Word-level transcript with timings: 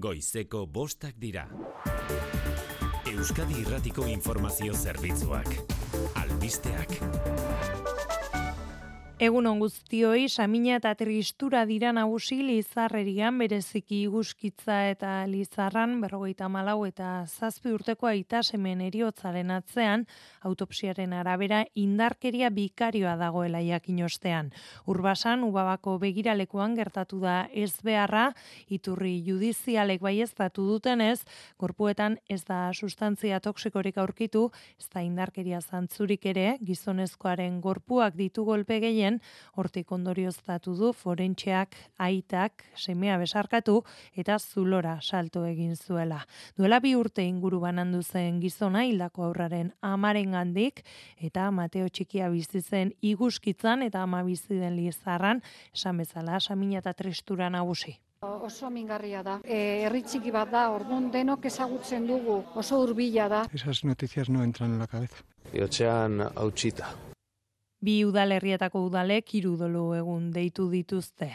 Goizeko 0.00 0.66
bostak 0.66 1.16
dira. 1.18 1.46
Euskadi 3.08 3.60
Irratiko 3.64 4.06
Informazio 4.06 4.74
Zerbitzuak. 4.74 5.48
Albisteak. 6.22 7.87
Egun 9.18 9.48
on 9.50 9.58
guztioi, 9.58 10.28
samina 10.30 10.76
eta 10.78 10.92
tristura 10.94 11.64
dira 11.66 11.90
nagusi 11.90 12.36
lizarrerian, 12.38 13.34
bereziki 13.42 14.04
iguzkitza 14.04 14.76
eta 14.92 15.14
lizarran, 15.26 15.96
berrogeita 15.98 16.46
malau 16.46 16.84
eta 16.86 17.24
zazpi 17.26 17.72
urteko 17.74 18.06
aita 18.06 18.44
semen 18.46 18.84
eriotzaren 18.86 19.50
atzean, 19.50 20.04
autopsiaren 20.46 21.16
arabera 21.18 21.64
indarkeria 21.74 22.52
bikarioa 22.54 23.16
dagoela 23.18 23.58
jakin 23.58 24.04
ostean. 24.06 24.52
Urbasan, 24.86 25.42
ubabako 25.42 25.96
begiralekuan 25.98 26.78
gertatu 26.78 27.18
da 27.18 27.48
ez 27.50 27.72
beharra, 27.82 28.28
iturri 28.70 29.16
judizialek 29.26 29.98
bai 29.98 30.20
ez 30.22 30.30
datu 30.38 30.68
dutenez, 30.70 31.24
korpuetan 31.56 32.20
ez 32.30 32.44
da 32.44 32.70
sustantzia 32.72 33.42
toksikorik 33.42 33.98
aurkitu, 33.98 34.52
ez 34.78 34.86
da 34.94 35.02
indarkeria 35.02 35.58
zantzurik 35.58 36.30
ere, 36.36 36.48
gizonezkoaren 36.62 37.58
gorpuak 37.60 38.14
ditu 38.14 38.46
golpe 38.46 38.78
gehien, 38.78 39.07
hortik 39.56 39.92
ondorioztatu 39.96 40.74
du 40.78 40.92
forentxeak 40.92 41.76
aitak 42.08 42.64
semea 42.76 43.18
besarkatu 43.20 43.78
eta 44.14 44.38
zulora 44.38 44.98
salto 45.02 45.44
egin 45.48 45.76
zuela. 45.76 46.20
Duela 46.56 46.80
bi 46.84 46.94
urte 46.98 47.24
inguru 47.24 47.60
banandu 47.64 48.02
zen 48.02 48.40
gizona 48.42 48.84
hildako 48.88 49.28
aurraren 49.28 49.72
amaren 49.92 50.36
gandik 50.36 50.84
eta 51.30 51.50
Mateo 51.50 51.88
txikia 51.88 52.28
bizi 52.34 52.60
zen 52.62 52.92
iguskitzan 53.00 53.86
eta 53.88 54.02
ama 54.02 54.22
bizi 54.26 54.60
den 54.60 54.76
lizarran 54.76 55.42
esan 55.74 56.04
bezala 56.04 56.40
samina 56.40 56.82
eta 56.82 56.92
tristura 56.92 57.48
nagusi. 57.50 57.98
Oso 58.20 58.68
mingarria 58.74 59.20
da. 59.22 59.36
E, 59.44 59.58
herri 59.86 60.00
txiki 60.02 60.32
bat 60.34 60.50
da, 60.50 60.64
orduan 60.74 61.06
denok 61.14 61.46
ezagutzen 61.50 62.08
dugu, 62.10 62.40
oso 62.62 62.80
hurbila 62.82 63.28
da. 63.30 63.44
Esas 63.54 63.84
noticias 63.84 64.28
no 64.28 64.42
entran 64.42 64.74
en 64.74 64.82
la 64.82 64.88
cabeza. 64.90 65.22
Iotxean 65.54 66.24
hautsita. 66.34 66.90
Bi 67.78 68.00
udalerrietako 68.02 68.80
udalek 68.88 69.36
irudolu 69.38 69.92
egun 69.94 70.32
deitu 70.34 70.64
dituzte. 70.72 71.28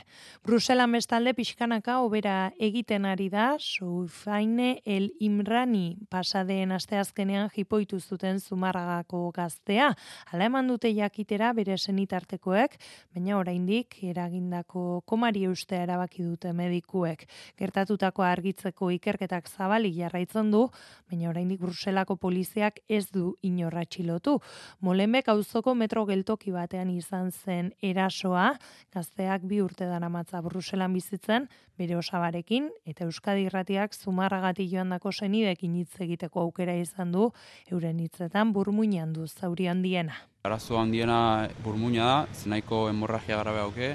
Brusela 0.43 0.83
mestalde 0.91 1.31
pixkanaka 1.37 2.01
obera 2.03 2.51
egiten 2.59 3.05
ari 3.07 3.29
da, 3.31 3.53
Soufaine 3.63 4.81
el 4.83 5.05
Imrani 5.23 5.95
pasadeen 6.11 6.73
asteazkenean 6.75 7.47
jipoitu 7.53 8.01
zuten 8.01 8.41
zumarragako 8.43 9.21
gaztea. 9.31 9.93
Hala 10.33 10.49
eman 10.51 10.67
dute 10.67 10.91
jakitera 10.91 11.53
bere 11.55 11.77
senitartekoek, 11.77 12.75
baina 13.15 13.37
oraindik 13.39 13.95
eragindako 14.03 14.99
komari 15.07 15.45
ustea 15.47 15.85
erabaki 15.87 16.27
dute 16.27 16.51
medikuek. 16.51 17.23
Gertatutako 17.55 18.27
argitzeko 18.27 18.91
ikerketak 18.97 19.47
zabalik 19.47 19.95
jarraitzen 19.95 20.51
du, 20.51 20.65
baina 21.07 21.31
oraindik 21.31 21.63
Bruselako 21.63 22.19
poliziak 22.19 22.83
ez 22.89 23.05
du 23.15 23.37
inorra 23.41 23.87
txilotu. 23.87 24.41
Molenbek 24.83 25.31
auzoko 25.31 25.71
metro 25.73 26.03
gelto 26.05 26.32
toki 26.33 26.53
batean 26.53 26.89
izan 26.89 27.29
zen 27.31 27.71
erasoa, 27.85 28.53
gazteak 28.93 29.45
bi 29.45 29.61
urte 29.61 29.85
dara 29.85 30.09
matza 30.09 30.41
Bruselan 30.41 30.93
bizitzen, 30.97 31.45
bere 31.77 31.97
osabarekin, 31.99 32.71
eta 32.89 33.05
Euskadi 33.05 33.45
irratiak 33.47 33.93
zumarragatik 33.93 34.71
joan 34.71 34.93
dako 34.95 35.13
senidekin 35.13 35.75
hitz 35.77 35.93
egiteko 36.01 36.47
aukera 36.47 36.75
izan 36.79 37.13
du, 37.13 37.29
euren 37.69 38.01
hitzetan 38.01 38.53
burmuinan 38.53 39.13
du 39.13 39.27
zauri 39.27 39.69
handiena. 39.69 40.17
Arazo 40.43 40.79
handiena 40.81 41.47
burmuina 41.63 42.09
da, 42.09 42.17
zenaiko 42.33 42.87
hemorragia 42.89 43.37
garabe 43.37 43.61
hauke, 43.61 43.93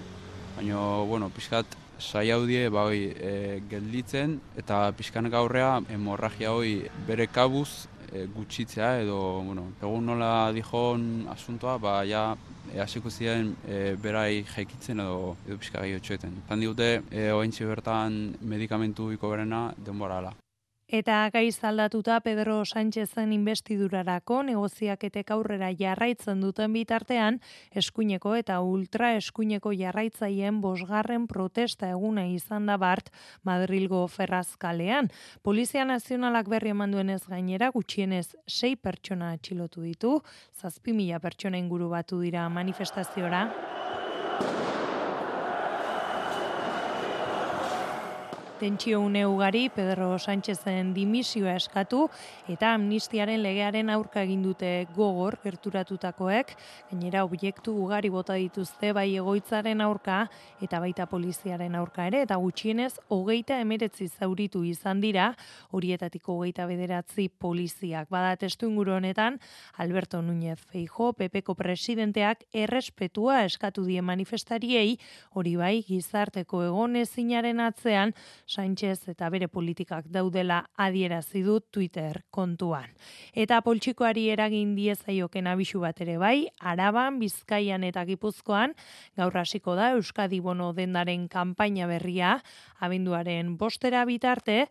baina, 0.56 0.86
bueno, 1.10 1.30
pixkat, 1.34 1.76
sai 1.98 2.28
haudie 2.30 2.68
bai 2.70 3.10
e, 3.10 3.60
gelditzen 3.70 4.38
eta 4.56 4.92
pixkanek 4.94 5.34
aurrea 5.34 5.80
hemorragia 5.90 6.52
hoi 6.54 6.86
bere 7.08 7.26
kabuz 7.26 7.88
e, 8.12 8.26
gutxitzea 8.34 8.90
edo, 9.02 9.18
bueno, 9.46 9.68
egun 9.82 10.06
nola 10.06 10.50
dijon 10.52 11.26
asuntoa, 11.30 11.78
ba, 11.78 11.94
ja, 12.08 12.24
e, 12.72 12.80
hasiko 12.80 13.10
ziren 13.10 13.54
e, 13.66 13.94
berai 14.02 14.44
jaikitzen 14.54 15.00
edo 15.04 15.36
edo 15.46 15.58
pixka 15.58 15.84
gehiotxoeten. 15.84 16.42
Zan 16.48 16.60
digute, 16.64 16.90
e, 17.10 17.30
oaintxe 17.32 17.68
bertan 17.68 18.20
medikamentu 18.40 19.12
iko 19.12 19.32
berena 19.34 19.68
denbora 19.78 20.22
ala. 20.22 20.34
Eta 20.88 21.26
gaiz 21.28 21.58
aldatuta 21.68 22.14
Pedro 22.24 22.62
Sánchezen 22.64 23.34
investidurarako 23.36 24.38
negoziaketek 24.48 25.34
aurrera 25.34 25.68
jarraitzen 25.76 26.40
duten 26.40 26.72
bitartean, 26.72 27.36
eskuineko 27.76 28.32
eta 28.38 28.56
ultra 28.64 29.10
eskuineko 29.18 29.74
jarraitzaien 29.76 30.62
bosgarren 30.64 31.26
protesta 31.28 31.90
eguna 31.92 32.24
izan 32.32 32.72
da 32.72 32.78
bart 32.80 33.12
Madrilgo 33.44 34.06
ferrazkalean. 34.08 35.10
Polizia 35.44 35.84
Nazionalak 35.84 36.48
berri 36.48 36.72
eman 36.72 36.96
duenez 36.96 37.20
gainera, 37.28 37.68
gutxienez 37.68 38.32
sei 38.46 38.72
pertsona 38.76 39.34
atxilotu 39.36 39.84
ditu, 39.84 40.22
zazpi 40.56 40.96
mila 40.96 41.20
pertsona 41.20 41.60
inguru 41.60 41.92
batu 41.92 42.22
dira 42.24 42.48
manifestaziora. 42.48 43.44
Tentsio 48.58 49.00
une 49.00 49.24
ugari 49.26 49.68
Pedro 49.70 50.18
Sánchezen 50.18 50.90
dimisioa 50.92 51.54
eskatu 51.54 52.08
eta 52.50 52.72
amnistiaren 52.74 53.38
legearen 53.44 53.90
aurka 53.94 54.24
egin 54.26 54.42
dute 54.42 54.88
gogor 54.96 55.36
gerturatutakoek, 55.44 56.50
gainera 56.90 57.22
objektu 57.24 57.76
ugari 57.84 58.10
bota 58.10 58.34
dituzte 58.34 58.90
bai 58.92 59.12
egoitzaren 59.14 59.80
aurka 59.80 60.24
eta 60.60 60.80
baita 60.82 61.06
poliziaren 61.06 61.76
aurka 61.78 62.08
ere, 62.10 62.24
eta 62.26 62.36
gutxienez 62.42 62.96
hogeita 63.14 63.60
emeretzi 63.62 64.08
zauritu 64.08 64.64
izan 64.66 65.00
dira, 65.00 65.30
horietatik 65.70 66.26
hogeita 66.26 66.66
bederatzi 66.66 67.28
poliziak. 67.28 68.10
Bada 68.10 68.34
testu 68.36 68.66
inguru 68.66 68.96
honetan, 68.96 69.38
Alberto 69.76 70.20
Núñez 70.22 70.58
Feijo, 70.58 71.12
Pepeko 71.12 71.54
presidenteak 71.54 72.42
errespetua 72.52 73.44
eskatu 73.44 73.86
die 73.86 74.02
manifestariei, 74.02 74.98
hori 75.38 75.54
bai 75.56 75.76
gizarteko 75.86 76.64
egonezinaren 76.72 77.62
atzean, 77.62 78.16
Sánchez 78.48 79.10
eta 79.12 79.28
bere 79.28 79.46
politikak 79.52 80.06
daudela 80.08 80.62
adierazi 80.80 81.42
du 81.44 81.58
Twitter 81.60 82.22
kontuan. 82.32 82.88
Eta 83.36 83.60
poltsikoari 83.60 84.28
eragin 84.32 84.72
diezaioken 84.78 85.46
abisu 85.46 85.82
bat 85.84 86.00
ere 86.00 86.16
bai, 86.18 86.48
Araban, 86.58 87.18
Bizkaian 87.20 87.84
eta 87.84 88.06
Gipuzkoan 88.08 88.72
gaur 89.20 89.36
hasiko 89.36 89.76
da 89.76 89.92
Euskadi 89.98 90.40
Bono 90.40 90.72
dendaren 90.72 91.28
kanpaina 91.28 91.86
berria, 91.86 92.38
abenduaren 92.80 93.58
bostera 93.60 94.06
bitarte, 94.08 94.64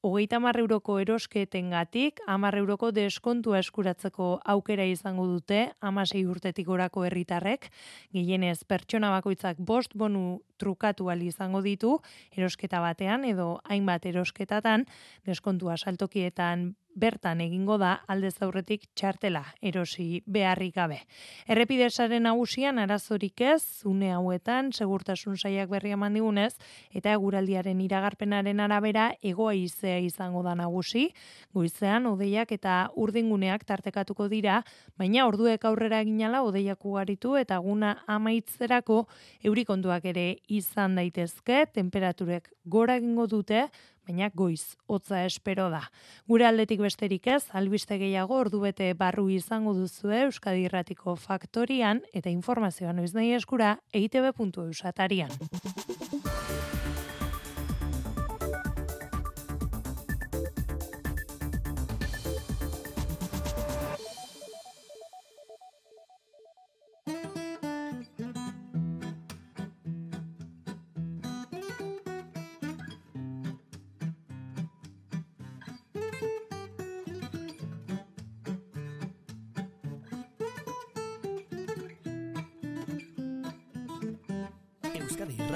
Hogeita 0.00 0.38
hamar 0.38 0.56
euroko 0.56 0.94
erosketen 0.96 1.66
gatik, 1.74 2.22
euroko 2.56 2.88
deskontua 2.96 3.58
eskuratzeko 3.60 4.28
aukera 4.54 4.86
izango 4.88 5.26
dute, 5.28 5.58
amasei 5.84 6.22
urtetik 6.24 6.70
orako 6.72 7.04
herritarrek, 7.04 7.68
gehienez 8.16 8.64
pertsona 8.64 9.10
bakoitzak 9.12 9.60
bost 9.60 9.92
bonu 9.92 10.40
trukatu 10.56 11.12
izango 11.20 11.60
ditu, 11.60 11.98
erosketa 12.32 12.80
batean 12.80 13.28
edo 13.28 13.60
hainbat 13.68 14.06
erosketatan, 14.06 14.86
deskontua 15.28 15.76
saltokietan 15.76 16.70
bertan 16.94 17.40
egingo 17.40 17.76
da 17.78 18.00
aldez 18.10 18.34
aurretik 18.42 18.86
txartela 18.94 19.42
erosi 19.62 20.22
beharrik 20.26 20.74
gabe. 20.74 20.98
Errepidesaren 21.48 22.24
nagusian 22.26 22.78
arazorik 22.78 23.40
ez, 23.40 23.82
une 23.84 24.10
hauetan 24.12 24.72
segurtasun 24.72 25.36
saiak 25.36 25.70
berri 25.70 25.94
eman 25.96 26.14
digunez 26.14 26.52
eta 26.94 27.12
eguraldiaren 27.12 27.80
iragarpenaren 27.80 28.60
arabera 28.60 29.10
egoa 29.22 29.54
izea 29.54 29.98
izango 29.98 30.42
da 30.42 30.54
nagusi, 30.54 31.08
goizean 31.54 32.06
odeiak 32.10 32.52
eta 32.52 32.90
urdinguneak 32.96 33.64
tartekatuko 33.64 34.28
dira, 34.28 34.62
baina 34.98 35.26
orduek 35.26 35.64
aurrera 35.64 36.00
eginala 36.00 36.42
odeiak 36.46 36.84
ugaritu 36.84 37.36
eta 37.40 37.58
guna 37.58 37.96
amaitzerako 38.06 39.04
eurikonduak 39.44 40.04
ere 40.12 40.26
izan 40.48 40.96
daitezke, 40.98 41.64
temperaturek 41.74 42.50
gora 42.64 42.96
egingo 43.00 43.26
dute, 43.26 43.68
baina 44.10 44.30
goiz, 44.34 44.76
hotza 44.86 45.24
espero 45.24 45.68
da. 45.70 45.84
Gure 46.26 46.46
aldetik 46.48 46.80
besterik 46.82 47.28
ez, 47.30 47.44
albiste 47.54 47.98
gehiago 47.98 48.40
ordubete 48.42 48.92
barru 48.94 49.28
izango 49.30 49.74
duzu 49.74 50.10
Euskadi 50.24 50.66
Irratiko 50.66 51.16
Faktorian 51.16 52.02
eta 52.12 52.30
informazioa 52.30 52.92
noiz 52.92 53.14
nahi 53.14 53.32
eskura 53.38 53.78
eitb.eusatarian. 53.94 55.30
Euskadi 55.30 55.80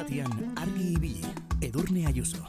irratian 0.04 0.52
argi 0.56 0.92
ibili, 0.92 1.20
edurne 1.62 2.06
aiuzo. 2.06 2.44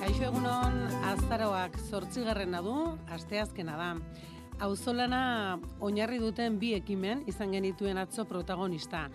Kaixo 0.00 0.28
egunon, 0.28 0.76
azaroak 1.12 1.78
sortzigarrena 1.88 2.60
du, 2.60 2.76
asteazkena 3.08 3.76
da. 3.80 3.94
Auzolana 4.62 5.58
oinarri 5.80 6.20
duten 6.22 6.58
bi 6.60 6.74
ekimen 6.76 7.24
izan 7.26 7.56
genituen 7.56 7.98
atzo 7.98 8.24
protagonista. 8.28 9.08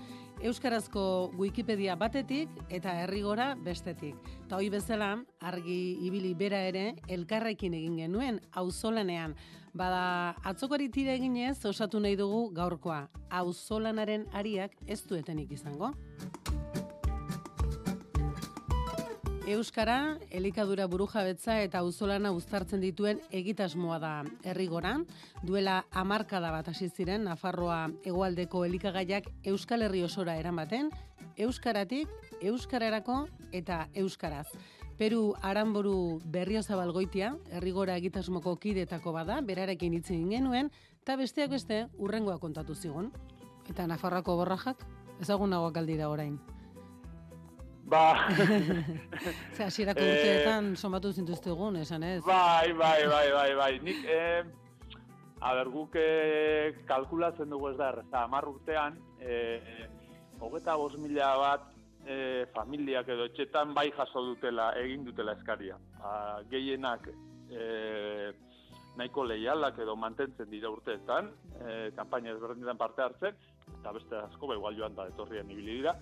Euskarazko 0.45 1.31
Wikipedia 1.37 1.95
batetik 1.97 2.49
eta 2.69 2.93
herrigora 3.01 3.55
bestetik. 3.65 4.15
Ta 4.49 4.59
hoi 4.59 4.69
bezala, 4.69 5.15
argi 5.41 5.97
ibili 6.05 6.35
bera 6.37 6.59
ere 6.69 6.91
elkarrekin 7.09 7.73
egin 7.73 7.97
genuen 7.97 8.41
auzolanean. 8.53 9.33
Bada, 9.77 10.35
atzokari 10.45 10.89
tira 10.93 11.15
eginez 11.17 11.65
osatu 11.65 11.99
nahi 11.99 12.15
dugu 12.17 12.51
gaurkoa. 12.53 13.07
Auzolanaren 13.41 14.27
ariak 14.33 14.77
ez 14.85 15.01
duetenik 15.09 15.51
izango. 15.57 15.93
Euskara, 19.47 20.17
elikadura 20.27 20.89
burujabetza 20.91 21.53
eta 21.63 21.79
auzolana 21.79 22.33
uztartzen 22.35 22.81
dituen 22.83 23.21
egitasmoa 23.31 23.95
da 24.03 24.09
herrigoran. 24.43 25.05
Duela 25.47 25.77
hamarkada 25.95 26.49
bat 26.51 26.67
hasi 26.67 26.89
ziren 26.89 27.23
Nafarroa 27.23 27.85
hegoaldeko 28.03 28.65
elikagaiak 28.67 29.29
Euskal 29.47 29.85
Herri 29.87 30.01
osora 30.03 30.35
eramaten, 30.35 30.89
euskaratik, 31.37 32.11
euskararako 32.41 33.21
eta 33.55 33.85
euskaraz. 33.95 34.49
Peru 34.99 35.31
Aranboru 35.39 36.19
Berriozabal 36.25 36.91
goitia, 36.91 37.31
herrigora 37.47 37.95
egitasmoko 38.03 38.57
kidetako 38.59 39.15
bada, 39.15 39.39
berarekin 39.39 39.95
hitz 39.95 40.09
egin 40.09 40.29
genuen, 40.35 40.73
eta 41.05 41.15
besteak 41.15 41.55
beste 41.55 41.85
urrengoa 41.95 42.35
kontatu 42.43 42.75
zigun. 42.75 43.13
Eta 43.71 43.87
Nafarroako 43.87 44.41
borrajak, 44.43 44.83
ezagunagoak 45.23 45.79
aldira 45.85 46.11
orain. 46.11 46.35
Ba... 47.87 48.27
Ze, 49.55 49.63
asierako 49.63 50.03
eh, 50.03 50.11
urteetan 50.11 50.73
somatu 50.75 51.13
zintuzte 51.13 51.53
egun, 51.53 51.79
esan 51.79 52.03
ez? 52.03 52.19
Bai, 52.25 52.73
bai, 52.75 53.07
bai, 53.07 53.27
bai, 53.31 53.51
bai. 53.55 53.71
Nik, 53.83 54.01
eh, 54.11 54.43
a 55.39 55.53
ber, 55.55 55.71
guk 55.71 55.95
eh, 56.01 56.75
kalkulatzen 56.89 57.49
dugu 57.53 57.71
ez 57.71 57.77
da, 57.79 57.93
erreza, 57.93 58.25
amar 58.25 58.49
urtean, 58.51 58.99
eh, 59.23 59.87
hogeta 60.43 60.75
bos 60.77 60.97
mila 60.99 61.31
bat 61.39 61.69
eh, 62.05 62.43
familiak 62.55 63.07
edo 63.15 63.29
etxetan 63.31 63.71
bai 63.77 63.87
jaso 63.95 64.25
dutela, 64.33 64.73
egin 64.83 65.07
dutela 65.07 65.37
eskaria. 65.39 65.79
A, 66.03 66.11
gehienak 66.51 67.07
eh, 67.51 68.33
nahiko 68.97 69.23
lehialak 69.29 69.79
edo 69.79 69.95
mantentzen 69.95 70.49
dira 70.51 70.69
urteetan, 70.73 71.31
eh, 71.63 71.89
kampaina 71.95 72.33
ezberdinetan 72.35 72.83
parte 72.83 73.05
hartzen, 73.05 73.41
eta 73.79 73.95
beste 73.95 74.19
asko, 74.25 74.53
igual 74.53 74.75
joan 74.75 74.95
da, 74.97 75.07
etorrian 75.13 75.51
ibili 75.55 75.79
dira. 75.81 75.95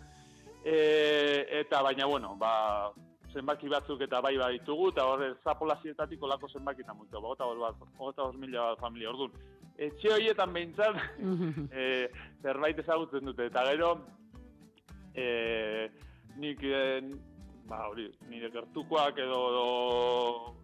E, 0.66 1.46
eta 1.62 1.84
baina, 1.86 2.08
bueno, 2.10 2.34
ba, 2.42 2.92
zenbaki 3.36 3.70
batzuk 3.70 4.02
eta 4.02 4.22
bai 4.24 4.34
baditugu, 4.40 4.90
eta 4.94 5.06
horre 5.12 5.28
zapolazietatik 5.44 6.24
olako 6.24 6.50
zenbaki 6.50 6.82
eta 6.82 6.96
multu, 6.98 7.22
bogota 7.22 8.24
hor 8.26 8.40
mila 8.42 8.72
familia, 8.80 9.12
orduan. 9.12 9.36
Etxe 9.78 10.14
horietan 10.16 10.54
behintzat, 10.56 10.98
e, 11.82 11.86
zerbait 12.42 12.80
ezagutzen 12.82 13.30
dute, 13.30 13.50
eta 13.52 13.66
gero, 13.70 13.92
e, 15.14 15.28
nik, 16.42 16.64
e, 16.64 16.82
ba, 17.70 17.84
hori, 17.92 18.08
nire 18.32 18.50
gertukoak 18.56 19.20
edo, 19.22 19.42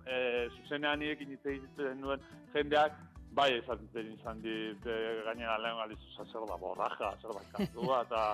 e, 0.08 0.48
zuzenean 0.56 1.04
nire 1.04 1.20
egiten 1.20 2.02
duen 2.02 2.26
jendeak, 2.56 2.98
bai, 3.38 3.52
izan, 3.60 3.86
izan 4.02 4.42
dit, 4.42 4.88
e, 4.88 4.98
gainera 5.28 5.60
lehen 5.62 5.78
galizu, 5.84 6.26
zer 6.26 6.50
da 6.50 6.58
borraja, 6.58 7.14
zer 7.22 7.38
da 7.38 7.46
kantua, 7.52 8.02
eta 8.08 8.26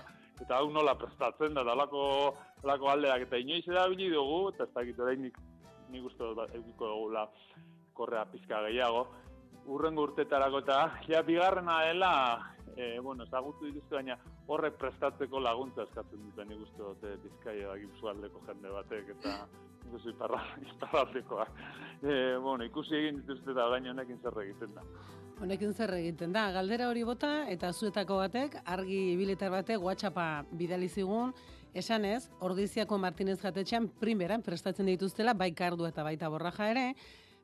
eta 0.42 0.58
hau 0.60 0.70
nola 0.72 0.96
prestatzen 0.98 1.56
da, 1.58 1.64
dalako, 1.68 2.34
dalako 2.64 2.92
aldeak, 2.94 3.28
eta 3.28 3.40
inoiz 3.42 3.64
erabili 3.68 4.10
dugu, 4.14 4.50
eta 4.54 4.68
ez 4.68 4.74
dakit 4.76 5.00
orain 5.00 5.24
nik, 5.28 5.40
nik 5.94 6.06
uste 6.06 6.24
dut 6.24 6.54
eukiko 6.60 6.92
dugu 6.94 7.10
la 7.16 7.26
korrea 7.98 8.26
pizka 8.32 8.62
gehiago, 8.68 9.08
urrengo 9.68 10.06
urtetarako 10.08 10.62
eta 10.64 10.80
ja 11.10 11.24
bigarrena 11.26 11.80
dela, 11.88 12.14
e, 12.78 13.00
bueno, 13.00 13.26
ezagutu 13.26 13.66
dituzte 13.66 13.98
baina 13.98 14.18
horrek 14.48 14.78
prestatzeko 14.80 15.42
laguntza 15.42 15.88
eskatzen 15.88 16.22
duten 16.30 16.52
nik 16.52 16.62
uste 16.68 16.84
dut 16.84 17.04
e, 17.04 17.16
bizkaia 17.24 17.74
da 17.74 17.78
jende 18.48 18.74
batek 18.76 19.10
eta 19.18 19.34
ikusi 19.88 20.14
iparraldekoa. 20.14 21.48
E, 22.04 22.38
bueno, 22.38 22.64
ikusi 22.64 22.96
egin 22.96 23.22
dituzte 23.22 23.54
da 23.54 23.70
baina 23.70 23.92
honekin 23.92 24.20
zer 24.22 24.42
egiten 24.44 24.76
da. 24.76 24.84
Honekin 25.38 25.74
zer 25.78 25.92
egiten 25.94 26.32
da, 26.34 26.48
galdera 26.50 26.88
hori 26.90 27.04
bota 27.06 27.46
eta 27.54 27.70
zuetako 27.70 28.16
batek 28.24 28.56
argi 28.66 28.98
ibiletar 29.12 29.52
batek 29.54 29.84
WhatsAppa 29.86 30.48
bidali 30.58 30.88
zigun, 30.90 31.30
esan 31.78 32.08
ez, 32.10 32.24
Ordiziako 32.42 32.98
Martinez 32.98 33.38
jatetxean 33.44 33.86
primeran 34.02 34.42
prestatzen 34.42 34.90
dituztela 34.90 35.36
bai 35.38 35.52
kardu 35.54 35.86
eta 35.86 36.02
baita 36.04 36.32
borraja 36.34 36.72
ere, 36.72 36.86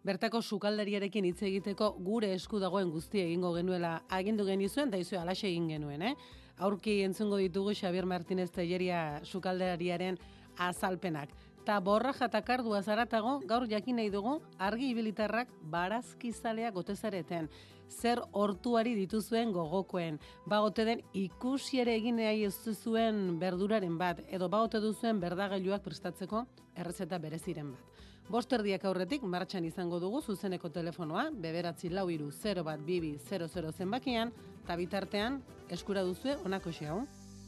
bertako 0.04 0.42
sukaldariarekin 0.42 1.28
hitz 1.30 1.44
egiteko 1.46 1.92
gure 2.02 2.34
esku 2.34 2.58
dagoen 2.60 2.90
guztia 2.90 3.28
egingo 3.28 3.54
genuela 3.54 4.00
agindu 4.10 4.48
genizuen, 4.50 4.90
da 4.90 4.98
izu 4.98 5.20
alaxe 5.22 5.46
egin 5.52 5.70
genuen, 5.76 6.02
eh? 6.02 6.16
Aurki 6.58 7.04
entzungo 7.06 7.38
ditugu 7.38 7.76
Xavier 7.78 8.10
Martinez 8.10 8.50
Telleria 8.52 9.22
sukaldariaren 9.24 10.18
azalpenak. 10.58 11.30
Ta 11.64 11.78
borra 11.80 12.12
jatakardua 12.12 12.82
zaratago, 12.84 13.38
gaur 13.48 13.70
jakin 13.70 13.96
nahi 13.96 14.10
dugu, 14.12 14.42
argi 14.60 14.90
ibilitarrak 14.92 15.54
barazkizalea 15.72 16.74
gotezareten. 16.76 17.48
Zer 17.90 18.22
hortuari 18.32 18.96
dituzuen 18.96 19.52
gogokoen. 19.54 20.20
Bagote 20.50 20.86
den 20.86 21.02
ikusiere 21.14 21.96
egin 21.96 22.18
nahi 22.18 22.46
ez 22.46 22.56
zuen 22.76 23.40
berduraren 23.40 23.98
bat, 23.98 24.22
edo 24.30 24.50
bagote 24.50 24.80
duzuen 24.80 25.20
berdagailuak 25.20 25.84
prestatzeko 25.84 26.46
errezeta 26.76 27.20
bereziren 27.20 27.72
bat. 27.72 27.90
Bosterdiak 28.32 28.86
aurretik 28.88 29.24
martxan 29.28 29.66
izango 29.68 30.00
dugu 30.00 30.22
zuzeneko 30.22 30.70
telefonoa, 30.70 31.30
beberatzi 31.32 31.90
lau 31.90 32.10
iru 32.10 32.32
0 32.32 32.64
bat 32.64 32.80
bibi 32.80 33.18
00 33.20 33.72
zenbakian, 33.72 34.32
eta 34.64 34.76
bitartean 34.80 35.42
eskura 35.70 36.04
duzue 36.08 36.38
onako 36.46 36.72
xeau. 36.72 37.04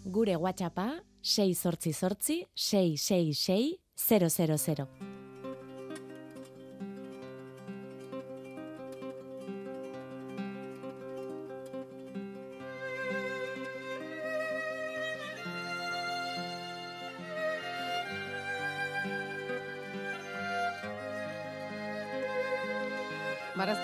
Gure 0.05 0.35
WhatsAppa 0.35 1.01
6 1.21 1.55
sortzi 1.55 1.93
sortzi 1.93 2.43
666 2.53 3.79
000. 3.95 5.14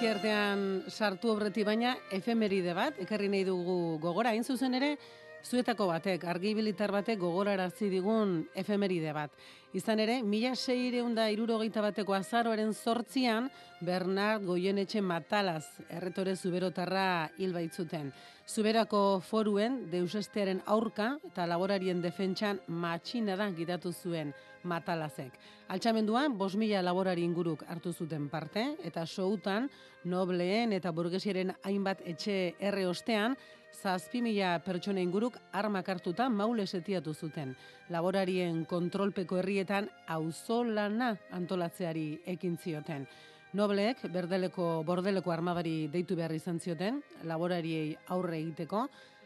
Barazki 0.01 0.17
artean 0.17 0.62
sartu 0.89 1.29
obreti 1.29 1.62
baina 1.62 1.91
efemeride 2.10 2.74
bat, 2.74 2.96
ekarri 3.03 3.27
nahi 3.29 3.43
dugu 3.46 4.00
gogora, 4.01 4.31
hain 4.34 4.41
zuzen 4.41 4.74
ere, 4.74 4.96
zuetako 5.45 5.88
batek, 5.89 6.24
argibilitar 6.29 6.91
batek 6.91 7.19
gogorarazi 7.19 7.89
digun 7.89 8.41
efemeride 8.55 9.13
bat. 9.13 9.33
Izan 9.74 10.01
ere, 10.03 10.17
mila 10.27 10.51
seireunda 10.55 11.29
irurogeita 11.31 11.81
bateko 11.81 12.13
azaroaren 12.17 12.74
sortzian, 12.74 13.48
Bernard 13.81 14.43
Goyenetxe 14.43 15.00
Matalaz, 15.01 15.63
erretore 15.89 16.36
zuberotarra 16.36 17.31
hil 17.39 17.53
baitzuten. 17.55 18.12
Zuberako 18.51 19.21
foruen, 19.24 19.86
deusestearen 19.91 20.60
aurka 20.65 21.13
eta 21.31 21.48
laborarien 21.48 22.01
defentsan 22.03 22.60
matxina 22.67 23.38
da 23.39 23.48
gidatu 23.55 23.93
zuen 23.93 24.33
Matalazek. 24.67 25.39
Altxamenduan, 25.71 26.36
bos 26.38 26.57
mila 26.60 26.81
laborari 26.83 27.24
inguruk 27.24 27.63
hartu 27.71 27.93
zuten 27.93 28.27
parte, 28.29 28.75
eta 28.83 29.05
soutan, 29.07 29.69
nobleen 30.03 30.75
eta 30.75 30.91
burgesiaren 30.91 31.55
hainbat 31.63 32.03
etxe 32.12 32.57
erre 32.60 32.86
ostean, 32.89 33.38
zazpi 33.74 34.22
mila 34.22 34.60
pertsona 34.60 35.01
inguruk 35.01 35.38
armak 35.51 35.90
hartuta 35.90 36.30
maule 36.30 36.66
setiatu 36.68 37.13
zuten. 37.13 37.56
Laborarien 37.90 38.66
kontrolpeko 38.66 39.38
herrietan 39.42 39.90
auzolana 40.08 41.16
antolatzeari 41.32 42.22
ekin 42.25 42.58
zioten. 42.58 43.08
Nobleek 43.54 44.06
berdeleko 44.13 44.84
bordeleko 44.88 45.32
armadari 45.32 45.88
deitu 45.92 46.16
behar 46.16 46.32
izan 46.32 46.60
zioten, 46.60 47.01
laborariei 47.28 47.98
aurre 48.16 48.38
egiteko, 48.40 48.86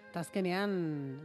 eta 0.10 0.24
azkenean 0.24 0.72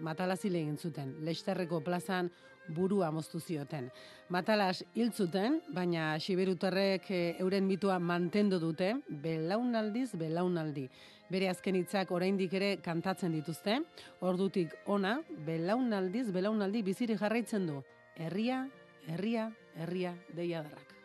matalazile 0.04 0.60
egin 0.60 0.76
zuten. 0.76 1.14
Leisterreko 1.24 1.80
plazan 1.80 2.28
burua 2.74 3.10
moztu 3.10 3.40
zioten. 3.40 3.88
Matalas 4.28 4.84
hil 4.94 5.12
zuten, 5.12 5.60
baina 5.74 6.16
Xiberutarrek 6.18 7.08
eh, 7.10 7.36
euren 7.40 7.66
mitua 7.66 7.98
mantendu 7.98 8.60
dute, 8.62 8.92
belaunaldiz 9.08 10.10
belaunaldi. 10.18 10.88
Bere 11.30 11.48
azken 11.48 11.78
hitzak 11.78 12.10
oraindik 12.10 12.54
ere 12.58 12.70
kantatzen 12.82 13.32
dituzte, 13.36 13.78
ordutik 14.20 14.74
ona, 14.90 15.20
belaunaldiz 15.46 16.26
belaunaldi 16.34 16.82
biziri 16.82 17.16
jarraitzen 17.20 17.68
du. 17.70 17.82
Herria, 18.18 18.64
herria, 19.06 19.50
herria 19.78 20.16
deia 20.34 20.64
darrak. 20.66 20.99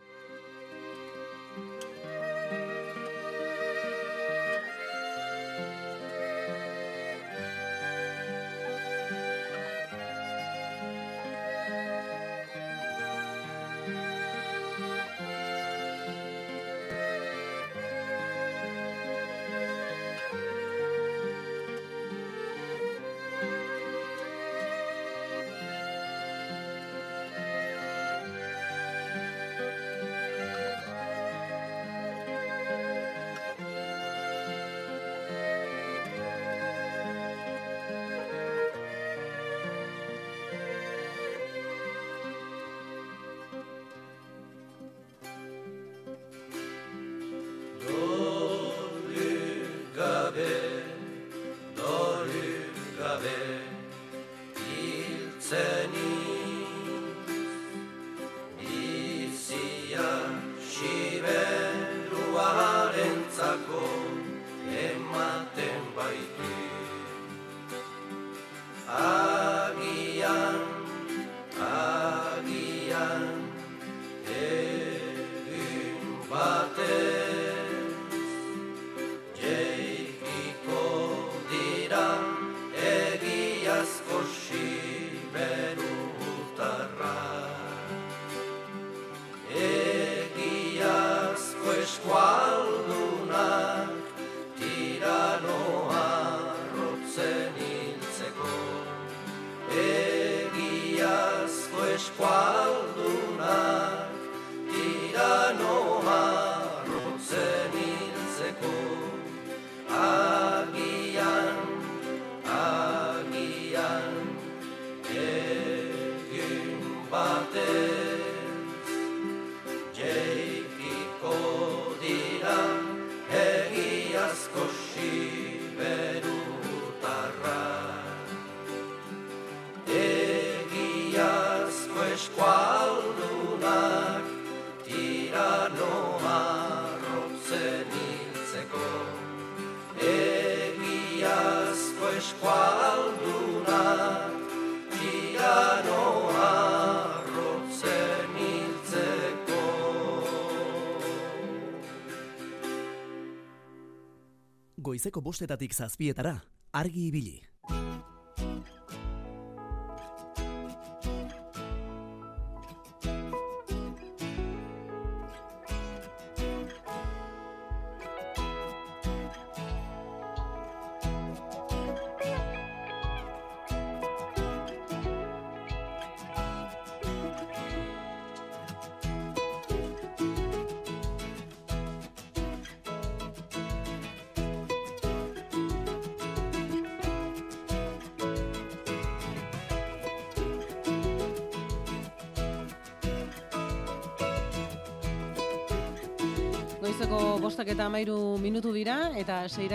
Goizeko 155.05 155.21
bostetatik 155.21 155.73
zazpietara, 155.77 156.31
argi 156.73 157.03
ibili. 157.11 157.35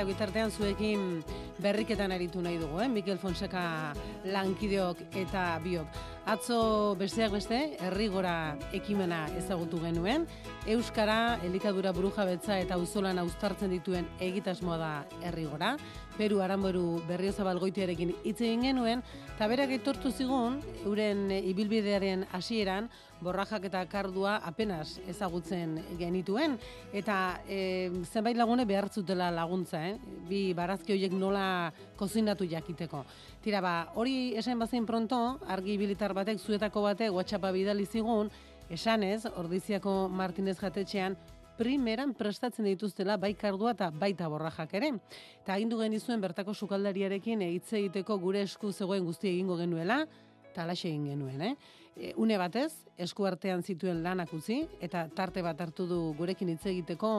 Seira 0.01 0.15
bitartean 0.17 0.51
zuekin 0.51 1.21
berriketan 1.61 2.13
aritu 2.15 2.41
nahi 2.41 2.57
dugu, 2.57 2.79
eh? 2.81 2.89
Mikel 2.89 3.19
Fonseca 3.21 3.93
lankideok 4.25 5.03
eta 5.13 5.59
biok. 5.61 5.99
Atzo 6.25 6.97
besteak 6.97 7.35
beste, 7.35 7.59
herrigora 7.85 8.57
ekimena 8.73 9.27
ezagutu 9.37 9.77
genuen, 9.83 10.25
Euskara, 10.65 11.37
elikadura 11.45 11.93
burujabetza 11.93 12.57
eta 12.63 12.79
auzolan 12.81 13.21
uztartzen 13.27 13.75
dituen 13.77 14.09
egitasmoa 14.25 14.79
da 14.81 14.93
herrigora, 15.21 15.75
Peru 16.21 16.43
Aranboru 16.45 17.01
Berriozabal 17.09 17.57
goitiarekin 17.57 18.11
hitz 18.29 18.43
egin 18.45 18.67
genuen, 18.67 19.01
eta 19.31 19.47
berak 19.49 19.71
etortu 19.73 20.11
zigun, 20.13 20.59
euren 20.85 21.31
ibilbidearen 21.33 22.27
hasieran, 22.37 22.91
borrajak 23.25 23.65
eta 23.71 23.81
kardua 23.89 24.35
apenas 24.45 24.99
ezagutzen 25.09 25.79
genituen, 25.97 26.59
eta 26.93 27.41
e, 27.49 27.89
zenbait 28.13 28.37
lagune 28.37 28.69
behar 28.69 28.91
zutela 28.93 29.31
laguntza, 29.33 29.81
eh? 29.89 29.97
bi 30.29 30.43
barazki 30.53 30.93
horiek 30.93 31.17
nola 31.17 31.73
kozinatu 31.97 32.45
jakiteko. 32.45 33.01
Tira 33.41 33.65
ba, 33.65 33.75
hori 33.97 34.35
esan 34.37 34.61
bazen 34.61 34.85
pronto, 34.85 35.39
argi 35.49 35.81
bilitar 35.81 36.13
batek, 36.13 36.37
zuetako 36.37 36.85
batek, 36.91 37.17
WhatsAppa 37.17 37.57
bidali 37.57 37.89
zigun, 37.89 38.29
esanez, 38.69 39.25
ordiziako 39.41 40.03
Martinez 40.13 40.59
jatetxean, 40.61 41.17
primeran 41.61 42.15
prestatzen 42.17 42.65
dituztela 42.65 43.19
bai 43.21 43.35
kardua 43.37 43.75
eta 43.77 43.91
baita 43.93 44.29
borrajak 44.33 44.73
ere. 44.79 44.95
Eta 45.43 45.59
agindu 45.59 45.81
genizuen 45.83 46.23
bertako 46.23 46.55
sukaldariarekin 46.55 47.45
hitz 47.51 47.75
egiteko 47.83 48.17
gure 48.23 48.41
esku 48.47 48.73
zegoen 48.73 49.05
guzti 49.05 49.29
egingo 49.29 49.59
genuela, 49.61 50.01
eta 50.49 50.65
alaxe 50.65 50.89
egin 50.89 51.11
genuen, 51.13 51.43
eh? 51.51 51.55
E, 51.97 52.15
une 52.17 52.39
batez, 52.41 52.71
esku 52.97 53.27
artean 53.29 53.63
zituen 53.63 54.01
lanak 54.03 54.33
utzi, 54.33 54.63
eta 54.81 55.05
tarte 55.17 55.43
bat 55.45 55.61
hartu 55.61 55.85
du 55.91 55.99
gurekin 56.17 56.55
hitz 56.55 56.65
egiteko 56.71 57.11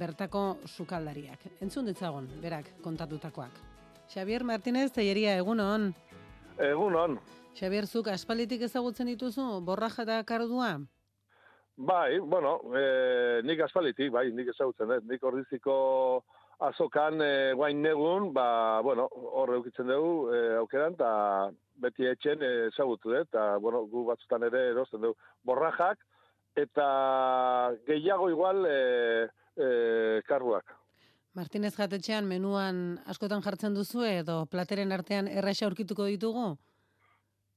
bertako 0.00 0.42
sukaldariak. 0.66 1.46
Entzun 1.62 1.86
ditzagon, 1.86 2.26
berak 2.42 2.72
kontatutakoak. 2.82 3.62
Xavier 4.10 4.42
Martinez, 4.44 4.90
teieria, 4.92 5.36
egunon. 5.38 5.92
Egunon. 6.58 7.20
Xavier, 7.54 7.86
zuk 7.86 8.10
aspalitik 8.10 8.66
ezagutzen 8.66 9.06
dituzu, 9.12 9.60
borraja 9.62 10.02
eta 10.02 10.18
kardua? 10.26 10.80
Bai, 11.76 12.18
bueno, 12.20 12.60
e, 12.76 13.42
nik 13.42 13.60
aspalitik, 13.60 14.12
bai, 14.14 14.28
nik 14.30 14.52
ezagutzen 14.52 14.88
dut. 14.92 15.06
Nik 15.10 15.24
ordiziko 15.26 15.76
azokan 16.62 17.18
e, 17.20 17.52
guain 17.58 17.80
negun, 17.82 18.30
ba, 18.32 18.80
bueno, 18.86 19.08
hor 19.10 19.56
eukitzen 19.56 19.90
dugu 19.90 20.30
e, 20.30 20.42
aukeran, 20.60 20.94
eta 20.94 21.50
beti 21.82 22.06
etxen 22.06 22.44
ezagutu 22.68 23.10
dut, 23.10 23.26
eta, 23.26 23.56
bueno, 23.58 23.82
gu 23.90 24.04
batzutan 24.06 24.46
ere 24.46 24.68
erosten 24.70 25.02
dugu 25.02 25.18
borrajak, 25.42 25.98
eta 26.54 26.86
gehiago 27.88 28.28
igual 28.30 28.62
e, 28.70 28.78
e, 29.58 29.68
karruak. 30.28 30.70
Martinez 31.34 31.72
jatetxean 31.74 32.28
menuan 32.30 33.00
askotan 33.10 33.42
jartzen 33.42 33.74
duzu 33.74 34.04
edo 34.06 34.44
plateren 34.46 34.94
artean 34.94 35.26
erraxa 35.26 35.66
aurkituko 35.66 36.06
ditugu? 36.06 36.52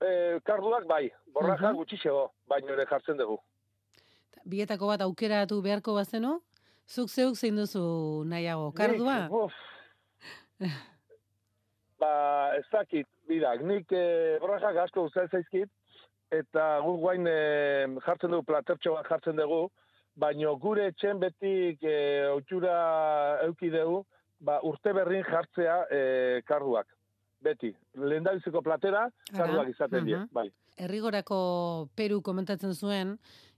E, 0.01 0.39
karduak 0.41 0.89
bai, 0.89 1.11
borrajak 1.33 1.69
uh 1.69 1.69
-huh. 1.69 1.77
gutxixego, 1.83 2.31
baino 2.49 2.73
ere 2.73 2.87
jartzen 2.89 3.21
dugu. 3.21 3.37
Bietako 4.45 4.91
bat 4.91 5.01
aukeratu 5.01 5.61
beharko 5.61 5.95
bazenu, 5.95 6.37
zuk 6.87 7.09
zeuk 7.09 7.35
zein 7.35 7.55
duzu 7.55 8.23
nahiago, 8.27 8.71
kardua? 8.75 9.17
Nik, 10.59 10.71
ba, 12.01 12.11
ez 12.57 12.65
dakit, 12.71 13.07
bidak, 13.27 13.63
nik 13.65 13.91
e, 13.91 14.37
borrajak 14.41 14.83
asko 14.85 15.07
uzail 15.09 15.29
zaizkit, 15.31 15.69
eta 16.31 16.67
gu 16.83 16.97
guain 17.01 17.27
e, 17.27 17.39
jartzen 18.05 18.33
dugu, 18.33 18.45
platertxo 18.47 18.95
bat 18.97 19.09
jartzen 19.11 19.39
dugu, 19.39 19.67
baino 20.17 20.55
gure 20.61 20.87
etxen 20.91 21.19
betik 21.21 21.83
e, 21.83 21.97
otxura 22.33 22.77
euki 23.47 23.71
dugu, 23.73 24.03
ba, 24.39 24.59
urte 24.63 24.93
berrin 24.93 25.25
jartzea 25.27 25.81
e, 25.91 25.99
karduak. 26.47 26.87
Beti, 27.43 27.69
lehendabiziko 27.93 28.63
platera, 28.65 29.03
karduak 29.29 29.69
izaten 29.69 30.07
die, 30.07 30.23
bai. 30.33 30.47
Errigorako 30.81 31.37
Peru 31.97 32.21
komentatzen 32.25 32.73
zuen, 32.73 33.15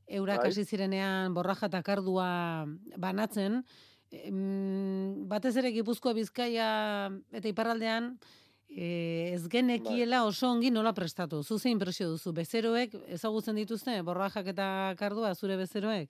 eurak 0.09 0.43
Bai. 0.43 0.49
hasi 0.49 0.65
zirenean 0.65 1.33
borraja 1.33 1.69
eta 1.69 1.81
kardua 1.85 2.65
banatzen, 2.97 3.63
em, 4.11 5.27
batez 5.29 5.55
ere 5.61 5.71
Gipuzkoa 5.75 6.13
Bizkaia 6.17 6.69
eta 7.31 7.47
iparraldean 7.47 8.15
e, 8.69 9.33
ez 9.33 9.47
genekiela 9.49 10.23
oso 10.25 10.49
ongi 10.49 10.71
nola 10.71 10.93
prestatu. 10.93 11.43
Zu 11.43 11.59
zein 11.59 11.77
impresio 11.77 12.09
duzu? 12.09 12.33
Bezeroek 12.33 12.95
ezagutzen 13.07 13.55
dituzte 13.55 14.01
borrajak 14.05 14.53
eta 14.53 14.95
kardua 14.99 15.35
zure 15.35 15.57
bezeroek? 15.57 16.09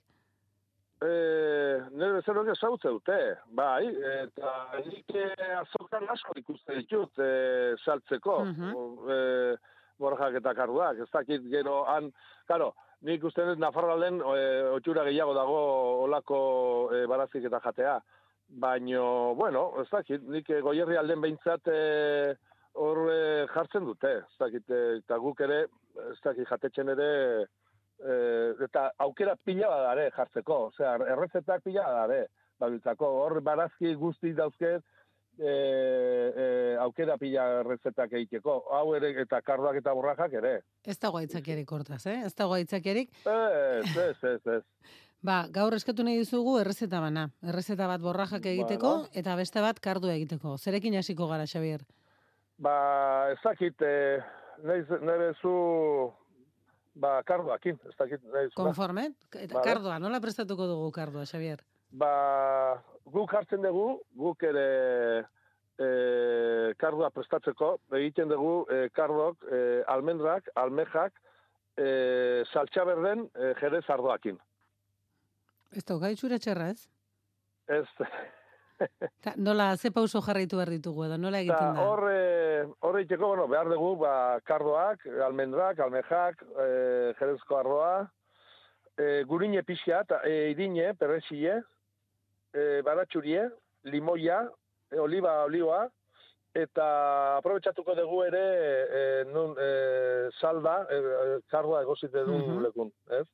E, 1.00 1.12
nire 1.96 2.18
bezerok 2.18 2.50
ezautze 2.52 2.92
dute, 2.92 3.18
bai, 3.56 3.86
eta 4.26 4.82
nik 4.84 5.14
eh, 5.16 5.54
azokan 5.62 6.10
asko 6.12 6.36
ikusten 6.42 6.82
ditut 6.82 7.22
e, 7.24 7.30
saltzeko, 7.86 8.36
e, 9.08 9.20
borjak 10.00 10.40
eta 10.40 10.54
karduak, 10.58 11.00
ez 11.04 11.10
dakit 11.14 11.46
gero 11.52 11.82
han, 11.88 12.10
karo, 12.52 12.74
nik 13.08 13.24
uste 13.24 13.46
dut 13.48 13.62
Nafarroalden 13.62 14.20
e, 14.20 14.40
otxura 14.76 15.06
gehiago 15.08 15.34
dago 15.38 15.60
olako 16.06 16.40
e, 16.96 17.06
barazik 17.08 17.46
eta 17.48 17.62
jatea, 17.64 18.00
baino, 18.50 19.36
bueno, 19.40 19.70
ez 19.82 19.88
dakit, 19.92 20.26
nik 20.28 20.50
e, 20.50 20.60
goierri 20.66 20.98
alden 21.00 21.22
behintzat 21.24 21.70
hor 22.80 23.06
e, 23.12 23.22
jartzen 23.54 23.88
dute, 23.88 24.16
ez 24.26 24.42
dakit, 24.42 24.76
eta 25.00 25.18
guk 25.22 25.42
ere, 25.46 25.64
ez 26.10 26.20
dakit, 26.26 26.48
jatetzen 26.50 26.92
ere, 26.96 27.10
e, 28.00 28.14
eta 28.68 28.90
aukera 29.06 29.36
pila 29.46 29.72
badare 29.72 30.10
jartzeko, 30.18 30.60
osea, 30.74 30.98
errezetak 31.16 31.64
pila 31.64 31.88
badare, 31.88 32.26
babiltzako, 32.60 33.12
hor 33.24 33.40
barazki 33.46 33.94
guzti 33.96 34.34
dauzket, 34.36 34.84
e, 35.40 35.52
e, 36.44 36.78
aukera 36.84 37.18
pila 37.18 37.46
errezetak 37.62 38.14
egiteko, 38.20 38.60
hau 38.76 38.94
ere, 38.98 39.14
eta 39.24 39.42
kardoak 39.46 39.80
eta 39.82 39.94
borrajak 39.96 40.34
ere. 40.42 40.56
Ez 40.86 40.98
dago 41.00 41.20
aitzakiarik 41.22 41.72
hortaz, 41.72 42.06
eh? 42.12 42.20
Ez 42.28 42.34
dago 42.36 42.58
aitzakiarik. 42.58 43.14
Ez, 43.24 43.96
ez, 43.96 44.18
ez, 44.34 44.42
ez. 44.58 44.64
Ba, 45.28 45.42
gaur 45.52 45.76
eskatu 45.76 46.04
nahi 46.08 46.22
dizugu 46.22 46.54
errezeta 46.62 47.02
bana. 47.04 47.26
Errezeta 47.44 47.90
bat 47.92 48.00
borrajak 48.00 48.46
egiteko 48.54 48.92
Bueno. 49.02 49.10
eta 49.22 49.36
beste 49.36 49.60
bat 49.60 49.80
kardu 49.84 50.08
egiteko. 50.14 50.56
Zerekin 50.58 50.96
hasiko 50.96 51.28
gara, 51.28 51.44
Xavier? 51.44 51.84
Ba, 52.58 52.76
ez 53.34 53.40
dakit, 53.44 53.82
e, 53.82 54.22
nire, 54.64 55.00
nire 55.04 55.34
zu, 55.42 56.14
ba, 56.96 57.18
kardoakin, 57.28 57.80
ez 57.84 57.98
dakit, 58.00 58.24
nire 58.24 58.48
zu. 58.48 58.56
Konforme? 58.56 59.10
Vale. 59.34 59.64
kardua, 59.64 60.00
nola 60.00 60.22
prestatuko 60.24 60.68
dugu 60.72 60.92
kardua, 60.96 61.28
Xavier? 61.28 61.66
Ba, 61.92 62.12
guk 63.10 63.34
hartzen 63.34 63.64
dugu, 63.66 64.00
guk 64.14 64.44
ere 64.46 64.66
e, 65.80 66.74
kardua 66.78 67.10
prestatzeko, 67.10 67.78
egiten 67.98 68.30
dugu 68.30 68.66
e, 68.70 68.90
kardok, 68.94 69.48
e, 69.50 69.62
almendrak, 69.90 70.52
almejak, 70.56 71.18
e, 71.78 72.44
saltxaberden 72.54 73.26
e, 73.34 73.54
jerez 73.62 73.86
ardoakin. 73.90 74.38
Ez 75.74 75.86
da, 75.86 75.98
gai 76.02 76.14
txura 76.18 76.38
txerra 76.42 76.70
ez? 76.76 76.86
Ez, 77.70 77.88
Ta, 79.24 79.34
nola, 79.36 79.76
ze 79.78 79.92
pauso 79.92 80.22
jarraitu 80.24 80.56
behar 80.60 80.70
ditugu 80.72 81.04
edo, 81.08 81.18
nola 81.20 81.42
egiten 81.44 81.76
da? 81.76 81.84
hor, 81.84 82.06
eh, 82.14 82.62
hor 82.86 83.00
egiteko, 83.00 83.34
bueno, 83.34 83.48
behar 83.52 83.68
dugu, 83.72 83.90
ba, 84.00 84.14
kardoak, 84.48 85.04
almendrak, 85.26 85.82
almejak, 85.84 86.46
eh, 86.64 87.12
jerezko 87.20 87.58
arroa, 87.60 87.92
eh, 88.96 89.24
gurine 89.28 89.64
pixia, 89.68 90.00
eta 90.08 90.22
eh, 90.24 90.54
irine, 90.54 90.94
perrexile, 90.96 91.60
eh, 92.54 92.82
baratxurie, 92.86 93.50
limoia, 93.84 94.48
eh, 94.92 95.00
oliba, 95.00 95.44
olioa, 95.46 95.88
eta 96.54 97.38
aprobetsatuko 97.38 97.94
dugu 97.96 98.24
ere 98.26 98.44
eh, 98.90 99.24
nun, 99.30 99.56
eh, 99.60 100.30
salda, 100.40 100.88
eh, 100.90 101.38
kardoa 101.50 101.82
egozite 101.84 102.24
duen 102.26 102.42
Mhm. 102.48 102.64
lekun, 102.64 102.92
ez? 103.12 103.26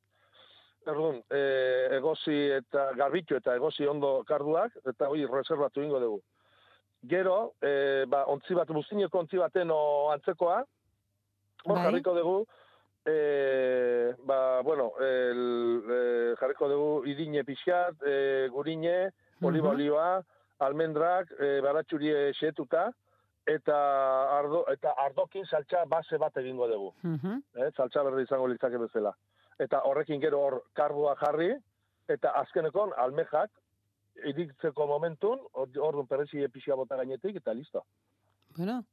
Erduan, 0.85 1.23
eh, 1.31 1.87
egozi 1.97 2.51
eta 2.59 2.91
garbitu 2.93 3.35
eta 3.35 3.55
egozi 3.55 3.87
ondo 3.87 4.23
karduak, 4.27 4.71
eta 4.85 5.07
hori 5.09 5.25
reservatu 5.25 5.81
ingo 5.81 5.99
dugu. 5.99 6.21
Gero, 7.07 7.53
eh, 7.61 8.05
ba, 8.07 8.25
ontzi 8.27 8.53
bat, 8.53 8.67
buztineko 8.67 9.19
ontzi 9.19 9.37
baten 9.37 9.71
o 9.71 10.09
antzekoa, 10.11 10.63
hor 11.65 11.75
Bai. 11.75 11.83
jarriko 11.85 12.13
dugu, 12.13 12.45
eh, 13.05 14.13
ba, 14.25 14.61
bueno, 14.61 14.91
el, 14.99 15.83
eh, 15.89 16.35
jarriko 16.39 16.69
dugu 16.69 17.05
idine 17.05 17.43
pixat, 17.43 17.95
eh, 18.05 18.47
gurine, 18.51 19.11
Mhm. 19.39 19.65
olioa, 19.67 20.23
almendrak, 20.59 21.31
eh, 21.39 21.59
baratxurie 21.61 22.33
xetuta, 22.33 22.91
eta 23.45 24.37
ardo, 24.39 24.65
eta 24.71 24.93
ardokin 25.05 25.45
saltza 25.45 25.83
base 25.85 26.17
bat 26.17 26.35
egingo 26.37 26.67
dugu 26.67 26.93
Mhm. 27.03 27.43
eh, 27.55 27.71
saltza 27.75 28.01
berde 28.03 28.23
izango 28.23 28.47
litzake 28.47 28.77
bezala. 28.77 29.13
Eta 29.59 29.81
horrekin 29.83 30.19
gero 30.21 30.39
hor 30.39 30.63
karbua 30.73 31.15
jarri, 31.15 31.53
eta 32.07 32.29
azkenekon 32.31 32.91
almejak, 32.97 33.51
iritzeko 34.25 34.87
momentun, 34.87 35.39
orduan 35.53 36.07
perrezi 36.07 36.47
pixia 36.47 36.75
bota 36.75 36.95
gainetik, 36.95 37.35
eta 37.35 37.53
listo. 37.53 37.83
Bueno, 38.57 38.83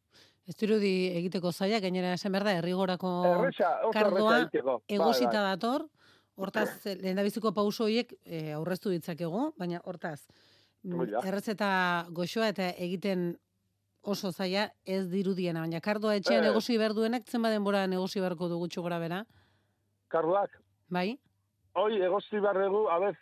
ez 0.49 0.57
dirudi 0.59 0.93
egiteko 1.19 1.53
zaila, 1.53 1.81
gainera 1.81 2.15
esan 2.17 2.33
behar 2.35 2.45
da, 2.49 2.55
oso 2.59 3.13
erreza 3.29 3.71
kardoa. 3.95 4.39
Bai, 4.51 4.79
egosita 4.89 5.39
bai. 5.43 5.53
dator, 5.53 5.87
hortaz, 6.37 6.85
lehen 6.99 7.19
pauso 7.55 7.85
horiek 7.85 8.15
e, 8.25 8.53
aurreztu 8.57 8.91
ditzakegu, 8.91 9.53
baina 9.59 9.81
hortaz, 9.85 10.27
mm, 10.83 11.23
errezeta 11.25 12.07
goxoa 12.11 12.49
eta 12.49 12.71
egiten 12.71 13.37
oso 14.03 14.33
zaila 14.33 14.73
ez 14.85 15.09
dirudiena, 15.11 15.61
baina 15.61 15.81
kardoa 15.81 16.17
etxean 16.17 16.45
Eh. 16.45 16.49
egosi 16.51 16.79
behar 16.79 16.95
duenak, 16.95 17.29
zenba 17.31 17.51
denbora 17.51 17.85
egosi 17.85 18.19
beharko 18.21 18.49
dugu 18.49 18.67
txugora 18.69 18.99
bera? 18.99 19.25
Karduak, 20.09 20.59
Bai? 20.91 21.19
hoi 21.75 22.03
egosti 22.03 22.41
behar 22.41 22.59
dugu, 22.67 22.89
abez 22.91 23.17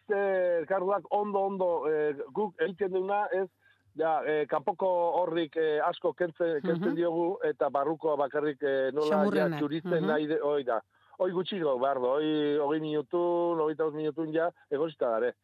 karduak 0.67 1.05
ondo-ondo 1.11 1.87
eh, 1.91 2.17
guk 2.33 2.55
egiten 2.61 2.91
duna, 2.93 3.27
ez, 3.33 3.47
ja, 3.95 4.21
eh, 4.27 4.47
kanpoko 4.49 4.89
horrik 5.21 5.57
eh, 5.57 5.81
asko 5.85 6.13
kentzen, 6.13 6.61
kentzen 6.63 6.93
Mhm. 6.93 6.97
diogu, 6.97 7.39
eta 7.45 7.69
barruko 7.71 8.17
bakarrik 8.17 8.63
eh, 8.63 8.91
nola 8.93 9.25
ja, 9.35 9.49
txuritzen 9.59 10.01
mhm. 10.01 10.07
nahi, 10.07 10.27
de, 10.27 10.41
hoi 10.43 10.65
da. 10.65 10.81
Hoi 11.19 11.31
gutxiko, 11.33 11.79
behar 11.79 11.99
du, 12.01 12.07
hoi 12.07 12.57
hogei 12.59 12.81
minutun, 12.81 13.59
hogei 13.61 13.77
tauz 13.77 13.93
minutun 13.95 14.33
ja, 14.33 14.51
egosita 14.71 15.11
dare. 15.11 15.35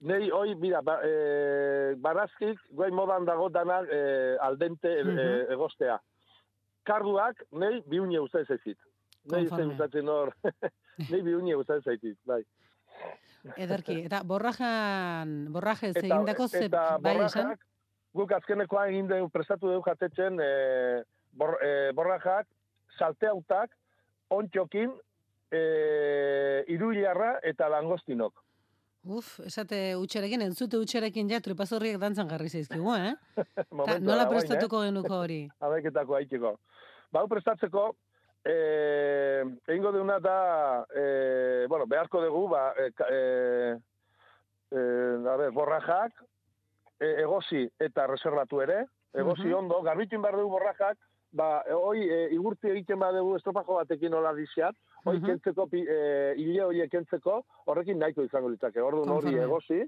Nei, 0.00 0.30
hoi, 0.30 0.54
mira, 0.54 0.80
ba, 0.82 0.98
e, 1.04 1.94
barazkik, 2.00 2.58
guai 2.70 2.90
modan 2.90 3.24
dago 3.24 3.48
danak 3.48 3.88
e, 3.92 4.36
aldente 4.40 4.88
e, 4.88 5.04
Mhm. 5.04 5.52
egostea. 5.52 5.98
Karduak, 6.84 7.42
nei, 7.52 7.82
biunie 7.88 8.18
usta 8.20 8.44
zaizit. 8.44 8.78
Nei, 9.32 9.46
zen 9.48 9.68
gustatzen 9.70 10.08
hor, 10.08 10.34
nei 11.10 11.22
biunie 11.22 11.54
usta 11.56 11.78
zaizit, 11.80 12.18
bai. 12.26 12.42
Ederki, 13.56 13.98
eta 14.08 14.22
borrajan, 14.24 15.32
borrajez 15.52 15.94
Eta, 15.96 16.06
egindako 16.06 16.48
ze, 16.48 16.68
bai 17.04 17.16
esan? 17.26 17.54
guk 18.14 18.32
azkenekoa 18.36 18.86
egin 18.92 19.08
dugu, 19.10 19.28
prestatu 19.34 19.68
dugu 19.68 19.82
jatetzen, 19.88 20.38
e, 20.40 21.02
bor, 21.36 21.56
e, 21.62 21.90
borrajak, 21.96 22.46
salteautak, 22.98 23.74
ontxokin, 24.34 24.94
e, 25.50 25.60
iruilarra 26.72 27.34
eta 27.42 27.68
langostinok. 27.72 28.40
Uf, 29.04 29.34
esate 29.44 29.78
utxerekin, 30.00 30.46
entzute 30.46 30.78
utxerekin 30.80 31.28
ja, 31.28 31.42
tripazorriak 31.44 31.98
dantzan 32.00 32.30
jarri 32.30 32.48
zaizkigu, 32.48 32.94
eh? 32.96 33.12
Ta, 33.84 33.98
nola 34.00 34.24
prestatuko 34.30 34.80
genuko 34.86 35.18
hori? 35.26 35.42
Hamaiketako 35.64 36.16
haiteko. 36.20 36.54
Ba, 37.12 37.20
hau 37.20 37.28
prestatzeko, 37.28 37.90
e, 38.44 39.44
egingo 39.66 39.92
duguna 39.92 40.18
da, 40.20 40.86
e, 40.94 41.66
bueno, 41.68 41.86
beharko 41.86 42.20
dugu, 42.22 42.48
ba, 42.48 42.74
e, 42.76 42.90
e, 43.10 43.78
e, 44.70 44.78
a 45.28 45.36
ber, 45.36 45.50
borrajak, 45.52 46.12
e, 47.00 47.14
egosi 47.22 47.64
eta 47.78 48.06
reservatu 48.06 48.60
ere, 48.62 48.86
egosi 49.14 49.48
Mhm. 49.48 49.54
ondo, 49.54 49.82
garbitin 49.82 50.22
behar 50.22 50.36
dugu 50.36 50.50
borrajak, 50.58 50.98
ba, 51.32 51.64
hoi, 51.72 52.04
e, 52.08 52.28
igurti 52.34 52.68
egiten 52.70 52.98
badugu 52.98 53.36
estropajo 53.36 53.74
batekin 53.80 54.12
hola 54.14 54.32
diziat, 54.34 54.74
hoi 55.04 55.18
Mhm. 55.18 55.26
kentzeko, 55.26 55.68
e, 55.72 56.34
hile 56.36 56.62
horiek 56.62 56.90
kentzeko, 56.90 57.44
horrekin 57.66 57.98
nahiko 57.98 58.22
izango 58.22 58.48
litzake, 58.48 58.80
orduan 58.80 59.10
hori 59.10 59.34
egosi, 59.38 59.82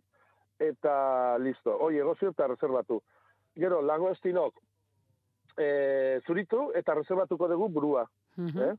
eta 0.59 1.37
listo, 1.39 1.77
hoi 1.79 1.99
egosi 1.99 2.27
eta 2.27 2.47
reservatu. 2.47 3.03
Gero, 3.57 3.81
lango 3.83 4.11
estinok, 4.11 4.55
e, 5.59 6.21
zuritu 6.27 6.71
eta 6.75 6.95
reservatuko 6.95 7.49
dugu 7.49 7.69
burua. 7.69 8.05
Mhm. 8.37 8.59
Eh? 8.63 8.75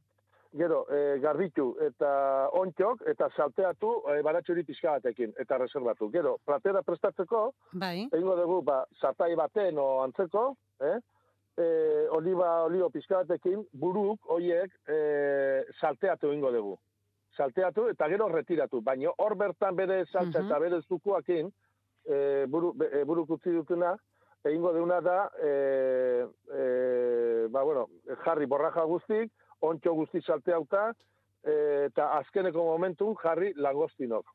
Gero, 0.57 0.85
e, 0.89 1.19
garbitu 1.19 1.75
eta 1.83 2.49
ontxok 2.55 3.01
eta 3.11 3.27
salteatu 3.35 4.03
e, 4.09 4.21
baratxuri 4.23 4.63
pixka 4.63 4.91
batekin 4.95 5.33
eta 5.37 5.57
reservatu. 5.57 6.09
Gero, 6.09 6.37
platera 6.45 6.81
prestatzeko, 6.81 7.53
Bai. 7.73 8.07
egingo 8.11 8.35
dugu, 8.39 8.61
ba, 8.63 8.85
sartai 9.01 9.35
baten 9.35 9.77
o 9.77 10.01
antzeko, 10.03 10.55
eh? 10.79 10.99
E, 11.57 12.07
oliba, 12.15 12.63
olio 12.63 12.89
pixka 12.89 13.23
batekin, 13.25 13.65
buruk, 13.73 14.19
hoiek, 14.29 14.71
e, 14.87 15.65
salteatu 15.81 16.31
egingo 16.31 16.51
dugu. 16.51 16.77
Salteatu 17.35 17.87
eta 17.89 18.07
gero 18.09 18.27
retiratu. 18.29 18.81
Baina 18.81 19.11
hor 19.17 19.35
bertan 19.35 19.75
bere 19.75 20.05
saltza 20.05 20.39
Mhm. 20.39 20.45
eta 20.47 20.59
bere 20.59 20.81
zukuakin, 20.87 21.51
e, 22.05 22.45
buru, 22.47 22.73
e, 22.91 23.03
buruk 23.03 23.29
utzi 23.29 23.51
dutena, 23.51 23.97
egingo 24.43 24.73
deuna 24.73 24.99
da, 25.01 25.31
e, 25.41 26.25
e, 26.53 27.47
ba, 27.49 27.63
bueno, 27.63 27.87
jarri 28.23 28.45
borraja 28.45 28.83
guztik, 28.87 29.31
ontxo 29.65 29.93
guzti 29.97 30.21
salteauta, 30.21 30.91
e, 31.43 31.85
eta 31.89 32.11
azkeneko 32.19 32.65
momentun 32.65 33.15
jarri 33.21 33.53
langostinok. 33.55 34.33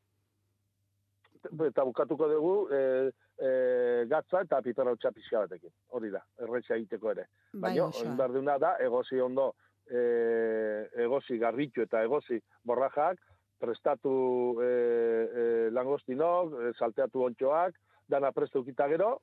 Eta 1.67 1.83
bukatuko 1.83 2.29
dugu, 2.31 2.53
e, 2.71 3.11
e, 3.37 4.05
gatza 4.07 4.43
eta 4.45 4.61
piperra 4.61 4.95
pixka 4.95 5.43
batekin. 5.43 5.71
Hori 5.89 6.11
da, 6.11 6.23
erretxa 6.39 6.75
egiteko 6.75 7.11
ere. 7.11 7.27
Bai, 7.53 7.75
Baina, 7.77 8.15
behar 8.17 8.31
duna 8.31 8.57
da, 8.57 8.77
egozi 8.79 9.19
ondo, 9.19 9.53
e, 9.87 10.87
egozi 11.03 11.37
garbitu 11.37 11.83
eta 11.83 12.03
egozi 12.03 12.39
borrajak, 12.63 13.19
prestatu 13.59 14.59
e, 14.61 14.67
e, 14.67 15.43
langostinok, 15.71 16.55
salteatu 16.77 17.23
ontxoak, 17.23 17.75
dana 18.07 18.31
prestu 18.31 18.63
gero, 18.63 19.19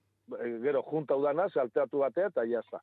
gero 0.63 0.83
junta 0.83 1.17
udana, 1.17 1.49
salteatu 1.49 2.03
batea 2.05 2.31
eta 2.33 2.45
jazta. 2.49 2.83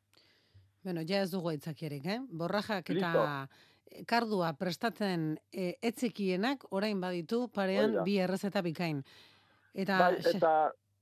Bueno, 0.84 1.02
ja 1.08 1.22
ez 1.22 1.32
dugu 1.32 1.50
aitzakierik, 1.52 2.06
eh? 2.06 2.20
Borrajak 2.32 2.90
eta 2.94 3.12
Listo. 3.14 4.04
kardua 4.08 4.54
prestatzen 4.60 5.38
e, 5.52 5.74
etzekienak 5.82 6.66
orain 6.72 7.02
baditu 7.02 7.48
parean 7.54 7.90
Hori 7.90 7.98
da. 7.98 8.04
bi 8.04 8.18
errezeta 8.24 8.62
bikain. 8.62 9.02
Eta, 9.74 9.98
bai, 10.00 10.14
eta 10.34 10.54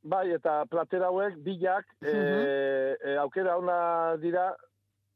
bai, 0.03 0.25
eta 0.35 0.63
platera 0.69 1.09
hauek 1.09 1.37
bilak 1.45 1.85
e, 2.01 2.13
e, 2.13 3.15
aukera 3.21 3.57
ona 3.57 3.77
dira 4.21 4.51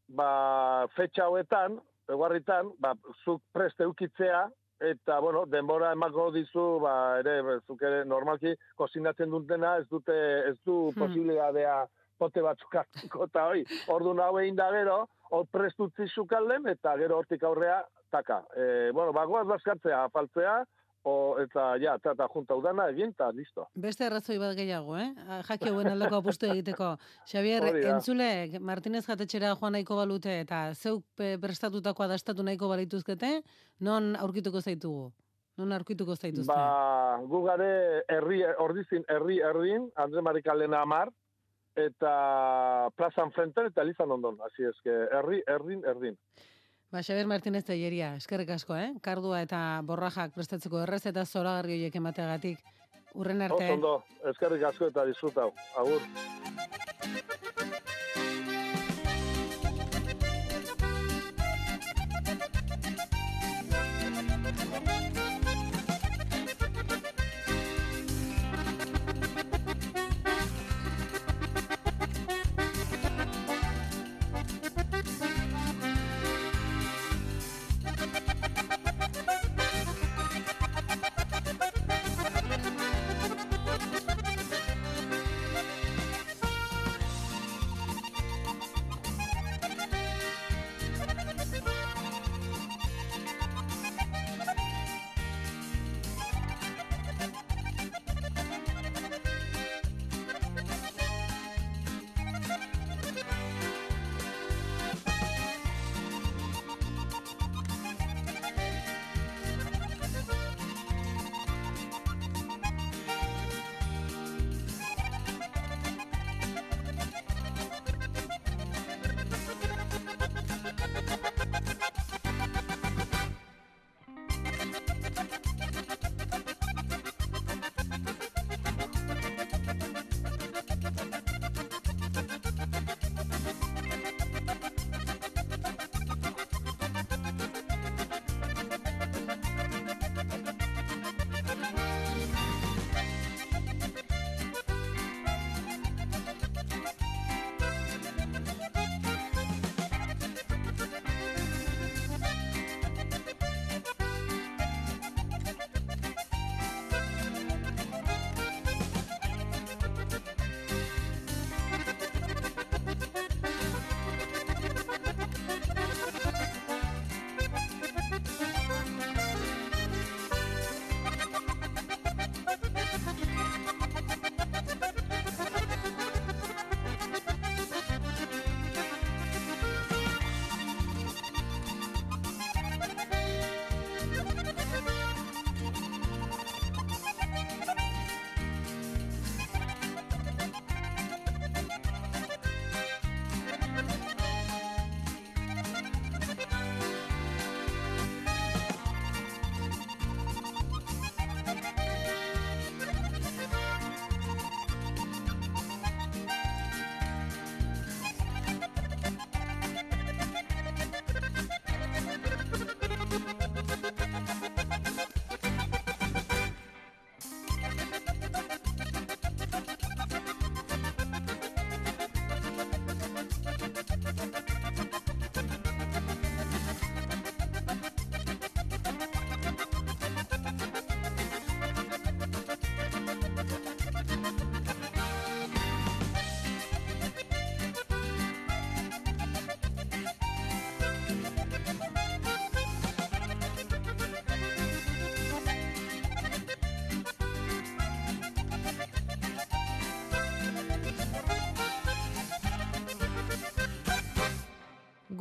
ba, 0.09 0.87
fetxa 0.95 1.27
hauetan, 1.27 1.77
eguarritan, 2.09 2.71
ba, 2.81 2.95
zuk 3.23 3.43
preste 3.53 3.85
eukitzea, 3.85 4.47
eta, 4.79 5.19
bueno, 5.19 5.45
denbora 5.45 5.91
emako 5.91 6.31
dizu, 6.31 6.79
ba, 6.79 7.19
ere, 7.19 7.59
zuk 7.67 7.81
ere, 7.81 8.03
normalki, 8.05 8.55
kozinatzen 8.75 9.29
dutena, 9.29 9.77
ez 9.77 9.87
dute, 9.89 10.15
ez 10.49 10.57
du 10.65 10.89
Hmm. 10.89 10.99
posibilitatea 11.03 11.85
pote 12.17 12.41
batzuk 12.41 12.75
hartuko, 12.75 13.25
eta 13.25 13.45
hoi, 13.47 13.63
ordu 13.87 14.13
hau 14.21 14.39
egin 14.39 14.55
da 14.55 14.69
gero, 14.71 15.07
hor 15.31 15.45
prestu 15.51 15.85
utzi 15.87 16.07
sukalden, 16.07 16.67
eta 16.67 16.97
gero 16.97 17.17
hortik 17.17 17.43
aurrea, 17.43 17.85
taka. 18.11 18.43
E, 18.55 18.91
bueno, 18.91 19.13
bagoaz 19.13 19.45
bazkatzea, 19.47 20.03
afaltzea, 20.03 20.63
o, 21.03 21.37
eta, 21.39 21.77
ja, 21.79 21.93
eta, 21.95 22.11
eta 22.11 22.27
junta 22.33 22.55
udana 22.59 22.89
egin, 22.91 23.13
eta 23.15 23.29
listo. 23.31 23.67
Beste 23.75 24.05
errazoi 24.05 24.37
bat 24.41 24.55
gehiago, 24.57 24.97
eh? 24.99 25.13
Jaki 25.47 25.69
hauen 25.69 25.87
aldeko 25.93 26.19
apustu 26.19 26.49
egiteko. 26.51 26.91
Xavier, 27.29 27.69
entzulek, 27.93 28.59
Martinez 28.59 29.05
jatetxera 29.07 29.53
joan 29.55 29.77
nahiko 29.77 29.95
balute 29.99 30.39
eta 30.41 30.73
zeuk 30.73 31.05
pe- 31.15 31.37
prestatutakoa 31.41 32.09
dastatu 32.11 32.43
nahiko 32.43 32.67
balituzkete, 32.69 33.41
non 33.81 34.15
aurkituko 34.19 34.61
zaitugu? 34.61 35.09
Non 35.59 35.71
aurkituko 35.75 36.15
zaituzte? 36.15 36.51
Ba, 36.51 37.19
gu 37.27 37.41
gare 37.43 37.71
herri, 38.07 38.43
ordizin 38.63 39.03
herri 39.07 39.41
erdin, 39.43 39.89
Andre 39.99 40.21
Marikalena 40.23 40.83
amar, 40.85 41.11
eta 41.79 42.13
plazan 42.97 43.31
frenten 43.35 43.67
eta 43.71 43.83
elizan 43.83 44.11
ondon, 44.11 44.39
hasi 44.43 44.67
eske, 44.69 44.95
herri 45.19 45.41
erdin 45.47 45.83
erdin. 45.87 46.17
Ba, 46.89 47.03
Xavier 47.05 47.27
Martinez 47.29 47.61
Telleria, 47.67 48.15
eskerrik 48.17 48.49
asko, 48.55 48.73
eh? 48.73 48.87
Kardua 49.05 49.43
eta 49.45 49.59
borrajak 49.85 50.33
prestatzeko 50.33 50.79
errez 50.87 51.03
eta 51.11 51.21
zoragarri 51.25 51.75
horiek 51.77 51.97
emateagatik. 52.01 52.63
Urren 53.13 53.45
arte. 53.45 53.67
Oso 53.67 53.75
ondo, 53.77 53.93
eskerrik 54.31 54.65
asko 54.71 54.89
eta 54.89 55.05
disfrutau. 55.05 55.51
Agur. 55.77 56.01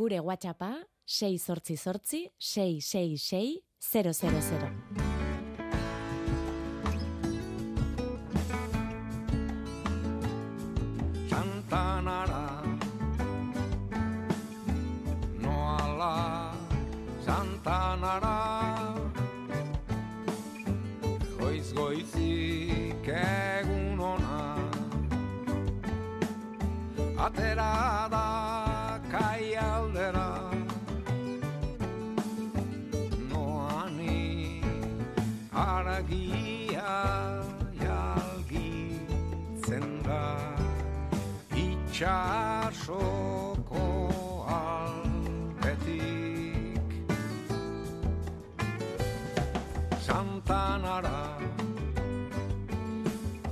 Gure 0.09 0.21
WhatsAppa 0.21 0.89
688 1.05 2.33
666 2.41 4.51
000. 4.51 4.88
Santanara 50.39 51.35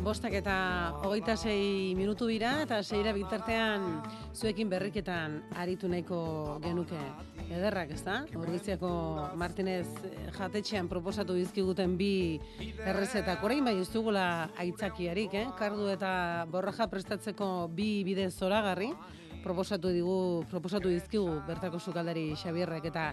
Bostak 0.06 0.36
eta 0.38 0.94
hogeita 1.02 1.34
sei 1.34 1.94
minutu 1.98 2.28
dira 2.30 2.62
eta 2.62 2.78
seira 2.86 3.10
bitartean 3.10 4.04
zuekin 4.30 4.70
berriketan 4.70 5.40
aritu 5.58 5.90
nahiko 5.90 6.60
genuke 6.62 7.00
ederrak, 7.50 7.90
ezta? 7.90 8.20
Orbiziako 8.38 8.90
Martinez 9.34 9.88
jatetxean 10.36 10.86
proposatu 10.86 11.34
dizkiguten 11.34 11.96
bi 11.98 12.38
errezetak. 12.86 13.42
Orain 13.42 13.66
bai 13.66 13.74
ez 13.80 13.90
dugula 13.90 14.52
aitzakiarik, 14.54 15.34
eh? 15.34 15.46
Kardu 15.58 15.88
eta 15.90 16.46
borraja 16.50 16.86
prestatzeko 16.86 17.66
bi 17.74 18.04
bide 18.06 18.30
zoragarri 18.30 18.92
proposatu 19.42 19.90
digu 19.90 20.44
proposatu 20.50 20.90
dizkigu 20.90 21.40
bertako 21.48 21.82
sukaldari 21.82 22.28
Xabierrek 22.38 22.86
eta 22.94 23.10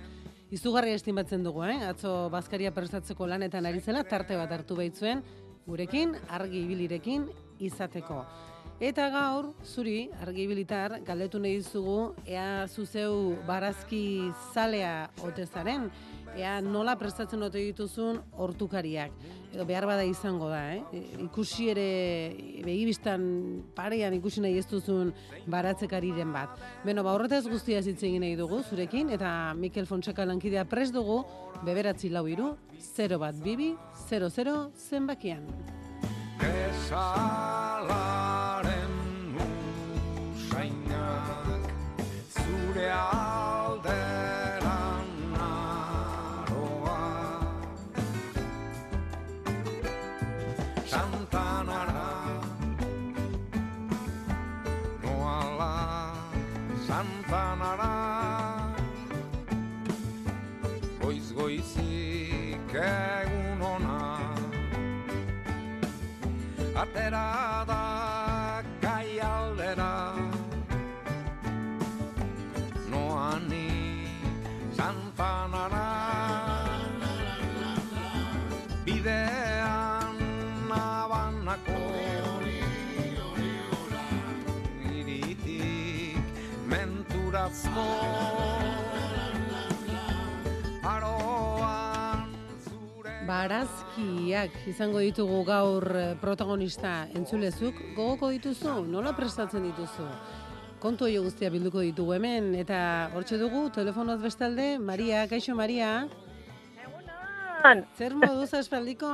izugarri 0.54 0.94
estimatzen 0.94 1.44
dugu, 1.46 1.64
eh? 1.66 1.80
Atzo 1.90 2.30
bazkaria 2.34 2.72
prestatzeko 2.76 3.26
lanetan 3.30 3.66
ari 3.66 3.82
zela 3.82 4.04
tarte 4.06 4.38
bat 4.38 4.52
hartu 4.54 4.78
baitzuen 4.78 5.24
gurekin 5.66 6.14
argi 6.30 6.62
ibilirekin 6.68 7.26
izateko. 7.64 8.22
Eta 8.84 9.08
gaur, 9.14 9.52
zuri, 9.64 10.10
argi 10.22 10.44
ibilitar, 10.44 10.98
galdetu 11.08 11.40
nahi 11.40 11.60
dizugu, 11.62 12.14
ea 12.28 12.66
zuzeu 12.68 13.38
barazki 13.48 14.04
zalea 14.54 15.10
ote 15.24 15.46
zaren, 15.46 15.88
ea 16.38 16.62
nola 16.62 16.96
prestatzen 16.98 17.42
ote 17.46 17.62
dituzun 17.62 18.20
hortukariak. 18.42 19.12
Edo 19.54 19.66
behar 19.70 19.86
bada 19.86 20.04
izango 20.08 20.50
da, 20.50 20.74
eh? 20.74 20.82
E, 20.94 21.02
Ikusi 21.28 21.70
ere, 21.70 21.86
begibistan 22.66 23.22
parean 23.78 24.14
ikusi 24.18 24.42
nahi 24.42 24.58
ez 24.58 24.66
duzun 24.70 25.14
baratzekariren 25.48 26.34
bat. 26.34 26.50
Beno, 26.86 27.04
ba, 27.06 27.14
horretaz 27.14 27.46
guztia 27.48 27.82
hitz 27.82 28.02
egin 28.02 28.22
nahi 28.26 28.36
dugu 28.40 28.64
zurekin, 28.64 29.10
eta 29.14 29.54
Mikel 29.58 29.86
Fonseca 29.86 30.26
lankidea 30.26 30.66
pres 30.66 30.92
dugu, 30.94 31.24
beberatzi 31.64 32.10
lau 32.10 32.28
iru, 32.28 32.58
0 32.96 33.20
bat 33.22 33.36
bibi, 33.44 33.76
00 34.10 34.72
zenbakian. 34.90 35.46
Esalaren 36.44 37.84
usainak 40.34 41.70
zure 42.34 42.90
Atera 66.84 67.64
da 67.70 68.62
kai 68.82 69.12
aldera 69.20 69.92
Noani 72.92 73.70
Santanara 74.78 75.88
Bidean 78.86 80.18
nabanako. 80.68 81.80
Iritik 84.98 86.26
menturazko 86.68 87.88
Aroan 90.94 92.28
Barazkiak 93.98 94.52
izango 94.68 95.00
ditugu 95.00 95.44
gaur 95.46 95.86
eh, 95.96 96.16
protagonista 96.22 97.06
entzulezuk, 97.16 97.76
gogoko 97.96 98.30
dituzu, 98.34 98.86
nola 98.90 99.14
prestatzen 99.14 99.64
dituzu? 99.68 100.06
Kontu 100.82 101.06
hori 101.06 101.18
guztia 101.22 101.50
bilduko 101.54 101.80
ditugu 101.86 102.14
hemen, 102.18 102.54
eta 102.60 103.10
hortxe 103.14 103.38
dugu, 103.38 103.68
telefonoz 103.72 104.20
bestalde, 104.22 104.80
Maria, 104.80 105.28
kaixo 105.30 105.56
Maria? 105.56 106.08
Egunon. 106.84 107.86
Zer 107.96 108.16
moduz 108.18 108.50
aspaldiko? 108.54 109.12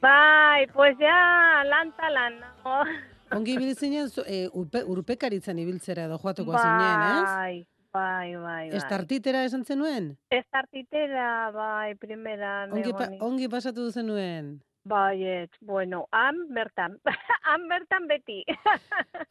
Bai, 0.00 0.66
pues 0.72 0.96
ja, 1.00 1.62
lan 1.66 1.90
talan. 1.98 2.38
Ongi 3.34 3.56
ibiltzinen, 3.58 4.08
zu- 4.08 4.24
eh, 4.26 4.46
urpe, 4.54 4.84
urpekaritzan 4.86 5.58
ibiltzera 5.58 6.04
edo 6.06 6.18
joateko 6.22 6.52
zinen, 6.54 7.02
ez? 7.10 7.24
Bai, 7.26 7.66
bai, 7.96 8.36
bai, 8.36 8.68
bai. 8.70 8.76
Estartitera 8.78 9.42
esan 9.48 9.64
zenuen? 9.64 10.12
Estartitera, 10.30 11.50
bai, 11.54 11.94
primeran. 12.00 12.72
Ongi, 12.76 12.92
pa, 12.96 13.08
ongi 13.24 13.48
pasatu 13.52 13.88
zenuen? 13.90 14.56
Bai, 14.86 15.16
ez, 15.26 15.50
bueno, 15.60 16.04
han 16.14 16.44
bertan, 16.54 17.00
han 17.50 17.66
bertan 17.70 18.06
beti. 18.10 18.42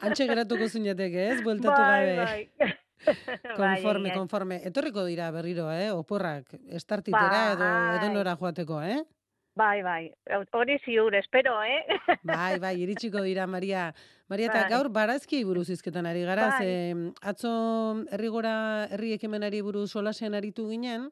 Antxe 0.03 0.27
geratuko 0.27 0.67
zinateke, 0.67 1.29
ez? 1.29 1.37
Bueltatu 1.45 1.77
bai, 1.79 2.01
gabe. 2.09 2.25
bai. 2.25 2.73
Konforme, 3.59 4.09
Bai, 4.09 4.17
konforme. 4.17 4.55
Etorriko 4.65 5.03
dira 5.05 5.27
berriro, 5.31 5.67
eh? 5.71 5.91
Oporrak, 5.93 6.55
estartitera 6.79 7.51
edo 7.53 7.65
Bai. 7.67 7.97
edo 7.99 8.09
nora 8.13 8.35
joateko, 8.39 8.81
eh? 8.81 9.03
Bai, 9.55 9.81
bai, 9.83 10.11
hori 10.51 10.75
ziur, 10.83 11.15
espero, 11.15 11.55
eh? 11.63 11.79
Bai, 12.27 12.59
bai, 12.59 12.73
iritsiko 12.83 13.21
dira, 13.23 13.47
Maria. 13.47 13.93
Maria, 14.27 14.49
eta 14.49 14.65
Bai. 14.65 14.71
gaur 14.73 14.89
barazki 14.91 15.43
buruz 15.47 15.69
izketan 15.71 16.05
ari 16.09 16.25
gara, 16.27 16.49
Bai. 16.51 16.65
ze 16.65 17.13
atzo 17.23 17.53
herri 18.11 18.27
gora, 18.33 18.55
herri 18.91 19.13
ekimenari 19.15 19.61
buruz 19.63 19.87
solasean 19.91 20.35
aritu 20.35 20.67
ginen, 20.67 21.07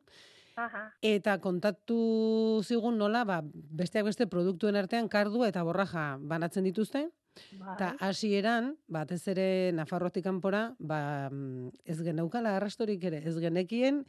Aha. 0.60 0.89
eta 1.01 1.38
kontatu 1.39 2.62
zigun 2.67 2.99
nola, 2.99 3.23
ba, 3.23 3.39
besteak 3.43 4.10
beste 4.12 4.27
produktuen 4.27 4.75
artean 4.75 5.08
kardu 5.08 5.45
eta 5.47 5.63
borraja 5.63 6.17
banatzen 6.19 6.67
dituzte, 6.67 7.08
Bai. 7.58 7.73
Eta 7.73 7.88
hasieran, 8.06 8.75
batez 8.93 9.23
ere 9.32 9.71
Nafarroatik 9.73 10.21
kanpora, 10.25 10.75
ba, 10.77 11.29
mm, 11.32 11.71
ez 11.89 11.97
geneukala 12.06 12.58
arrastorik 12.60 13.03
ere, 13.10 13.23
ez 13.25 13.34
genekien, 13.41 14.03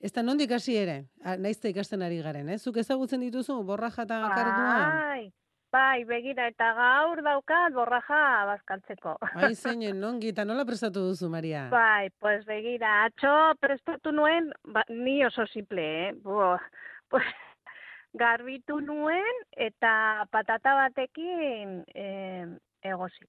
ez 0.00 0.12
da 0.12 0.22
nondik 0.22 0.52
hasi 0.52 0.76
ere, 0.76 0.98
naizte 1.38 1.72
ikasten 1.72 2.02
ari 2.02 2.20
garen, 2.22 2.48
eh? 2.52 2.58
Zuk 2.58 2.76
ezagutzen 2.82 3.24
dituzu 3.24 3.62
borraja 3.64 4.04
eta 4.04 4.20
kardua? 4.34 4.74
Bai, 4.92 5.32
bai, 5.72 6.04
begira, 6.08 6.48
eta 6.52 6.72
gaur 6.76 7.22
daukat 7.24 7.72
borraja 7.76 8.20
bazkaltzeko. 8.52 9.16
Ai, 9.34 9.54
zeinen, 9.62 10.00
nongi, 10.00 10.34
eta 10.34 10.44
nola 10.44 10.66
prestatu 10.68 11.06
duzu, 11.08 11.30
Maria? 11.32 11.66
Bai, 11.72 12.10
pues 12.20 12.44
begira, 12.48 13.02
atxo 13.06 13.32
prestatu 13.60 14.12
nuen, 14.12 14.52
ba, 14.64 14.84
ni 14.90 15.22
oso 15.26 15.46
simple, 15.52 15.86
eh? 16.08 16.12
Buah, 16.22 16.60
pues, 17.08 17.24
garbitu 18.16 18.80
nuen 18.80 19.42
eta 19.52 20.26
patata 20.32 20.74
batekin 20.82 21.82
eh, 21.94 22.46
egosi. 22.82 23.26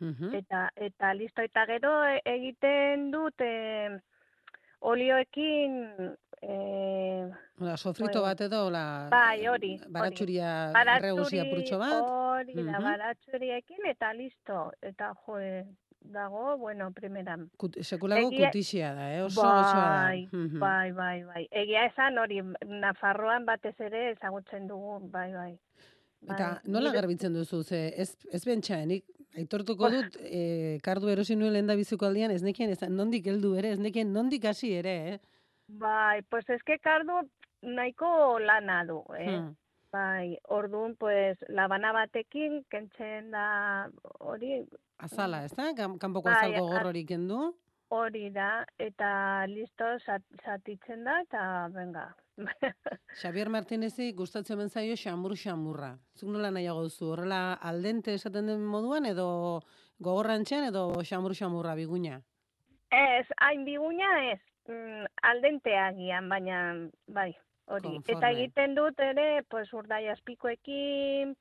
Mhm. 0.00 0.34
Eta, 0.34 0.70
eta 0.76 1.12
listo, 1.14 1.42
eta 1.44 1.66
gero 1.68 1.92
e- 2.08 2.22
egiten 2.24 3.10
dut 3.12 3.44
eh, 3.44 4.00
olioekin 4.80 5.72
eh, 6.42 7.28
Ola, 7.60 7.76
sofrito 7.76 8.12
Bueno. 8.20 8.22
bat 8.22 8.40
edo, 8.40 8.70
la, 8.70 9.08
Bai, 9.10 9.46
hori, 9.46 9.74
hori. 9.76 9.90
baratxuria 9.92 10.72
Baratxuri- 10.72 10.96
erregusia 11.04 11.44
purtxo 11.50 11.78
bat. 11.78 11.92
Hori 12.00 12.54
da, 12.54 12.62
Mhm. 12.62 12.82
baratxuriekin 12.82 13.86
eta 13.90 14.12
listo. 14.14 14.72
Eta 14.80 15.12
jo, 15.26 15.36
dago, 16.00 16.56
bueno, 16.56 16.90
primeran. 16.92 17.50
Kut, 17.58 17.76
sekulako 17.82 18.30
Egia- 18.30 18.46
kutixia 18.48 18.94
da, 18.94 19.14
eh? 19.14 19.22
Oso 19.22 19.42
gozoa 19.42 19.62
da. 19.74 20.04
Bai, 20.06 20.28
Mhm. 20.32 20.58
bai, 20.58 20.92
bai, 20.92 21.22
bai. 21.24 21.48
Egia 21.50 21.84
esan 21.86 22.16
hori, 22.18 22.40
Nafarroan 22.66 23.44
batez 23.44 23.78
ere 23.80 24.10
ezagutzen 24.12 24.66
dugu, 24.66 24.98
bai, 25.10 25.32
bai. 25.34 25.58
Eta 26.22 26.48
Bai, 26.62 26.72
nola 26.72 26.90
garbitzen 26.92 27.34
duzu, 27.34 27.62
ze 27.62 27.92
ez, 28.00 28.16
ez 28.32 28.44
bentsa, 28.46 28.84
nik 28.86 29.04
aitortuko 29.38 29.90
dut, 29.90 30.16
e, 30.20 30.78
kardu 30.82 31.08
erosi 31.08 31.36
nuen 31.36 31.52
lehen 31.52 31.66
da 31.66 31.76
biziko 31.76 32.06
aldian, 32.06 32.30
ez 32.30 32.42
nekien, 32.42 32.70
ez, 32.70 32.80
nondik 32.88 33.26
heldu 33.26 33.54
ere, 33.56 33.72
ez 33.72 33.78
nekien 33.78 34.12
nondik 34.12 34.44
hasi 34.44 34.72
ere, 34.74 34.94
eh? 35.14 35.18
Bai, 35.68 36.22
pues 36.28 36.48
eske 36.50 36.78
kardu 36.82 37.20
nahiko 37.62 38.38
lana 38.40 38.84
du, 38.84 39.02
eh? 39.16 39.26
Hmm. 39.36 39.54
Bai, 39.92 40.36
orduan, 40.48 40.94
pues, 40.96 41.38
labana 41.48 41.92
batekin, 41.92 42.64
kentzen 42.70 43.30
da 43.32 43.88
hori, 44.20 44.64
Azala, 44.98 45.44
ez 45.44 45.52
da? 45.56 45.72
Kan- 45.74 45.98
Kanpoko 45.98 46.28
Bai, 46.28 46.36
azalgo 46.52 46.68
gorrorik 46.68 47.08
kendu. 47.08 47.54
hori 47.90 48.30
da, 48.30 48.64
eta 48.78 49.46
listo, 49.48 49.84
zat, 50.06 50.22
zatitzen 50.44 51.02
da, 51.04 51.20
eta 51.22 51.68
venga. 51.74 52.04
Xavier 53.20 53.48
Martinezi 53.48 54.12
gustatzen 54.16 54.58
ben 54.58 54.70
zaio 54.70 54.96
xamur 54.96 55.34
xamurra. 55.36 55.92
Zuk 56.16 56.30
nola 56.30 56.50
nahiago 56.50 56.82
duzu, 56.86 57.10
horrela 57.12 57.54
aldente 57.54 58.14
esaten 58.14 58.46
den 58.46 58.64
moduan, 58.64 59.06
edo 59.06 59.60
gogorrantxean, 60.00 60.64
edo 60.70 60.86
xamur 61.04 61.34
xamurra 61.34 61.74
biguña? 61.74 62.20
Ez, 62.90 63.26
hain 63.38 63.64
biguna 63.64 64.08
ez, 64.32 64.40
mm, 64.68 65.04
aldenteagian, 65.22 66.28
baina, 66.28 66.58
bai, 67.06 67.30
hori. 67.66 67.96
Eta 68.00 68.12
Konforme. 68.14 68.30
egiten 68.32 68.74
dut 68.74 68.98
ere, 69.00 69.42
pues, 69.48 69.72
urdai 69.72 70.08
azpikoekin, 70.08 71.36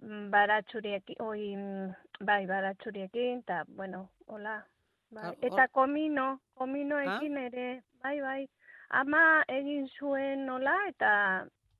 mm, 0.00 0.30
baratxuriekin, 0.30 1.16
oi, 1.20 1.56
mm, 1.56 2.24
bai, 2.24 2.46
baratxuriekin, 2.46 3.42
eta, 3.44 3.64
bueno, 3.68 4.08
hola. 4.26 4.62
Bai. 5.12 5.24
Ah, 5.28 5.34
Eta 5.42 5.68
komino, 5.68 6.40
kominoekin 6.54 7.36
ere, 7.36 7.82
bai, 8.02 8.20
bai. 8.20 8.48
Ama 8.92 9.42
egin 9.48 9.86
zuen 9.98 10.44
nola, 10.46 10.74
eta, 10.88 11.12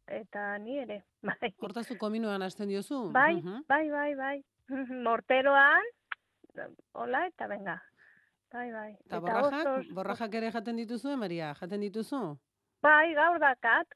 eta 0.08 0.56
ni 0.58 0.78
ere, 0.80 1.02
bai. 1.28 1.50
Hortazu 1.60 1.96
kominoan 2.00 2.42
hasten 2.42 2.68
diozu? 2.72 3.10
Bai, 3.12 3.36
Mhm. 3.42 3.64
bai, 3.68 3.90
bai, 3.90 4.14
bai. 4.16 4.36
Morteroan, 5.06 5.84
hola, 6.94 7.26
eta 7.26 7.46
venga. 7.48 7.76
Bai, 8.52 8.70
bai. 8.72 8.90
Eta 9.06 9.16
oso- 9.18 9.26
borrajak, 9.26 9.66
oso- 9.66 9.94
borrajak 9.94 10.34
ere 10.40 10.50
jaten 10.52 10.76
dituzu, 10.76 11.16
Maria? 11.16 11.54
Jaten 11.60 11.80
dituzu? 11.80 12.22
Bai, 12.82 13.14
gaur 13.14 13.38
dakat, 13.40 13.92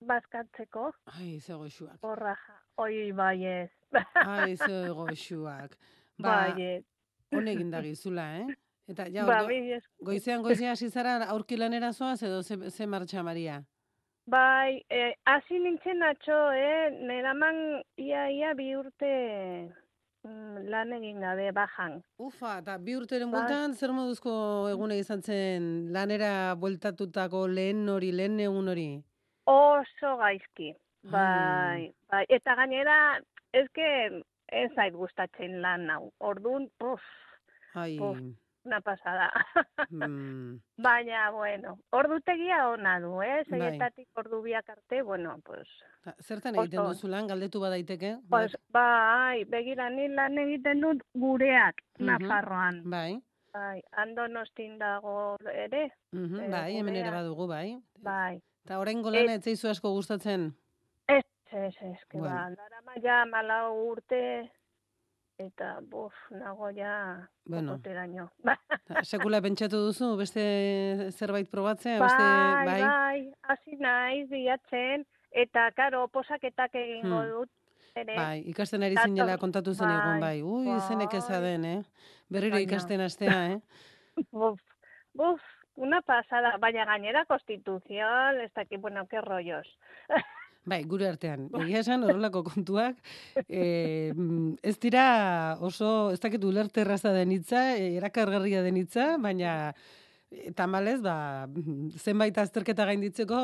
bazkatzeko, 0.00 0.90
Ai, 1.14 1.38
ze 1.40 1.54
goxuak. 1.54 2.00
borraja. 2.00 2.58
Oi, 2.76 3.12
bai 3.12 3.44
ez. 3.44 3.70
Ai, 4.14 4.56
ze 4.56 4.88
goxuak. 4.98 5.76
Ba, 6.18 6.28
bai 6.52 6.62
ez. 6.62 6.84
honegin 7.32 7.70
da 7.70 7.80
gizula, 7.82 8.26
eh? 8.40 8.46
Eta 8.90 9.06
ja, 9.14 9.24
Ba, 9.26 9.42
bai 9.46 9.78
goizean 10.02 10.42
goizean 10.42 10.74
hasi 10.74 10.88
zara 10.90 11.20
aurki 11.30 11.56
lanera 11.56 11.92
zoaz 11.92 12.22
edo 12.22 12.42
ze, 12.42 12.58
ze 12.70 12.86
martxa, 12.86 13.22
Maria? 13.22 13.62
Bai, 14.26 14.82
eh, 14.90 15.14
hasi 15.26 15.58
nintzen 15.58 16.02
atxo, 16.02 16.38
eh? 16.54 16.90
Neraman 16.90 17.82
ia, 17.98 18.28
ia 18.30 18.52
bi 18.54 18.68
urte 18.78 19.12
mm, 20.24 20.66
lan 20.70 20.92
egin 20.98 21.22
gabe 21.22 21.50
bajan. 21.54 22.00
Ufa, 22.18 22.58
eta 22.62 22.76
bi 22.78 22.96
urteren 22.98 23.30
Bai. 23.30 23.40
bueltan, 23.40 23.74
zer 23.74 23.94
moduzko 23.94 24.34
egune 24.70 24.98
izan 24.98 25.22
zen 25.22 25.70
lanera 25.94 26.54
bueltatutako 26.54 27.46
lehen 27.48 27.88
hori, 27.88 28.12
lehen 28.12 28.38
egun 28.40 28.70
hori? 28.74 28.90
Oso 29.50 30.16
gaizki. 30.18 30.72
Bai, 31.10 31.90
bai. 32.10 32.22
Eta 32.30 32.54
gainera, 32.54 32.98
eske 33.52 33.88
ez 34.52 34.68
zait 34.76 34.94
gustatzen 34.94 35.58
lan 35.62 35.90
hau. 35.90 36.12
Ordun, 36.22 36.68
puf, 36.78 37.02
Ai, 37.74 37.96
Puf. 37.96 38.18
Una 38.64 38.80
pasada. 38.80 39.30
mm, 39.90 40.56
Baina, 40.76 41.30
bueno, 41.30 41.78
ordutegia 41.90 42.68
ona 42.68 43.00
du, 43.00 43.20
eh? 43.22 43.42
Bai. 43.48 43.60
Seietatik 43.60 44.08
ordu 44.14 44.42
biak 44.42 44.68
arte, 44.68 45.02
bueno, 45.02 45.36
pues, 45.44 45.68
ta- 46.04 46.14
zertan 46.22 46.54
egiten 46.56 46.80
Oso. 46.80 46.92
duzu 46.94 47.08
lan, 47.08 47.26
galdetu 47.26 47.60
badaiteke? 47.60 48.18
pues, 48.30 48.56
bai, 48.68 49.44
begira 49.44 49.90
ni 49.90 50.08
lan 50.08 50.38
egiten 50.38 50.80
dut 50.80 51.02
gureak, 51.14 51.82
Mhm. 51.98 52.06
Nafarroan. 52.06 52.82
Bai, 52.90 53.20
Bai, 53.52 53.82
andonostin 53.92 54.78
dago 54.78 55.36
ere, 55.52 55.92
mhm, 56.12 56.40
Eh, 56.40 56.48
bai, 56.48 56.76
hemen 56.78 56.96
ere 56.96 57.10
badugu, 57.10 57.46
bai. 57.46 57.76
bai. 58.00 58.40
Eta 58.64 58.78
orain 58.78 59.02
lana 59.02 59.34
ez 59.34 59.42
zaizu 59.44 59.68
asko 59.68 59.90
gustatzen? 59.92 60.54
Ez, 61.06 61.24
ez, 61.50 61.74
ez, 61.82 61.98
que 62.08 62.18
Bueno. 62.18 62.34
ba, 62.34 62.48
darama 62.56 62.92
ja 63.02 63.26
malau 63.26 63.74
urte, 63.90 64.50
eta, 65.38 65.78
buf, 65.82 66.12
nago 66.30 66.70
ja, 66.76 67.28
Bueno. 67.44 67.72
kokoteraino. 67.72 68.28
Sekula 69.02 69.40
pentsatu 69.42 69.76
duzu, 69.86 70.16
beste 70.16 71.10
zerbait 71.12 71.48
probatzea? 71.50 71.98
Bai, 71.98 72.08
beste, 72.08 72.28
bai, 72.66 72.82
bai, 72.82 73.32
hasi 73.48 73.76
naiz 73.80 74.28
bilatzen, 74.30 75.06
eta, 75.30 75.70
karo, 75.76 76.06
posaketak 76.08 76.74
egingo 76.74 77.22
Hmm. 77.22 77.30
dut, 77.30 77.50
ere. 77.94 78.16
Bai, 78.16 78.42
ikasten 78.52 78.82
ari 78.82 78.96
zinela 78.96 79.38
kontatu 79.38 79.74
zen 79.74 79.88
egun, 79.90 80.20
bai, 80.20 80.42
bai. 80.42 80.42
Ui, 80.42 80.80
zenek 80.88 81.10
bai. 81.12 81.40
den, 81.40 81.64
eh? 81.64 81.82
Berriro 82.30 82.56
Baina- 82.56 82.68
ikasten 82.68 83.00
astea, 83.00 83.52
eh? 83.52 83.60
Buf, 84.32 84.60
buf, 85.14 85.40
una 85.76 86.02
pasada, 86.02 86.56
baina 86.58 86.84
gainera 86.84 87.24
konstituzion, 87.24 88.40
ez 88.40 88.52
dakit, 88.54 88.80
bueno, 88.80 89.06
qué 89.08 89.20
rollos. 89.20 89.66
Bai, 90.64 90.84
gure 90.86 91.08
artean. 91.10 91.48
Egia 91.58 91.80
esan 91.82 92.04
horrelako 92.06 92.44
kontuak 92.46 92.98
mm, 93.48 94.60
ez 94.62 94.76
dira 94.82 95.06
oso, 95.60 96.12
ez 96.14 96.20
dakit 96.22 96.44
ulerterraza 96.46 97.10
den 97.16 97.32
hitza, 97.34 97.72
eh, 97.74 97.96
erakargarria 97.98 98.62
den 98.62 98.78
hitza, 98.78 99.16
baina 99.18 99.72
eh, 100.30 100.52
tamalez, 100.54 101.00
ba, 101.02 101.48
zenbait 101.98 102.38
azterketa 102.38 102.86
gainditzeko 102.92 103.40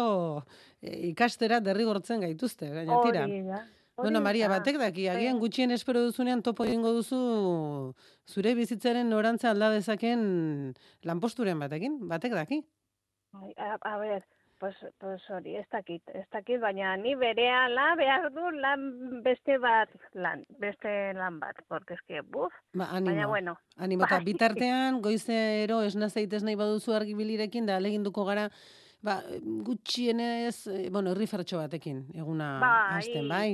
eh, 0.80 1.08
ikastera 1.10 1.58
derrigortzen 1.64 2.22
gaituzte, 2.22 2.70
baina 2.76 3.02
tira. 3.02 3.26
Bueno, 3.98 4.20
Maria, 4.22 4.46
batek 4.46 4.76
daki, 4.78 5.08
agian 5.10 5.34
Bai. 5.34 5.42
gutxien 5.42 5.74
espero 5.74 6.04
duzunean 6.06 6.38
topo 6.46 6.62
egingo 6.68 6.92
duzu 6.94 7.18
zure 8.30 8.54
bizitzaren 8.54 9.10
norantza 9.10 9.50
alda 9.50 9.72
dezaken 9.74 10.20
lanposturen 11.02 11.58
batekin, 11.58 11.98
batek 12.06 12.36
daki. 12.38 12.62
Ai, 13.34 13.50
A, 13.58 13.74
a 13.82 13.98
ver, 13.98 14.22
pues, 14.58 14.76
pues 14.98 15.22
hori, 15.30 15.56
ez 15.56 15.66
dakit, 15.72 16.02
ez 16.14 16.26
dakit, 16.32 16.60
baina 16.60 16.96
ni 16.96 17.14
berehala 17.14 17.94
behar 17.96 18.30
du 18.34 18.50
lan 18.50 19.22
beste 19.22 19.58
bat, 19.58 19.88
lan, 20.14 20.44
beste 20.58 21.12
lan 21.14 21.38
bat, 21.40 21.56
porque 21.68 21.94
es 21.94 22.00
que, 22.06 22.20
buf, 22.22 22.52
Ba, 22.74 22.88
animo. 22.90 23.10
baina 23.14 23.26
bueno. 23.26 23.56
Animo, 23.76 24.04
bai. 24.10 24.24
bitartean, 24.24 25.00
goizero 25.02 25.82
esna 25.82 26.08
zaitez 26.10 26.42
nahi 26.42 26.56
baduzu 26.58 26.92
argibilirekin, 26.94 27.66
da 27.66 27.76
aleginduko 27.76 28.24
gara, 28.24 28.48
ba, 29.00 29.22
gutxienez, 29.64 30.66
eh, 30.66 30.88
bueno, 30.90 31.12
herrifertxo 31.12 31.58
batekin, 31.58 32.06
eguna 32.14 32.58
Bai. 32.60 32.98
hasten, 32.98 33.28
bai? 33.28 33.50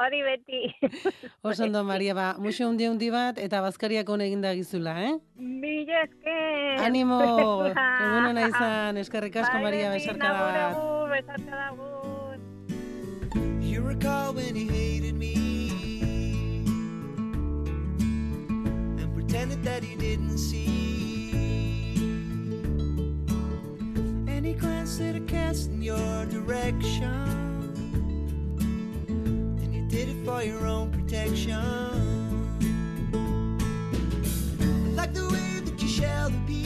Hori 0.00 0.22
beti. 0.22 0.60
Oso 1.46 1.64
ondo, 1.64 1.84
Maria, 1.84 2.14
ba, 2.14 2.34
muxo 2.38 2.66
hundi 2.66 2.86
hundi 2.88 3.10
bat, 3.12 3.38
eta 3.38 3.60
bazkariak 3.62 4.08
hone 4.08 4.24
eginda 4.26 4.54
gizula, 4.56 4.96
eh? 5.04 5.12
Mila 5.36 6.00
esker. 6.06 6.80
Animo, 6.86 7.20
egun 7.70 8.26
hona 8.30 8.48
izan, 8.48 8.96
eskerrik 9.02 9.36
asko, 9.36 9.54
Bai, 9.60 9.62
Maria, 9.68 9.92
besarkada 9.92 10.38
agur, 10.38 10.52
bat. 10.56 10.72
agur, 10.72 11.08
besarkada 11.12 11.64
agur. 11.70 12.38
You 13.62 13.82
recall 13.82 14.32
when 14.34 14.54
he 14.56 14.66
hated 14.66 15.14
me 15.14 15.34
and 18.98 19.14
pretended 19.14 19.62
that 19.62 19.84
he 19.84 19.94
didn't 19.96 20.36
see. 20.38 20.68
And 24.26 24.44
he 24.44 24.52
glanced 24.54 25.00
at 25.00 25.14
a 25.16 25.20
cast 25.20 25.70
in 25.70 25.80
your 25.82 26.26
direction, 26.26 27.51
did 29.92 30.08
it 30.08 30.24
for 30.24 30.42
your 30.42 30.66
own 30.66 30.90
protection. 30.90 31.60
Like 34.96 35.12
the 35.12 35.24
way 35.28 35.60
that 35.66 35.76
you 35.82 35.88
shall 35.88 36.30
be. 36.48 36.64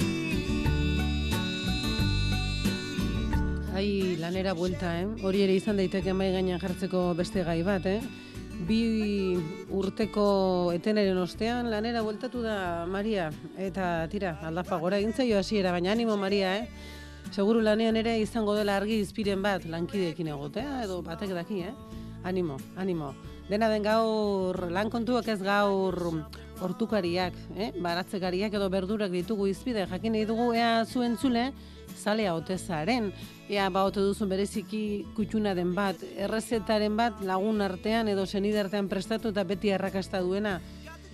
Ai, 3.75 4.17
lanera 4.23 4.55
buelta, 4.55 4.93
eh? 5.01 5.09
Hori 5.27 5.43
ere 5.43 5.59
izan 5.59 5.83
daiteke 5.83 6.15
mai 6.15 6.31
gainean 6.37 6.63
jartzeko 6.63 7.03
beste 7.19 7.43
gai 7.43 7.59
bat, 7.67 7.91
eh? 7.91 7.99
Bi 8.69 8.79
urteko 9.75 10.29
eteneren 10.73 11.19
ostean 11.19 11.69
lanera 11.75 12.07
bueltatu 12.07 12.47
da 12.47 12.87
Maria 12.87 13.33
eta 13.59 14.07
tira, 14.09 14.39
aldafa 14.47 14.79
gora 14.79 15.03
egin 15.03 15.13
zaio 15.13 15.43
hasiera, 15.43 15.75
baina 15.75 15.93
animo 15.93 16.17
Maria, 16.17 16.55
eh? 16.63 16.95
Seguru 17.35 17.59
lanean 17.61 17.99
ere 17.99 18.21
izango 18.23 18.55
dela 18.55 18.79
argi 18.79 19.03
izpiren 19.03 19.43
bat 19.43 19.67
lankideekin 19.67 20.31
egotea 20.31 20.85
edo 20.87 21.03
batek 21.03 21.35
daki, 21.43 21.63
eh? 21.67 22.06
Animo, 22.27 22.57
animo. 22.75 23.15
Dena 23.47 23.69
den 23.71 23.85
gaur 23.87 24.67
lan 24.75 24.91
kontuak 24.91 25.29
ez 25.31 25.39
gaur 25.39 25.95
hortukariak, 26.59 27.37
eh? 27.55 27.71
baratzekariak 27.85 28.57
edo 28.59 28.67
berdurak 28.73 29.13
ditugu 29.13 29.47
izpide, 29.47 29.85
jakin 29.87 30.17
nahi 30.17 30.27
dugu 30.27 30.49
ea 30.57 30.85
zuen 30.85 31.15
zule, 31.17 31.53
zalea 31.95 32.35
otezaren, 32.35 33.13
ea 33.47 33.69
ba 33.71 33.85
ote 33.87 34.03
duzun 34.03 34.33
bereziki 34.33 34.83
kutxuna 35.15 35.55
den 35.55 35.71
bat, 35.77 36.03
errezetaren 36.17 36.99
bat 36.99 37.23
lagun 37.23 37.63
artean 37.63 38.11
edo 38.11 38.27
senide 38.27 38.65
artean 38.65 38.91
prestatu 38.91 39.31
eta 39.31 39.47
beti 39.47 39.71
arrakasta 39.71 40.21
duena, 40.27 40.59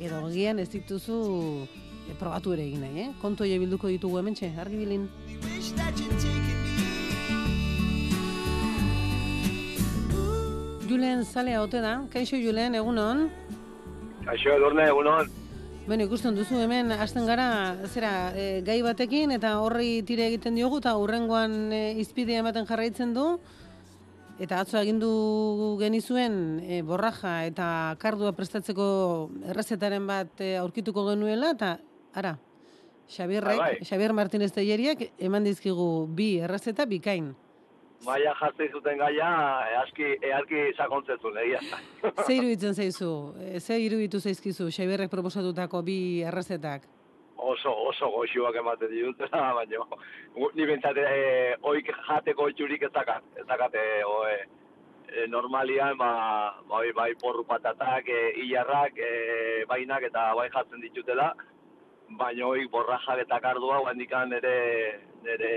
edo 0.00 0.24
gian 0.32 0.64
ez 0.64 0.70
dituzu 0.72 1.20
e, 2.08 2.16
probatu 2.16 2.56
ere 2.56 2.64
egin 2.70 2.86
nahi, 2.86 3.08
eh? 3.08 3.12
Kontu 3.20 3.44
bilduko 3.44 3.92
ditugu 3.92 4.22
hementxe, 4.22 4.54
argi 4.56 4.86
Julen 10.89 11.24
zalea 11.24 11.62
ote 11.62 11.80
da, 11.80 12.01
kaixo 12.12 12.37
Julen, 12.41 12.74
egunon? 12.74 13.28
Kaixo 14.26 14.53
edurne, 14.55 14.89
egunon. 14.91 15.30
Bueno, 15.87 16.05
ikusten 16.07 16.37
duzu 16.39 16.61
hemen 16.62 16.93
hasten 16.95 17.26
gara 17.26 17.74
zera 17.91 18.12
e, 18.39 18.61
gai 18.62 18.78
batekin 18.87 19.35
eta 19.35 19.57
horri 19.59 20.05
tire 20.07 20.28
egiten 20.30 20.55
diogu 20.55 20.78
eta 20.78 20.95
hurrengoan 20.95 21.72
e, 21.74 21.80
izpidea 22.03 22.45
ematen 22.45 22.68
jarraitzen 22.68 23.14
du 23.16 23.26
eta 24.43 24.61
atzo 24.62 24.78
agindu 24.78 25.11
genizuen 25.80 26.37
e, 26.62 26.83
borraja 26.87 27.41
eta 27.49 27.66
kardua 27.99 28.30
prestatzeko 28.39 28.87
errezetaren 29.51 30.07
bat 30.07 30.39
e, 30.39 30.55
aurkituko 30.62 31.09
genuela 31.11 31.51
eta 31.57 31.76
ara 32.14 32.37
Xabierrek, 33.12 33.59
Bai. 33.59 33.74
Xabier 33.85 34.14
Martínez 34.16 34.53
Telleriak 34.55 35.03
eman 35.18 35.45
dizkigu 35.45 36.07
bi 36.09 36.37
errezeta 36.41 36.87
bikain. 36.89 37.33
Maia 38.03 38.32
jartzen 38.34 38.72
zuten 38.74 38.98
gaia, 38.98 39.28
easki, 39.76 40.09
earki 40.26 40.62
sakontzezun, 40.74 41.36
egia. 41.44 41.61
Ze 42.26 42.34
iruditzen 42.34 42.74
zaizu? 42.74 43.11
E, 43.38 43.61
Ze 43.61 43.78
iruditu 43.78 44.18
zaizkizu 44.20 44.66
Xabierrek 44.74 45.11
proposatutako 45.11 45.82
bi 45.86 45.96
errezetak? 46.26 46.88
Oso, 47.36 47.70
oso 47.90 48.09
goxuak 48.11 48.59
ematen 48.59 48.90
ditutela, 48.90 49.53
baina 49.59 49.86
ni 50.59 50.66
bentsate 50.66 51.07
e, 51.07 51.22
oik 51.70 51.92
jateko 52.09 52.48
itxurik 52.50 52.88
ez 52.88 52.92
dakat, 52.94 53.24
ez 53.38 53.46
dakat, 53.46 53.78
e, 53.78 53.86
e, 55.12 55.26
normalian, 55.30 55.96
ba, 55.98 56.12
bai, 56.70 56.88
bai 56.96 57.11
porru 57.22 57.46
patatak, 57.46 58.09
e, 58.09 58.22
hilarrak, 58.42 58.98
e, 58.98 59.64
bainak 59.70 60.11
eta 60.11 60.30
bai 60.38 60.48
jartzen 60.55 60.82
ditutela, 60.82 61.32
baina 62.18 62.46
oik 62.50 62.70
borrajak 62.70 63.22
eta 63.26 63.38
kardua, 63.44 63.78
guandikan 63.86 64.30
nire, 64.34 64.57
nire 65.22 65.53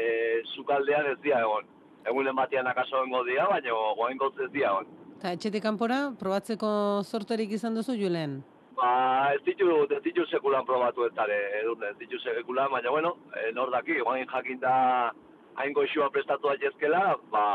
sukaldean 0.53 1.09
ez 1.13 1.17
dia 1.25 1.41
egon. 1.41 1.73
Egunen 2.05 2.35
batean 2.37 2.67
akaso 2.67 3.03
engo 3.03 3.23
dia, 3.25 3.47
baina 3.49 3.73
goen 3.97 4.19
ez 4.45 4.51
dia 4.53 4.69
egon. 4.69 4.87
Eta 5.17 5.31
etxetik 5.33 5.63
kanpora 5.63 6.11
probatzeko 6.19 6.69
sorterik 7.03 7.51
izan 7.51 7.75
duzu 7.75 7.95
Julen? 7.97 8.43
Ba, 8.75 9.31
ez 9.33 9.41
ditu, 9.45 9.69
ez 9.89 10.01
ditu 10.03 10.25
sekulan 10.27 10.65
probatu 10.67 11.05
ez 11.05 11.13
dara, 11.15 11.35
edurne, 11.61 11.93
ez 11.93 11.97
ditu 11.97 12.19
sekulan, 12.19 12.69
baina 12.71 12.91
bueno, 12.91 13.15
e, 13.31 13.51
nor 13.55 13.71
daki, 13.71 14.01
guain 14.03 14.27
jakin 14.27 14.59
da 14.59 14.75
hain 15.55 15.73
goxua 15.73 16.09
prestatu 16.11 16.51
daitezkela, 16.51 17.15
ba, 17.31 17.45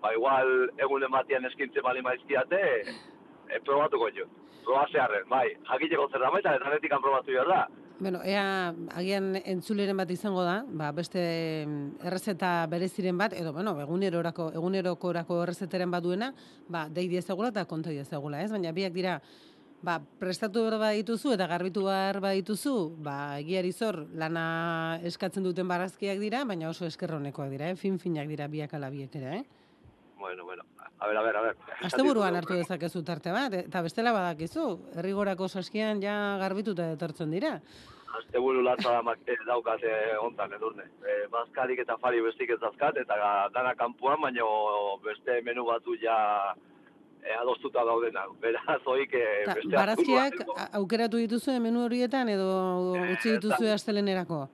ba 0.00 0.14
igual 0.16 0.70
egunen 0.80 1.12
batean 1.12 1.44
eskintzen 1.50 1.84
bali 1.84 2.02
maizkiate, 2.02 2.62
e, 3.52 3.60
probatuko 3.66 4.08
jo. 4.16 4.26
Probazearren, 4.64 5.28
bai, 5.28 5.46
jakiteko 5.68 6.08
zer 6.08 6.24
da 6.24 6.32
eta 6.38 6.56
netikan 6.70 7.02
probatu 7.04 7.34
behar 7.36 7.52
da. 7.52 7.62
Bueno, 8.02 8.18
ea 8.26 8.74
agian 8.98 9.36
entzuleren 9.46 10.00
bat 10.00 10.10
izango 10.10 10.42
da, 10.42 10.56
ba, 10.66 10.88
beste 10.90 11.20
mm, 11.68 12.00
errezeta 12.10 12.50
bereziren 12.66 13.14
bat, 13.20 13.36
edo, 13.38 13.52
bueno, 13.54 13.76
egunerorako, 13.78 14.48
egunerokorako 14.58 15.36
errezetaren 15.44 15.92
bat 15.94 16.02
duena, 16.02 16.32
ba, 16.66 16.88
dei 16.90 17.06
diezagula 17.12 17.52
eta 17.52 17.62
konta 17.70 17.94
diezagula, 17.94 18.40
ez? 18.42 18.50
Baina 18.50 18.74
biak 18.74 18.94
dira 18.98 19.20
Ba, 19.82 19.96
prestatu 19.98 20.62
behar 20.62 20.76
badituzu 20.78 21.32
eta 21.34 21.48
garbitu 21.50 21.82
behar 21.88 22.20
badituzu, 22.22 22.74
ba, 23.02 23.16
egiari 23.42 23.72
zor 23.74 24.04
lana 24.14 24.44
eskatzen 25.10 25.42
duten 25.42 25.66
barazkiak 25.66 26.20
dira, 26.22 26.44
baina 26.46 26.68
oso 26.70 26.86
eskerronekoak 26.86 27.50
dira, 27.50 27.70
eh? 27.70 27.74
fin-finak 27.74 28.30
dira 28.30 28.46
biak 28.46 28.76
ala 28.78 28.92
biek 28.94 29.16
ere, 29.18 29.40
eh? 29.40 29.80
Bueno, 30.22 30.44
bueno, 30.44 30.62
a 31.00 31.08
ver, 31.08 31.16
a 31.16 31.22
ver, 31.22 31.36
a 31.36 31.42
ver. 31.42 31.56
Asteburuan 31.82 32.38
hartu 32.38 32.54
dezakezu 32.54 33.02
tarte 33.02 33.34
bat, 33.34 33.58
eta 33.58 33.82
bestela 33.82 34.12
badakizu, 34.14 34.68
herrigorako 34.94 35.48
saskian 35.48 35.98
ja 36.02 36.14
garbituta 36.38 36.92
etortzen 36.94 37.34
dira. 37.34 37.56
Asteburu 38.18 38.62
latza 38.62 38.90
da 38.92 39.02
mak- 39.02 39.22
eh, 39.26 39.36
daukat 39.46 39.82
eh, 39.84 40.16
ontan 40.20 40.52
edurne. 40.52 40.84
Eh, 41.04 41.24
bazkarik 41.32 41.78
eta 41.80 41.96
fari 42.00 42.20
bestik 42.22 42.50
ez 42.50 42.60
dazkat, 42.60 42.96
eta 42.96 43.14
dana 43.54 43.74
kanpuan, 43.74 44.20
baino 44.20 44.46
beste 45.04 45.40
menu 45.44 45.64
batu 45.64 45.94
ja 46.02 46.54
eh, 47.24 47.36
adostuta 47.40 47.84
daudenak. 47.84 48.34
Beraz, 48.40 48.80
oik 48.86 49.14
eh, 49.14 49.44
Ta, 49.46 49.54
beste 49.54 49.76
barazkiak 49.76 50.34
aukeratu 50.80 51.16
dituzu 51.22 51.58
menu 51.60 51.84
horietan 51.86 52.28
edo 52.28 52.48
utzi 53.12 53.38
dituzu 53.38 53.70
astelenerako? 53.72 54.48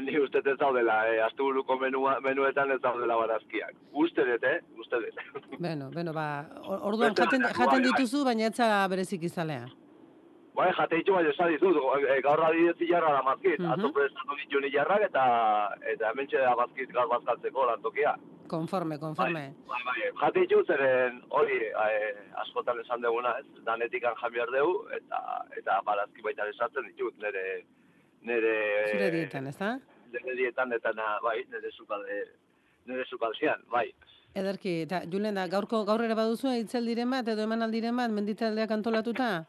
Ni 0.00 0.14
uste 0.18 0.38
ez 0.38 0.56
daudela, 0.58 0.94
eh, 1.12 1.18
asteburuko 1.26 1.76
menua, 1.76 2.14
menuetan 2.24 2.70
ez 2.72 2.80
daudela 2.80 3.16
barazkiak. 3.20 3.74
Uste 3.92 4.24
dut, 4.24 4.44
eh? 4.44 4.60
Uste 4.80 4.96
dut. 4.96 5.58
Beno, 5.60 5.90
beno, 5.92 6.12
ba, 6.16 6.46
or- 6.62 6.80
orduan 6.92 7.12
jaten, 7.14 7.42
jaten 7.42 7.66
bai, 7.66 7.80
bai. 7.80 7.82
dituzu, 7.90 8.24
baina 8.24 8.46
etza 8.46 8.88
berezik 8.88 9.22
izalea. 9.28 9.66
Bai, 10.54 10.68
jate 10.76 11.00
ditu 11.00 11.12
bai 11.16 11.24
esan 11.26 11.48
dizut, 11.50 11.76
e, 12.06 12.20
gaur 12.22 12.40
adidez 12.46 12.76
jarra 12.88 13.10
da 13.16 13.22
mazkit, 13.26 13.58
Mhm. 13.58 13.72
atzo 13.74 13.88
prestatu 13.92 14.36
ditu 14.38 14.60
ni 14.60 14.70
jarrak 14.70 15.02
eta 15.02 15.24
eta 15.92 16.10
hementxe 16.12 16.38
da 16.38 16.54
mazkit 16.54 16.92
gaur 16.92 17.08
bazkaltzeko 17.08 17.64
lantokia. 17.66 18.14
Konforme, 18.46 18.98
konforme. 19.00 19.54
Bai, 19.66 19.80
bai, 19.88 20.12
jate 20.20 20.40
ditu 20.40 20.62
zeren 20.66 21.22
hori 21.30 21.56
e, 21.58 22.14
askotan 22.44 22.78
esan 22.80 23.00
deguna, 23.02 23.32
ez, 23.40 23.46
danetikan 23.64 24.14
jan 24.20 24.32
behar 24.32 24.50
dugu, 24.54 24.86
eta, 24.94 25.20
eta 25.58 25.80
barazki 25.84 26.22
baita 26.22 26.46
esatzen 26.48 26.86
ditut, 26.86 27.14
nire, 27.18 27.64
nire, 28.22 28.54
Zure 28.92 29.10
dietan, 29.10 29.46
ez 29.48 29.56
da? 29.58 29.78
nire 30.12 30.36
dietan 30.36 30.72
eta 30.72 30.92
na, 30.94 31.18
bai, 31.22 31.40
nire 31.50 31.70
sukalde, 31.72 32.20
nire 32.86 33.04
sukaldean, 33.10 33.64
bai. 33.72 33.88
Ederki, 34.34 34.82
eta 34.82 35.02
Julen, 35.10 35.34
da, 35.34 35.48
gaurko 35.48 35.84
gaur 35.84 36.02
ere 36.02 36.14
baduzu 36.14 36.48
itzeldiren 36.60 37.10
bat 37.10 37.26
edo 37.28 37.42
emanaldiren 37.42 37.96
bat 37.96 38.10
menditaldeak 38.10 38.70
antolatuta? 38.70 39.46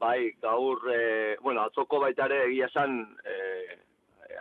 Bai, 0.00 0.32
gaur, 0.42 0.80
e, 0.90 1.36
bueno, 1.40 1.62
atzoko 1.62 2.00
baita 2.02 2.26
ere 2.26 2.42
egia 2.48 2.66
esan, 2.66 2.98
e, 3.24 3.78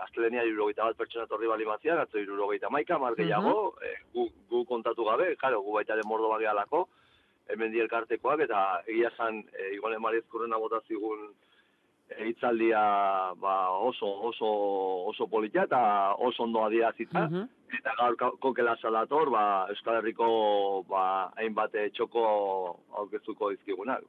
astelenia 0.04 0.43
irurogeita 0.47 0.89
bat 0.89 0.97
pertsona 0.97 1.28
torri 1.30 1.47
bali 1.47 1.66
mazian, 1.66 2.01
atzo 2.01 2.20
irurogeita 2.20 2.72
maika, 2.74 2.97
mar 2.99 3.16
gehiago, 3.16 3.76
e, 3.86 3.93
gu, 4.16 4.28
gu 4.49 4.66
kontatu 4.70 5.06
gabe, 5.08 5.36
karo, 5.39 5.62
gu 5.64 5.78
baita 5.78 5.95
ere 5.95 6.06
mordo 6.10 6.32
bagealako, 6.34 6.88
hemen 7.54 7.72
di 7.72 7.82
elkartekoak, 7.84 8.45
eta 8.47 8.64
egia 8.88 9.12
esan, 9.14 9.43
e, 9.54 9.74
igone 9.78 9.99
marizkurrena 10.01 10.60
bota 10.60 10.82
zigun 10.88 11.30
e, 12.10 12.28
hitzaldia 12.30 12.82
ba, 13.39 13.56
oso, 13.72 14.10
oso, 14.30 14.49
oso 15.12 15.28
politia 15.28 15.68
eta 15.68 16.16
oso 16.16 16.43
ondo 16.43 16.64
adirazita. 16.66 17.28
Eta 17.74 17.95
gaur 17.97 18.18
kokela 18.39 18.76
salator, 18.82 19.32
ba, 19.34 19.68
Euskal 19.74 20.01
Herriko 20.01 20.28
ba, 20.89 21.06
hainbat 21.39 21.76
eh, 21.76 21.89
txoko 21.95 22.26
aurkeztuko 23.01 23.49
dizkigunak. 23.56 24.04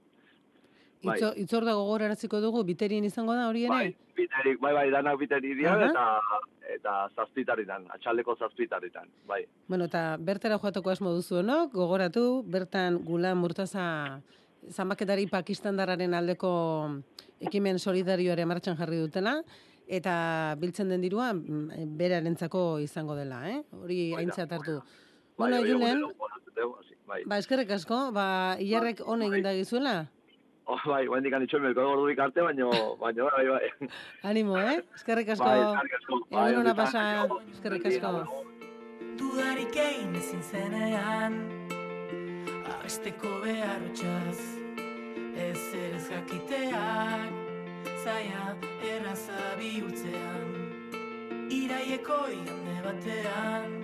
Bai. 1.05 1.18
Itzo, 1.18 1.32
itzor 1.36 1.64
da 1.68 1.74
gogoraraziko 1.76 2.40
dugu, 2.40 2.62
biterien 2.64 3.05
izango 3.05 3.34
da 3.36 3.48
hori 3.50 3.66
ere? 3.66 3.74
Bai, 3.74 4.14
biterik, 4.16 4.61
bai, 4.62 4.72
bai, 4.72 4.86
danak 4.94 5.18
biteri 5.20 5.55
dira, 5.59 5.74
Aha. 5.74 5.88
eta, 5.90 6.38
eta 6.74 6.94
zazpitaritan, 7.14 7.84
atxaldeko 7.96 8.36
zazpitaritan, 8.40 9.11
bai. 9.28 9.42
Bueno, 9.68 9.88
eta 9.90 10.16
bertera 10.18 10.59
joateko 10.62 10.94
asmo 10.94 11.12
duzu, 11.12 11.42
no? 11.44 11.66
Gogoratu, 11.74 12.42
bertan 12.48 13.02
Gulan 13.05 13.38
Murtaza 13.38 13.84
zanbaketari 14.72 15.26
pakistandararen 15.28 16.14
aldeko 16.16 16.50
ekimen 17.44 17.78
solidarioare 17.78 18.46
martxan 18.48 18.78
jarri 18.80 19.02
dutela, 19.02 19.38
eta 19.84 20.57
biltzen 20.61 20.88
den 20.88 21.05
dirua 21.05 21.32
mm, 21.34 21.90
berarentzako 21.98 22.78
izango 22.80 23.16
dela, 23.18 23.42
eh? 23.50 23.61
Hori 23.82 24.14
aintzat 24.16 24.52
hartu. 24.57 24.80
Bueno, 25.36 25.61
bai, 25.61 25.68
Julen, 25.68 26.00
bai, 26.00 26.28
bai, 26.57 26.68
bai. 27.07 27.22
ba, 27.26 27.38
eskerrek 27.42 27.76
asko, 27.76 28.07
ba, 28.14 28.26
hilarrek 28.57 29.02
on 29.05 29.26
egin 29.26 29.44
da 29.44 29.52
gizuela. 29.52 29.96
Oh, 30.66 30.80
bai, 30.86 31.04
guendik 31.06 31.34
anitxo 31.36 31.58
melko 31.60 31.82
gordurik 31.84 32.18
arte, 32.24 32.40
baino, 32.40 32.70
baino, 32.96 33.28
bai, 33.36 33.44
bai. 33.48 33.88
Animo, 34.30 34.56
eh? 34.56 34.80
Eskerrik 34.96 35.28
asko. 35.34 35.44
Bai, 35.44 35.60
eskerrik 35.60 35.96
asko. 36.00 36.20
Bai, 36.30 36.50
Egun 36.54 36.74
pasa, 36.78 37.02
eskerrik 37.52 37.88
asko. 37.92 38.44
Dudarik 39.18 39.76
egin 39.78 40.14
ezin 40.18 40.42
zenean 40.42 41.36
Abesteko 42.72 43.30
behar 43.44 43.82
utxaz 43.86 44.40
Ez 45.38 45.62
ere 45.78 45.96
ez 46.00 46.08
jakiteak 46.10 47.30
Zaila 48.02 48.56
erraza 48.90 49.44
bihurtzean 49.60 50.48
Iraieko 51.60 52.20
igande 52.34 52.78
batean 52.88 53.76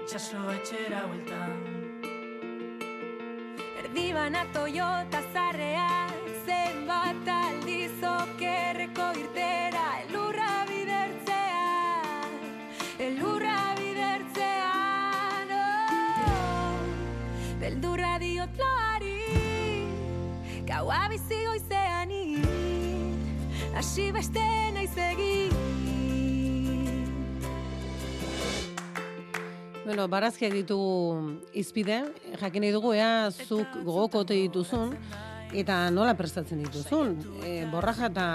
Itxaso 0.00 0.42
etxera 0.56 1.04
hueltan 1.06 1.79
Erdibana 3.90 4.46
Toyota 4.52 5.20
zarrea 5.34 6.06
Zenbat 6.46 7.26
aldiz 7.26 7.98
okerreko 8.06 9.08
irtera 9.18 9.82
Elurra 10.04 10.50
bidertzea 10.68 11.66
Elurra 13.08 13.56
bidertzean 13.80 15.52
oh, 15.58 16.78
Beldurra 17.64 18.14
diot 18.22 18.62
loari 18.62 19.18
Gaua 20.70 21.02
bizi 21.10 21.42
goizeani 21.50 22.24
Hasi 23.74 24.12
beste 24.14 24.46
naiz 24.78 24.94
egin 25.10 25.49
Bueno, 29.90 30.04
barazkiak 30.06 30.52
ditugu 30.54 31.40
izpide, 31.58 31.96
jakin 32.38 32.62
nahi 32.62 32.70
dugu 32.70 32.92
ea 32.94 33.26
zuk 33.32 33.72
gogokote 33.82 34.36
dituzun, 34.38 34.92
eta 35.50 35.78
nola 35.90 36.12
prestatzen 36.14 36.60
dituzun. 36.62 37.16
E, 37.42 37.64
borraja 37.72 38.06
eta 38.06 38.26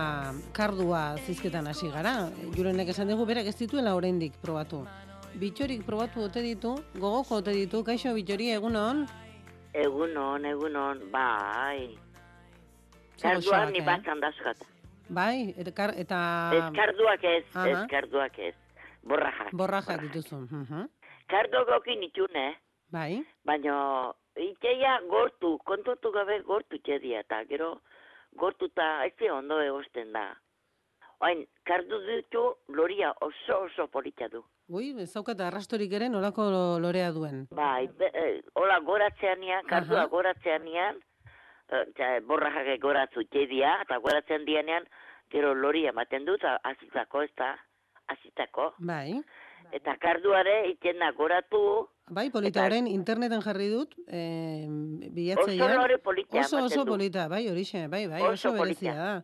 kardua 0.57 1.03
zizketan 1.23 1.69
hasi 1.71 1.87
gara. 1.93 2.11
Jurenek 2.57 2.91
esan 2.91 3.07
dugu 3.07 3.23
berak 3.29 3.47
ez 3.47 3.55
dituela 3.55 3.93
oraindik 3.95 4.35
probatu. 4.41 4.81
Bitxorik 5.39 5.85
probatu 5.87 6.25
ote 6.25 6.43
ditu, 6.43 6.73
gogoko 6.99 7.39
ote 7.39 7.55
ditu, 7.55 7.85
kaixo 7.87 8.11
bitxori 8.19 8.51
egunon, 8.57 9.05
Egunon, 9.85 10.43
egunon, 10.51 10.99
bai. 11.15 11.87
Goxoak, 13.23 13.71
ni 13.71 13.79
eh? 13.79 13.87
batzan 13.93 14.19
dazkat. 14.19 14.67
bai, 15.07 15.55
eta, 15.55 15.87
eta 16.03 16.19
Ez 16.51 16.67
karduak 16.81 17.23
ez, 17.23 17.43
ez 17.63 17.79
karduak 17.95 18.39
ez. 18.39 18.53
Borrajak. 19.07 19.53
borrajak 19.53 20.01
dituzun. 20.09 20.47
mhm. 20.51 20.83
Kardo 20.83 21.04
gokin 21.29 22.03
itxune, 22.03 22.55
Bai, 22.91 23.23
baina 23.45 24.13
itxeia 24.35 24.99
gortu, 25.09 25.57
kontutu 25.65 26.11
gabe 26.11 26.41
gortu 26.43 26.75
itxedia, 26.75 27.19
eta 27.21 27.43
gero 27.45 27.81
gortuta 28.37 29.05
ez 29.05 29.13
ondo 29.31 29.59
egosten 29.61 30.11
da. 30.13 30.35
Oain, 31.21 31.45
kardu 31.65 31.99
ditu 32.05 32.55
loria 32.67 33.13
oso 33.21 33.63
oso 33.65 33.87
politxa 33.87 34.27
du. 34.29 34.43
ui, 34.67 34.89
ez 34.99 35.13
daukat 35.13 35.39
arrastorik 35.39 35.91
ere 35.93 36.09
nolako 36.09 36.41
lo- 36.51 36.79
lorea 36.79 37.11
duen. 37.11 37.47
Bai, 37.51 37.87
be, 37.87 38.05
eh, 38.13 38.41
hola 38.55 38.79
goratzean 38.79 39.39
nian, 39.39 39.65
kardua 39.65 39.99
Aha. 39.99 40.07
goratzean 40.07 40.63
nian, 40.65 40.95
eh, 41.69 41.85
ja, 41.97 42.19
borrajak 42.21 42.79
goratzu 42.81 43.21
itxedia, 43.21 43.81
eta 43.81 43.97
goratzen 43.99 44.43
dianean, 44.45 44.83
gero 45.29 45.53
lori 45.53 45.85
ematen 45.85 46.25
dut, 46.25 46.41
azitako 46.63 47.21
ez 47.21 47.31
da, 47.37 47.55
azitako. 48.07 48.73
Bai, 48.79 49.21
Eta 49.71 49.97
karduare 49.97 50.69
itxena 50.69 51.11
goratu, 51.11 51.89
bai, 52.09 52.29
polita 52.29 52.59
Eta- 52.59 52.65
orain 52.67 52.87
interneten 52.87 53.41
jarri 53.41 53.69
dut, 53.69 53.95
eh, 54.07 54.65
bilatzailean. 55.11 55.69
Oso 55.71 55.81
lore 55.81 55.97
polita 55.97 56.39
Oso, 56.39 56.63
oso 56.63 56.85
polita, 56.85 57.27
bai, 57.27 57.47
horixe, 57.49 57.87
bai, 57.87 58.07
bai, 58.07 58.21
Oso 58.21 58.49
oso, 58.49 58.61
berezia 58.61 58.93
da. 58.95 59.23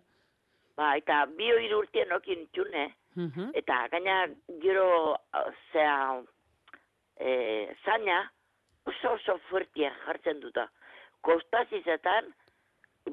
ba, 0.75 0.95
eta 0.97 1.25
bio 1.37 1.59
hiru 1.59 1.79
urtien 1.79 2.11
okin 2.11 2.39
itxune, 2.47 2.95
Mhm. 3.15 3.51
eta 3.53 3.87
gaina 3.91 4.27
gero, 4.61 5.15
zea, 5.71 6.21
e, 7.19 7.75
zaina, 7.85 8.31
oso 8.85 9.13
oso 9.13 9.37
fuertia 9.49 9.91
jartzen 10.05 10.39
duta. 10.39 10.71
Kostazizetan, 11.21 12.25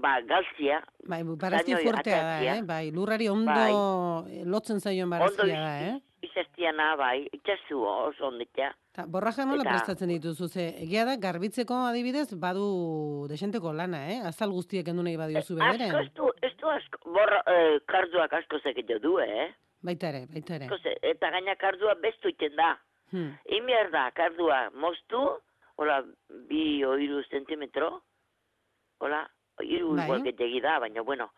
ba, 0.01 0.21
galtzia, 0.23 0.83
Bai, 1.05 1.23
barazki 1.25 1.75
fuertea 1.77 2.23
da, 2.25 2.57
eh? 2.57 2.63
Bai, 2.63 2.91
lurrari 2.91 3.29
ondo 3.29 3.53
Bai. 3.53 4.45
lotzen 4.45 4.81
zaion 4.81 5.11
barazkia 5.11 5.61
da, 5.61 5.81
eh? 5.89 6.01
Izaztiana, 6.39 6.97
bai, 6.97 7.27
itxasu 7.33 7.81
oso 7.83 8.27
onditea. 8.29 8.71
Ta, 8.95 9.05
borraja 9.07 9.45
nola 9.47 9.63
Eta- 9.63 9.71
prestatzen 9.71 10.09
dituzu, 10.09 10.49
ze 10.49 10.69
egia 10.83 11.05
da, 11.05 11.17
garbitzeko 11.17 11.75
adibidez, 11.89 12.35
badu 12.39 13.27
desenteko 13.29 13.73
lana, 13.73 14.05
eh? 14.13 14.21
Azal 14.27 14.51
guztiek 14.51 14.87
endu 14.89 15.03
nahi 15.03 15.17
badiozu 15.17 15.57
bederen. 15.57 15.95
Asko, 15.95 16.31
ez 16.43 16.53
du, 16.57 16.69
asko, 16.69 16.99
borra, 17.13 17.43
eh, 17.47 17.79
karduak 17.87 18.33
asko 18.33 18.59
zekete 18.63 18.99
du, 19.01 19.19
eh? 19.19 19.53
Baita 19.83 20.09
ere, 20.09 20.27
baita 20.27 20.55
ere. 20.57 20.69
Eta 21.03 21.31
gaina 21.31 21.55
kardua 21.57 21.95
bestu 22.03 22.29
iten 22.29 22.55
da. 22.57 22.77
Hmm. 23.13 23.35
Imier 23.47 23.91
da, 23.91 24.11
kardua 24.11 24.71
moztu, 24.75 25.21
hola, 25.77 26.03
bi 26.49 26.85
o 26.85 26.97
hiru 26.99 27.23
zentimetro, 27.31 28.03
hola, 29.01 29.29
hiru 29.63 29.95
Bai. 29.97 30.05
igual 30.05 30.23
getegi 30.23 30.61
da, 30.61 30.79
baina 30.81 31.03
bueno. 31.03 31.31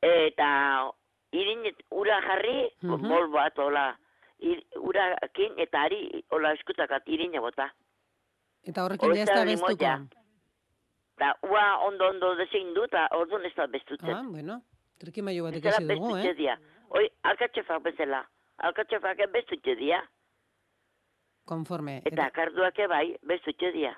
Eta 0.00 0.90
irin 1.32 1.66
ura 1.90 2.20
jarri, 2.22 2.70
Mhm. 2.82 3.08
bol 3.08 3.28
bat, 3.30 3.58
hola, 3.58 3.96
ir, 4.42 4.64
urakin, 4.76 5.54
eta 5.64 5.86
ari, 5.88 6.24
hola 6.34 6.52
eskutakat 6.58 7.08
irina 7.08 7.40
bota. 7.40 7.70
Eta 8.66 8.84
horrekin 8.84 9.16
ez 9.16 9.28
da 9.30 9.44
bestuko. 9.46 9.94
Da, 11.20 11.32
ua 11.46 11.64
ondo 11.86 12.08
ondo 12.10 12.34
dezein 12.38 12.72
du, 12.74 12.84
eta 12.88 13.06
orduan 13.16 13.46
ez 13.46 13.54
da 13.56 13.66
bestutzen. 13.70 14.14
Ah, 14.14 14.22
bueno. 14.26 14.60
Trikimailu 15.02 15.44
bat 15.48 15.58
Ez 15.58 15.62
dela 15.62 15.80
ikasi 15.82 15.98
dugu, 15.98 16.16
eh? 16.16 16.34
dia. 16.38 16.56
Oi, 16.98 17.08
alkatxefak 17.30 17.82
bezala. 17.82 18.22
Alkatxefak 18.68 19.22
bestutxe 19.34 19.74
dia. 19.78 20.00
Konforme. 21.48 22.00
Eta 22.06 22.28
karduak 22.30 22.78
bai, 22.88 23.16
bestutxe 23.26 23.72
dia. 23.74 23.94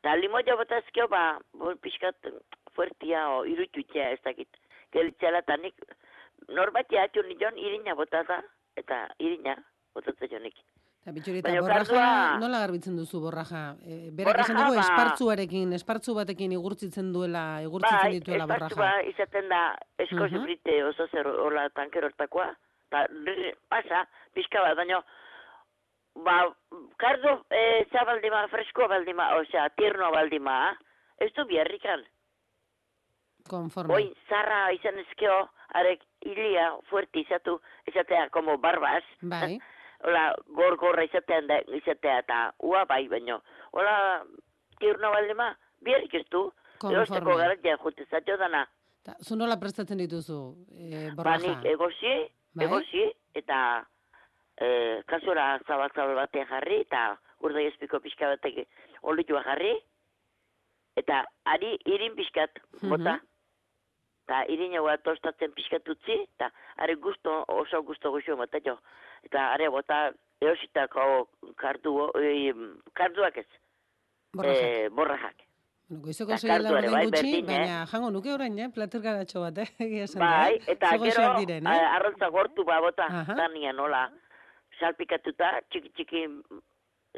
Eta 0.00 0.16
limoia 0.16 0.56
bota 0.56 0.78
ezkeo, 0.80 1.08
ba, 1.12 1.38
pixkat 1.84 2.30
fuertia 2.74 3.26
o 3.34 3.44
irutxutxea 3.44 4.12
ez 4.14 4.20
dakit. 4.24 4.48
Gelitzela 4.94 5.42
eta 5.44 5.56
nik, 5.60 5.76
norbait 6.48 6.88
jatxu 6.88 7.22
nion 7.28 7.58
irina 7.60 7.94
bota 7.94 8.22
da, 8.28 8.40
eta 8.80 9.06
irina 9.18 9.56
botatzen 9.94 10.28
jonik. 10.32 10.56
Eta 11.00 11.12
bitxori, 11.16 11.38
eta 11.40 11.52
borraja, 11.60 11.84
kardua- 11.86 12.38
nola 12.42 12.58
garbitzen 12.60 12.96
duzu 12.96 13.20
borraja? 13.22 13.74
E, 13.80 14.10
berak 14.12 14.34
Borraja, 14.34 14.44
esan 14.44 14.56
dugu 14.60 14.74
ba- 14.74 14.82
espartzuarekin, 14.84 15.72
espartzu 15.72 16.14
batekin 16.14 16.52
igurtzitzen 16.52 17.08
duela, 17.14 17.44
igurtzitzen 17.64 18.02
Bai, 18.04 18.18
dituela 18.18 18.46
borraja. 18.46 18.76
ba, 18.76 18.90
izaten 19.08 19.48
da 19.48 19.62
eskoz 19.98 20.30
Mhm. 20.30 20.42
frite 20.44 20.84
oso 20.84 21.06
zer 21.08 21.26
hola 21.26 21.68
tanker 21.70 22.04
hortakoa. 22.04 22.50
Ta, 22.90 23.06
rrr, 23.06 23.56
pasa, 23.68 24.04
pixka 24.34 24.60
bat, 24.60 24.76
baina, 24.76 25.00
ba, 26.16 26.36
kardo 26.98 27.46
e, 27.50 27.86
za 27.90 28.04
baldima, 28.04 28.46
freskoa 28.48 28.88
baldima, 28.88 29.30
osea, 29.40 29.70
tiernoa 29.70 30.10
baldima, 30.10 30.76
ez 31.18 31.32
du 31.34 31.46
biarrikan. 31.46 32.04
Konforme. 33.48 33.94
Oin, 33.94 34.12
zarra 34.28 34.70
izan 34.76 34.98
ezkeo, 34.98 35.48
arek 35.80 36.02
hilia 36.26 36.66
fuerte 36.90 37.20
izatu, 37.20 37.60
izatea, 37.90 38.28
como 38.30 38.56
barbas. 38.58 39.04
Bai. 39.22 39.58
Hola, 40.06 40.30
gor-gorra 40.56 41.04
izatean 41.04 41.46
da, 41.50 41.58
izatea, 41.76 42.18
eta 42.24 42.36
ua 42.64 42.86
bai, 42.88 43.02
baino. 43.12 43.42
Hola, 43.76 44.24
tiernoa 44.80 45.10
baldima, 45.12 45.50
biarrik 45.84 46.14
ez 46.14 46.24
du. 46.32 46.46
Erosteko 46.88 47.34
garatia 47.36 47.76
jute 47.82 48.06
dana. 48.40 48.62
Ta, 49.04 49.12
zu 49.20 49.36
nola 49.36 49.58
prestatzen 49.60 49.98
dituzu 50.00 50.38
e, 50.72 51.10
Ba, 51.10 51.14
borraja? 51.18 51.48
nik 51.48 51.66
egosi, 51.74 52.14
Bai? 52.56 52.64
egosi, 52.66 53.04
eta 53.34 53.58
e, 54.56 55.02
kasura 55.08 55.58
zabal-zabal 55.68 56.14
batean 56.16 56.48
jarri, 56.48 56.80
eta 56.86 57.18
urdai 57.44 57.66
ezpiko 57.68 58.00
pixka 58.00 58.28
batek 58.32 58.66
olitua 59.02 59.42
jarri, 59.44 59.74
eta 61.00 61.22
ari 61.44 61.76
irin 61.84 62.16
pixkat 62.16 62.58
bota, 62.82 63.14
Mhm. 63.16 63.26
Eta 64.30 64.44
irin 64.46 64.76
hau 64.78 64.86
tostatzen 65.02 65.50
pixkat 65.56 65.88
utzi, 65.90 66.14
eta 66.36 66.52
are 66.78 66.94
gusto, 67.02 67.44
oso 67.48 67.82
gusto 67.82 68.10
goxo 68.12 68.36
jo. 68.64 68.78
Eta 69.24 69.52
are 69.54 69.68
bota 69.68 70.12
eositako 70.40 71.28
kardu, 71.56 72.10
e, 72.14 72.54
karduak 72.94 73.36
ez, 73.38 73.46
Borrajak. 74.32 74.62
e, 74.62 74.88
borrajak. 74.88 75.36
Bueno, 75.88 76.02
goizeko 76.04 76.32
ere, 76.32 76.62
laurden 76.62 76.92
bai, 76.92 77.04
gutxi, 77.06 77.32
berdin, 77.32 77.50
eh? 77.50 77.58
baina 77.58 77.86
jango 77.86 78.10
nuke 78.10 78.32
orain, 78.32 78.58
eh? 78.58 78.68
Plater 78.72 79.00
garatxo 79.00 79.40
bat, 79.40 79.58
eh? 79.58 79.68
Esan 80.06 80.22
da, 80.22 80.30
Bai, 80.30 80.54
eh? 80.54 80.62
eta 80.76 80.90
gero 81.02 81.34
diren, 81.40 81.66
eh? 81.66 81.70
a- 81.70 81.96
arrotza 81.96 82.28
gortu 82.30 82.64
ba 82.64 82.80
bota, 82.80 83.06
Aha. 83.10 83.34
danian 83.34 83.76
nola 83.76 84.06
salpikatuta, 84.78 85.58
txiki 85.70 85.90
txiki 85.90 86.26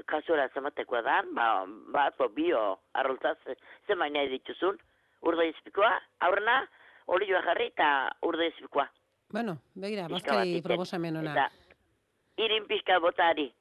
kasura 0.08 0.48
zamatekoa 0.54 1.02
dan, 1.04 1.34
ba, 1.34 1.66
bat, 1.92 2.16
bio, 2.34 2.78
arrotza, 2.94 3.36
ze, 3.44 3.54
ze 3.86 3.94
maina 3.94 4.24
dituzun, 4.24 4.80
urde 5.20 5.50
izpikoa, 5.52 5.92
aurrena, 6.20 6.62
olioa 7.06 7.42
jarri 7.42 7.66
eta 7.72 7.88
urde 8.22 8.46
izpikoa. 8.52 8.88
Bueno, 9.32 9.56
begira, 9.74 10.08
bazkari 10.08 10.60
proposamen 10.62 11.16
ona. 11.16 11.32
Eta 11.32 12.44
irin 12.44 12.66
pixka 12.68 12.98
botari. 13.00 13.52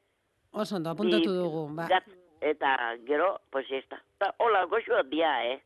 Oso 0.51 0.75
ondo, 0.75 0.89
apuntatu 0.91 1.31
dugu. 1.33 1.67
Ba, 1.75 1.87
Gat, 1.87 2.07
eta 2.41 2.75
gero, 3.07 3.39
pues 3.51 3.67
ya 3.69 3.77
está. 3.77 4.01
Eta, 4.17 4.33
hola, 4.39 4.65
goxoa 4.65 5.03
dia, 5.03 5.31
eh? 5.53 5.61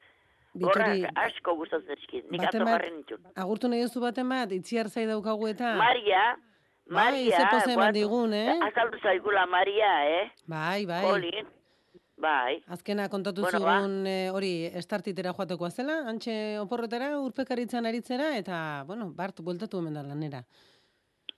Bitxori, 0.56 1.04
asko 1.20 1.56
gustatzen 1.56 1.98
dizkit. 2.00 2.30
Nik 2.32 2.46
atzo 2.48 2.64
jarri 2.64 2.92
nitxun. 2.96 3.24
agurtu 3.36 3.68
nahi 3.68 3.82
duzu 3.82 4.00
baten 4.00 4.30
bat, 4.30 4.52
itziar 4.52 4.90
zai 4.90 5.06
daukagu 5.10 5.48
eta... 5.48 5.76
Maria, 5.76 6.38
Bai, 6.86 7.12
Maria, 7.12 7.38
ze 7.38 7.46
poza 7.50 7.74
eman 7.74 7.94
digun, 7.94 8.34
eh? 8.34 8.60
Azaldu 8.62 9.00
zaigula 9.02 9.46
Maria, 9.50 9.92
eh? 10.06 10.32
Bai, 10.46 10.86
bai. 10.86 11.02
Colin, 11.02 11.48
bai. 12.18 12.62
Azkena 12.68 13.10
kontatu 13.10 13.42
Bueno, 13.42 13.60
ba. 13.60 13.80
zugun 13.82 14.08
eh, 14.08 14.30
hori 14.32 14.66
estartitera 14.74 15.34
joatekoa 15.34 15.70
zela, 15.72 15.98
antxe 16.10 16.58
oporretara, 16.60 17.20
urpekaritzan 17.20 17.86
aritzera, 17.86 18.36
eta, 18.38 18.84
bueno, 18.88 19.12
bart, 19.12 19.42
bueltatu 19.42 19.80
hemen 19.80 19.94
da 19.94 20.04
lanera. 20.04 20.44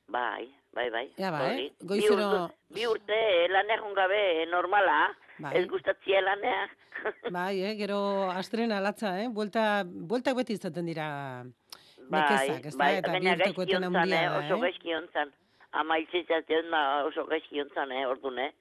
Bai, 0.08 0.48
bai, 0.74 0.90
bai. 0.90 1.06
Ja, 1.18 1.32
ba, 1.32 1.52
eh? 1.54 1.72
Goizero- 1.84 2.48
Bi 2.70 2.86
urte, 2.88 3.14
bi 3.48 3.48
urte 3.50 3.94
gabe 3.96 4.44
eh, 4.44 4.46
normala, 4.46 5.10
Bai. 5.40 5.56
ez 5.58 5.68
gustatzia 5.68 6.22
lanea. 6.22 6.68
Bai, 7.32 7.62
eh, 7.62 7.76
gero 7.78 8.30
astrena 8.32 8.80
latza, 8.82 9.20
eh? 9.22 9.28
Buelta, 9.30 9.84
bueltak 9.86 10.36
beti 10.36 10.54
izaten 10.54 10.86
dira 10.86 11.44
bai, 12.10 12.22
nekezak, 12.22 12.66
ez 12.66 12.74
da? 12.74 12.84
bai, 12.84 12.94
Eta 12.98 13.12
bi 13.20 13.30
urteko 13.34 13.62
eten 13.68 13.84
handia 13.84 14.22
eh? 14.24 14.30
da, 14.30 14.40
oso 14.40 14.56
eh? 14.56 14.62
gaizki 14.62 14.94
ontzan. 14.96 15.34
Ama 15.72 16.00
da 16.72 17.04
oso 17.06 17.26
gaizki 17.26 17.62
ontzan, 17.62 17.92
eh? 17.92 18.06
Orduan, 18.08 18.40
eh? 18.40 18.52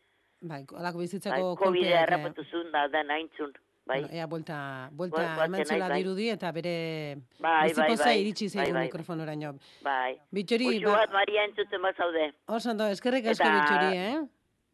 Bai, 0.40 0.64
alako 0.76 0.98
Bai, 0.98 1.06
bizitzako 1.06 1.56
COVID-a 1.56 1.64
kolpeak, 1.64 1.94
eh, 1.94 2.02
errapatu 2.02 2.44
zuen 2.50 2.70
da, 2.72 2.86
da 2.88 3.02
naintzun. 3.02 3.52
Bai, 3.86 4.00
Bueno, 4.02 4.08
ea, 4.18 4.26
buelta, 4.26 4.88
buelta 4.92 5.16
Buel- 5.16 5.36
buelten 5.36 5.54
eman 5.54 5.64
zela 5.66 5.78
naiz, 5.88 5.90
bai. 5.94 6.02
dirudi 6.02 6.28
eta 6.30 6.50
bere 6.52 7.16
Bai, 7.38 7.72
bai, 7.72 7.96
bai. 7.96 8.20
iritsi 8.20 8.44
Bai, 8.46 8.50
zaigu 8.64 8.74
bai. 8.74 8.84
mikrofonoraino. 8.86 9.52
bai. 9.82 10.16
Bitxori, 10.32 10.66
Uxu 10.68 10.86
ba, 10.90 10.96
bat 11.06 11.12
Maria 11.12 11.44
entzuten 11.44 11.82
bazaude. 11.82 12.32
oso 12.46 12.70
ondo, 12.70 12.86
eskerrik 12.88 13.26
asko 13.26 13.44
Eta- 13.44 13.54
bitxori, 13.54 13.96
eh? 13.96 14.26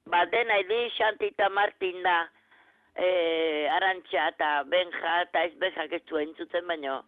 Ba, 0.06 0.24
dena, 0.26 0.56
Eli, 0.58 0.90
Xanti 0.96 1.26
eta 1.26 1.48
Martin 1.50 2.02
da, 2.02 2.30
eh, 2.96 3.68
Arantxa 3.70 4.28
eta 4.28 4.62
Benja 4.64 5.22
eta 5.22 5.44
ez 5.44 5.58
Benjak 5.58 5.92
ez 5.92 6.02
du 6.06 6.16
entzuten, 6.18 6.66
baino, 6.66 7.04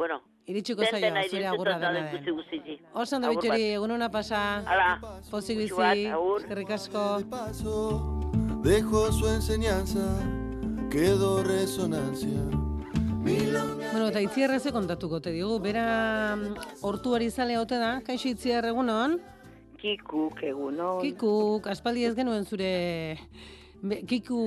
bueno, 0.00 0.22
Iritsiko 0.48 0.80
zaio, 0.88 1.10
zure 1.28 1.46
agurra 1.46 1.74
da 1.78 1.90
dena 1.92 2.08
den. 2.10 2.78
Oso 2.96 3.16
ondo 3.18 3.28
bitxori, 3.34 3.66
egun 3.76 3.92
hona 3.92 4.08
pasa. 4.10 4.38
Hala, 4.64 4.94
Pozik 5.28 5.58
bizi, 5.60 6.06
eskerrik 6.08 6.70
asko. 6.72 7.02
Dejó 8.64 9.02
su 9.12 9.28
enseñanza, 9.28 10.06
quedó 10.90 11.42
resonancia. 11.44 12.40
Bueno, 13.20 14.08
eta 14.08 14.22
itziarra 14.24 14.58
ze 14.58 14.72
kontatuko 14.72 15.20
te 15.20 15.34
digu, 15.36 15.58
bera 15.60 15.84
mm, 16.34 16.80
hortuari 16.80 17.28
zale 17.30 17.58
ote 17.60 17.76
da, 17.76 17.92
kaixo 18.06 18.32
itziar 18.32 18.64
egunon? 18.72 19.18
Kikuk 19.84 20.40
egunon. 20.48 21.02
Kikuk, 21.04 21.68
aspaldi 21.68 22.08
ez 22.08 22.14
genuen 22.16 22.48
zure... 22.48 22.72
Be, 23.80 24.02
kiku, 24.04 24.40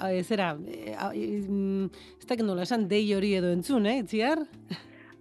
a, 0.00 0.12
zera, 0.24 0.54
e, 0.68 0.92
e, 0.92 1.26
mm, 1.40 1.90
ez 2.20 2.28
dakit 2.28 2.46
nola 2.46 2.68
esan 2.68 2.86
dei 2.88 3.02
hori 3.16 3.34
edo 3.40 3.50
entzun, 3.56 3.88
eh, 3.88 3.98
itziar? 4.04 4.44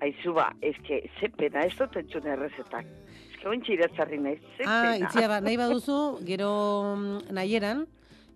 Aizu 0.02 0.34
ba, 0.34 0.54
eske, 0.62 1.10
ze 1.20 1.28
pena, 1.30 1.66
ez 1.68 1.74
dut 1.78 1.95
entzun 2.00 2.28
errezetak. 2.28 2.86
Eske, 3.34 3.47
ointxe 3.52 3.74
iratzarri 3.74 4.18
naiz, 4.24 4.39
ze 4.58 4.64
Ah, 4.66 4.93
pena. 4.93 5.08
itzia, 5.08 5.28
ba, 5.28 5.39
nahi 5.41 5.58
baduzu, 5.60 6.20
gero 6.26 6.95
mm, 6.95 7.34
nahieran, 7.36 7.86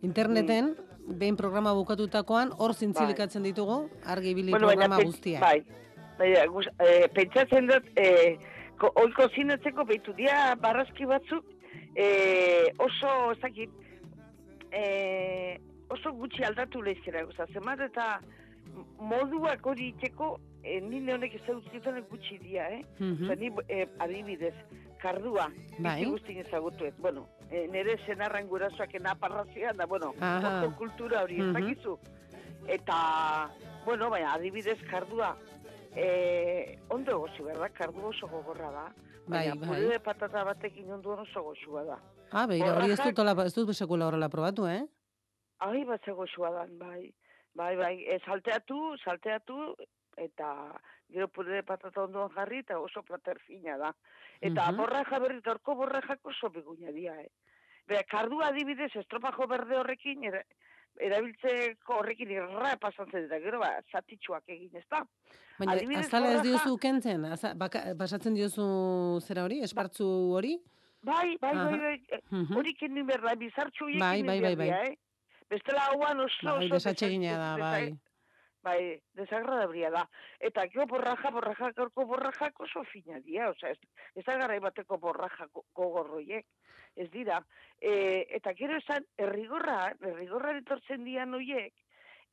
interneten, 0.03 0.73
behin 1.07 1.35
programa 1.39 1.73
bukatutakoan, 1.73 2.51
hor 2.57 2.73
zintzilikatzen 2.75 3.43
ditugu, 3.43 3.89
argi 4.05 4.31
ibili 4.35 4.51
programa 4.51 4.97
pen- 4.97 5.07
guztiak. 5.07 5.41
Bai, 5.41 5.63
baina, 6.19 6.45
guz, 6.47 6.65
eh, 6.79 7.07
pentsatzen 7.15 7.67
dut, 7.67 7.87
eh, 7.95 8.37
ko, 8.79 8.91
oiko 8.95 9.29
zinatzeko 9.35 9.85
behitu 9.85 10.13
dia 10.19 10.55
barrazki 10.59 11.05
batzuk, 11.05 11.45
eh, 11.95 12.71
oso, 12.79 13.31
ez 13.31 13.39
dakit, 13.39 13.69
eh, 14.71 15.57
oso 15.89 16.11
gutxi 16.13 16.43
aldatu 16.43 16.81
lehizkera, 16.81 17.23
goza, 17.25 17.45
zemat 17.53 17.79
eta 17.79 18.19
moduak 18.99 19.65
hori 19.65 19.93
iteko, 19.93 20.37
eh, 20.63 20.81
nire 20.81 21.13
honek 21.13 21.35
ez 21.35 21.41
dut 21.45 22.09
gutxi 22.09 22.37
dia, 22.39 22.69
eh? 22.69 22.83
Mhm. 22.99 23.23
Osa, 23.25 23.35
ni, 23.35 23.51
eh, 23.67 23.87
adibidez, 23.99 24.53
kardua, 25.01 25.49
Bai. 25.79 25.99
bizi 25.99 26.09
guztin 26.11 26.37
ezagutuet. 26.39 26.95
Bueno, 26.97 27.27
eh, 27.51 27.67
nire 27.71 27.97
senarren 28.05 28.47
gurasoak 28.47 28.93
enaparrazioan 28.95 29.77
da, 29.77 29.85
bueno, 29.85 30.09
oso 30.11 30.73
kultura 30.77 31.23
hori, 31.23 31.37
Mhm. 31.41 31.53
dakizu. 31.53 31.97
Eta, 32.67 33.51
bueno, 33.85 34.09
baina, 34.09 34.33
adibidez, 34.33 34.79
kardua, 34.89 35.37
eh, 35.95 36.79
ondo 36.89 37.11
egozu, 37.11 37.43
berda, 37.43 37.69
kardu 37.69 38.05
oso 38.07 38.27
gogorra 38.27 38.71
da. 38.71 38.85
Bai, 39.27 39.47
Baina, 39.49 39.55
bai. 39.55 39.67
puré 39.69 39.89
de 39.89 39.99
patata 39.99 40.43
batekin 40.43 40.91
onduan 40.91 41.19
oso 41.19 41.41
goxua 41.43 41.83
da. 41.83 41.97
Ah, 42.31 42.45
beira, 42.47 42.73
hori 42.75 42.91
ez 42.91 42.99
dut, 43.03 43.19
hola- 43.19 43.45
ez 43.45 43.53
dut 43.53 43.69
sekula 43.73 44.07
horrela 44.07 44.27
probatu, 44.29 44.65
eh? 44.67 44.85
Ai, 45.59 45.83
bat 45.85 46.01
ze 46.03 46.11
goxua 46.11 46.49
dan, 46.51 46.77
bai. 46.77 47.13
Bai, 47.53 47.75
bai, 47.77 48.03
e, 48.09 48.19
salteatu, 48.25 48.97
salteatu, 49.03 49.75
eta 50.17 50.79
gero 51.09 51.27
puré 51.27 51.55
de 51.55 51.63
patata 51.63 52.03
ondoan 52.03 52.29
jarri, 52.35 52.59
eta 52.59 52.79
oso 52.79 53.03
plater 53.03 53.39
fina 53.39 53.77
da. 53.77 53.95
Eta 54.41 54.71
Mhm. 54.71 54.77
borraja 54.77 55.19
berri, 55.19 55.41
orko 55.45 55.75
borrajak 55.75 56.19
oso 56.25 56.49
biguina 56.49 56.91
dira, 56.91 57.21
eh? 57.21 57.29
Bera, 57.87 58.03
kardua 58.03 58.47
adibidez, 58.47 58.95
estropajo 58.95 59.45
berde 59.47 59.75
horrekin, 59.77 60.23
ere, 60.23 60.45
erabiltzeko 60.99 61.97
horrekin 61.99 62.31
irra 62.31 62.75
pasatzen 62.81 63.25
eta 63.25 63.39
gero, 63.43 63.59
ba, 63.59 63.71
zatitxuak 63.91 64.43
egin, 64.47 64.75
ez 64.77 64.85
da? 64.89 65.03
Baina, 65.59 65.73
Adibidez, 65.73 66.05
azala 66.07 66.33
ez 66.37 66.41
diozu 66.45 66.77
kentzen, 66.77 67.25
aza, 67.25 67.53
baka, 67.55 67.83
pasatzen 67.97 68.33
diozu 68.37 69.19
zera 69.21 69.43
hori, 69.43 69.59
espartzu 69.65 70.07
hori? 70.37 70.55
Bai, 71.03 71.35
bai, 71.41 71.55
bai, 71.55 71.77
bai, 71.79 72.05
eh, 72.09 72.21
Mhm. 72.31 72.55
hori 72.55 72.73
kendu 72.75 73.03
berda, 73.05 73.35
bizartxu 73.35 73.85
horiek 73.85 73.99
Bai, 73.99 74.23
bai, 74.23 74.39
bai, 74.39 74.39
behar 74.39 74.57
bai. 74.57 74.65
dira, 74.65 74.85
eh? 74.87 74.97
Bestela 75.49 75.81
hauan 75.91 76.19
oso, 76.21 76.45
Bai, 76.47 76.65
oso 76.65 76.73
desatsegina 76.75 77.37
da, 77.37 77.55
desa- 77.57 77.59
bai. 77.69 77.89
bai, 77.89 77.99
desagradabria 79.13 79.89
da. 79.91 80.03
Eta 80.39 80.65
gero 80.71 80.85
borraja, 80.87 81.29
borraja, 81.31 81.71
gaurko 81.75 82.05
borrajak 82.05 82.59
oso 82.59 82.83
fina 82.91 83.19
dira, 83.19 83.49
osea, 83.49 83.71
ez, 83.71 83.79
ez 84.15 84.23
da 84.25 84.37
garai 84.37 84.59
bateko 84.59 84.97
borraja 84.97 85.47
go- 85.53 85.65
gogorroiek, 85.75 86.45
ez 86.95 87.09
dira. 87.11 87.41
E, 87.81 88.25
eta 88.37 88.53
gero 88.53 88.77
esan, 88.77 89.05
errigorra, 89.17 89.93
errigorra 90.01 90.55
etortzen 90.57 91.03
dian 91.03 91.33
hoiek, 91.33 91.73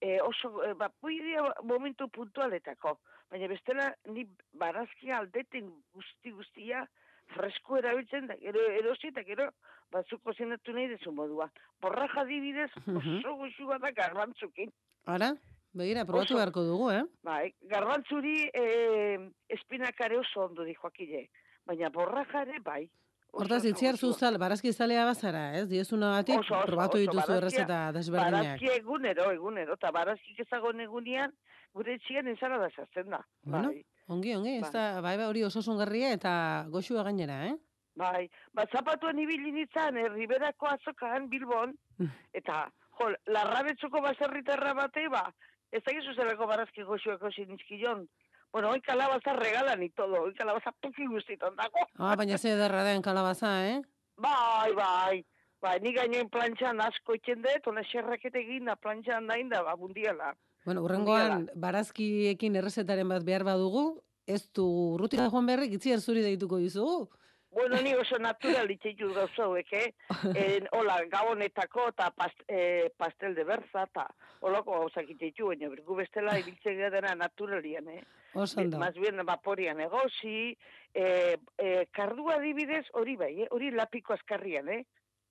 e, 0.00 0.20
oso, 0.22 0.62
e, 0.64 0.74
ba, 0.74 0.90
dira 1.02 1.52
momentu 1.62 2.08
puntualetako. 2.08 2.98
Baina 3.30 3.46
bestela, 3.48 3.94
ni 4.06 4.24
barazkia 4.52 5.18
aldeten 5.18 5.70
guzti 5.94 6.30
guztia, 6.32 6.86
fresko 7.30 7.76
erabiltzen 7.78 8.26
da, 8.26 8.34
gero 8.42 8.58
erosi 8.74 9.08
eta 9.12 9.22
gero 9.22 9.44
batzuk 9.92 10.22
kozinatu 10.26 10.72
nahi 10.74 10.88
dezu 10.90 11.12
modua. 11.12 11.46
Borraja 11.80 12.24
dibidez 12.24 12.70
Mhm. 12.86 13.18
oso 13.20 13.34
goxua 13.36 13.78
da 13.78 13.90
garrantzukin. 13.92 14.72
Ara, 15.06 15.32
begira, 15.72 16.04
probatu 16.04 16.34
Oso. 16.34 16.38
beharko 16.40 16.62
dugu, 16.64 16.90
eh? 16.90 17.02
Bai, 17.22 17.54
garrantzuri 17.62 18.50
eh, 18.52 19.18
espinakare 19.48 20.18
oso 20.18 20.46
ondo 20.46 20.64
di 20.64 20.74
joakile. 20.74 21.28
Baina 21.66 21.90
borraja 21.90 22.42
ere 22.42 22.58
bai. 22.60 22.88
Oso 23.32 23.44
Hortaz, 23.44 23.60
oso 23.62 23.68
itziar 23.70 23.96
zuzal, 23.96 24.38
barazki 24.42 24.72
zalea 24.72 25.04
bazara, 25.06 25.56
ez? 25.58 25.68
Diezunagatik, 25.68 26.40
Oso, 26.40 26.54
oso, 26.56 26.66
probatu 26.66 26.96
oso, 26.98 27.04
dituzu 27.06 27.32
errezeta 27.36 27.92
desberdinak. 27.94 28.42
Barazki 28.48 28.70
egunero, 28.74 29.30
egunero, 29.30 29.74
eta 29.78 29.90
barazkik 29.94 30.40
ezagon 30.46 30.80
egunean, 30.80 31.32
gure 31.72 31.94
etxian 31.94 32.26
enzara 32.26 32.58
da 32.58 32.68
sartzen 32.74 33.10
da. 33.10 33.20
Bueno, 33.44 33.68
Bai, 33.70 33.84
ongi, 34.08 34.34
ongi, 34.34 34.56
ez 34.56 34.62
Bai. 34.62 34.72
da, 34.72 35.00
bai, 35.00 35.16
bai, 35.16 35.26
hori 35.30 35.44
osasungarria 35.46 36.10
eta 36.16 36.32
goxua 36.70 37.04
gainera, 37.06 37.44
eh? 37.46 37.54
bai. 37.94 38.28
Bat 38.54 38.70
zapatuan 38.74 39.18
ibili 39.18 39.52
nintzen, 39.52 39.96
eh, 39.96 40.08
Riberako 40.08 40.66
azokan, 40.66 41.28
Bilbon, 41.30 41.76
Mm. 42.00 42.08
eta, 42.32 42.64
jo, 42.98 43.10
larrabetzuko 43.26 44.00
baserritarra 44.00 44.72
bate, 44.74 45.06
ba, 45.08 45.22
ez 45.72 45.82
da 45.84 45.94
gizu 45.94 46.14
zelako 46.14 46.46
barazki 46.46 46.82
goxueko 46.82 47.30
sinizkion. 47.30 48.08
Bueno, 48.52 48.70
hoy 48.70 48.80
calabaza 48.80 49.32
regalan 49.32 49.82
y 49.82 49.90
todo, 49.90 50.22
hoy 50.22 50.34
calabaza 50.34 50.72
puki 50.82 51.06
guztitan 51.06 51.54
dago. 51.56 51.86
Ah, 51.98 52.16
baina 52.16 52.38
ze 52.38 52.56
derra 52.56 52.82
den 52.84 53.02
kalabaza, 53.02 53.68
eh? 53.68 53.82
Bai, 54.16 54.72
bai. 54.74 55.24
Bai, 55.60 55.78
ni 55.80 55.92
gainoen 55.92 56.28
plantxan 56.32 56.80
asko 56.80 57.14
itxen 57.14 57.42
dut, 57.44 57.66
ona 57.68 57.82
xerraket 57.84 58.34
egin 58.40 58.64
da 58.64 58.76
plantxan 58.76 59.28
da, 59.28 59.62
ba, 59.62 59.76
bundiala. 59.76 60.34
Bueno, 60.64 60.82
urrengoan, 60.82 61.50
barazkiekin 61.54 62.56
errezetaren 62.56 63.08
bat 63.08 63.24
behar 63.24 63.44
badugu, 63.44 64.02
ez 64.26 64.50
du 64.56 64.64
urrutika 64.94 65.28
joan 65.28 65.46
beharrik, 65.46 65.76
itziar 65.76 66.00
zuri 66.00 66.22
deituko 66.22 66.58
dizugu. 66.58 67.10
Bueno, 67.50 67.76
ni 67.82 67.92
oso 67.94 68.16
natural 68.18 68.70
itxeitu 68.70 69.08
gauza 69.12 69.42
hauek, 69.44 69.72
eh? 69.72 69.94
En, 70.60 70.68
hola, 70.72 71.00
gabonetako 71.10 71.88
eta 71.90 72.10
past, 72.14 72.38
eh, 72.46 72.92
pastel 72.96 73.34
de 73.34 73.44
berza 73.44 73.82
eta 73.88 74.06
holako 74.40 74.78
gauzak 74.84 75.10
itxeitu, 75.10 75.48
baina 75.50 75.68
bergu 75.72 75.96
bestela 75.98 76.38
ibiltzen 76.38 76.78
gara 76.78 77.14
naturalian, 77.18 77.88
eh? 77.88 78.04
Oso 78.34 78.60
ondo. 78.60 78.78
Más 78.78 78.94
bien 78.94 79.18
vaporian 79.26 79.80
egosi, 79.80 80.56
eh, 80.94 81.36
eh, 81.58 81.86
kardua 81.90 82.36
adibidez 82.38 82.86
hori 82.94 83.16
bai, 83.16 83.42
eh? 83.42 83.48
hori 83.50 83.70
lapiko 83.74 84.14
azkarrian, 84.14 84.68
eh? 84.68 84.84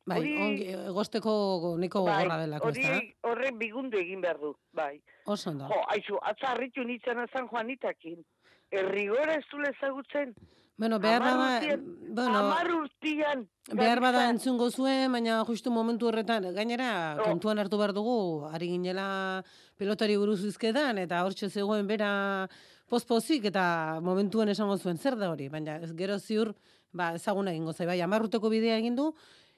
Bai, 0.05 0.19
hori- 0.19 0.35
ongi, 0.41 0.67
egosteko 0.89 1.75
niko 1.79 2.01
gogorra 2.01 2.37
delako, 2.41 2.67
hori 2.67 3.13
horren 3.29 3.57
bigundu 3.59 3.97
egin 3.99 4.21
behar 4.21 4.39
du, 4.41 4.55
bai. 4.73 4.97
Oso 5.25 5.51
ondo. 5.51 5.67
Jo, 5.71 5.79
aizu, 5.95 6.19
atza 6.21 6.51
harritu 6.51 6.83
nintzen 6.83 7.19
azan 7.23 7.47
Juanitakin. 7.47 8.23
Errigora 8.71 9.35
ez 9.35 9.45
du 9.51 9.61
ezagutzen. 9.65 10.33
Bueno, 10.79 10.97
behar 10.99 11.19
bada, 11.21 11.59
bueno, 12.07 12.37
hamar 12.37 12.69
urtian. 12.71 13.41
behar 13.73 13.99
bada 13.99 14.29
entzungo 14.29 14.69
zuen, 14.71 15.11
baina 15.11 15.41
justu 15.43 15.71
momentu 15.71 16.07
horretan, 16.07 16.45
gainera, 16.55 17.17
Oh. 17.19 17.23
kontuan 17.25 17.59
hartu 17.59 17.77
behar 17.77 17.91
dugu, 17.91 18.45
ari 18.47 18.69
ginela 18.69 19.43
pelotari 19.75 20.15
buruz 20.15 20.39
izketan, 20.45 20.97
eta 20.97 21.19
hortxe 21.25 21.49
zegoen 21.49 21.85
bera 21.87 22.47
pospozik, 22.87 23.43
eta 23.51 23.99
momentuen 24.01 24.47
esango 24.49 24.77
zuen 24.77 24.97
zer 24.97 25.17
da 25.17 25.29
hori, 25.31 25.49
baina 25.49 25.75
ez 25.83 25.91
gero 25.97 26.17
ziur, 26.17 26.55
ba, 26.93 27.13
ezaguna 27.15 27.51
egingo 27.51 27.73
zai, 27.73 27.85
bai, 27.85 27.99
amarruteko 28.01 28.49
bidea 28.49 28.77
egin 28.77 28.95
du, 28.95 29.13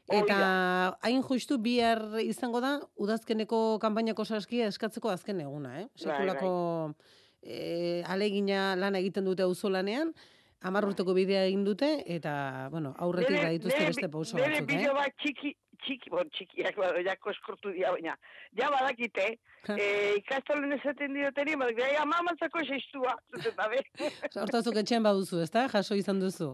eta 0.09 0.97
hain 1.03 1.22
justu 1.22 1.59
bihar 1.59 2.01
izango 2.20 2.59
da, 2.62 2.80
udazkeneko 2.97 3.78
kanpainako 3.80 4.26
saskia 4.26 4.66
eskatzeko 4.74 5.09
azken 5.14 5.39
eguna, 5.41 5.82
eh? 5.82 5.86
Bai, 5.86 6.01
Sekulako 6.01 6.95
eh, 7.44 8.04
alegina 8.08 8.76
lana 8.76 9.00
egiten 9.00 9.26
dute 9.26 9.44
auzolanean, 9.44 10.14
hamar 10.62 10.86
urteko 10.86 11.14
bidea 11.18 11.46
egin 11.50 11.64
dute, 11.66 12.04
eta, 12.06 12.68
bueno, 12.72 12.94
aurretik 12.98 13.36
Nere- 13.36 13.46
badituzte 13.50 13.80
nere 13.80 13.88
beste 13.94 14.10
pauso 14.10 14.38
nere 14.38 14.50
batzuk, 14.62 14.70
eh? 14.72 14.76
bideo 14.78 14.94
bat 14.94 15.16
txiki, 15.24 15.54
txiki, 15.82 16.10
bon, 16.14 16.30
txikiak, 16.30 16.76
bado, 16.78 17.02
jako 17.02 17.32
eskortu 17.32 17.72
dira, 17.74 17.92
baina, 17.96 18.14
ja 18.60 18.70
badakite, 18.70 19.28
eh, 19.74 20.14
ikastolen 20.20 20.72
esaten 20.78 21.14
dioteri, 21.18 21.56
badak, 21.58 21.82
ja, 21.96 22.06
mamantzako 22.06 22.62
esestua, 22.62 23.16
zuten 23.36 23.56
dabe. 23.58 23.82
Hortazuk 24.44 24.78
etxean 24.84 25.04
baduzu, 25.04 25.42
ezta? 25.42 25.66
Jaso 25.74 25.96
izan 25.98 26.20
duzu. 26.22 26.54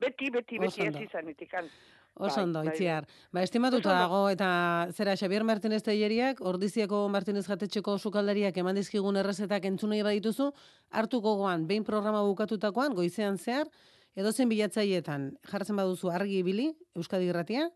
beti, 0.00 0.30
beti, 0.30 0.58
beti, 0.58 0.82
ez 0.82 0.88
ondo. 0.88 1.68
Itikan. 2.14 2.26
Oso 2.26 2.36
Bai, 2.36 2.44
ondo, 2.44 2.58
bai, 2.60 2.66
bai. 2.66 2.74
itziar. 2.74 3.06
Ba, 3.32 3.42
estimatuta 3.42 3.92
dago, 3.92 4.28
eta 4.30 4.88
zera, 4.92 5.16
Xavier 5.16 5.44
Martínez 5.44 5.82
Telleriak, 5.82 6.40
ordiziako 6.40 7.08
Martínez 7.08 7.46
Jatetxeko 7.46 7.98
sukaldariak 7.98 8.56
eman 8.56 8.76
dizkigun 8.76 9.16
errezetak 9.16 9.64
entzunei 9.64 10.02
badituzu, 10.02 10.52
hartu 10.90 11.20
gogoan, 11.20 11.66
behin 11.66 11.84
programa 11.84 12.22
bukatutakoan, 12.22 12.94
goizean 12.94 13.38
zehar, 13.38 13.66
edozen 14.14 14.48
bilatzaileetan 14.48 15.38
jartzen 15.50 15.76
baduzu 15.76 16.10
argi 16.10 16.38
ibili, 16.38 16.72
Euskadi 16.94 17.26
Irratia, 17.26 17.70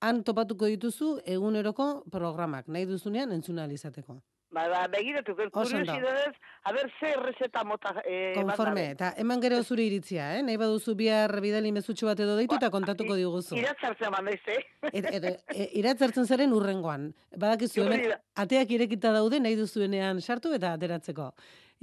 han 0.00 0.22
topatuko 0.24 0.66
dituzu 0.66 1.20
eguneroko 1.26 2.04
programak, 2.10 2.68
nahi 2.68 2.86
duzunean 2.86 3.32
entzuna 3.32 3.64
alizateko. 3.64 4.20
Ba, 4.50 4.64
ba, 4.66 4.88
begiratu, 4.90 5.36
kuriosidadez, 5.54 6.34
a 6.64 6.72
ber, 6.72 6.90
ze 6.98 7.14
receta 7.14 7.62
mota 7.62 7.94
eh, 8.04 8.32
Konforme, 8.34 8.90
eta 8.96 9.12
eman 9.22 9.40
gero 9.40 9.60
zure 9.62 9.84
iritzia, 9.86 10.26
eh? 10.38 10.42
Nahi 10.42 10.58
baduzu 10.58 10.96
bihar 10.98 11.36
bidali 11.44 11.70
mezutxo 11.70 12.10
bat 12.10 12.18
edo 12.18 12.34
deitu 12.34 12.58
eta 12.58 12.72
kontatuko 12.74 13.14
diguzu. 13.14 13.54
Iratzartzen 13.60 14.10
bandaiz, 14.10 14.42
eh? 14.50 14.58
Eta, 14.90 15.14
eta, 15.20 15.34
e, 15.54 15.70
iratzertzen 15.78 16.26
zaren 16.26 16.52
urrengoan. 16.56 17.12
Badakizu 17.38 17.86
hemen 17.86 18.06
ateak 18.34 18.74
irekita 18.74 19.14
daude 19.14 19.38
nahi 19.38 19.54
duzuenean 19.54 20.20
sartu 20.20 20.50
eta 20.58 20.74
ateratzeko. 20.74 21.30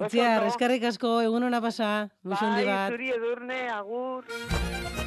Itziar, 0.04 0.44
eskarrik 0.52 0.84
asko 0.92 1.22
egun 1.24 1.48
hona 1.48 1.64
pasa, 1.64 2.10
musundi 2.22 2.68
Bai, 2.68 2.72
bat. 2.74 2.98
zuri 2.98 3.16
edurne, 3.16 3.64
agur. 3.80 5.07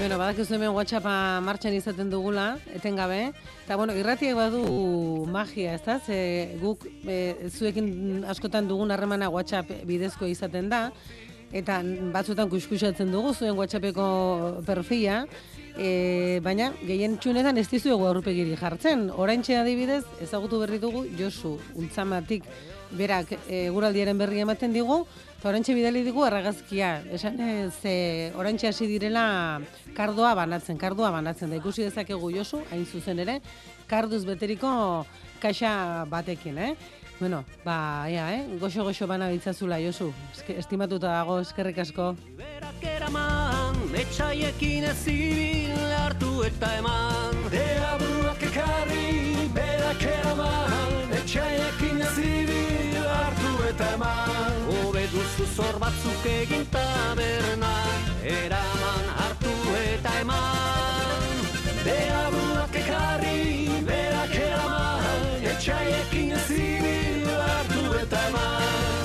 Bueno, 0.00 0.16
badakizu 0.16 0.54
hemen 0.56 0.72
WhatsAppa 0.72 1.12
martxan 1.44 1.74
izaten 1.76 2.08
dugula, 2.08 2.54
etengabe. 2.72 3.34
Eta, 3.66 3.76
bueno, 3.76 3.92
irratiak 3.92 4.32
badu 4.38 4.62
magia, 5.28 5.74
ez 5.76 5.82
da? 5.84 5.98
Ze 6.00 6.56
guk 6.56 6.86
e, 7.04 7.50
zuekin 7.50 8.24
askotan 8.24 8.64
dugun 8.64 8.94
harremana 8.96 9.28
WhatsApp 9.28 9.84
bidezko 9.84 10.24
izaten 10.24 10.72
da. 10.72 10.86
Eta 11.52 11.82
batzutan 12.14 12.48
kuskusatzen 12.48 13.12
dugu 13.12 13.34
zuen 13.34 13.52
WhatsAppeko 13.60 14.08
perfila. 14.64 15.26
E, 15.76 16.40
baina, 16.40 16.72
gehien 16.80 17.18
txunetan 17.20 17.60
ez 17.60 17.68
dizuegu 17.68 18.08
aurpegiri 18.08 18.56
jartzen. 18.56 19.10
Oraintxe 19.12 19.60
adibidez, 19.60 20.06
ezagutu 20.24 20.64
berri 20.64 20.80
dugu 20.80 21.04
Josu 21.20 21.58
Ultzamatik 21.76 22.48
berak 22.96 23.36
e, 23.44 23.66
guraldiaren 23.68 24.16
berri 24.16 24.40
ematen 24.48 24.72
digu, 24.72 25.04
eta 25.40 25.48
orantxe 25.48 25.72
bidali 25.72 26.02
digu 26.04 26.20
arragazkia. 26.20 27.00
Esan 27.16 27.38
ez, 27.40 27.72
e, 27.88 28.28
orantxe 28.36 28.68
hasi 28.68 28.84
direla 28.84 29.62
kardoa 29.96 30.34
banatzen, 30.36 30.76
kardoa 30.76 31.08
banatzen, 31.14 31.48
da 31.48 31.56
ikusi 31.56 31.86
dezakegu 31.86 32.28
Josu, 32.34 32.60
hain 32.68 32.84
zuzen 32.84 33.22
ere, 33.24 33.38
karduz 33.88 34.26
beteriko 34.28 35.06
kaxa 35.40 36.04
batekin, 36.12 36.58
eh? 36.58 36.74
Bueno, 37.20 37.40
ba, 37.64 38.04
ea, 38.08 38.26
eh? 38.36 38.58
Goxo-goxo 38.60 39.08
bana 39.08 39.30
bitzazula, 39.32 39.80
Josu. 39.80 40.10
Eske, 40.34 40.58
estimatuta 40.60 41.08
dago, 41.08 41.40
eskerrik 41.40 41.78
asko. 41.78 42.14
eraman, 42.82 43.80
etxaiekin 43.96 44.84
ez 44.84 44.96
zibil 45.04 45.96
hartu 46.02 46.44
eta 46.44 46.76
eman. 46.76 47.48
Deabruak 47.48 48.44
ekarri, 48.44 49.48
berak 49.56 50.04
eraman, 50.04 51.16
etxaiekin 51.22 52.00
ez 52.04 52.14
zibil 52.14 52.89
hartu 53.30 53.68
eta 53.68 53.88
eman. 53.94 54.56
Hobe 54.70 55.04
duzu 55.12 55.46
zor 55.56 55.78
batzuk 55.82 56.26
egin 56.26 56.66
taberna 56.74 57.72
Eraman 58.24 59.10
hartu 59.18 59.54
eta 59.82 60.14
eman. 60.20 61.44
Deabruak 61.84 62.74
ekarri, 62.82 63.82
berak 63.88 64.34
eraman 64.46 65.46
Etxaiekin 65.54 66.34
zibil 66.46 67.30
hartu 67.46 67.86
eta 68.02 68.26
eman 68.28 68.99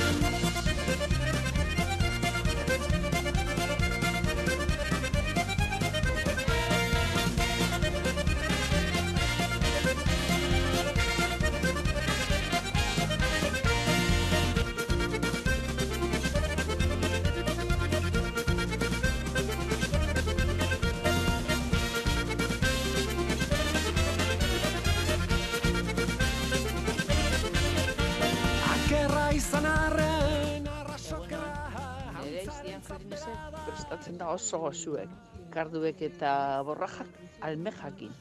izan 29.56 29.68
arren 29.72 30.66
Nire 30.66 32.42
izian 32.44 32.82
jerinese 32.84 33.34
prestatzen 33.66 34.18
da 34.20 34.32
oso 34.34 34.60
gozuek. 34.60 35.12
Karduek 35.54 36.02
eta 36.10 36.32
borrajak 36.68 37.08
almejakin. 37.48 38.12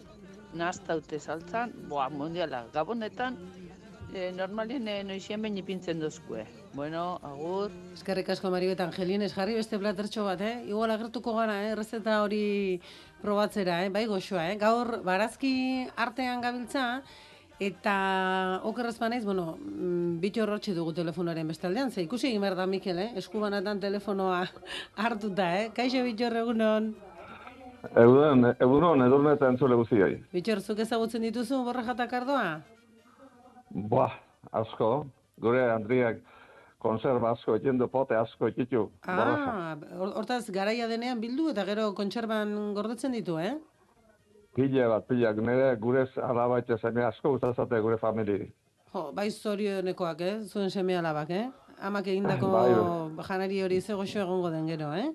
Nahaztaute 0.54 1.18
saltzan, 1.18 1.72
boa, 1.90 2.06
mundiala, 2.12 2.60
gabonetan, 2.74 3.40
e, 4.12 4.28
normalien 4.36 4.86
e, 4.86 5.00
noizien 5.08 5.42
behin 5.42 5.58
ipintzen 5.58 5.98
dozkue. 5.98 6.44
Bueno, 6.74 7.18
agur. 7.26 7.74
Eskerrik 7.96 8.30
asko 8.36 8.54
Maribet 8.54 8.84
Angelines 8.86 9.32
jarri 9.34 9.58
beste 9.58 9.80
platertxo 9.82 10.28
bat, 10.28 10.44
eh? 10.44 10.56
Igual 10.70 10.94
agertuko 10.94 11.34
gara, 11.40 11.58
eh? 11.64 11.72
Errezeta 11.74 12.20
hori 12.22 12.44
probatzera, 13.24 13.82
eh? 13.82 13.90
Bai 13.90 14.06
goxoa, 14.06 14.52
eh? 14.52 14.58
Gaur 14.62 15.00
barazki 15.02 15.54
artean 15.96 16.44
gabiltza, 16.44 16.88
eta 17.60 18.60
okerrez 18.64 18.98
banaiz, 18.98 19.24
bueno, 19.24 19.56
mm, 19.60 20.20
hortxe 20.42 20.74
dugu 20.74 20.92
telefonoaren 20.92 21.46
bestaldean, 21.48 21.90
ze 21.90 22.02
ikusi 22.02 22.28
egin 22.28 22.40
behar 22.40 22.56
da 22.56 22.66
Mikel, 22.66 22.98
eh? 22.98 23.12
Eskubanatan 23.16 23.80
telefonoa 23.80 24.46
hartuta, 24.96 25.60
eh? 25.60 25.70
Kaixo 25.74 26.02
bitxor 26.02 26.36
egunon. 26.36 26.94
Egunon, 27.94 28.54
egunon, 28.58 29.02
edurne 29.06 29.34
eta 29.34 29.48
entzule 29.48 29.76
guztioi. 29.76 30.22
Bitxor, 30.32 30.60
zuk 30.60 30.78
ezagutzen 30.78 31.22
dituzu 31.22 31.62
borrajatak 31.64 32.12
ardoa? 32.12 32.60
Buah, 33.70 34.12
asko, 34.52 35.06
gure 35.40 35.70
Andriak 35.70 36.20
konserva 36.78 37.30
asko 37.32 37.54
etendu 37.56 37.88
pote 37.88 38.14
asko 38.16 38.48
etitu. 38.48 38.90
Ah, 39.08 39.76
hor- 39.96 40.12
hortaz 40.20 40.50
garaia 40.52 40.86
denean 40.88 41.20
bildu 41.20 41.48
eta 41.50 41.64
gero 41.64 41.92
kontserban 41.94 42.74
gordetzen 42.74 43.12
ditu, 43.12 43.38
eh? 43.38 43.54
Pile 44.54 44.86
bat, 44.86 45.06
pilak, 45.08 45.36
nire 45.42 45.74
gure 45.82 46.04
alaba 46.22 46.60
eta 46.62 46.76
seme 46.78 47.02
asko 47.04 47.32
gustazate 47.34 47.80
gure 47.82 47.98
familiri. 47.98 48.46
Jo, 48.92 49.08
bai 49.12 49.30
zorionekoak, 49.30 50.20
eh? 50.20 50.34
Zuen 50.46 50.70
seme 50.70 50.94
alabak, 50.96 51.30
eh? 51.30 51.48
Amak 51.82 52.06
egindako 52.06 52.50
Bai. 52.52 53.24
janari 53.26 53.62
hori 53.64 53.80
ze 53.80 53.94
goxo 53.94 54.20
egongo 54.20 54.50
den 54.50 54.68
gero, 54.68 54.92
eh? 54.94 55.10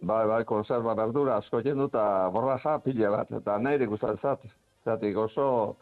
Bai, 0.00 0.26
bai, 0.26 0.44
konserva 0.44 0.94
berdura 0.94 1.36
asko 1.36 1.60
etendu 1.60 1.90
eta 1.90 2.28
borraja 2.32 2.78
pile 2.84 3.08
bat, 3.12 3.30
eta 3.30 3.58
nire 3.58 3.86
gustazat. 3.86 4.40
Zatik 4.84 5.16
oso, 5.18 5.76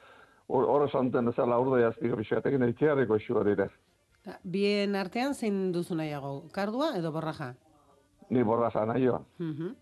hor 0.49 0.67
hor 0.67 0.89
esanten 0.89 1.27
bezala 1.31 1.59
urde 1.61 1.83
jaztiko 1.85 2.17
pixatekin 2.17 2.63
eitxearriko 2.67 3.19
xua 3.21 3.45
dire. 3.45 3.69
Ta, 4.25 4.39
Bien 4.43 4.97
artean 4.97 5.35
zein 5.35 5.71
duzu 5.73 5.95
nahiago, 5.95 6.49
kardua 6.53 6.95
edo 6.99 7.13
borraja? 7.13 7.53
Ni 8.31 8.43
borraja 8.43 8.87
nahi 8.87 9.05
joa. 9.07 9.23
Mhm. 9.39 9.75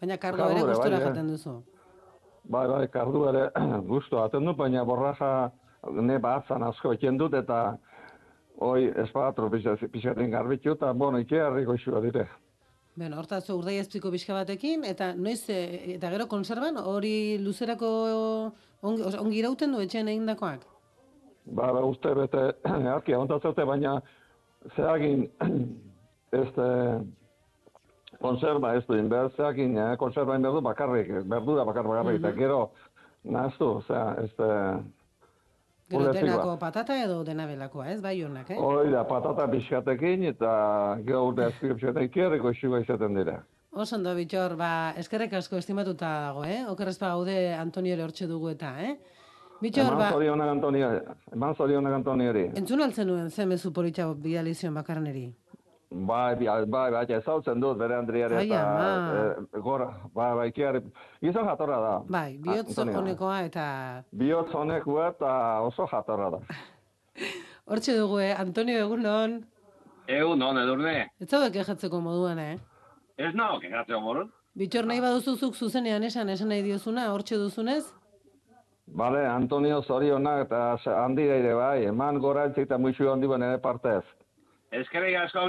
Baina 0.00 0.18
Kardua 0.20 0.50
ere 0.52 0.62
gustura 0.62 0.98
bai, 0.98 1.00
eh. 1.00 1.04
jaten 1.08 1.28
duzu. 1.32 1.54
Bai, 2.46 2.66
bai, 2.68 2.86
kardu 2.92 3.26
ere 3.30 3.50
gustu 3.92 4.18
aten 4.22 4.44
du, 4.44 4.54
baina 4.54 4.84
borraja 4.84 5.50
ne 5.92 6.18
batzan 6.22 6.62
asko 6.66 6.92
eken 6.96 7.18
dut 7.18 7.34
eta 7.34 7.60
hoi 8.60 8.90
espatro 9.04 9.48
pixaten 9.50 10.30
garbitu 10.30 10.74
eta 10.76 10.92
bueno, 10.92 11.18
ikearriko 11.24 11.76
xua 11.80 12.00
dire. 12.04 12.26
Bueno, 12.96 13.18
hortaz 13.20 13.42
urdai 13.52 13.76
ezpiko 13.76 14.08
pixka 14.10 14.32
batekin, 14.32 14.84
eta 14.88 15.10
noiz, 15.14 15.42
e, 15.52 15.96
eta 15.96 16.08
gero 16.14 16.26
konserban, 16.32 16.78
hori 16.80 17.36
luzerako 17.44 17.90
ongi, 18.80 19.04
ongi 19.20 19.42
irauten 19.42 19.74
du 19.74 19.82
etxean 19.84 20.08
egindakoak? 20.08 20.64
Ba, 21.44 21.68
ba, 21.76 21.82
uste 21.84 22.14
bete, 22.16 22.46
arki 22.96 23.12
agontatzete, 23.12 23.66
baina 23.68 23.98
zeagin, 24.78 25.26
este, 26.40 26.70
konserva 28.20 28.74
ez 28.76 28.86
du 28.86 28.94
inber, 28.98 29.30
zeagin, 29.36 29.76
eh, 29.78 29.96
konserva 29.96 30.36
inber 30.36 30.52
du 30.52 30.60
bakarrik, 30.60 31.08
berdura 31.28 31.64
bakar 31.64 31.84
bakarrik, 31.84 32.18
eta 32.20 32.28
Mhm. 32.30 32.38
gero, 32.38 32.70
nahaztu, 33.24 33.64
osea, 33.78 34.16
este, 34.24 34.44
Gero 35.88 36.02
ulertik 36.02 36.22
ba. 36.22 36.26
denako 36.26 36.58
patata 36.58 37.02
edo 37.02 37.22
dena 37.24 37.46
belakoa, 37.46 37.90
ez? 37.92 38.00
Bai 38.02 38.22
honak, 38.22 38.50
eh? 38.50 38.56
Hoi 38.58 38.90
da, 38.90 39.04
patata 39.06 39.46
pixkatekin 39.50 40.24
eta 40.24 40.98
gero 41.04 41.26
urte 41.28 41.44
azkio 41.44 41.74
pixkatekin 41.74 42.08
ikerriko 42.10 42.52
xua 42.54 42.80
izaten 42.80 43.14
dira. 43.14 43.42
Oso 43.72 43.96
ondo, 43.96 44.14
bitxor, 44.14 44.56
ba, 44.56 44.94
eskerrek 44.96 45.32
asko 45.34 45.56
estimatuta 45.58 46.08
dago, 46.28 46.44
eh? 46.44 46.64
Okerrezpa 46.68 47.08
gaude 47.08 47.54
Antonio 47.54 47.94
hortxe 48.02 48.26
dugu 48.26 48.48
eta, 48.50 48.74
eh? 48.82 48.96
Bitxor, 49.60 49.86
Eman 49.86 49.98
ba, 49.98 50.10
zorionak 50.10 50.48
Antonio, 50.48 50.88
eman 51.32 51.54
zorionak 51.54 51.92
Antoniori. 51.94 52.50
entzun 52.54 52.82
altzen 52.82 53.06
nuen 53.06 53.30
ze 53.30 53.46
mezu 53.46 53.72
politxa 53.72 54.12
bidalizion 54.14 54.74
bakarneri. 54.74 55.32
Bai, 55.96 56.34
bai, 56.36 56.66
bai, 56.66 56.90
bai, 56.92 57.04
ezautzen 57.16 57.60
dut 57.60 57.78
bere 57.80 57.94
Andriare 57.96 58.42
eta 58.44 58.58
ama. 58.60 58.86
eh, 59.54 59.60
gora, 59.64 59.86
bai, 60.14 60.34
bai, 60.36 60.46
kiari, 60.52 60.80
gizon 61.22 61.46
jatorra 61.48 61.78
da. 61.80 61.92
Bai, 62.08 62.36
bihotz 62.42 62.76
honekoa 62.78 63.38
eta 63.46 63.66
Bihotz 64.12 64.52
honekua 64.54 65.08
eta 65.14 65.30
oso 65.64 65.86
jatorra 65.90 66.30
da. 66.36 66.40
hortxe 67.70 67.96
dugu, 67.96 68.18
eh? 68.20 68.34
Antonio 68.38 68.78
egunon, 68.84 69.44
Egun, 70.06 70.38
non, 70.38 70.58
edurne. 70.58 71.08
ez 71.18 71.26
zaude 71.28 71.50
kejatzeko 71.50 72.00
moduan, 72.00 72.38
eh? 72.38 72.58
Ez 73.18 73.32
nago, 73.34 73.58
kegatzeo 73.60 74.00
morun. 74.00 74.28
Bitxor 74.56 74.86
nahi 74.86 75.00
baduzuzuk 75.00 75.54
zuzenean 75.56 76.04
esan, 76.04 76.28
esan 76.28 76.48
nahi 76.48 76.62
diozuna, 76.62 77.08
hortxe 77.12 77.36
duzunez? 77.40 77.84
Bale, 78.86 79.24
Antonio 79.26 79.80
zorionak 79.82 80.44
eta 80.46 80.76
handi 81.02 81.24
ere 81.26 81.54
bai, 81.54 81.86
eman 81.86 82.20
gora 82.20 82.44
eta 82.46 82.78
muixu 82.78 83.10
handi 83.10 83.26
ben 83.26 83.42
ere 83.42 83.58
partez. 83.58 84.04
Eskerrik 84.80 85.16
asko. 85.16 85.46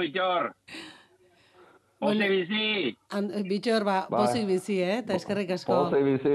Bueno. 2.00 2.20
Ose 2.24 2.28
bizi. 2.30 2.96
An, 3.10 3.28
bitxor, 3.48 3.84
ba, 3.84 4.06
Bai. 4.10 4.20
pozik 4.22 4.46
bizi, 4.46 4.78
eh? 4.82 4.98
Eta 5.02 5.16
eskerrik 5.18 5.50
asko. 5.56 5.74
Poze 5.90 6.02
bizi, 6.06 6.34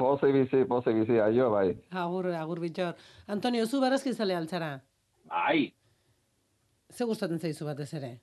poze 0.00 0.32
bizi, 0.32 0.64
poze 0.68 0.94
bizi, 0.96 1.18
aio 1.20 1.50
bai. 1.52 1.68
Agur, 1.90 2.30
agur 2.34 2.60
bitxor. 2.64 2.96
Antonio, 3.28 3.66
zu 3.66 3.80
barazki 3.80 4.14
zale 4.14 4.34
altzara. 4.34 4.72
Bai. 5.28 5.72
Ze 6.92 7.04
gustatzen 7.04 7.38
zaizu 7.38 7.68
batez 7.68 7.92
ere? 7.94 8.14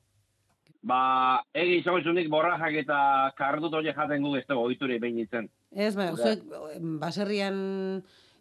Ba, 0.81 1.43
egi 1.53 1.79
izoizunik 1.81 2.29
borrajak 2.31 2.81
eta 2.85 2.97
kardut 3.37 3.73
hori 3.73 3.91
jaten 3.93 4.23
gu 4.23 4.35
ez 4.39 4.45
dugu 4.47 4.67
oituri 4.71 4.99
behin 4.99 5.17
nintzen. 5.19 5.49
Ez, 5.75 5.93
ba, 5.95 6.11
zuek 6.15 6.43
baserrian 7.01 7.57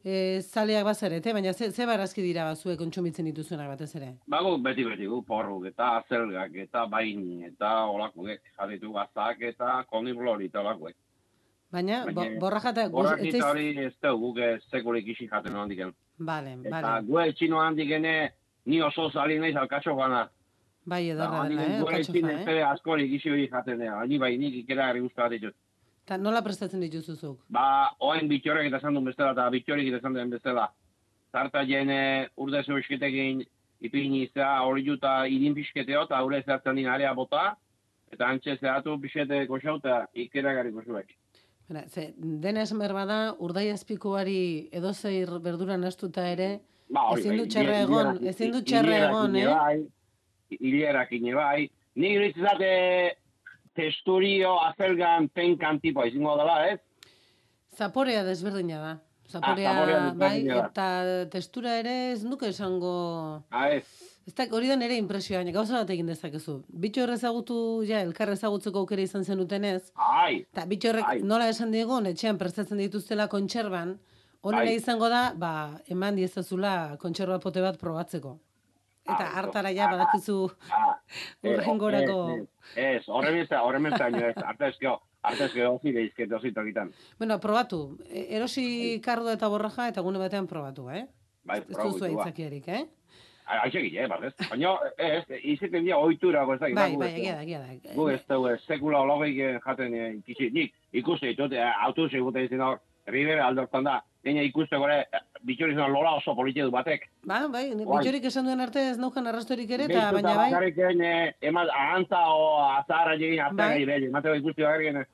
e, 0.04 0.40
zaleak 0.42 0.84
bazarete, 0.84 1.32
baina 1.32 1.52
ze, 1.52 1.70
ze 1.72 1.86
barazki 1.86 2.22
dira 2.22 2.44
ba, 2.44 2.54
zuek 2.56 2.78
kontsumitzen 2.78 3.24
dituzuenak 3.24 3.68
batez 3.68 3.94
ere? 3.96 4.14
Bago 4.26 4.56
beti 4.58 4.84
beti 4.84 5.06
gu 5.06 5.22
porruk 5.26 5.66
eta 5.66 5.96
azelgak 5.98 6.54
eta 6.54 6.86
baini 6.86 7.44
eta 7.50 7.72
olakuek 7.86 8.40
jaditu 8.58 8.92
gaztak 8.92 9.42
eta 9.42 9.84
koniblori 9.90 10.46
eta 10.46 10.60
olakuek. 10.60 10.96
Baina, 11.70 12.04
Baina, 12.06 12.38
borraja 12.40 12.70
eta... 12.70 12.86
ez 12.86 12.90
eta 13.28 13.38
zaiz- 13.38 13.50
hori 13.50 13.68
ez 13.84 13.94
dugu 14.02 14.32
guk 14.32 14.68
sekulik 14.70 15.06
isi 15.14 15.28
jaten 15.28 15.56
handiken. 15.56 15.92
Bale, 16.18 16.56
Eta 16.64 16.80
bale. 16.80 17.06
gu 17.06 17.18
etxino 17.20 17.60
handikene 17.60 18.32
ni 18.66 18.80
oso 18.82 19.10
zali 19.10 19.38
naiz 19.38 19.56
alkatxo 19.56 19.94
gana. 19.96 20.28
Bai, 20.88 21.10
edarra 21.10 21.44
dela, 21.48 21.62
eh? 21.62 21.78
Gu 21.78 21.84
Okatxo 21.84 22.12
etxin 22.12 22.26
fa, 22.26 22.32
ez 22.40 22.48
eh? 22.56 22.62
askorik 22.64 23.12
isi 23.12 23.30
hori 23.30 23.48
jaten 23.52 23.78
dira. 23.78 23.98
Ani 24.00 24.18
bai 24.18 24.36
nik 24.38 24.54
ikera 24.62 24.86
gari 24.86 25.00
guztu 25.04 25.28
ditut. 25.34 25.54
Ta 26.08 26.16
nola 26.16 26.40
prestatzen 26.44 26.80
dituzuzuk? 26.80 27.42
Ba, 27.52 27.92
oain 28.00 28.28
bitxorek 28.30 28.70
eta 28.70 28.78
esan 28.80 28.94
duen 28.96 29.04
bestela 29.10 29.34
eta 29.34 29.48
bitxorek 29.52 29.90
eta 29.90 29.98
esan 30.00 30.14
duen 30.16 30.30
bestela. 30.32 30.64
Zarta 31.32 31.60
jene 31.68 31.98
urde 32.40 32.62
zeusketekin 32.64 33.42
ipini 33.84 34.22
zea 34.32 34.62
hori 34.64 34.86
juta 34.86 35.26
idin 35.28 35.54
pixketeo 35.54 36.06
eta 36.08 36.16
aurre 36.18 36.40
zertzen 36.46 36.80
din 36.80 36.88
area 36.88 37.12
bota. 37.14 37.50
Eta 38.10 38.24
antxe 38.32 38.56
zehatu 38.56 38.94
pixete 39.02 39.42
goxau 39.50 39.76
eta 39.82 40.06
ikera 40.14 40.54
gari 40.56 40.72
goxuek. 40.72 41.12
Bera, 41.68 41.82
ze, 41.92 42.14
dena 42.16 42.62
esan 42.64 42.78
behar 42.80 42.94
bada, 42.96 43.18
urdai 43.44 43.66
azpikoari 43.74 44.70
edozeir 44.72 45.28
berdura 45.44 45.76
nastuta 45.76 46.24
ere, 46.32 46.62
Ba, 46.88 47.02
hori, 47.10 47.20
ezin 47.20 47.36
du 47.36 47.44
bai, 47.44 47.50
hilerak- 47.52 47.82
egon, 47.84 48.26
ezin 48.32 48.52
du 48.54 48.62
hilerak 48.64 49.10
egon, 49.10 49.36
eh? 49.36 49.46
Bai, 49.46 50.56
hilerak 50.56 51.12
ine 51.12 51.34
bai. 51.36 51.68
Nik 52.00 52.36
zate 52.40 52.70
testurio 53.78 54.56
azelgan 54.66 55.28
penkan 55.30 55.78
tipo 55.80 56.04
izango 56.08 56.34
dela, 56.40 56.58
ez? 56.72 56.80
Zaporea 57.78 58.24
desberdina 58.26 58.80
da. 58.82 58.94
Zaporea, 59.28 59.72
zaporea 59.74 59.98
bai, 60.16 60.38
desberdina 60.40 60.54
da. 60.54 60.68
eta 60.68 60.86
testura 61.30 61.74
ere 61.78 61.96
ez 62.12 62.22
nuke 62.24 62.48
esango 62.48 62.92
Ah, 63.50 63.68
ez. 63.76 63.84
Ez 64.28 64.34
da, 64.36 64.44
hori 64.52 64.68
da 64.68 64.76
nire 64.76 64.96
impresioa, 65.00 65.40
gauza 65.54 65.78
bat 65.78 65.90
egin 65.94 66.08
dezakezu. 66.10 66.58
Bitxor 66.68 67.12
ezagutu, 67.14 67.58
ja, 67.88 68.00
elkar 68.04 68.28
ezagutzeko 68.34 68.82
aukera 68.82 69.00
izan 69.04 69.24
zenutenez. 69.24 69.90
Ai, 69.96 70.42
Eta 70.52 70.66
bitxorrek 70.68 71.22
nola 71.24 71.46
esan 71.48 71.70
digun, 71.72 72.06
etxean 72.10 72.36
prestatzen 72.40 72.76
dituztela 72.82 73.28
kontserban, 73.32 73.94
honera 74.42 74.66
Bai. 74.68 74.74
izango 74.76 75.08
da, 75.08 75.22
ba, 75.36 75.52
eman 75.88 76.16
diezazula 76.20 76.96
kontserba 77.00 77.38
pote 77.40 77.60
bat 77.64 77.78
probatzeko. 77.80 78.34
Eta 79.08 79.28
hartara 79.40 79.72
ja, 79.72 79.88
badakizu 79.90 80.38
Eh, 81.42 81.54
urrengorako... 81.54 82.16
Ez, 82.74 82.98
ez, 82.98 83.04
horren 83.08 83.38
ez 83.40 83.46
da, 83.48 83.62
horren 83.64 83.86
ez 83.88 83.94
da, 83.96 84.08
ez, 84.08 84.34
artezkeo, 84.52 84.98
artezkeo 85.24 85.78
zi 85.82 85.92
deizket 85.96 86.32
ozitokitan. 86.36 86.90
Bueno, 87.18 87.38
probatu. 87.40 87.96
E- 88.10 88.26
Erosi 88.36 89.00
kardo 89.04 89.32
eta 89.32 89.48
borraja 89.48 89.88
eta 89.88 90.04
gune 90.04 90.20
batean 90.20 90.46
probatu, 90.50 90.90
eh? 90.90 91.06
Bai, 91.48 91.62
Ez 91.62 91.70
probatu, 91.72 91.94
duzu 91.94 92.04
ba. 92.04 92.10
aitzakiarik, 92.10 92.68
eh? 92.68 92.84
Aixek 93.48 93.86
eh, 93.96 94.04
bat 94.10 94.26
ez? 94.28 94.34
Baina, 94.50 94.74
ez, 95.00 95.22
izaten 95.54 95.86
dira 95.86 95.96
oiturako 96.04 96.58
ez 96.58 96.60
da. 96.60 96.68
Bai, 96.76 96.90
bai, 97.00 97.12
egia 97.14 97.38
da, 97.38 97.46
egia 97.46 97.62
da. 97.62 97.94
Gu 97.96 98.08
ez 98.12 98.20
ez, 98.20 98.58
sekula 98.66 99.00
ologeik 99.06 99.38
eh, 99.40 99.54
jaten 99.64 99.94
eh, 99.96 100.10
ikisi, 100.18 100.50
nik 100.52 100.74
ikuste 100.92 101.30
ditut, 101.32 101.56
eh, 101.56 101.70
autobus 101.86 102.12
egute 102.12 102.44
izan 102.44 102.66
hor, 102.66 102.82
Ribera 103.08 103.46
aldortan 103.48 103.84
da, 103.84 103.98
gaina 104.24 104.42
ikuste 104.44 104.76
gore, 104.76 105.02
bitxori 105.46 105.72
izan 105.72 105.92
lola 105.92 106.16
oso 106.18 106.34
politia 106.36 106.64
du 106.66 106.72
batek. 106.74 107.06
Ba, 107.28 107.46
bai, 107.52 107.68
bitxorik 107.78 108.26
esan 108.30 108.48
duen 108.48 108.60
arte 108.60 108.82
ez 108.90 108.98
naukan 109.00 109.26
arrastorik 109.30 109.70
ere, 109.70 109.86
eta 109.88 110.10
baina 110.12 110.34
bai. 110.36 110.50
bakarrik 110.52 110.78
eh, 111.00 111.32
eman, 111.48 111.70
ahantza 111.74 112.20
o 112.34 112.50
azahara 112.66 113.14
egin, 113.16 113.38
azahara 113.40 113.74
Bai. 113.74 113.86
egin, 113.86 114.10
emateko 114.10 114.34
ikusti 114.42 114.66
bakarrik, 114.66 115.00
eh, 115.04 115.08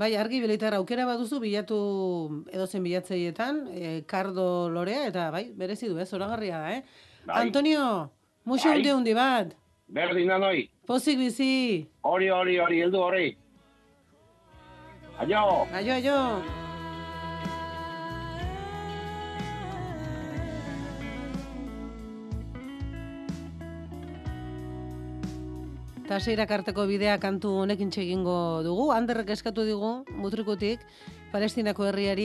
Bai, 0.00 0.14
argi 0.16 0.38
bilitar 0.40 0.72
aukera 0.78 1.04
baduzu 1.04 1.42
bilatu 1.42 1.78
edozen 2.48 2.80
bilatzeietan, 2.86 3.66
e, 3.68 3.90
kardo 4.08 4.70
lorea, 4.72 5.02
eta 5.10 5.26
bai, 5.34 5.50
berezi 5.52 5.90
du, 5.90 5.98
ez, 6.00 6.08
zoragarria 6.08 6.62
da, 6.62 6.70
eh? 6.72 7.10
Bai. 7.26 7.42
Antonio, 7.42 7.84
muxo 8.48 8.70
Bai. 8.70 8.78
hundi 8.78 8.94
hundi 8.94 9.14
bat, 9.18 9.52
berdin 9.88 10.32
da 10.32 10.38
noi, 10.40 10.70
pozik 10.88 11.20
bizi, 11.20 11.84
hori, 12.00 12.30
hori, 12.32 12.56
hori, 12.64 12.80
heldu 12.86 13.04
hori. 13.10 13.28
Aio! 15.20 15.44
aio, 15.76 15.92
aio. 16.00 16.18
Eta 26.10 26.18
seirak 26.18 26.50
arteko 26.50 26.90
bidea 26.90 27.12
kantu 27.22 27.52
honekin 27.62 27.86
txegingo 27.94 28.66
dugu. 28.66 28.88
Anderrek 28.90 29.28
eskatu 29.30 29.62
digu, 29.62 30.02
mutrikutik, 30.18 30.82
Palestinako 31.30 31.86
herriari 31.86 32.24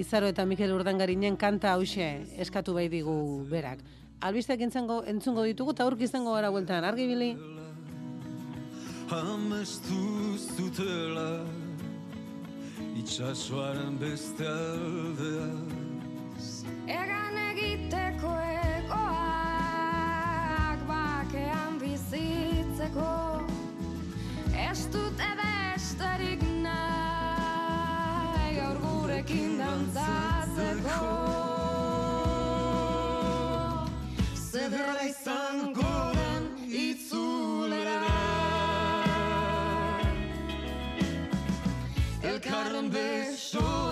Izaro 0.00 0.26
eta 0.26 0.42
Mikel 0.42 0.74
Urdangarinen 0.74 1.36
kanta 1.38 1.70
hause 1.76 2.26
eskatu 2.42 2.74
bai 2.74 2.88
digu 2.90 3.46
berak. 3.46 3.78
Albisteak 4.26 4.64
entzango, 4.66 5.06
entzungo 5.06 5.46
ditugu 5.46 5.70
eta 5.70 5.86
aurki 5.86 6.10
izango 6.10 6.34
gara 6.34 6.50
bueltan. 6.50 6.82
Argi 6.82 7.06
bili? 7.12 7.30
Amestu 9.14 10.34
zutela 10.56 11.46
Itxasoaren 12.98 14.02
beste 14.02 14.50
aldea 14.50 15.46
Egan 16.90 17.38
egiteko 17.52 18.34
egoak 18.74 18.98
bakean 20.90 21.78
bizitzeko 22.82 23.40
Ez 24.70 24.86
dute 24.92 25.28
besterik 25.38 26.42
nahi 26.62 28.56
gaur 28.56 28.76
gurekin 28.82 29.58
dantzatzeko. 29.58 30.98
Zederra 34.34 35.04
izango 35.06 35.94
den 36.18 36.44
itzulera. 36.68 38.00
Elkarren 42.22 42.90
besoen 42.90 43.91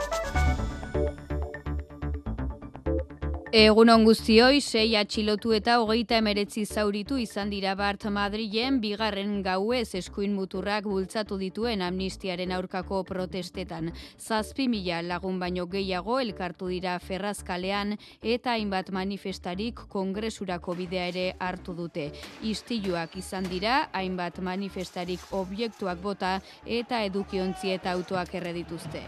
Egunon 3.51 4.05
guztioi, 4.07 4.61
sei 4.63 4.93
atxilotu 4.95 5.51
eta 5.51 5.73
hogeita 5.81 6.15
emeretzi 6.21 6.61
zauritu 6.63 7.17
izan 7.19 7.49
dira 7.51 7.73
Bart 7.75 8.05
Madrilen 8.07 8.77
bigarren 8.79 9.41
gauez 9.43 9.89
eskuin 9.99 10.31
muturrak 10.31 10.85
bultzatu 10.87 11.35
dituen 11.35 11.83
amnistiaren 11.83 12.53
aurkako 12.55 13.01
protestetan. 13.09 13.89
Zazpi 14.15 14.69
mila 14.71 15.01
lagun 15.03 15.41
baino 15.41 15.65
gehiago 15.67 16.21
elkartu 16.23 16.69
dira 16.71 16.95
ferrazkalean 17.03 17.97
eta 18.23 18.53
hainbat 18.53 18.93
manifestarik 18.95 19.83
kongresurako 19.97 20.77
bidea 20.79 21.09
ere 21.11 21.27
hartu 21.37 21.75
dute. 21.75 22.07
Istiluak 22.47 23.19
izan 23.19 23.51
dira, 23.51 23.89
hainbat 23.91 24.39
manifestarik 24.39 25.27
objektuak 25.35 25.99
bota 25.99 26.37
eta 26.65 27.03
edukiontzi 27.03 27.75
eta 27.75 27.99
autoak 27.99 28.33
erredituzte. 28.39 29.03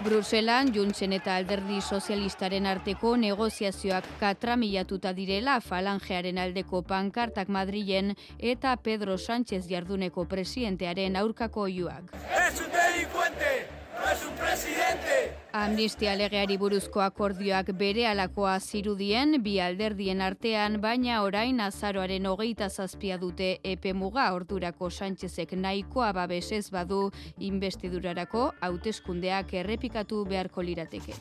Bruselan, 0.00 0.70
Juntzen 0.72 1.12
eta 1.16 1.34
Alderdi 1.34 1.80
Sozialistaren 1.82 2.68
arteko 2.70 3.16
negoziazioak 3.18 4.06
katramilatuta 4.20 5.10
direla 5.16 5.56
falangearen 5.58 6.38
aldeko 6.38 6.84
pankartak 6.86 7.50
Madrilen 7.50 8.14
eta 8.38 8.76
Pedro 8.76 9.18
Sánchez 9.18 9.64
jarduneko 9.66 10.24
presidentearen 10.30 11.18
aurkako 11.18 11.66
oiuak. 11.66 12.14
Es 12.46 12.60
un 12.60 12.70
delincuente, 12.70 13.66
no 13.98 14.12
es 14.12 14.24
un 14.24 14.34
presidente. 14.38 15.17
Amnistia 15.52 16.12
legeari 16.14 16.58
buruzko 16.60 17.00
akordioak 17.00 17.70
bere 17.80 18.04
alakoa 18.06 18.58
zirudien, 18.60 19.38
bi 19.42 19.54
alderdien 19.64 20.20
artean, 20.20 20.76
baina 20.82 21.22
orain 21.24 21.60
azaroaren 21.64 22.26
hogeita 22.28 22.68
zazpia 22.68 23.16
dute 23.16 23.58
epe 23.64 23.94
muga 23.94 24.28
ordurako 24.34 24.90
Sánchezek 24.90 25.56
nahikoa 25.56 26.12
babesez 26.12 26.68
badu 26.70 27.10
investidurarako 27.38 28.52
hauteskundeak 28.60 29.54
errepikatu 29.54 30.24
beharko 30.28 30.62
lirateke. 30.62 31.16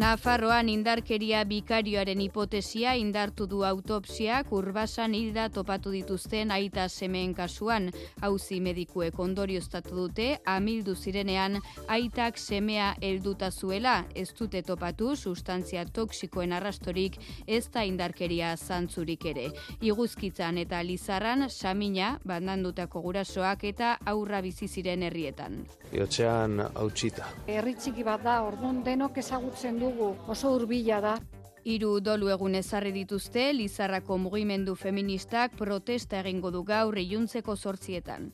Nafarroan 0.00 0.70
indarkeria 0.72 1.42
bikarioaren 1.44 2.22
hipotesia 2.24 2.94
indartu 2.96 3.44
du 3.46 3.58
autopsiak 3.68 4.48
urbasan 4.56 5.12
hilda 5.12 5.42
topatu 5.52 5.90
dituzten 5.92 6.54
aita 6.54 6.86
semeen 6.88 7.34
kasuan. 7.36 7.90
Hauzi 8.24 8.62
medikuek 8.64 9.18
ondorioztatu 9.20 9.92
dute, 9.98 10.28
amildu 10.48 10.94
zirenean 10.96 11.58
aitak 11.96 12.40
semea 12.40 12.94
helduta 13.02 13.50
zuela, 13.50 14.06
ez 14.14 14.30
dute 14.38 14.62
topatu 14.62 15.10
sustantzia 15.16 15.84
toksikoen 15.84 16.56
arrastorik 16.56 17.20
ez 17.46 17.66
da 17.68 17.84
indarkeria 17.84 18.54
zantzurik 18.56 19.28
ere. 19.34 19.50
Iguzkitzan 19.82 20.62
eta 20.64 20.80
lizarran, 20.80 21.50
samina, 21.50 22.14
bandandutako 22.24 23.04
gurasoak 23.10 23.68
eta 23.74 23.92
aurra 24.06 24.40
bizi 24.40 24.64
ziren 24.68 25.04
herrietan. 25.10 25.60
Iotxean 25.92 26.56
hautsita. 26.72 27.28
Herri 27.52 27.76
txiki 27.76 28.08
bat 28.08 28.24
da, 28.24 28.40
orduan 28.48 28.80
denok 28.86 29.20
ezagutzen 29.20 29.76
dugu, 29.90 30.16
oso 30.28 30.54
hurbila 30.54 31.00
da. 31.00 31.18
Hiru 31.64 31.98
dolu 32.00 32.30
egun 32.32 32.54
ezarri 32.54 32.92
dituzte, 32.92 33.50
Lizarrako 33.52 34.16
mugimendu 34.18 34.74
feministak 34.74 35.56
protesta 35.58 36.22
egingo 36.24 36.50
du 36.50 36.64
gaur 36.64 36.98
iluntzeko 36.98 37.56
sortzietan. 37.56 38.32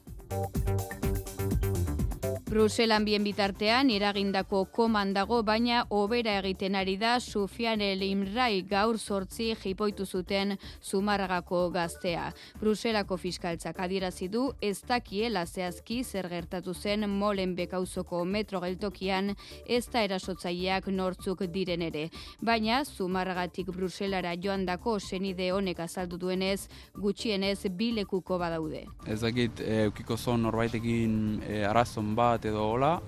Bruselan 2.47 3.05
bien 3.05 3.25
bitartean 3.27 3.89
iragindako 3.91 4.61
koman 4.71 5.11
dago, 5.11 5.41
baina 5.43 5.81
obera 5.91 6.37
egiten 6.39 6.77
ari 6.79 6.93
da 6.97 7.17
Sufian 7.19 7.81
El 7.83 8.05
Imrai 8.07 8.63
gaur 8.63 9.01
sortzi 9.01 9.49
jipoitu 9.59 10.05
zuten 10.07 10.55
Zumarragako 10.79 11.65
gaztea. 11.75 12.29
Bruselako 12.61 13.17
fiskaltzak 13.19 13.81
adierazi 13.83 14.29
du 14.31 14.45
ez 14.63 14.79
dakiela 14.87 15.43
zehazki 15.47 16.05
zer 16.05 16.29
gertatu 16.31 16.75
zen 16.75 17.09
molen 17.11 17.57
bekauzoko 17.57 18.23
metro 18.25 18.61
geltokian 18.63 19.35
ez 19.67 19.83
da 19.91 20.05
erasotzaileak 20.07 20.87
nortzuk 20.87 21.43
diren 21.51 21.83
ere. 21.83 22.07
Baina 22.41 22.85
Zumarragatik 22.85 23.75
Bruselara 23.75 24.37
joandako 24.39 25.01
senide 25.01 25.51
honek 25.51 25.83
azaldu 25.83 26.17
duenez 26.17 26.69
gutxienez 26.95 27.67
bilekuko 27.75 28.39
badaude. 28.39 28.87
Ez 29.05 29.19
dakit 29.27 29.67
eukiko 29.67 30.17
zon 30.17 30.47
norbaitekin 30.47 31.43
e, 31.43 31.65
arazon 31.67 32.15
bat 32.15 32.36
edo 32.45 32.69
hola, 32.71 33.01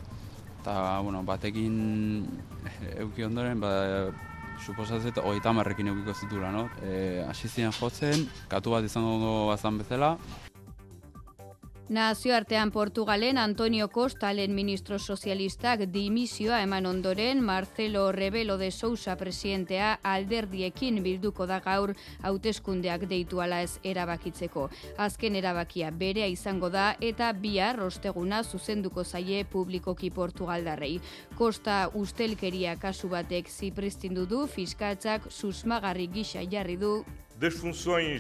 eta, 0.60 1.00
bueno, 1.00 1.22
batekin 1.22 2.26
euki 3.02 3.24
ondoren, 3.24 3.60
ba, 3.60 3.72
suposatzet, 4.64 5.20
hogeita 5.22 5.52
marrekin 5.52 5.92
eukiko 5.92 6.14
zitula, 6.14 6.50
no? 6.50 6.68
E, 6.82 7.22
Asi 7.28 7.48
ziren 7.48 7.72
jotzen, 7.72 8.26
katu 8.48 8.74
bat 8.74 8.84
izango 8.84 9.46
bazan 9.48 9.78
bezala, 9.78 10.16
Nazioartean 11.88 12.70
Portugalen 12.70 13.38
Antonio 13.38 13.88
Costa 13.88 14.34
lehen 14.34 14.54
ministro 14.54 14.98
sozialistak 14.98 15.86
dimisioa 15.88 16.60
eman 16.60 16.84
ondoren 16.86 17.40
Marcelo 17.40 18.12
Rebelo 18.12 18.58
de 18.58 18.70
Sousa 18.70 19.16
presidentea 19.16 19.94
alderdiekin 20.02 21.00
bilduko 21.02 21.46
da 21.48 21.60
gaur 21.64 21.94
hauteskundeak 22.20 23.06
deitu 23.08 23.40
ala 23.40 23.62
ez 23.64 23.80
erabakitzeko. 23.82 24.68
Azken 24.98 25.40
erabakia 25.40 25.90
berea 25.90 26.26
izango 26.28 26.68
da 26.68 26.90
eta 27.00 27.32
bihar 27.32 27.80
rosteguna 27.80 28.42
zuzenduko 28.44 29.04
zaie 29.04 29.44
publikoki 29.44 30.10
Portugaldarrei. 30.10 31.00
Costa 31.38 31.88
ustelkeria 31.94 32.76
kasu 32.76 33.08
batek 33.08 33.48
zipristindu 33.48 34.26
du 34.26 34.46
fiskaltzak 34.46 35.30
susmagarri 35.30 36.06
gisa 36.08 36.44
jarri 36.44 36.76
du 36.76 37.04
das 37.40 37.62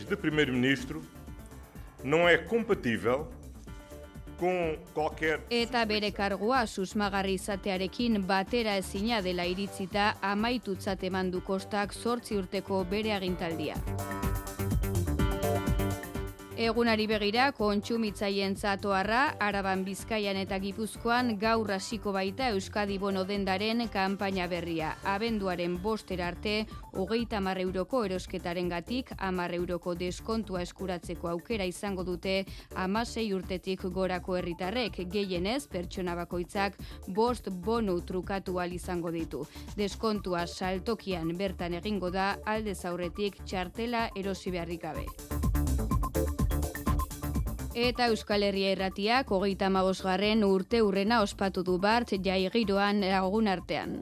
de 0.08 0.16
primeiro-ministro 0.16 1.02
não 2.04 2.28
é 2.28 2.38
compatível 2.38 3.28
Eta 4.38 5.84
bere 5.90 6.12
kargua 6.14 6.60
susmagarri 6.66 7.34
izatearekin 7.34 8.22
batera 8.26 8.76
ezina 8.78 9.18
dela 9.20 9.44
iritzita 9.44 10.12
amaitutzat 10.22 11.02
eman 11.10 11.32
du 11.32 11.40
kostak 11.40 11.94
zortzi 11.94 12.38
urteko 12.38 12.84
bere 12.84 13.12
agintaldia. 13.16 13.74
Egunari 16.58 17.04
begira, 17.06 17.52
kontsumitzaien 17.54 18.56
zatoarra, 18.58 19.36
Araban 19.38 19.84
Bizkaian 19.86 20.34
eta 20.40 20.56
Gipuzkoan 20.58 21.36
gaur 21.38 21.70
hasiko 21.70 22.10
baita 22.16 22.48
Euskadi 22.50 22.96
Bono 22.98 23.22
dendaren 23.28 23.84
kanpaina 23.92 24.48
berria. 24.50 24.88
Abenduaren 25.06 25.76
bostera 25.84 26.26
arte, 26.32 26.66
hogeita 26.98 27.38
marre 27.38 27.62
euroko 27.62 28.02
erosketaren 28.08 28.74
gatik, 28.74 29.14
amarre 29.18 29.60
euroko 29.62 29.94
deskontua 29.94 30.64
eskuratzeko 30.66 31.30
aukera 31.30 31.62
izango 31.62 32.02
dute 32.02 32.42
amasei 32.74 33.28
urtetik 33.38 33.86
gorako 33.94 34.34
herritarrek 34.42 35.04
gehienez 35.14 35.68
pertsona 35.70 36.18
bakoitzak 36.18 36.74
bost 37.06 37.52
bonu 37.70 38.00
trukatu 38.00 38.58
izango 38.72 39.12
ditu. 39.12 39.46
Deskontua 39.76 40.48
saltokian 40.48 41.36
bertan 41.38 41.74
egingo 41.74 42.10
da 42.10 42.36
alde 42.44 42.74
zaurretik 42.74 43.44
txartela 43.46 44.08
erosi 44.16 44.50
beharrik 44.50 44.82
gabe. 44.82 45.27
Eta 47.78 48.08
Euskal 48.10 48.42
Herria 48.42 48.72
irratiak 48.74 49.28
hogeita 49.30 49.68
magosgarren 49.70 50.42
urte 50.42 50.80
urrena 50.82 51.20
ospatu 51.22 51.62
du 51.62 51.76
bart 51.78 52.10
jaigiroan 52.10 53.04
lagun 53.06 53.46
artean. 53.54 53.94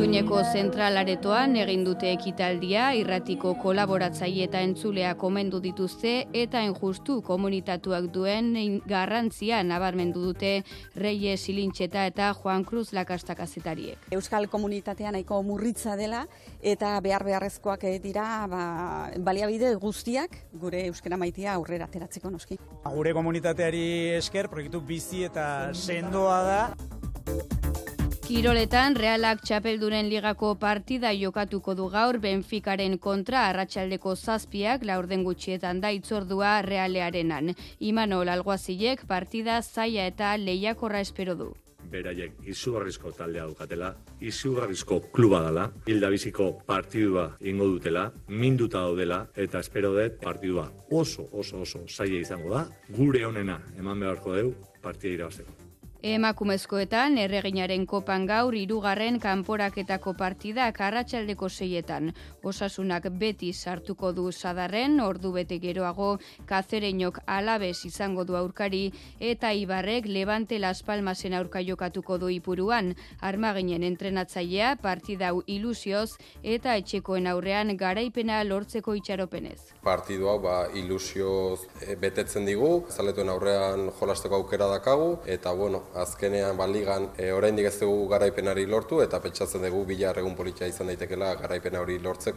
Iruñeko 0.00 0.38
zentralaretoan 0.56 1.58
egin 1.60 1.82
dute 1.84 2.08
ekitaldia, 2.14 2.86
irratiko 2.96 3.50
kolaboratzaile 3.60 4.46
eta 4.46 4.62
entzulea 4.64 5.10
komendu 5.20 5.58
dituzte 5.60 6.12
eta 6.40 6.62
injustu 6.64 7.18
komunitatuak 7.26 8.06
duen 8.14 8.48
garrantzia 8.88 9.58
nabarmendu 9.60 10.22
dute 10.30 10.54
Reie 10.96 11.36
Silintxeta 11.36 12.06
eta 12.08 12.30
Juan 12.38 12.64
Cruz 12.64 12.94
Lakasta 12.96 13.36
kazetariek. 13.36 14.08
Euskal 14.16 14.48
komunitatea 14.48 15.12
nahiko 15.12 15.42
murritza 15.44 15.98
dela 16.00 16.22
eta 16.62 16.94
behar 17.04 17.26
beharrezkoak 17.28 17.84
dira 18.00 18.46
ba, 18.48 18.62
baliabide 19.20 19.74
guztiak 19.84 20.46
gure 20.64 20.86
euskara 20.86 21.20
maitia 21.20 21.52
aurrera 21.58 21.92
ateratzeko 21.92 22.32
noski. 22.32 22.56
Gure 22.88 23.12
komunitateari 23.12 24.16
esker 24.16 24.48
proiektu 24.48 24.80
bizi 24.80 25.26
eta 25.28 25.74
sendoa 25.74 26.40
da. 26.48 26.62
Kiroletan 28.30 28.94
Realak 28.94 29.40
Txapelduren 29.42 30.06
ligako 30.06 30.52
partida 30.54 31.10
jokatuko 31.18 31.72
du 31.74 31.88
gaur 31.90 32.20
Benficaren 32.22 32.92
kontra 33.02 33.40
arratsaldeko 33.48 34.12
zazpiak 34.14 34.84
laurden 34.86 35.24
gutxietan 35.26 35.80
da 35.82 35.90
itzordua 35.90 36.52
Realearenan. 36.62 37.50
Imanol 37.80 38.30
Alguazilek 38.30 39.02
partida 39.10 39.56
zaila 39.62 40.06
eta 40.12 40.36
lehiakorra 40.38 41.02
espero 41.02 41.34
du 41.34 41.48
beraiek 41.90 42.36
izugarrizko 42.46 43.10
taldea 43.18 43.48
dukatela, 43.50 43.88
izugarrizko 44.22 45.00
kluba 45.10 45.40
dela, 45.48 45.64
hilda 45.90 46.10
biziko 46.12 46.52
partidua 46.68 47.24
ingo 47.40 47.66
dutela, 47.72 48.04
minduta 48.28 48.84
daudela, 48.84 49.24
eta 49.34 49.58
espero 49.58 49.90
dut 49.96 50.20
partidua 50.22 50.68
oso, 50.90 51.26
oso, 51.32 51.64
oso 51.66 51.82
zaila 51.88 52.20
izango 52.20 52.54
da, 52.54 52.68
gure 52.94 53.24
honena 53.26 53.58
eman 53.74 54.06
beharko 54.06 54.38
deu 54.38 54.54
partida 54.84 55.18
irabazteko. 55.18 55.59
Emakumezkoetan, 56.00 57.18
erreginaren 57.20 57.82
kopan 57.84 58.22
gaur 58.28 58.54
irugarren 58.56 59.18
kanporaketako 59.20 60.14
partida 60.16 60.70
karratxaldeko 60.72 61.48
seietan. 61.52 62.14
Osasunak 62.42 63.06
beti 63.20 63.52
sartuko 63.52 64.12
du 64.16 64.30
sadarren, 64.32 64.98
ordu 65.00 65.32
bete 65.32 65.58
geroago, 65.60 66.18
kazereinok 66.48 67.20
alabez 67.26 67.84
izango 67.84 68.24
du 68.24 68.36
aurkari, 68.36 68.92
eta 69.20 69.52
ibarrek 69.52 70.06
levante 70.06 70.58
las 70.58 70.82
palmasen 70.82 71.34
aurka 71.34 71.60
jokatuko 71.60 72.16
du 72.18 72.30
ipuruan. 72.32 72.94
Armaginen 73.20 73.84
entrenatzailea 73.84 74.76
partidau 74.80 75.42
ilusioz 75.46 76.16
eta 76.42 76.76
etxekoen 76.80 77.26
aurrean 77.26 77.76
garaipena 77.76 78.42
lortzeko 78.44 78.94
itxaropenez. 78.96 79.60
Partidu 79.84 80.30
hau 80.32 80.38
ba, 80.40 80.56
ilusioz 80.74 81.66
e, 81.84 81.94
betetzen 82.00 82.48
digu, 82.48 82.86
zaletuen 82.88 83.28
aurrean 83.28 83.90
jolasteko 84.00 84.40
aukera 84.40 84.70
dakagu, 84.72 85.18
eta 85.26 85.52
bueno, 85.52 85.84
azkenean 85.94 86.56
baligan 86.56 87.10
e, 87.18 87.30
oraindik 87.36 87.68
ez 87.68 87.76
dugu 87.80 88.08
garaipenari 88.08 88.66
lortu 88.66 89.02
eta 89.04 89.20
pentsatzen 89.20 89.68
dugu 89.68 89.84
bilar 89.92 90.18
egun 90.24 90.36
politia 90.36 90.68
izan 90.70 90.88
daitekela 90.88 91.34
garaipena 91.44 91.84
hori 91.84 91.98
lortzeko. 92.00 92.29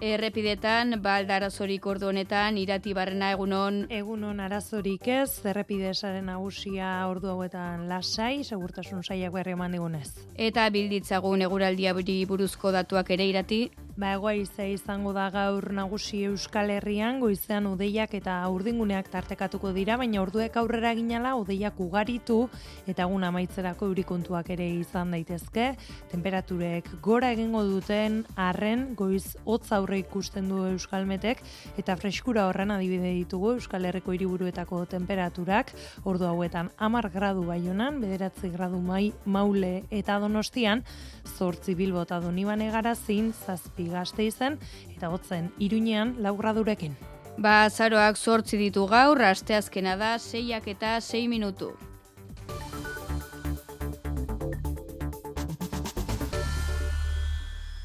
Errepidetan, 0.00 0.94
balda 1.04 1.34
arazorik 1.36 1.84
ordu 1.84 2.06
honetan, 2.08 2.56
irati 2.56 2.94
barrena 2.96 3.34
egunon. 3.34 3.82
Egunon 3.92 4.40
arazorik 4.40 5.04
ez, 5.12 5.44
errepidesaren 5.44 6.24
nagusia 6.30 6.88
ordu 7.10 7.28
hauetan 7.28 7.84
lasai, 7.90 8.40
segurtasun 8.42 9.04
saiak 9.04 9.34
berri 9.34 9.52
eman 9.52 9.76
digunez. 9.76 10.08
Eta 10.36 10.64
bilditzagun 10.72 11.44
eguraldia 11.44 11.92
buruzko 12.28 12.72
datuak 12.72 13.10
ere 13.10 13.26
irati? 13.28 13.60
Ba, 14.00 14.14
egoa 14.16 14.32
izango 14.32 15.10
da 15.12 15.26
gaur 15.28 15.66
nagusi 15.76 16.22
Euskal 16.24 16.70
Herrian, 16.72 17.18
goizean 17.20 17.66
udeiak 17.68 18.14
eta 18.16 18.38
urdinguneak 18.48 19.10
tartekatuko 19.12 19.74
dira, 19.76 19.98
baina 20.00 20.22
orduek 20.22 20.54
aurrera 20.56 20.94
ginala 20.96 21.34
udeiak 21.36 21.76
ugaritu 21.84 22.38
eta 22.88 23.04
egun 23.04 23.26
amaitzerako 23.28 23.90
eurikontuak 23.90 24.48
ere 24.54 24.70
izan 24.78 25.12
daitezke. 25.12 25.66
Temperaturek 26.14 26.88
gora 27.04 27.28
egingo 27.36 27.60
duten 27.68 28.22
arren 28.40 28.86
goiz 28.96 29.36
hotz 29.44 29.68
aurre 29.76 30.00
ikusten 30.00 30.48
du 30.48 30.62
Euskalmetek 30.70 31.44
eta 31.76 31.98
freskura 32.00 32.46
horren 32.48 32.72
adibide 32.72 33.12
ditugu 33.18 33.52
Euskal 33.58 33.84
Herriko 33.84 34.16
hiriburuetako 34.16 34.86
temperaturak, 34.96 35.74
ordu 36.08 36.30
hauetan 36.30 36.72
10 36.80 37.12
gradu 37.12 37.44
Baionan, 37.52 38.00
9 38.00 38.54
gradu 38.56 38.80
Mai 38.80 39.12
Maule 39.26 39.82
eta 39.90 40.16
Donostian, 40.24 40.86
8 41.36 41.76
Bilbo 41.76 42.08
eta 42.08 42.24
Donibane 42.24 42.72
Garazin, 42.72 43.34
7 43.44 43.89
gazteizen 43.90 44.58
eta 44.96 45.10
hotzen 45.10 45.50
irunean 45.58 46.16
laugradurekin. 46.18 46.96
Ba, 47.40 47.68
zaroak 47.70 48.16
sortzi 48.16 48.58
ditu 48.60 48.86
gaur, 48.90 49.22
asteazkena 49.22 49.96
da, 49.96 50.16
seiak 50.18 50.66
eta 50.68 50.98
sei 51.00 51.26
minutu. 51.28 51.72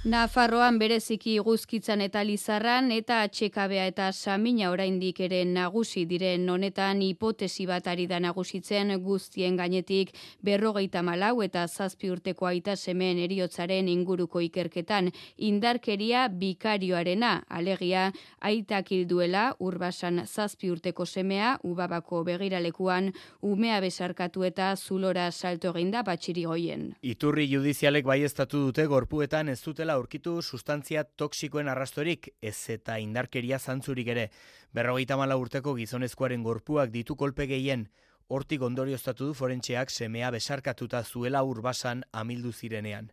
Nafarroan 0.06 0.76
bereziki 0.78 1.32
guzkitzan 1.41 2.03
eta 2.06 2.22
lizarran 2.22 2.91
eta 2.93 3.24
atxekabea 3.26 3.88
eta 3.89 4.12
samina 4.14 4.68
oraindik 4.70 5.18
ere 5.26 5.39
nagusi 5.49 6.03
diren 6.06 6.43
honetan 6.53 6.99
hipotesi 7.01 7.66
bat 7.66 7.88
ari 7.89 8.06
da 8.06 8.20
nagusitzen 8.22 8.93
guztien 9.01 9.58
gainetik 9.58 10.12
berrogeita 10.45 11.01
malau 11.01 11.41
eta 11.41 11.64
zazpi 11.66 12.12
urteko 12.14 12.45
aita 12.45 12.76
semen 12.76 13.18
eriotzaren 13.24 13.89
inguruko 13.89 14.43
ikerketan 14.45 15.10
indarkeria 15.49 16.28
bikarioarena 16.30 17.34
alegia 17.49 18.12
aitak 18.51 18.91
hilduela 18.91 19.47
urbasan 19.58 20.22
zazpi 20.28 20.70
urteko 20.70 21.10
semea 21.10 21.56
ubabako 21.64 22.22
begiralekuan 22.30 23.10
umea 23.41 23.82
besarkatu 23.82 24.45
eta 24.51 24.70
zulora 24.76 25.32
salto 25.32 25.74
eginda 25.74 26.03
batxiri 26.03 26.45
goien. 26.45 26.88
Iturri 27.01 27.49
judizialek 27.49 28.06
baiestatu 28.06 28.68
dute 28.70 28.86
gorpuetan 28.86 29.49
ez 29.49 29.60
dutela 29.66 29.95
aurkitu 29.96 30.41
sustantzia 30.41 31.04
toksikoen 31.04 31.70
arrastorik 31.72 32.30
ez 32.41 32.58
eta 32.74 32.98
indarkeria 33.02 33.60
zantzurik 33.60 34.08
ere. 34.14 34.30
Berrogeita 34.74 35.18
mala 35.18 35.38
urteko 35.41 35.76
gizonezkoaren 35.76 36.43
gorpuak 36.43 36.91
ditu 36.93 37.16
kolpe 37.16 37.48
gehien, 37.48 37.88
hortik 38.28 38.64
ondorioztatu 38.66 39.28
du 39.30 39.34
forentxeak 39.38 39.91
semea 39.93 40.32
besarkatuta 40.34 41.04
zuela 41.04 41.43
urbasan 41.46 42.04
amildu 42.12 42.52
zirenean. 42.52 43.12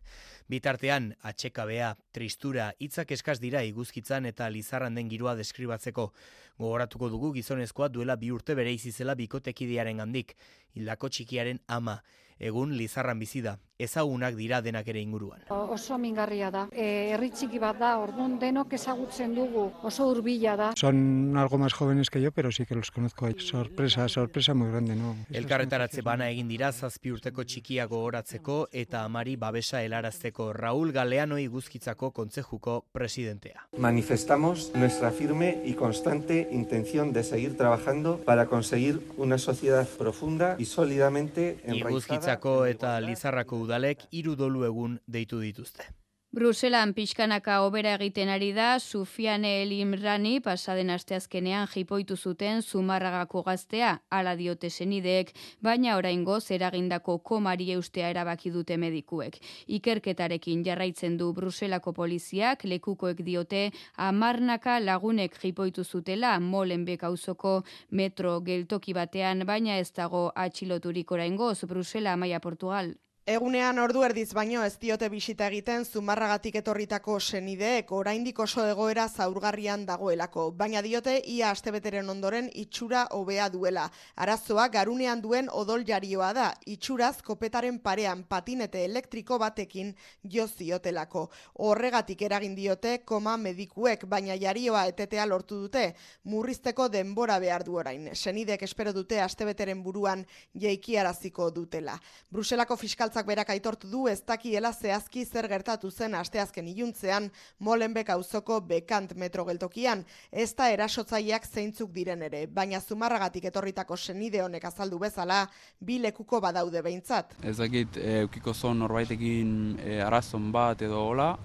Bitartean, 0.49 1.13
atxekabea, 1.21 1.93
tristura, 2.11 2.71
hitzak 2.79 3.13
eskaz 3.15 3.39
dira 3.39 3.61
iguzkitzan 3.63 4.25
eta 4.25 4.49
lizarran 4.49 4.95
den 4.95 5.09
giroa 5.09 5.35
deskribatzeko. 5.39 6.11
Gogoratuko 6.59 7.09
dugu 7.09 7.31
gizonezkoa 7.33 7.89
duela 7.89 8.15
bi 8.15 8.31
urte 8.31 8.55
bere 8.55 8.73
izizela 8.73 9.15
bikotekidearen 9.15 9.97
gandik, 10.03 10.35
hildako 10.75 11.09
txikiaren 11.09 11.59
ama 11.67 12.01
egun 12.39 12.73
Lizarran 12.77 13.19
bizi 13.19 13.41
da. 13.41 13.57
Ezagunak 13.83 14.35
dira 14.37 14.61
denak 14.61 14.87
ere 14.87 15.01
inguruan. 15.01 15.41
Oso 15.51 15.97
mingarria 15.99 16.49
da. 16.53 16.67
E, 16.71 16.85
herri 17.11 17.31
txiki 17.33 17.59
bat 17.59 17.79
da, 17.81 17.95
ordun 17.99 18.37
denok 18.39 18.75
ezagutzen 18.77 19.33
dugu. 19.35 19.65
Oso 19.83 20.05
hurbila 20.11 20.53
da. 20.55 20.69
Son 20.79 21.35
algo 21.37 21.57
más 21.57 21.73
jóvenes 21.73 22.09
que 22.09 22.21
yo, 22.21 22.31
pero 22.31 22.51
sí 22.51 22.65
que 22.65 22.75
los 22.75 22.91
conozco. 22.91 23.27
Sorpresa, 23.39 24.07
sorpresa 24.07 24.53
muy 24.53 24.69
grande, 24.69 24.95
no. 24.95 25.15
Elkarretaratze 25.31 26.01
bana 26.01 26.29
egin 26.29 26.47
dira 26.47 26.71
zazpi 26.71 27.11
urteko 27.11 27.43
txikia 27.43 27.87
gogoratzeko 27.91 28.67
eta 28.71 29.03
amari 29.03 29.35
babesa 29.35 29.81
helarazteko 29.83 30.53
Raúl 30.53 30.93
Galeano 30.93 31.39
iguzkitzako 31.39 32.11
kontzejuko 32.11 32.85
presidentea. 32.91 33.67
Manifestamos 33.77 34.71
nuestra 34.75 35.11
firme 35.11 35.61
y 35.65 35.73
constante 35.73 36.42
intención 36.51 37.13
de 37.13 37.23
seguir 37.23 37.57
trabajando 37.57 38.19
para 38.19 38.47
conseguir 38.47 39.01
una 39.17 39.37
sociedad 39.37 39.87
profunda 39.97 40.55
y 40.59 40.65
sólidamente 40.65 41.59
enraizada 41.63 41.89
Iguzkitzako 41.89 42.65
eta 42.65 42.99
Lizarrako 43.01 43.57
udalek 43.65 44.07
hiru 44.11 44.35
dolu 44.35 44.65
egun 44.65 45.01
deitu 45.07 45.39
dituzte. 45.39 45.89
Bruselan 46.33 46.95
pixkanaka 46.97 47.59
obera 47.61 47.91
egiten 47.93 48.31
ari 48.33 48.47
da, 48.57 48.79
Sufiane 48.81 49.51
Elimrani 49.61 50.39
pasaden 50.41 50.89
asteazkenean 50.89 51.67
jipoitu 51.69 52.17
zuten 52.17 52.63
Zumarragako 52.63 53.43
gaztea, 53.45 53.91
ala 54.09 54.33
diote 54.39 54.71
senideek, 54.71 55.29
baina 55.61 55.93
oraingo 55.99 56.39
eragindako 56.57 57.19
komari 57.19 57.69
eustea 57.75 58.09
erabaki 58.09 58.49
dute 58.49 58.77
medikuek. 58.77 59.37
Ikerketarekin 59.67 60.65
jarraitzen 60.65 61.19
du 61.21 61.29
Bruselako 61.33 61.93
poliziak, 61.93 62.63
lekukoek 62.63 63.21
diote, 63.21 63.69
amarnaka 63.95 64.79
lagunek 64.79 65.37
jipoitu 65.37 65.83
zutela, 65.83 66.39
molen 66.39 66.83
bekauzoko 66.83 67.59
metro 67.91 68.39
geltoki 68.41 68.93
batean, 68.93 69.45
baina 69.45 69.77
ez 69.77 69.91
dago 69.91 70.31
atxiloturik 70.33 71.11
oraingoz 71.11 71.59
Brusela, 71.65 72.17
Maia 72.17 72.39
Portugal. 72.39 72.95
Egunean 73.23 73.77
ordu 73.79 74.01
erdiz 74.03 74.33
baino 74.35 74.65
ez 74.67 74.73
diote 74.81 75.07
bisita 75.07 75.45
egiten 75.47 75.85
zumarragatik 75.87 76.57
etorritako 76.59 77.13
senideek 77.23 77.91
oraindik 77.95 78.39
oso 78.43 78.65
egoera 78.67 79.05
zaurgarrian 79.07 79.85
dagoelako, 79.87 80.49
baina 80.51 80.81
diote 80.83 81.13
ia 81.31 81.51
astebeteren 81.55 82.09
ondoren 82.11 82.49
itxura 82.51 83.05
hobea 83.15 83.45
duela. 83.53 83.85
Arazoa 84.17 84.65
garunean 84.73 85.21
duen 85.23 85.47
odol 85.47 85.85
jarioa 85.87 86.33
da, 86.35 86.49
itxuraz 86.67 87.21
kopetaren 87.23 87.77
parean 87.79 88.25
patinete 88.27 88.81
elektriko 88.83 89.37
batekin 89.39 89.95
jo 90.35 90.43
ziotelako. 90.45 91.29
Horregatik 91.63 92.25
eragin 92.27 92.59
diote 92.59 92.97
koma 93.05 93.37
medikuek, 93.37 94.03
baina 94.03 94.35
jarioa 94.35 94.83
etetea 94.91 95.29
lortu 95.31 95.61
dute, 95.61 95.85
murrizteko 96.25 96.89
denbora 96.89 97.39
behar 97.39 97.63
du 97.63 97.79
orain. 97.79 98.11
Senidek 98.13 98.67
espero 98.67 98.91
dute 98.91 99.23
astebeteren 99.23 99.79
buruan 99.81 100.27
jeikiaraziko 100.59 101.49
dutela. 101.55 101.95
Bruselako 102.29 102.75
fiskal 102.75 103.12
Fiskaltzak 103.13 103.29
berak 103.29 103.49
aitortu 103.53 103.89
du 103.91 104.07
ez 104.09 104.23
dakiela 104.25 104.71
zehazki 104.73 105.21
zer 105.23 105.45
gertatu 105.47 105.91
zen 105.91 106.15
asteazken 106.17 106.65
iluntzean 106.67 107.27
Molenbek 107.59 108.07
auzoko 108.09 108.57
bekant 108.65 109.13
metro 109.13 109.45
geltokian, 109.45 110.01
ez 110.31 110.55
da 110.57 110.71
erasotzaileak 110.73 111.45
zeintzuk 111.45 111.91
diren 111.93 112.23
ere, 112.25 112.47
baina 112.47 112.79
zumarragatik 112.81 113.45
etorritako 113.51 113.97
senide 113.97 114.41
honek 114.41 114.65
azaldu 114.65 114.97
bezala, 114.97 115.43
bi 115.79 115.99
lekuko 116.01 116.41
badaude 116.41 116.81
behintzat. 116.81 117.37
Ez 117.43 117.59
dakit, 117.59 118.01
eukiko 118.23 118.53
zon 118.53 118.81
norbaitekin 118.81 119.77
e, 119.77 119.99
arazon 120.01 120.49
bat 120.51 120.81
edo 120.81 121.05
hola, 121.11 121.35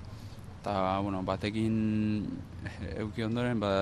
eta 0.63 0.79
bueno, 1.05 1.21
batekin 1.21 1.77
euki 2.97 3.29
ondoren, 3.29 3.61
ba, 3.61 3.75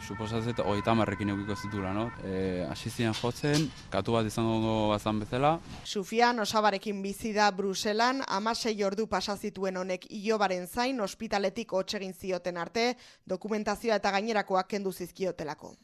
suposatzet 0.00 0.62
hogeita 0.64 0.94
marrekin 0.94 1.32
eukiko 1.34 1.56
zitula, 1.56 1.92
no? 1.94 2.08
E, 2.24 2.64
Asizian 2.68 3.14
jotzen, 3.14 3.68
katu 3.92 4.16
bat 4.16 4.26
izango 4.26 4.88
bazan 4.90 5.20
bezala. 5.22 5.52
Sufian 5.84 6.40
osabarekin 6.40 7.02
bizi 7.02 7.32
da 7.36 7.50
Bruselan, 7.50 8.24
amasei 8.28 8.76
ordu 8.84 9.06
pasazituen 9.10 9.76
honek 9.76 10.06
ilobaren 10.10 10.66
zain, 10.66 11.00
ospitaletik 11.00 11.72
hotxegin 11.72 12.14
zioten 12.14 12.56
arte, 12.56 12.94
dokumentazioa 13.26 14.00
eta 14.00 14.10
gainerakoak 14.18 14.68
kendu 14.76 14.92
zizkiotelako. 14.92 15.74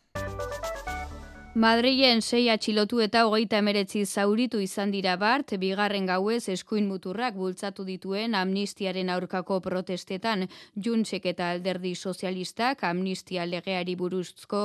Madrilen 1.57 2.19
sei 2.21 2.51
atxilotu 2.53 2.99
eta 3.01 3.23
hogeita 3.25 3.57
emeretzi 3.63 4.03
zauritu 4.05 4.59
izan 4.61 4.91
dira 4.93 5.15
bart, 5.17 5.55
bigarren 5.57 6.05
gauez 6.05 6.51
eskuin 6.53 6.85
muturrak 6.85 7.33
bultzatu 7.33 7.87
dituen 7.89 8.35
amnistiaren 8.37 9.09
aurkako 9.15 9.57
protestetan, 9.65 10.45
juntsek 10.87 11.25
eta 11.31 11.47
alderdi 11.55 11.95
sozialistak 11.95 12.85
amnistia 12.85 13.47
legeari 13.49 13.95
buruzko 13.97 14.61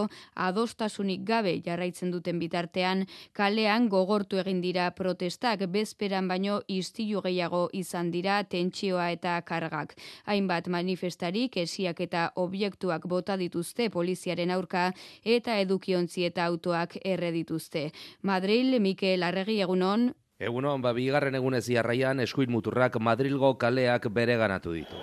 adostasunik 0.48 1.24
gabe 1.30 1.54
jarraitzen 1.64 2.12
duten 2.12 2.44
bitartean, 2.44 3.06
kalean 3.32 3.88
gogortu 3.88 4.44
egin 4.44 4.60
dira 4.60 4.90
protestak, 4.92 5.64
bezperan 5.72 6.28
baino 6.28 6.60
istilu 6.68 7.24
gehiago 7.24 7.70
izan 7.72 8.12
dira 8.12 8.42
tentsioa 8.44 9.08
eta 9.16 9.38
kargak. 9.48 9.96
Hainbat 10.26 10.68
manifestarik 10.68 11.56
esiak 11.56 12.04
eta 12.10 12.28
objektuak 12.36 13.08
bota 13.08 13.40
dituzte 13.40 13.90
poliziaren 13.90 14.52
aurka 14.52 14.92
eta 15.24 15.56
edukiontzi 15.64 16.28
eta 16.28 16.52
autoa 16.52 16.81
erre 17.04 17.32
dituzte. 17.32 17.92
Madril, 18.22 18.80
Mikel 18.80 19.24
Arregi 19.24 19.62
egunon. 19.62 20.14
Egunon, 20.42 20.82
ba, 20.82 20.94
bigarren 20.98 21.36
egunez 21.38 21.68
jarraian 21.68 22.20
eskuin 22.20 22.50
muturrak 22.50 22.98
Madrilgo 23.00 23.58
kaleak 23.62 24.10
bere 24.10 24.38
ganatu 24.38 24.74
ditu. 24.74 24.96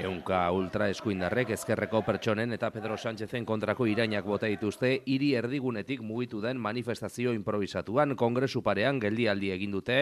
Eunka 0.00 0.46
ultra 0.56 0.86
eskuindarrek 0.88 1.50
ezkerreko 1.52 2.00
pertsonen 2.06 2.54
eta 2.56 2.70
Pedro 2.72 2.96
Sánchezen 2.96 3.44
kontrako 3.44 3.84
irainak 3.90 4.24
bota 4.24 4.48
dituzte 4.48 4.94
hiri 5.04 5.34
erdigunetik 5.36 6.00
mugitu 6.00 6.40
den 6.40 6.56
manifestazio 6.56 7.34
improvisatuan 7.36 8.14
kongresu 8.16 8.62
parean 8.64 9.00
geldialdi 9.02 9.50
egin 9.52 9.74
dute 9.76 9.98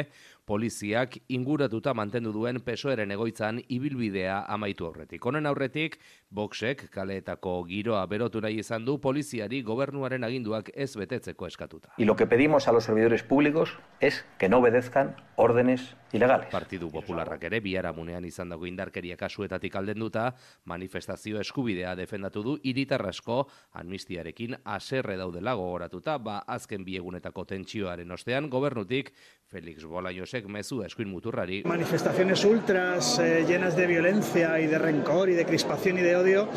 poliziak 0.47 1.19
inguratuta 1.35 1.95
mantendu 1.99 2.31
duen 2.33 2.61
pesoeren 2.62 3.11
egoitzan 3.11 3.59
ibilbidea 3.66 4.45
amaitu 4.47 4.87
aurretik. 4.87 5.27
Honen 5.27 5.51
aurretik, 5.51 5.99
boxek 6.31 6.87
kaleetako 6.95 7.57
giroa 7.66 8.05
berotu 8.07 8.41
nahi 8.41 8.62
izan 8.62 8.87
du 8.87 9.01
poliziari 9.03 9.62
gobernuaren 9.66 10.25
aginduak 10.25 10.70
ez 10.75 10.95
betetzeko 10.97 11.47
eskatuta. 11.47 11.93
Y 11.97 12.05
lo 12.05 12.15
que 12.15 12.27
pedimos 12.27 12.69
a 12.69 12.73
los 12.73 12.85
servidores 12.85 13.25
públicos 13.25 13.77
es 14.01 14.25
que 14.39 14.49
no 14.49 14.59
obedezcan 14.59 15.16
órdenes 15.37 15.97
ilegales. 16.12 16.49
Partidu 16.53 16.91
Popularrak 16.91 17.45
ere 17.51 17.61
biharamunean 17.61 18.25
izan 18.25 18.49
dago 18.49 18.66
indarkeria 18.66 19.16
kasuetatik 19.16 19.77
aldenduta, 19.89 20.35
manifestazio 20.69 21.40
eskubidea 21.40 21.94
defendatu 21.97 22.43
du 22.44 22.56
hiritarrasko 22.62 23.40
amnistiarekin 23.81 24.59
aserre 24.65 25.16
daudela 25.16 25.55
gogoratuta, 25.56 26.19
ba 26.19 26.43
azken 26.47 26.85
biegunetako 26.85 27.44
tentsioaren 27.48 28.10
ostean 28.12 28.51
gobernutik 28.51 29.12
Felix 29.48 29.85
Bolañosek 29.85 30.47
mezu 30.47 30.82
eskuin 30.85 31.09
muturrari. 31.09 31.62
Manifestaciones 31.65 32.44
ultras 32.44 33.19
eh, 33.19 33.44
llenas 33.48 33.77
de 33.77 33.86
violencia 33.86 34.60
y 34.60 34.66
de 34.66 34.78
rencor 34.78 35.31
y 35.31 35.35
de 35.35 35.47
crispación 35.47 35.98
y 35.98 36.02
de 36.02 36.16
odio 36.16 36.48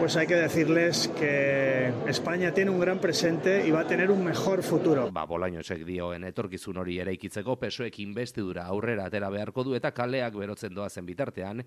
pues 0.00 0.16
hay 0.16 0.26
que 0.26 0.34
decirles 0.34 1.08
que 1.08 1.92
España 2.06 2.54
tiene 2.54 2.70
un 2.70 2.80
gran 2.80 3.00
presente 3.00 3.66
y 3.66 3.70
va 3.70 3.80
a 3.80 3.86
tener 3.86 4.10
un 4.10 4.24
mejor 4.24 4.62
futuro. 4.62 5.10
Ba, 5.12 5.26
Bolañosek 5.28 5.82
dioen 5.84 6.24
etorkizun 6.24 6.80
hori 6.80 6.96
eraikitzeko 7.02 7.58
pesoek 7.60 7.98
investidura 8.00 8.64
aurrera 8.64 9.10
atera 9.10 9.28
beharko 9.28 9.60
du 9.66 9.74
eta 9.76 9.90
kaleak 9.92 10.38
berotzen 10.40 10.72
doazen 10.72 11.04
bitartean, 11.04 11.60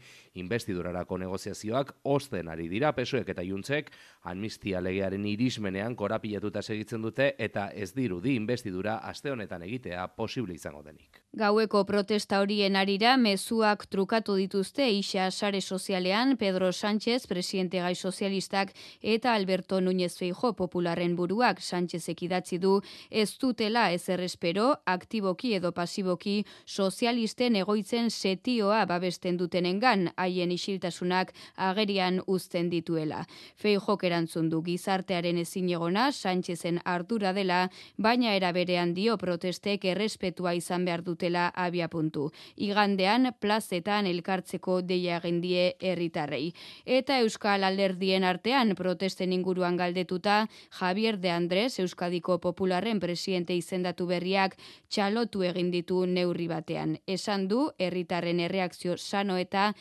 investidurarako 0.93 1.17
negoziazioak 1.17 1.93
osten 2.03 2.49
ari 2.49 2.67
dira 2.69 2.93
pesoek 2.93 3.29
eta 3.29 3.41
juntzek 3.43 3.91
amnistia 4.23 4.81
legearen 4.81 5.25
irismenean 5.25 5.95
korapilatuta 5.95 6.61
segitzen 6.61 7.01
dute 7.01 7.33
eta 7.37 7.69
ez 7.73 7.93
dirudi 7.93 8.35
investidura 8.35 8.97
aste 8.97 9.31
honetan 9.31 9.63
egitea 9.63 10.07
posible 10.15 10.53
izango 10.53 10.83
denik. 10.83 11.21
Gaueko 11.33 11.83
protesta 11.83 12.39
horien 12.39 12.75
arira 12.75 13.17
mezuak 13.17 13.87
trukatu 13.89 14.35
dituzte 14.35 14.89
isa 14.91 15.31
sare 15.31 15.61
sozialean 15.61 16.37
Pedro 16.37 16.71
Sánchez, 16.71 17.25
presidente 17.27 17.79
gai 17.79 17.95
sozialistak 17.95 18.73
eta 19.01 19.33
Alberto 19.33 19.81
Núñez 19.81 20.17
Feijo 20.17 20.53
popularren 20.53 21.15
buruak. 21.15 21.59
Sánchezek 21.59 22.21
idatzi 22.23 22.59
du 22.59 22.81
ez 23.09 23.37
dutela 23.39 23.91
ezer 23.91 24.21
espero 24.21 24.75
aktiboki 24.85 25.55
edo 25.55 25.71
pasiboki 25.71 26.45
sozialisten 26.65 27.55
egoitzen 27.55 28.11
setioa 28.11 28.85
babesten 28.85 29.37
dutenengan. 29.37 30.11
Haien 30.17 30.51
isiltasunak 30.83 31.33
agerian 31.55 32.21
uzten 32.27 32.69
dituela. 32.69 33.25
Feijok 33.55 34.03
erantzun 34.03 34.49
du 34.49 34.61
gizartearen 34.63 35.37
ezinegona 35.37 36.11
Sánchezen 36.11 36.79
ardura 36.85 37.33
dela, 37.33 37.69
baina 37.97 38.33
era 38.35 38.51
berean 38.51 38.93
dio 38.93 39.17
protestek 39.17 39.85
errespetua 39.85 40.53
izan 40.53 40.85
behar 40.85 41.03
dutela 41.03 41.51
abia 41.55 41.87
puntu. 41.87 42.31
Igandean 42.55 43.33
plazetan 43.39 44.05
elkartzeko 44.07 44.81
deia 44.81 45.19
gendie 45.19 45.75
herritarrei. 45.79 46.53
Eta 46.85 47.19
Euskal 47.19 47.63
Alderdien 47.63 48.23
artean 48.23 48.75
protesten 48.75 49.31
inguruan 49.31 49.77
galdetuta 49.77 50.47
Javier 50.71 51.19
de 51.19 51.31
Andrés 51.31 51.79
Euskadiko 51.79 52.39
Popularren 52.39 52.99
presidente 52.99 53.55
izendatu 53.55 54.05
berriak 54.07 54.57
txalotu 54.89 55.43
egin 55.43 55.71
ditu 55.71 56.05
neurri 56.05 56.47
batean. 56.47 56.97
Esan 57.07 57.47
du 57.47 57.69
herritarren 57.77 58.39
erreakzio 58.39 58.97
sano 58.97 59.37
eta 59.37 59.73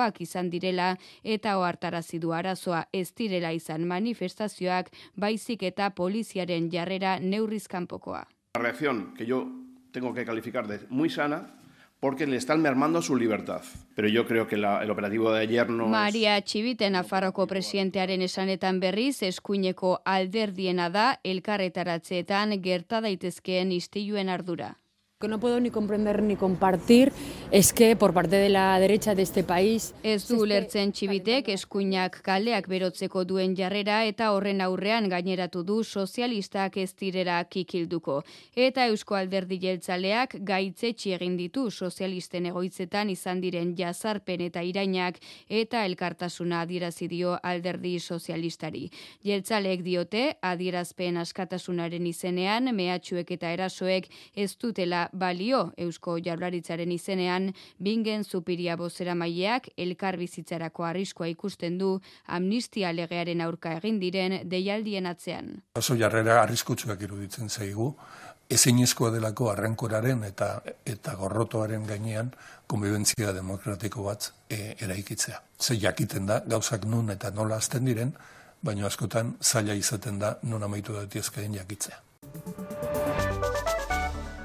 beharrezkoak 0.00 0.20
izan 0.20 0.50
direla 0.50 0.96
eta 1.22 1.58
ohartarazi 1.58 2.18
du 2.18 2.32
arazoa 2.32 2.86
ez 2.92 3.12
direla 3.14 3.52
izan 3.52 3.86
manifestazioak 3.86 4.90
baizik 5.16 5.62
eta 5.62 5.90
poliziaren 5.90 6.70
jarrera 6.70 7.18
neurrizkanpokoa. 7.20 8.26
La 8.54 8.62
reacción 8.62 9.14
que 9.16 9.26
yo 9.26 9.46
tengo 9.92 10.14
que 10.14 10.24
calificar 10.24 10.66
de 10.66 10.80
muy 10.88 11.10
sana 11.10 11.54
porque 12.00 12.26
le 12.26 12.36
están 12.36 12.62
mermando 12.62 13.02
su 13.02 13.14
libertad. 13.14 13.62
Pero 13.94 14.08
yo 14.08 14.26
creo 14.26 14.46
que 14.46 14.56
la, 14.56 14.82
el 14.82 14.90
operativo 14.90 15.30
de 15.32 15.42
ayer 15.42 15.68
no 15.68 15.86
Maria 15.86 16.40
Txibite 16.40 16.88
Nafarroko 16.90 17.46
presidentearen 17.46 18.22
esanetan 18.22 18.80
berriz 18.80 19.22
eskuineko 19.22 20.00
alderdiena 20.04 20.88
da 20.88 21.20
elkarretaratzeetan 21.24 22.62
gerta 22.62 23.00
daitezkeen 23.00 23.72
istiluen 23.72 24.28
ardura. 24.28 24.78
Que 25.20 25.28
no 25.28 25.38
puedo 25.38 25.60
ni 25.60 25.68
comprender 25.68 26.22
ni 26.22 26.34
compartir 26.34 27.12
es 27.50 27.74
que 27.74 27.94
por 27.94 28.14
parte 28.14 28.36
de 28.36 28.48
la 28.48 28.80
derecha 28.80 29.14
de 29.14 29.20
este 29.20 29.44
país 29.44 29.92
Ez 30.02 30.26
du 30.28 30.38
ulertzen 30.40 30.94
txibitek 30.96 31.50
eskuinak 31.52 32.22
kaleak 32.24 32.64
berotzeko 32.72 33.26
duen 33.28 33.52
jarrera 33.54 33.98
eta 34.08 34.30
horren 34.32 34.62
aurrean 34.64 35.10
gaineratu 35.12 35.60
du 35.62 35.84
sozialistak 35.84 36.78
ez 36.78 36.94
direra 36.96 37.36
kikilduko. 37.44 38.22
Eta 38.56 38.86
Eusko 38.86 39.18
Alderdi 39.18 39.58
Jeltzaleak 39.60 40.38
gaitzetsi 40.40 41.12
egin 41.12 41.36
ditu 41.36 41.66
sozialisten 41.70 42.46
egoitzetan 42.46 43.10
izan 43.12 43.44
diren 43.44 43.76
jazarpen 43.76 44.46
eta 44.48 44.62
irainak 44.64 45.20
eta 45.50 45.84
elkartasuna 45.84 46.62
adierazi 46.62 47.10
dio 47.12 47.36
Alderdi 47.42 47.98
Sozialistari. 48.00 48.86
Jeltzaleek 49.20 49.84
diote 49.84 50.24
adierazpen 50.40 51.20
askatasunaren 51.20 52.06
izenean 52.06 52.72
mehatxuek 52.72 53.36
eta 53.36 53.52
erasoek 53.52 54.08
ez 54.34 54.56
dutela 54.56 55.09
balio 55.12 55.72
Eusko 55.76 56.16
Jaurlaritzaren 56.24 56.92
izenean 56.92 57.52
bingen 57.78 58.24
zupiria 58.24 58.76
bozera 58.76 59.14
maileak 59.14 59.68
elkar 59.76 60.16
bizitzarako 60.16 60.84
arriskoa 60.84 61.28
ikusten 61.32 61.78
du 61.78 62.00
amnistia 62.26 62.92
legearen 62.92 63.40
aurka 63.40 63.76
egin 63.78 64.00
diren 64.00 64.40
deialdien 64.50 65.06
atzean. 65.06 65.54
Oso 65.76 65.96
jarrera 65.96 66.42
arriskutsuak 66.42 67.02
iruditzen 67.02 67.48
zaigu, 67.48 67.94
ezinezkoa 68.50 69.10
delako 69.14 69.50
arrankoraren 69.52 70.24
eta 70.26 70.50
eta 70.86 71.14
gorrotoaren 71.20 71.86
gainean 71.86 72.32
konbibentzia 72.66 73.32
demokratiko 73.36 74.04
bat 74.08 74.32
e, 74.50 74.74
eraikitzea. 74.80 75.40
Ze 75.60 75.78
jakiten 75.78 76.26
da 76.26 76.40
gauzak 76.46 76.84
nun 76.84 77.10
eta 77.10 77.30
nola 77.30 77.56
azten 77.56 77.86
diren, 77.86 78.12
baina 78.62 78.86
askotan 78.86 79.36
zaila 79.40 79.74
izaten 79.74 80.18
da 80.18 80.36
non 80.42 80.62
amaitu 80.62 80.98
daitezkeen 80.98 81.54
jakitzea. 81.54 83.09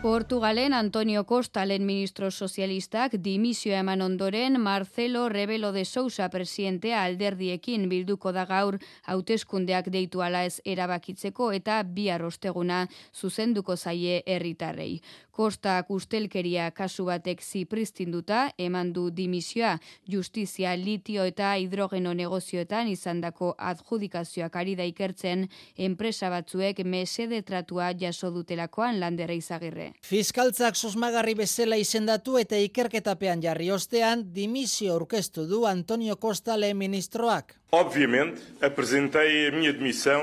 Portugalen 0.05 0.73
Antonio 0.73 1.25
Costa 1.25 1.65
lehen 1.65 1.87
ministro 1.87 2.27
sozialistak 2.29 3.15
dimisioa 3.27 3.79
eman 3.81 4.03
ondoren 4.05 4.59
Marcelo 4.61 5.29
Rebelo 5.29 5.71
de 5.73 5.83
Sousa 5.83 6.27
presidentea 6.29 6.99
alderdiekin 7.01 7.87
bilduko 7.89 8.29
da 8.31 8.43
gaur 8.45 8.77
hauteskundeak 9.09 9.89
deitu 9.89 10.21
ala 10.21 10.43
ez 10.45 10.61
erabakitzeko 10.73 11.47
eta 11.57 11.79
bihar 11.97 12.21
osteguna 12.21 12.83
zuzenduko 13.17 13.75
zaie 13.75 14.21
herritarrei. 14.27 15.01
Kostak 15.35 15.89
ustelkeria 15.91 16.69
kasu 16.71 17.09
batek 17.09 17.41
zipristinduta 17.43 18.45
eman 18.57 18.93
du 18.95 19.09
dimisioa 19.11 19.73
justizia 20.07 20.71
litio 20.79 21.25
eta 21.27 21.49
hidrogeno 21.59 22.13
negozioetan 22.15 22.87
izandako 22.87 23.49
adjudikazioak 23.57 24.55
ari 24.55 24.77
da 24.79 24.87
ikertzen 24.87 25.43
enpresa 25.89 26.29
batzuek 26.31 26.79
mesede 26.85 27.41
tratua 27.41 27.89
jaso 27.99 28.31
dutelakoan 28.31 29.01
landera 29.03 29.35
izagirre. 29.35 29.91
Fiskaltzak 30.07 30.79
susmagarri 30.79 31.35
bezala 31.43 31.75
izendatu 31.83 32.39
eta 32.39 32.55
ikerketapean 32.69 33.43
jarri 33.43 33.71
ostean 33.75 34.23
dimisio 34.39 34.95
aurkeztu 34.95 35.49
du 35.51 35.65
Antonio 35.67 36.15
Costa 36.15 36.55
lehen 36.55 36.79
ministroak. 36.79 37.57
Obviamente, 37.71 38.39
apresentei 38.61 39.49
a 39.49 39.51
minha 39.51 39.73
demissão. 39.73 40.21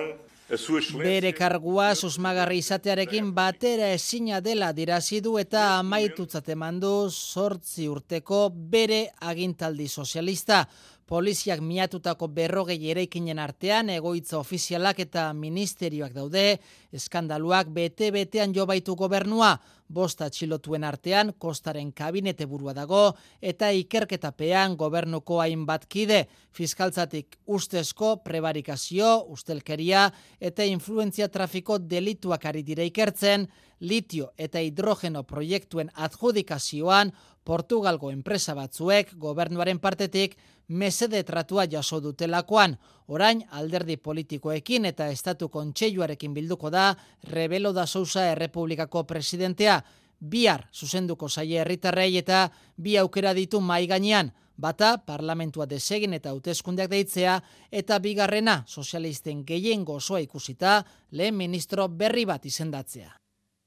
Bere 0.52 1.30
kargua 1.32 1.94
susmagarri 1.96 2.58
izatearekin 2.60 3.30
batera 3.32 3.86
ezina 3.94 4.42
dela 4.44 4.68
dirazi 4.76 5.22
du 5.24 5.38
eta 5.40 5.78
amaitutzat 5.78 6.50
eman 6.52 6.80
du 6.82 6.90
sortzi 7.08 7.86
urteko 7.88 8.50
bere 8.52 9.06
agintaldi 9.32 9.88
sozialista. 9.88 10.66
Poliziak 11.08 11.60
miatutako 11.64 12.28
berrogei 12.28 12.78
eraikinen 12.90 13.40
artean 13.40 13.88
egoitza 13.96 14.36
ofizialak 14.38 15.00
eta 15.00 15.30
ministerioak 15.32 16.12
daude, 16.12 16.60
eskandaluak 16.92 17.72
bete-betean 17.72 18.52
jo 18.52 18.68
baitu 18.68 18.94
gobernua, 18.96 19.54
bosta 19.88 20.28
txilotuen 20.30 20.84
artean 20.84 21.32
kostaren 21.38 21.92
kabinete 21.92 22.46
burua 22.46 22.74
dago 22.74 23.02
eta 23.40 23.70
ikerketapean 23.70 24.76
gobernuko 24.76 25.40
hainbat 25.40 25.86
kide, 25.86 26.26
fiskaltzatik 26.52 27.38
ustezko 27.46 28.16
prebarikazio, 28.24 29.24
ustelkeria 29.28 30.10
eta 30.40 30.64
influentzia 30.64 31.28
trafiko 31.28 31.78
delituak 31.78 32.46
ari 32.46 32.62
dira 32.62 32.84
ikertzen, 32.84 33.48
litio 33.82 34.30
eta 34.38 34.60
hidrogeno 34.62 35.24
proiektuen 35.26 35.90
adjudikazioan 35.94 37.12
Portugalgo 37.44 38.12
enpresa 38.14 38.54
batzuek 38.54 39.16
gobernuaren 39.18 39.80
partetik 39.82 40.36
mesede 40.68 41.22
tratua 41.26 41.66
jaso 41.66 42.00
dutelakoan. 42.00 42.76
Orain 43.08 43.42
alderdi 43.50 43.96
politikoekin 43.96 44.84
eta 44.84 45.08
estatu 45.10 45.48
kontseiluarekin 45.48 46.34
bilduko 46.34 46.70
da 46.70 46.94
Rebelo 47.30 47.72
da 47.72 47.86
Sousa 47.86 48.26
Errepublikako 48.30 49.04
presidentea. 49.04 49.80
Bihar 50.20 50.68
zuzenduko 50.72 51.28
zaie 51.28 51.58
herritarrei 51.60 52.16
eta 52.18 52.48
bi 52.76 52.96
aukera 52.98 53.34
ditu 53.34 53.60
mai 53.60 53.86
gainean. 53.86 54.30
Bata, 54.56 54.98
parlamentua 54.98 55.66
desegin 55.66 56.12
eta 56.14 56.30
hauteskundeak 56.30 56.90
deitzea, 56.90 57.40
eta 57.72 57.98
bigarrena, 57.98 58.62
sozialisten 58.66 59.42
gehiengo 59.48 59.96
osoa 59.98 60.20
ikusita, 60.20 60.82
lehen 61.10 61.34
ministro 61.34 61.88
berri 61.88 62.24
bat 62.28 62.46
izendatzea. 62.46 63.21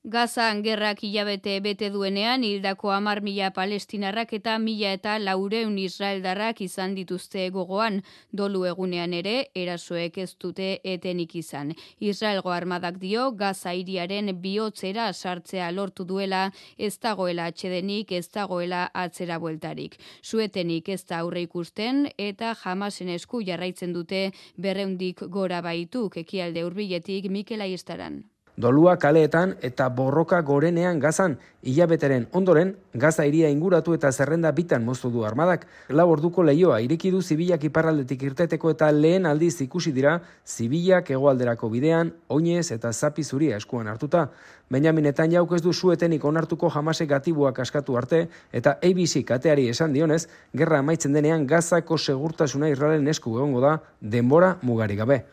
Gazan 0.06 0.60
gerrak 0.62 1.00
hilabete 1.02 1.54
bete 1.66 1.88
duenean, 1.90 2.44
hildako 2.46 2.92
amar 2.94 3.24
mila 3.26 3.48
palestinarrak 3.54 4.34
eta 4.38 4.60
mila 4.62 4.92
eta 4.94 5.16
laureun 5.18 5.80
israeldarrak 5.82 6.62
izan 6.62 6.94
dituzte 6.94 7.48
gogoan, 7.56 7.98
dolu 8.32 8.68
egunean 8.70 9.16
ere, 9.20 9.34
erasoek 9.62 10.20
ez 10.22 10.28
dute 10.44 10.68
etenik 10.92 11.34
izan. 11.42 11.72
Israelgo 11.98 12.54
armadak 12.54 13.00
dio, 13.02 13.32
Gaza 13.32 13.74
iriaren 13.74 14.30
bihotzera 14.44 15.08
sartzea 15.12 15.72
lortu 15.72 16.06
duela, 16.06 16.44
ez 16.78 16.94
dagoela 17.00 17.50
atxedenik, 17.50 18.12
ez 18.12 18.30
dagoela 18.30 18.84
atzera 18.94 19.40
bueltarik. 19.40 19.98
Suetenik 20.22 20.94
ez 20.94 21.02
da 21.10 21.24
aurre 21.24 21.42
ikusten, 21.48 22.06
eta 22.20 22.54
jamasen 22.62 23.10
esku 23.10 23.42
jarraitzen 23.42 23.98
dute 23.98 24.22
berreundik 24.56 25.26
gora 25.40 25.66
baituk, 25.66 26.22
ekialde 26.28 26.70
urbiletik 26.70 27.32
Mikel 27.32 27.66
Aiestaran. 27.66 28.22
Dolua 28.56 28.96
kaleetan 28.96 29.58
eta 29.68 29.90
borroka 29.92 30.38
gorenean 30.48 31.00
gazan, 31.04 31.34
hilabeteren 31.68 32.30
ondoren, 32.32 32.70
gaza 32.94 33.26
iria 33.28 33.50
inguratu 33.52 33.94
eta 33.98 34.12
zerrenda 34.16 34.54
bitan 34.56 34.86
moztu 34.86 35.12
du 35.12 35.26
armadak. 35.28 35.66
Lau 35.90 36.06
orduko 36.14 36.44
leioa 36.44 36.80
iriki 36.86 37.12
du 37.12 37.20
zibilak 37.22 37.66
iparraldetik 37.68 38.24
irteteko 38.24 38.72
eta 38.72 38.92
lehen 38.96 39.28
aldiz 39.28 39.60
ikusi 39.68 39.92
dira, 39.92 40.22
zibilak 40.48 41.12
egoalderako 41.12 41.70
bidean, 41.74 42.14
oinez 42.30 42.72
eta 42.72 42.94
zapi 42.94 43.28
zuri 43.28 43.52
eskuan 43.52 43.92
hartuta. 43.92 44.30
Benjaminetan 44.72 45.36
jauk 45.36 45.52
ez 45.58 45.62
du 45.62 45.74
suetenik 45.74 46.24
onartuko 46.26 46.72
jamasek 46.72 47.12
gatibuak 47.12 47.60
askatu 47.60 48.00
arte, 48.00 48.30
eta 48.54 48.78
ABC 48.80 49.26
kateari 49.28 49.68
esan 49.70 49.92
dionez, 49.94 50.30
gerra 50.56 50.80
amaitzen 50.80 51.14
denean 51.14 51.46
gazako 51.46 51.98
segurtasuna 51.98 52.72
irralen 52.72 53.08
esku 53.12 53.36
egongo 53.36 53.60
da, 53.68 53.80
denbora 54.00 54.56
mugari 54.64 54.96
gabe. 54.96 55.26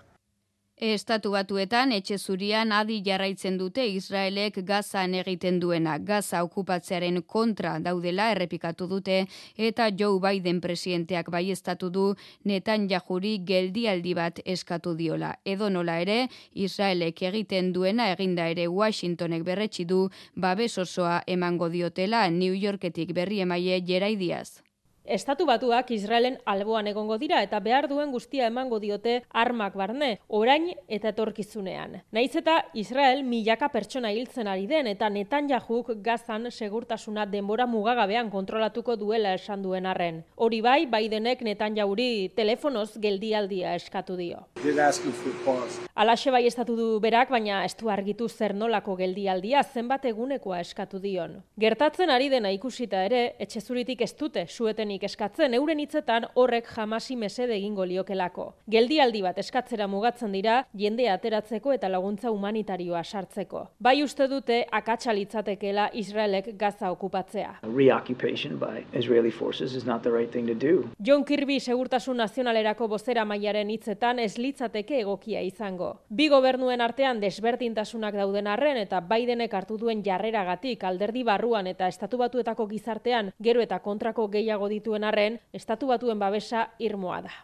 Estatu 0.82 1.30
batuetan 1.30 1.92
etxe 1.94 2.16
zurian 2.18 2.72
adi 2.74 2.96
jarraitzen 3.06 3.54
dute 3.58 3.84
Israelek 3.86 4.56
Gazan 4.66 5.12
egiten 5.14 5.60
duena. 5.62 5.92
Gaza 6.08 6.40
okupatzearen 6.42 7.20
kontra 7.34 7.76
daudela 7.84 8.24
errepikatu 8.32 8.88
dute 8.90 9.20
eta 9.68 9.86
Joe 10.00 10.18
Biden 10.24 10.58
presidenteak 10.64 11.30
baiestatu 11.30 11.90
du 11.98 12.08
netan 12.50 12.88
jahuri 12.90 13.36
geldialdi 13.52 14.16
bat 14.18 14.42
eskatu 14.56 14.96
diola. 14.98 15.30
Edo 15.44 15.70
nola 15.70 16.00
ere, 16.02 16.18
Israelek 16.66 17.22
egiten 17.30 17.70
duena 17.78 18.10
eginda 18.16 18.48
ere 18.50 18.66
Washingtonek 18.66 19.46
berretsi 19.46 19.86
du 19.86 20.08
babes 20.34 20.78
osoa 20.78 21.22
emango 21.28 21.70
diotela 21.70 22.26
New 22.28 22.58
Yorketik 22.58 23.14
berri 23.14 23.38
emaie 23.46 23.78
jeraidiaz. 23.86 24.71
Estatu 25.04 25.46
batuak 25.48 25.88
Israelen 25.90 26.36
alboan 26.46 26.86
egongo 26.86 27.16
dira 27.18 27.40
eta 27.42 27.58
behar 27.58 27.88
duen 27.90 28.12
guztia 28.14 28.46
emango 28.46 28.78
diote 28.78 29.16
armak 29.34 29.74
barne, 29.74 30.20
orain 30.28 30.68
eta 30.86 31.10
etorkizunean. 31.10 31.96
Naiz 32.14 32.36
eta 32.38 32.60
Israel 32.78 33.24
milaka 33.26 33.68
pertsona 33.68 34.12
hiltzen 34.14 34.46
ari 34.46 34.68
den 34.70 34.86
eta 34.86 35.08
netan 35.10 35.48
jahuk 35.50 35.90
gazan 36.04 36.46
segurtasuna 36.52 37.26
denbora 37.26 37.66
mugagabean 37.66 38.30
kontrolatuko 38.30 38.94
duela 38.96 39.34
esan 39.34 39.62
duen 39.62 39.86
arren. 39.86 40.22
Hori 40.36 40.60
bai, 40.62 40.86
Bidenek 40.86 41.42
netan 41.42 41.74
jauri 41.74 42.30
telefonoz 42.36 42.92
geldialdia 43.02 43.74
eskatu 43.74 44.16
dio. 44.16 44.46
Alaxe 45.94 46.30
bai 46.30 46.44
estatu 46.46 46.76
du 46.76 46.88
berak, 47.00 47.30
baina 47.30 47.64
ez 47.64 47.74
du 47.74 47.90
argitu 47.90 48.28
zer 48.28 48.54
nolako 48.54 48.94
geldialdia 48.96 49.64
zenbat 49.64 50.06
egunekoa 50.06 50.60
eskatu 50.60 51.02
dion. 51.02 51.40
Gertatzen 51.58 52.10
ari 52.10 52.30
dena 52.30 52.54
ikusita 52.54 53.02
ere, 53.04 53.34
etxezuritik 53.42 54.06
ez 54.06 54.12
dute 54.14 54.46
sueten 54.46 54.91
eskatzen 55.00 55.54
euren 55.54 55.80
hitzetan 55.80 56.26
horrek 56.34 56.66
jamasi 56.76 57.16
mesede 57.16 57.54
egingo 57.56 57.84
liokelako. 57.88 58.44
Geldialdi 58.68 59.22
bat 59.22 59.38
eskatzera 59.38 59.86
mugatzen 59.88 60.32
dira 60.36 60.66
jende 60.76 61.08
ateratzeko 61.08 61.72
eta 61.72 61.88
laguntza 61.88 62.30
humanitarioa 62.30 63.04
sartzeko. 63.04 63.62
Bai 63.80 64.02
uste 64.02 64.26
dute 64.28 64.66
akatsa 64.70 65.14
litzatekeela 65.16 65.88
Israelek 65.94 66.50
Gaza 66.58 66.90
okupatzea. 66.92 67.60
John 70.98 71.24
Kirby 71.24 71.60
segurtasun 71.60 72.16
nazionalerako 72.16 72.88
bozera 72.88 73.24
mailaren 73.24 73.70
hitzetan 73.70 74.18
ez 74.18 74.36
litzateke 74.38 75.00
egokia 75.00 75.40
izango. 75.40 75.92
Bi 76.10 76.28
gobernuen 76.28 76.80
artean 76.80 77.20
desberdintasunak 77.22 78.18
dauden 78.18 78.46
arren 78.50 78.76
eta 78.82 79.00
Bidenek 79.00 79.54
hartu 79.54 79.78
duen 79.78 80.02
jarreragatik 80.02 80.82
alderdi 80.84 81.22
barruan 81.22 81.66
eta 81.70 81.86
estatu 81.88 82.18
batuetako 82.18 82.66
gizartean 82.66 83.30
gero 83.38 83.62
eta 83.62 83.78
kontrako 83.78 84.26
gehiago 84.28 84.68
ditu 84.68 84.81
dituen 84.82 85.06
arren, 85.06 85.38
estatu 85.54 85.94
batuen 85.94 86.18
babesa 86.18 86.66
irmoa 86.82 87.22
da. 87.22 87.34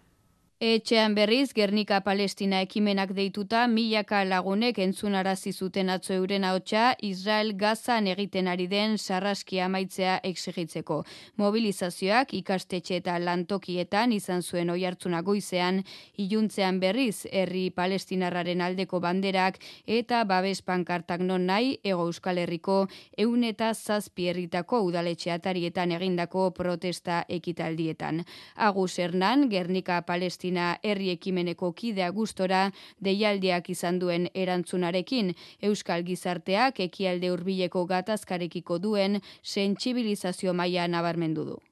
Etxean 0.60 1.14
berriz, 1.14 1.52
Gernika 1.54 2.00
Palestina 2.02 2.58
ekimenak 2.64 3.12
deituta, 3.14 3.60
milaka 3.70 4.24
lagunek 4.26 4.80
entzunarazi 4.82 5.52
zuten 5.52 5.86
atzo 5.88 6.16
euren 6.16 6.42
haotxa, 6.42 6.96
Israel 7.06 7.52
Gazan 7.54 8.08
egiten 8.10 8.48
ari 8.50 8.66
den 8.66 8.96
sarraskia 8.98 9.68
amaitzea 9.68 10.16
exigitzeko. 10.26 11.04
Mobilizazioak 11.38 12.34
ikastetxe 12.40 12.98
eta 12.98 13.14
lantokietan 13.22 14.10
izan 14.16 14.42
zuen 14.42 14.72
oi 14.74 14.82
hartzuna 14.82 15.20
goizean, 15.22 15.84
iluntzean 16.16 16.82
berriz, 16.82 17.28
herri 17.30 17.70
palestinarraren 17.70 18.60
aldeko 18.60 18.98
banderak 18.98 19.62
eta 19.86 20.24
babes 20.24 20.62
pankartak 20.62 21.22
non 21.22 21.46
nahi, 21.46 21.78
ego 21.84 22.08
euskal 22.10 22.42
herriko, 22.42 22.88
eun 23.16 23.44
eta 23.44 23.70
zazpi 23.74 24.26
herritako 24.34 24.82
udaletxeatarietan 24.90 25.94
egindako 26.00 26.50
protesta 26.50 27.22
ekitaldietan. 27.28 28.24
Agus 28.56 28.98
Hernan, 28.98 29.46
Gernika 29.54 30.02
Palestina 30.02 30.47
Palestina 30.48 30.78
herri 30.82 31.10
ekimeneko 31.12 31.72
kidea 31.76 32.08
gustora 32.10 32.60
deialdiak 33.04 33.68
izan 33.68 33.98
duen 34.00 34.28
erantzunarekin. 34.34 35.34
Euskal 35.60 36.04
Gizarteak 36.08 36.80
ekialde 36.80 37.28
hurbileko 37.30 37.84
gatazkarekiko 37.84 38.78
duen 38.78 39.20
sentsibilizazio 39.42 40.54
maila 40.54 40.88
nabarmendu 40.88 41.44
du 41.44 41.67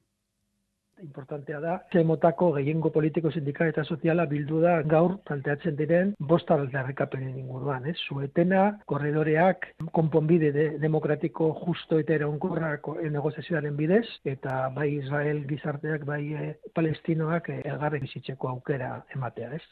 importantea 1.01 1.59
da, 1.59 1.73
ze 1.91 2.03
motako 2.03 2.51
gehiengo 2.57 2.89
politiko 2.91 3.31
sindikal 3.31 3.71
eta 3.71 3.83
soziala 3.83 4.25
bildu 4.25 4.61
da 4.63 4.81
gaur 4.93 5.17
planteatzen 5.29 5.75
diren 5.79 6.13
bosta 6.31 6.57
aldarrekapenen 6.57 7.37
inguruan, 7.43 7.85
ez? 7.85 7.95
Zuetena, 8.09 8.63
korredoreak, 8.85 9.67
konponbide 9.97 10.51
de, 10.55 10.67
demokratiko 10.83 11.51
justo 11.63 11.99
eta 12.03 12.15
eraunkorrako 12.17 12.97
negoziazioaren 13.17 13.75
bidez, 13.77 14.05
eta 14.25 14.67
bai 14.75 14.89
Israel 14.97 15.43
gizarteak, 15.49 16.05
bai 16.05 16.21
e, 16.33 16.53
palestinoak 16.75 17.49
e, 17.49 17.61
elgarre 17.65 18.01
bizitzeko 18.03 18.55
aukera 18.55 18.95
ematea, 19.15 19.53
ez? 19.59 19.65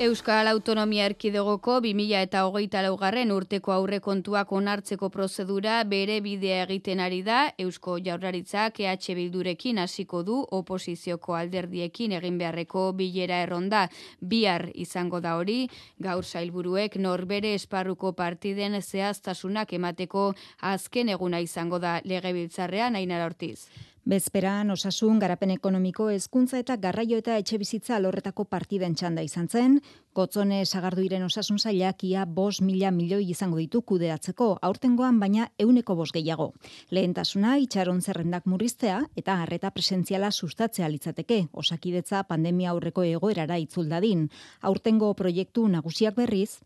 Euskal 0.00 0.48
Autonomia 0.48 1.04
Erkidegoko 1.04 1.74
2000 1.84 2.22
eta 2.24 2.46
hogeita 2.48 2.80
laugarren 2.80 3.34
urteko 3.34 3.74
aurrekontuak 3.74 4.54
onartzeko 4.56 5.10
prozedura 5.12 5.74
bere 5.90 6.14
bidea 6.24 6.62
egiten 6.62 7.02
ari 7.04 7.18
da, 7.26 7.40
Eusko 7.60 7.98
Jaurlaritzak 8.06 8.80
EH 8.80 9.12
Bildurekin 9.18 9.82
hasiko 9.82 10.22
du 10.24 10.38
oposizioko 10.58 11.36
alderdiekin 11.36 12.16
egin 12.16 12.40
beharreko 12.40 12.86
bilera 12.96 13.42
erronda. 13.44 13.82
Bihar 14.24 14.70
izango 14.72 15.20
da 15.20 15.36
hori, 15.36 15.68
gaur 15.98 16.24
sailburuek 16.24 16.96
norbere 16.96 17.52
esparruko 17.60 18.14
partiden 18.16 18.80
zehaztasunak 18.80 19.76
emateko 19.76 20.30
azken 20.72 21.12
eguna 21.12 21.44
izango 21.44 21.78
da 21.78 21.98
legebiltzarrean 22.04 22.96
ainara 22.96 23.28
ortiz. 23.28 23.68
Bezperan 24.08 24.70
osasun 24.72 25.18
garapen 25.20 25.50
ekonomiko 25.52 26.06
hezkuntza 26.08 26.58
eta 26.62 26.78
garraio 26.80 27.18
eta 27.20 27.34
etxe 27.36 27.58
bizitza 27.60 27.98
alorretako 27.98 28.46
partiden 28.48 28.94
txanda 28.96 29.20
izan 29.20 29.48
zen, 29.48 29.74
kotzone 30.16 30.62
sagarduiren 30.64 31.26
osasun 31.26 31.58
zailak 31.58 32.04
ia 32.08 32.24
bos 32.24 32.62
mila 32.64 32.90
milioi 32.90 33.28
izango 33.34 33.58
ditu 33.60 33.82
kudeatzeko, 33.82 34.48
aurtengoan 34.62 35.20
baina 35.20 35.50
euneko 35.58 35.98
bos 36.00 36.08
gehiago. 36.16 36.54
Lehentasuna 36.90 37.58
itxaron 37.60 38.00
zerrendak 38.00 38.46
murriztea 38.46 39.02
eta 39.16 39.36
harreta 39.42 39.70
presentziala 39.70 40.32
sustatzea 40.32 40.88
litzateke, 40.88 41.42
osakidetza 41.52 42.24
pandemia 42.24 42.72
aurreko 42.72 43.04
egoerara 43.04 43.60
itzuldadin. 43.60 44.30
Aurtengo 44.62 45.12
proiektu 45.14 45.68
nagusiak 45.68 46.16
berriz, 46.16 46.62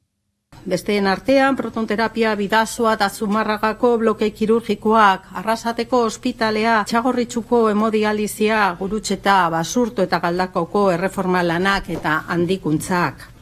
Besteen 0.65 1.07
artean, 1.07 1.57
protonterapia 1.57 2.35
bidazoa 2.39 2.95
eta 2.97 3.11
zumarragako 3.11 3.91
bloke 3.99 4.31
kirurgikoak, 4.39 5.27
arrasateko 5.43 6.01
ospitalea, 6.07 6.79
txagorritxuko 6.89 7.67
hemodializia, 7.75 8.63
gurutxeta, 8.81 9.37
basurto 9.59 10.09
eta 10.09 10.23
galdakoko 10.25 10.89
erreforma 10.97 11.45
lanak 11.45 11.91
eta 11.99 12.23
handikuntzak. 12.29 13.34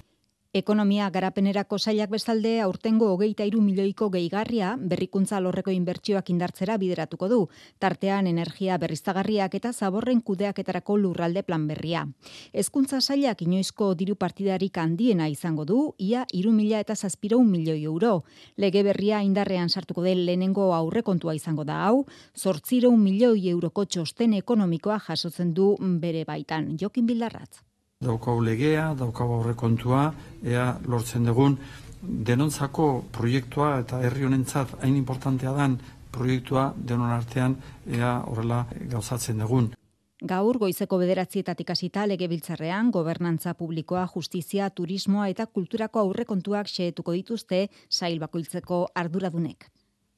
Ekonomia 0.59 1.07
garapenerako 1.09 1.79
sailak 1.79 2.11
bestalde 2.12 2.51
aurtengo 2.61 3.07
hogeita 3.09 3.45
iru 3.49 3.62
milioiko 3.65 4.11
gehigarria 4.12 4.74
berrikuntza 4.91 5.39
lorreko 5.41 5.73
inbertsioak 5.73 6.29
indartzera 6.29 6.77
bideratuko 6.83 7.29
du, 7.31 7.39
tartean 7.81 8.29
energia 8.29 8.77
berriztagarriak 8.83 9.57
eta 9.57 9.73
zaborren 9.73 10.20
kudeaketarako 10.20 10.99
lurralde 11.07 11.43
plan 11.49 11.65
berria. 11.70 12.05
Hezkuntza 12.53 13.01
sailak 13.01 13.47
inoizko 13.49 13.95
diru 13.95 14.19
partidarik 14.27 14.77
handiena 14.77 15.31
izango 15.33 15.65
du, 15.65 15.81
ia 15.97 16.27
iru 16.43 16.53
mila 16.53 16.85
eta 16.85 17.01
zazpiro 17.01 17.41
milioi 17.41 17.81
euro. 17.87 18.15
Lege 18.59 18.85
berria 18.85 19.24
indarrean 19.24 19.73
sartuko 19.73 20.05
den 20.05 20.27
lehenengo 20.27 20.74
aurrekontua 20.74 21.33
izango 21.41 21.65
da 21.65 21.81
hau, 21.89 22.05
zortziro 22.37 22.93
milioi 22.93 23.49
euroko 23.57 23.89
txosten 23.89 24.37
ekonomikoa 24.45 25.01
jasotzen 25.09 25.55
du 25.57 25.79
bere 25.81 26.27
baitan. 26.29 26.74
Jokin 26.77 27.09
bildarratz. 27.09 27.72
Daukau 28.03 28.41
legea, 28.43 28.93
daukau 28.99 29.29
aurrekontua, 29.39 30.12
ea 30.43 30.73
lortzen 30.91 31.24
dugun 31.29 31.59
denontzako 32.03 33.05
proiektua 33.15 33.77
eta 33.83 34.01
herri 34.03 34.27
honentzat 34.27 34.74
hain 34.83 34.97
importantea 34.97 35.53
dan 35.55 35.79
proiektua 36.12 36.73
denon 36.77 37.11
artean 37.15 37.57
ea 37.87 38.16
horrela 38.27 38.65
gauzatzen 38.91 39.39
dugun. 39.39 39.70
Gaur 40.23 40.59
goizeko 40.62 41.01
bederatzietatik 41.01 41.70
hasita 41.74 42.05
legebiltzarrean 42.07 42.93
gobernantza 42.95 43.57
publikoa, 43.59 44.05
justizia, 44.15 44.69
turismoa 44.70 45.27
eta 45.33 45.47
kulturako 45.47 46.05
aurrekontuak 46.05 46.70
xehetuko 46.70 47.15
dituzte 47.16 47.65
sail 47.91 48.20
bakoitzeko 48.23 48.85
arduradunek. 48.95 49.72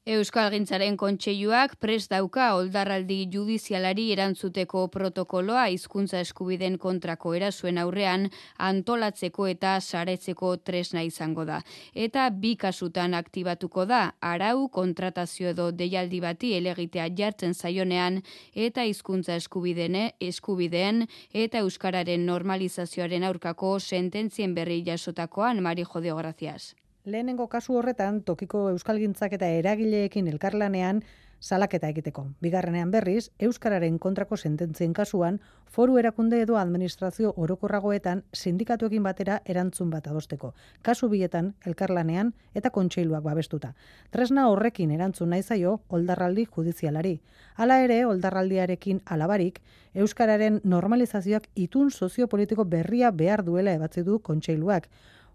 Euskal 0.05 0.51
Gintzaren 0.53 0.99
kontseiluak 1.01 1.71
prest 1.81 2.11
dauka 2.13 2.51
oldarraldi 2.53 3.15
judizialari 3.33 4.03
erantzuteko 4.13 4.83
protokoloa 4.93 5.63
hizkuntza 5.73 6.19
eskubiden 6.21 6.75
kontrako 6.83 7.33
erasuen 7.39 7.81
aurrean 7.81 8.27
antolatzeko 8.67 9.47
eta 9.55 9.71
saretzeko 9.81 10.51
tresna 10.69 11.01
izango 11.09 11.47
da. 11.49 11.57
Eta 11.95 12.27
bi 12.29 12.53
kasutan 12.53 13.17
aktibatuko 13.17 13.87
da, 13.89 14.03
arau 14.21 14.69
kontratazio 14.77 15.49
edo 15.55 15.71
deialdi 15.81 16.21
bati 16.21 16.53
elegitea 16.61 17.09
jartzen 17.17 17.57
zaionean 17.57 18.21
eta 18.53 18.85
hizkuntza 18.85 19.41
eskubidene 19.41 20.11
eskubideen 20.21 21.07
eta 21.33 21.65
euskararen 21.65 22.29
normalizazioaren 22.29 23.25
aurkako 23.33 23.79
sententzien 23.79 24.53
berri 24.53 24.83
jasotakoan 24.85 25.65
Mari 25.65 25.83
Jodeo 25.83 26.21
Gracias. 26.21 26.75
Lehenengo 27.05 27.45
kasu 27.53 27.75
horretan, 27.77 28.23
tokiko 28.25 28.63
euskalgintzak 28.71 29.35
eta 29.37 29.45
eragileekin 29.59 30.25
elkarlanean 30.31 31.03
salaketa 31.37 31.91
egiteko. 31.93 32.23
Bigarrenean 32.41 32.89
berriz, 32.89 33.27
Euskararen 33.37 33.99
kontrako 34.01 34.37
sententzien 34.37 34.93
kasuan, 34.97 35.37
foru 35.69 35.99
erakunde 36.01 36.39
edo 36.41 36.57
administrazio 36.57 37.35
orokorragoetan 37.37 38.23
sindikatuekin 38.33 39.03
batera 39.05 39.35
erantzun 39.45 39.91
bat 39.93 40.07
adosteko. 40.07 40.55
Kasu 40.81 41.09
bietan, 41.11 41.51
elkarlanean 41.69 42.31
eta 42.55 42.71
kontseiluak 42.73 43.21
babestuta. 43.23 43.75
Tresna 44.09 44.47
horrekin 44.49 44.95
erantzun 44.97 45.29
nahi 45.29 45.43
zaio, 45.43 45.81
oldarraldi 45.89 46.47
judizialari. 46.55 47.19
Hala 47.55 47.83
ere, 47.83 47.99
oldarraldiarekin 48.09 49.03
alabarik, 49.05 49.61
Euskararen 49.93 50.57
normalizazioak 50.63 51.51
itun 51.53 51.91
soziopolitiko 51.91 52.65
berria 52.65 53.11
behar 53.11 53.45
duela 53.45 53.77
ebatzi 53.77 54.01
du 54.01 54.17
kontseiluak 54.19 54.89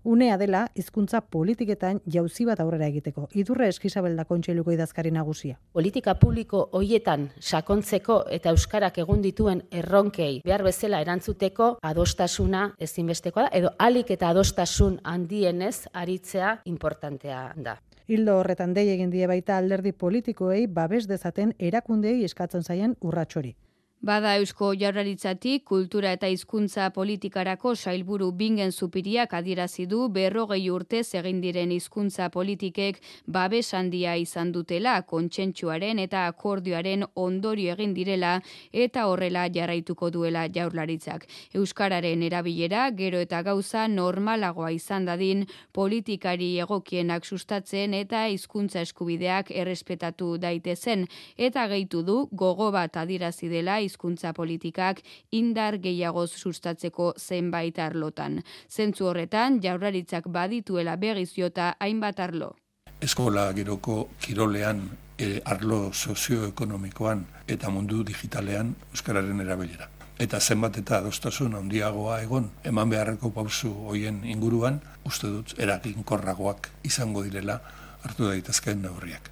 unea 0.04 0.36
dela 0.38 0.66
hizkuntza 0.74 1.20
politiketan 1.20 2.00
jauzi 2.06 2.44
bat 2.48 2.60
aurrera 2.60 2.86
egiteko. 2.86 3.28
Idurre 3.34 3.68
eskizabel 3.68 4.16
da 4.16 4.24
kontseiluko 4.24 4.72
idazkari 4.72 5.10
nagusia. 5.10 5.58
Politika 5.72 6.14
publiko 6.14 6.68
hoietan 6.72 7.28
sakontzeko 7.40 8.24
eta 8.30 8.50
euskarak 8.50 8.98
egun 8.98 9.22
dituen 9.22 9.62
erronkei 9.70 10.40
behar 10.44 10.64
bezala 10.64 11.00
erantzuteko 11.00 11.76
adostasuna 11.82 12.70
ezinbestekoa 12.78 13.48
da 13.48 13.54
edo 13.56 13.70
alik 13.78 14.10
eta 14.10 14.30
adostasun 14.30 15.00
handienez 15.04 15.86
aritzea 15.92 16.60
importantea 16.64 17.52
da. 17.56 17.78
Hildo 18.10 18.40
horretan 18.40 18.72
dei 18.74 18.88
egin 18.90 19.10
die 19.10 19.26
baita 19.30 19.56
alderdi 19.56 19.92
politikoei 19.92 20.66
babes 20.66 21.06
dezaten 21.06 21.54
erakundei 21.58 22.24
eskatzen 22.24 22.64
zaien 22.66 22.96
urratsori. 23.00 23.54
Bada 24.00 24.30
Eusko 24.40 24.70
Jaurlaritzatik 24.80 25.66
kultura 25.68 26.14
eta 26.16 26.28
hizkuntza 26.32 26.86
politikarako 26.96 27.74
sailburu 27.76 28.30
bingen 28.32 28.70
zupiriak 28.72 29.34
adierazi 29.36 29.84
du 29.84 30.06
berrogei 30.08 30.70
urte 30.72 31.02
egin 31.18 31.42
diren 31.42 31.70
hizkuntza 31.74 32.30
politikek 32.32 33.02
babes 33.26 33.74
handia 33.74 34.14
izan 34.16 34.52
dutela 34.52 34.94
kontsentsuaren 35.02 35.98
eta 35.98 36.22
akordioaren 36.28 37.04
ondorio 37.14 37.74
egin 37.74 37.92
direla 37.92 38.30
eta 38.72 39.04
horrela 39.06 39.42
jarraituko 39.52 40.08
duela 40.08 40.46
Jaurlaritzak. 40.48 41.26
Euskararen 41.52 42.22
erabilera 42.22 42.88
gero 42.96 43.20
eta 43.20 43.42
gauza 43.42 43.86
normalagoa 43.86 44.70
izan 44.70 45.04
dadin 45.04 45.44
politikari 45.74 46.58
egokienak 46.58 47.26
sustatzen 47.26 47.92
eta 47.92 48.24
hizkuntza 48.32 48.80
eskubideak 48.80 49.50
errespetatu 49.50 50.38
daitezen 50.38 51.06
eta 51.36 51.68
gehitu 51.68 52.02
du 52.02 52.18
gogo 52.32 52.72
bat 52.72 52.96
adierazi 52.96 53.52
dela 53.52 53.78
hizkuntza 53.90 54.32
politikak 54.36 55.02
indar 55.34 55.80
gehiago 55.82 56.26
sustatzeko 56.26 57.12
zenbait 57.18 57.78
arlotan. 57.78 58.40
Zentzu 58.70 59.10
horretan 59.10 59.60
jaurlaritzak 59.62 60.30
badituela 60.30 60.96
begiziota 60.96 61.74
hainbat 61.80 62.20
arlo. 62.20 62.54
Eskola 63.00 63.50
giroko 63.56 64.10
kirolean 64.20 64.82
e, 65.18 65.40
arlo 65.44 65.92
sozioekonomikoan 65.92 67.24
eta 67.48 67.70
mundu 67.70 68.04
digitalean 68.06 68.74
euskararen 68.92 69.40
erabilera. 69.40 69.88
Eta 70.20 70.40
zenbat 70.40 70.76
eta 70.76 70.98
adostasun 71.00 71.56
handiagoa 71.56 72.20
egon 72.26 72.50
eman 72.70 72.90
beharreko 72.92 73.30
pausu 73.32 73.72
hoien 73.88 74.20
inguruan, 74.28 74.80
uste 75.08 75.32
dut 75.32 75.54
eraginkorragoak 75.58 76.68
izango 76.84 77.24
direla 77.24 77.60
hartu 78.04 78.28
daitezkeen 78.28 78.82
neurriak. 78.84 79.29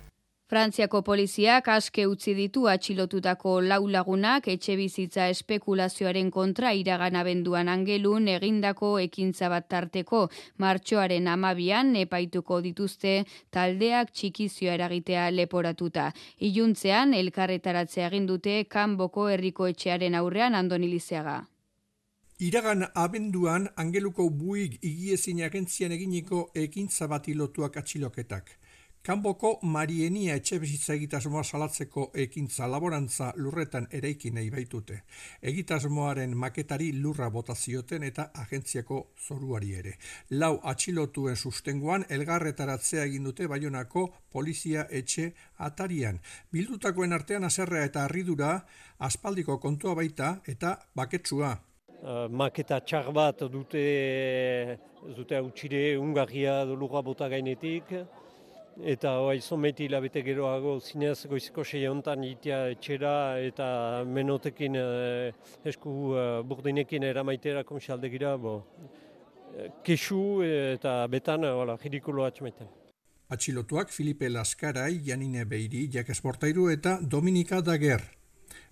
Frantziako 0.48 1.02
poliziak 1.04 1.66
aske 1.68 2.06
utzi 2.08 2.32
ditu 2.32 2.62
atxilotutako 2.72 3.50
lau 3.60 3.82
lagunak 3.94 4.46
etxe 4.48 4.76
bizitza 4.80 5.26
espekulazioaren 5.28 6.30
kontra 6.32 6.70
iragan 6.72 7.18
abenduan 7.20 7.68
angelun 7.68 8.30
egindako 8.34 8.92
ekintza 9.02 9.50
bat 9.52 9.66
tarteko 9.68 10.20
martxoaren 10.64 11.28
amabian 11.28 11.90
epaituko 12.02 12.62
dituzte 12.64 13.12
taldeak 13.52 14.14
txikizioa 14.14 14.78
eragitea 14.78 15.26
leporatuta. 15.34 16.06
Iluntzean 16.48 17.12
elkarretaratzea 17.18 18.06
egin 18.08 18.30
dute 18.32 18.54
kanboko 18.76 19.26
herriko 19.28 19.68
etxearen 19.68 20.16
aurrean 20.22 20.56
andonilizeaga. 20.62 21.42
Iragan 22.48 22.86
abenduan 22.94 23.68
angeluko 23.76 24.30
buik 24.30 24.80
igiezin 24.80 25.44
agentzian 25.44 25.92
eginiko 25.92 26.46
ekintza 26.64 27.10
bat 27.12 27.28
ilotuak 27.28 27.76
atxiloketak. 27.82 28.56
Kanboko 29.02 29.58
Marienia 29.62 30.34
etxe 30.36 30.58
bizitza 30.60 30.92
egitasmoa 30.94 31.42
salatzeko 31.44 32.08
ekintza 32.24 32.66
laborantza 32.68 33.30
lurretan 33.36 33.86
eraiki 33.98 34.30
nahi 34.34 34.50
baitute. 34.50 34.98
Egitasmoaren 35.50 36.34
maketari 36.36 36.90
lurra 36.92 37.30
botazioten 37.30 38.04
eta 38.08 38.28
agentziako 38.42 38.98
zoruari 39.26 39.72
ere. 39.80 39.94
Lau 40.30 40.58
atxilotuen 40.72 41.36
sustengoan 41.36 42.04
elgarretaratzea 42.18 43.06
egin 43.08 43.30
dute 43.30 43.48
baionako 43.48 44.04
polizia 44.30 44.84
etxe 44.90 45.30
atarian. 45.70 46.20
Bildutakoen 46.52 47.12
artean 47.12 47.48
aserrea 47.48 47.88
eta 47.88 48.04
arridura 48.04 48.52
aspaldiko 48.98 49.58
kontua 49.58 49.94
baita 49.94 50.36
eta 50.46 50.76
baketsua. 50.94 51.56
Uh, 51.98 52.28
maketa 52.30 52.78
txar 52.80 53.08
bat 53.10 53.40
dute, 53.50 54.78
dute 55.16 55.40
utxire 55.42 55.96
ungarria 55.98 56.60
lurra 56.68 57.02
bota 57.02 57.26
gainetik, 57.28 57.90
Eta 58.78 59.16
bai, 59.18 59.40
zometi 59.40 59.88
labete 59.90 60.22
geroago 60.22 60.78
zinez 60.78 61.26
goiziko 61.26 61.64
sei 61.64 61.86
honetan 61.88 62.22
itia 62.22 62.68
etxera 62.70 63.40
eta 63.42 64.04
menotekin 64.06 64.76
eh, 64.78 65.32
esku 65.66 65.94
eh, 66.14 66.26
burdinekin 66.46 67.02
eramaitera 67.02 67.64
komisalde 67.64 68.08
gira, 68.08 68.36
bo, 68.36 68.62
eh, 69.56 69.70
kesu 69.82 70.42
eta 70.46 71.06
betan, 71.10 71.42
wala, 71.58 71.76
jirikulo 71.82 72.24
atxamaiten. 72.24 72.68
Atxilotuak 73.28 73.90
Filipe 73.90 74.28
Laskarai, 74.30 75.02
Janine 75.04 75.44
Beiri, 75.44 75.88
Jakes 75.92 76.22
Bortairu 76.22 76.70
eta 76.70 76.98
Dominika 77.02 77.60
Dager. 77.60 78.00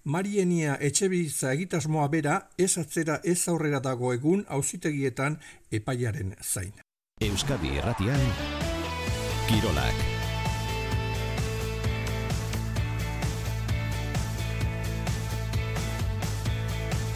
Marienia 0.04 0.78
etxebizitza 0.80 1.50
egitasmoa 1.52 2.06
bera 2.08 2.38
ez 2.56 2.78
atzera 2.78 3.18
ez 3.24 3.48
aurrera 3.48 3.80
dago 3.82 4.14
egun 4.14 4.46
auzitegietan 4.48 5.40
epaiaren 5.80 6.36
zain. 6.40 6.72
Euskadi 7.20 7.74
Erratian, 7.80 8.22
Kirolak. 9.46 9.94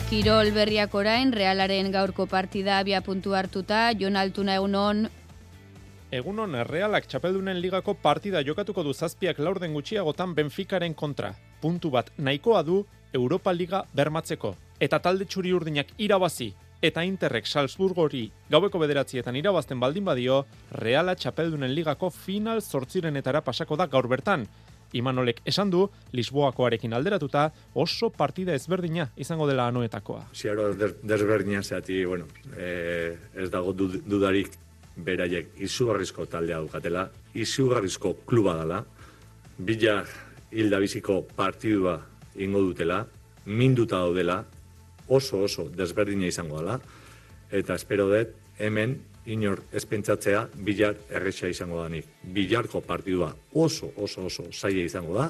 Kirol 0.06 0.52
berriak 0.54 0.94
orain, 0.94 1.32
realaren 1.34 1.90
gaurko 1.90 2.28
partida 2.30 2.78
abia 2.78 3.00
puntu 3.02 3.34
hartuta, 3.34 3.90
Jon 3.98 4.14
Altuna 4.14 4.54
egunon. 4.60 5.08
Egunon, 6.14 6.54
realak 6.70 7.10
txapeldunen 7.10 7.58
ligako 7.58 7.96
partida 7.98 8.44
jokatuko 8.46 8.86
du 8.86 8.94
zazpiak 8.94 9.42
laurden 9.42 9.74
gutxiagotan 9.74 10.34
Benficaren 10.38 10.94
kontra. 10.94 11.34
Puntu 11.60 11.90
bat 11.90 12.14
nahikoa 12.16 12.62
du 12.62 12.84
Europa 13.12 13.50
Liga 13.50 13.82
bermatzeko. 13.92 14.54
Eta 14.78 15.02
talde 15.02 15.26
txuri 15.26 15.50
urdinak 15.52 15.90
irabazi, 15.98 16.52
eta 16.82 17.04
Interrek 17.04 17.46
Salzburgori 17.46 18.24
gaueko 18.50 18.80
bederatzietan 18.80 19.36
irabazten 19.36 19.80
baldin 19.80 20.04
badio, 20.04 20.44
Reala 20.80 21.14
Txapeldunen 21.14 21.72
ligako 21.74 22.10
final 22.10 22.62
zortzirenetara 22.62 23.42
pasako 23.44 23.76
da 23.76 23.86
gaur 23.86 24.08
bertan. 24.08 24.46
Imanolek 24.96 25.42
esan 25.46 25.70
du, 25.70 25.84
Lisboakoarekin 26.16 26.96
alderatuta, 26.96 27.44
oso 27.78 28.10
partida 28.10 28.56
ezberdina 28.58 29.06
izango 29.16 29.46
dela 29.46 29.68
anoetakoa. 29.70 30.24
Ziaro 30.34 30.72
desberdina 30.74 31.62
zeati, 31.62 32.04
bueno, 32.04 32.26
e, 32.56 33.14
ez 33.38 33.50
dago 33.52 33.72
dudarik 33.76 34.56
beraiek 34.96 35.54
izugarrizko 35.62 36.26
taldea 36.26 36.58
dukatela, 36.64 37.06
izugarrizko 37.38 38.16
kluba 38.26 38.56
dela, 38.58 38.82
bila 39.58 40.00
hilda 40.50 40.80
biziko 40.82 41.20
partidua 41.36 42.00
ingo 42.40 42.64
dutela, 42.64 43.04
minduta 43.46 44.00
daudela, 44.02 44.42
oso 45.10 45.42
oso 45.44 45.68
desberdina 45.68 46.30
izango 46.30 46.62
dela 46.62 46.78
eta 47.50 47.74
espero 47.74 48.06
dut 48.08 48.32
hemen 48.58 48.96
inor 49.26 49.62
ez 49.72 49.84
pentsatzea 49.86 50.46
bilar 50.54 50.96
erresa 51.10 51.48
izango 51.50 51.82
danik. 51.82 52.06
Bilarko 52.22 52.80
partidua 52.80 53.34
oso, 53.52 53.92
oso, 53.96 54.26
oso 54.26 54.46
zaila 54.52 54.84
izango 54.86 55.14
da, 55.18 55.28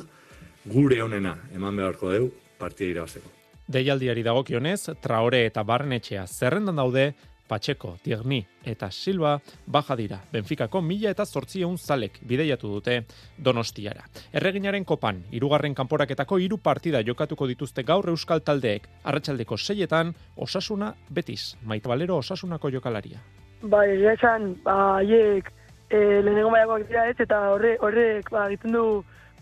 gure 0.65 1.01
honena 1.03 1.37
eman 1.55 1.77
beharko 1.77 2.13
dugu 2.13 2.31
partida 2.59 2.91
irabazteko. 2.91 3.33
Deialdiari 3.71 4.23
dagokionez, 4.27 4.97
Traore 5.01 5.45
eta 5.47 5.63
Barnetxea 5.63 6.27
zerrendan 6.27 6.81
daude 6.81 7.13
Patxeko, 7.51 7.97
Tierni 8.03 8.39
eta 8.63 8.91
Silva 8.95 9.35
baja 9.67 9.97
dira. 9.99 10.21
Benfikako 10.33 10.83
mila 10.87 11.11
eta 11.11 11.27
zortzieun 11.27 11.77
zalek 11.79 12.21
bideiatu 12.23 12.71
dute 12.77 13.01
donostiara. 13.37 14.07
Erreginaren 14.33 14.87
kopan, 14.87 15.25
irugarren 15.35 15.75
kanporaketako 15.75 16.39
hiru 16.39 16.61
partida 16.63 17.03
jokatuko 17.03 17.49
dituzte 17.51 17.83
gaur 17.83 18.07
euskal 18.15 18.45
taldeek. 18.47 18.87
Arratxaldeko 19.05 19.59
seietan, 19.59 20.15
osasuna 20.37 20.95
betiz. 21.11 21.57
Maite 21.67 21.91
balero 21.91 22.21
osasunako 22.23 22.71
jokalaria. 22.71 23.19
Bai, 23.63 23.89
esan, 24.15 24.55
ba, 24.65 24.77
haiek 25.01 25.51
e, 25.91 25.99
lehenengo 26.23 26.51
maiakoak 26.55 26.87
dira 26.89 27.09
ez, 27.11 27.17
eta 27.19 27.41
horrek, 27.55 27.83
horrek, 27.83 28.31
ba, 28.33 28.47
ditzen 28.49 28.73
du 28.73 28.85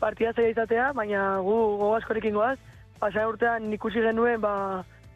partida 0.01 0.33
zaila 0.33 0.55
izatea, 0.55 0.93
baina 0.97 1.25
gu 1.45 1.57
gogoazkorekin 1.83 2.35
goaz, 2.35 2.57
pasan 2.99 3.29
urtean 3.31 3.69
ikusi 3.77 4.03
genuen, 4.03 4.41
ba, 4.41 4.55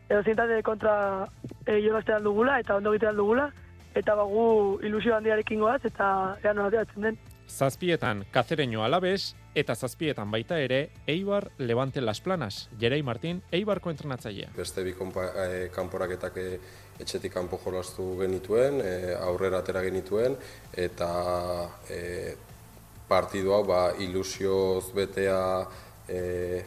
edo 0.08 0.22
zintate 0.22 0.62
kontra 0.62 1.26
e, 1.66 1.80
jolaztean 1.84 2.24
dugula 2.24 2.58
eta 2.60 2.76
ondo 2.76 2.92
egitean 2.94 3.16
dugula, 3.16 3.50
eta 3.94 4.14
bagu 4.16 4.80
ilusio 4.82 5.14
handiarekin 5.16 5.60
goaz, 5.60 5.80
eta 5.84 6.08
ean 6.42 6.56
norateatzen 6.56 7.08
den. 7.08 7.20
Zazpietan 7.52 8.24
Kazereño 8.32 8.84
Alabes 8.84 9.34
eta 9.54 9.74
zazpietan 9.74 10.30
baita 10.30 10.56
ere 10.58 10.90
Eibar 11.06 11.50
Levante 11.58 12.00
Las 12.00 12.20
Planas. 12.20 12.70
Jerei 12.80 13.02
Martin, 13.02 13.42
Eibarko 13.52 13.90
entrenatzailea. 13.90 14.52
Beste 14.56 14.82
bi 14.82 14.94
e, 14.94 15.68
kanporaketak 15.74 16.36
e, 16.36 16.46
etxetik 17.00 17.32
kanpo 17.32 17.60
jolastu 17.60 18.16
genituen, 18.20 18.80
e, 18.80 19.14
aurrera 19.14 19.60
atera 19.60 19.82
genituen, 19.82 20.36
eta 20.72 21.10
e, 21.90 22.34
partidu 23.08 23.52
hau 23.52 23.64
ba, 23.68 23.92
ilusioz 24.00 24.92
betea 24.96 25.40
e, 26.08 26.64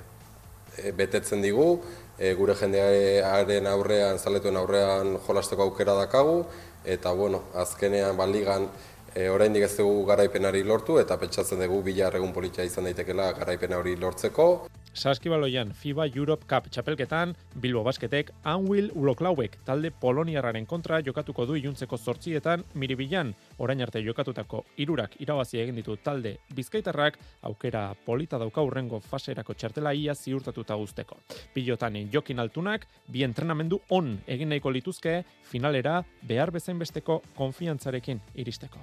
betetzen 0.93 1.41
digu, 1.41 1.81
e, 2.19 2.33
gure 2.33 2.55
jendearen 2.55 3.67
aurrean, 3.67 4.19
zaletuen 4.19 4.57
aurrean 4.57 5.17
jolasteko 5.27 5.63
aukera 5.63 5.95
dakagu, 5.99 6.43
eta 6.85 7.11
bueno, 7.11 7.43
azkenean 7.53 8.17
baligan 8.17 8.69
e, 9.13 9.27
oraindik 9.29 9.67
ez 9.67 9.75
dugu 9.77 10.05
garaipenari 10.05 10.63
lortu, 10.63 10.99
eta 10.99 11.17
pentsatzen 11.17 11.61
dugu 11.63 11.81
bilar 11.89 12.15
egun 12.15 12.33
politia 12.33 12.65
izan 12.67 12.89
daitekela 12.89 13.31
garaipena 13.39 13.79
hori 13.81 13.95
lortzeko. 13.95 14.49
Saskibaloian 14.95 15.73
FIBA 15.75 16.05
Europe 16.15 16.45
Cup 16.47 16.69
txapelketan, 16.71 17.33
Bilbo 17.59 17.83
Basketek, 17.83 18.29
Anwil 18.47 18.87
Uloklauek 18.95 19.57
talde 19.67 19.91
Poloniarraren 19.91 20.65
kontra 20.65 21.01
jokatuko 21.03 21.45
du 21.45 21.57
iluntzeko 21.59 21.97
zortzietan, 21.97 22.63
miribilan, 22.73 23.33
orain 23.59 23.83
arte 23.83 23.99
jokatutako 24.05 24.63
irurak 24.79 25.17
irabazi 25.19 25.59
egin 25.59 25.75
ditu 25.75 25.97
talde 25.99 26.37
Bizkaitarrak, 26.55 27.19
aukera 27.43 27.89
polita 28.05 28.39
dauka 28.39 28.63
urrengo 28.63 29.01
faserako 29.03 29.53
txartela 29.53 29.91
ia 29.93 30.15
ziurtatuta 30.15 30.75
guzteko. 30.79 31.17
Pilotan 31.53 31.97
jokin 32.11 32.39
altunak, 32.39 32.87
bi 33.11 33.23
entrenamendu 33.27 33.81
on 33.89 34.15
egin 34.27 34.49
nahiko 34.49 34.71
lituzke, 34.71 35.25
finalera 35.43 36.03
behar 36.23 36.51
bezain 36.55 36.79
besteko 36.79 37.21
konfiantzarekin 37.35 38.21
iristeko. 38.35 38.79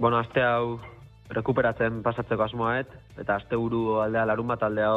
Bueno, 0.00 0.18
aste 0.18 0.42
hau 0.42 0.80
rekuperatzen 1.30 2.02
pasatzeko 2.02 2.42
asmoaet, 2.48 2.90
eta 3.16 3.36
aste 3.38 3.56
buru 3.56 4.00
aldea 4.02 4.26
larun 4.26 4.50
bat 4.50 4.66
aldea 4.66 4.90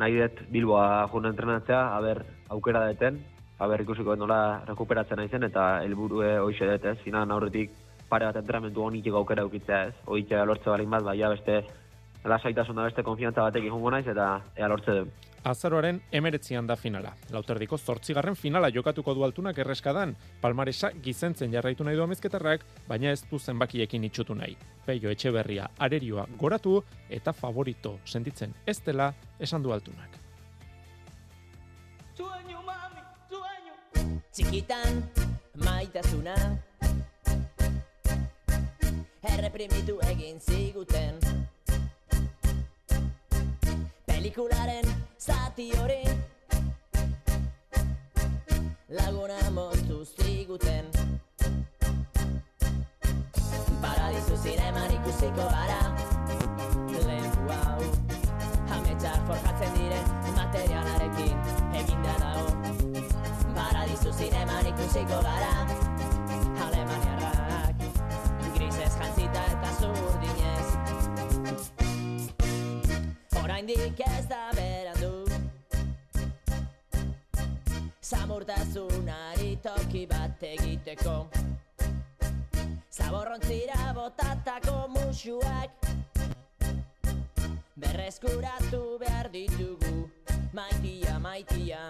nahi 0.00 0.16
dut 0.16 0.40
Bilboa 0.52 1.06
juna 1.12 1.30
entrenatzea, 1.34 1.80
haber 1.96 2.24
aukera 2.48 2.86
deten, 2.88 3.20
haber 3.60 3.84
ikusiko 3.84 4.16
nola 4.16 4.40
rekuperatzen 4.68 5.20
naizen 5.20 5.44
eta 5.50 5.66
helburue 5.84 6.38
hoize 6.40 6.68
dut, 6.72 6.86
ez? 6.92 6.98
Finan 7.04 7.30
aurretik 7.30 7.74
pare 8.08 8.26
bat 8.26 8.40
entrenamentu 8.40 8.82
honik 8.86 9.06
aukera 9.12 9.44
ukitzea, 9.46 9.82
ez? 9.90 9.94
Hoitzea 10.06 10.44
lortze 10.48 10.70
balin 10.72 10.90
bat, 10.90 11.04
baina 11.04 11.30
beste 11.34 11.60
lasaitasun 12.24 12.76
da 12.76 12.88
beste 12.88 13.04
konfiantza 13.06 13.44
batek 13.48 13.68
jongo 13.68 13.90
naiz 13.90 14.06
eta 14.08 14.30
ea 14.56 14.68
lortze 14.68 14.96
dut. 15.00 15.29
Azaroaren 15.44 16.00
emeretzian 16.12 16.66
da 16.66 16.76
finala. 16.76 17.14
Lauterdiko 17.32 17.78
zortzigarren 17.78 18.36
finala 18.36 18.68
jokatuko 18.70 19.14
du 19.14 19.24
altunak 19.24 19.58
erreskadan, 19.58 20.14
palmaresa 20.40 20.90
gizentzen 21.02 21.52
jarraitu 21.52 21.84
nahi 21.84 21.96
du 21.96 22.04
amezketarrak, 22.04 22.66
baina 22.88 23.12
ez 23.12 23.22
du 23.30 23.38
zenbakiekin 23.38 24.04
itxutu 24.04 24.34
nahi. 24.34 24.56
Peio 24.86 25.10
etxeberria 25.10 25.70
arerioa 25.78 26.26
goratu 26.38 26.82
eta 27.08 27.32
favorito 27.32 27.98
sentitzen 28.04 28.54
ez 28.66 28.80
dela 28.84 29.12
esan 29.38 29.62
du 29.62 29.72
altunak. 29.72 30.18
Sueño, 32.16 32.60
mami, 32.66 33.00
sueño. 33.30 34.20
Txikitan, 34.32 35.04
maitasuna 35.64 36.36
Erreprimitu 39.22 39.98
egin 40.08 40.40
ziguten 40.40 41.29
Pelikularen 44.20 44.84
zati 45.16 45.70
hori 45.80 46.02
Laguna 48.92 49.38
moztu 49.56 50.04
ziguten. 50.04 50.90
Paradizu 53.80 54.36
zineman 54.42 54.92
ikusiko 54.98 55.48
gara 55.54 55.80
Lehenku 56.92 57.48
hau 57.48 57.80
Hametxak 58.68 59.24
forjatzen 59.30 59.72
diren 59.78 60.06
materialarekin 60.36 61.36
Eginda 61.80 62.20
dago. 62.20 62.48
Paradizu 63.56 64.12
zineman 64.20 64.68
ikusiko 64.74 65.24
gara 65.30 65.54
Alemaniarrak 66.68 67.39
Oraindik 73.60 74.00
ez 74.00 74.24
da 74.24 74.48
berandu. 74.56 75.26
Zamurtasunari 78.00 79.58
toki 79.60 80.06
bat 80.08 80.40
egiteko. 80.48 81.28
Zaborrontzira 82.88 83.92
botatako 83.92 84.76
musuak. 84.94 85.84
Berreskuratu 87.76 88.96
behar 89.02 89.28
ditugu. 89.28 90.08
Maitia, 90.56 91.18
maitia. 91.20 91.82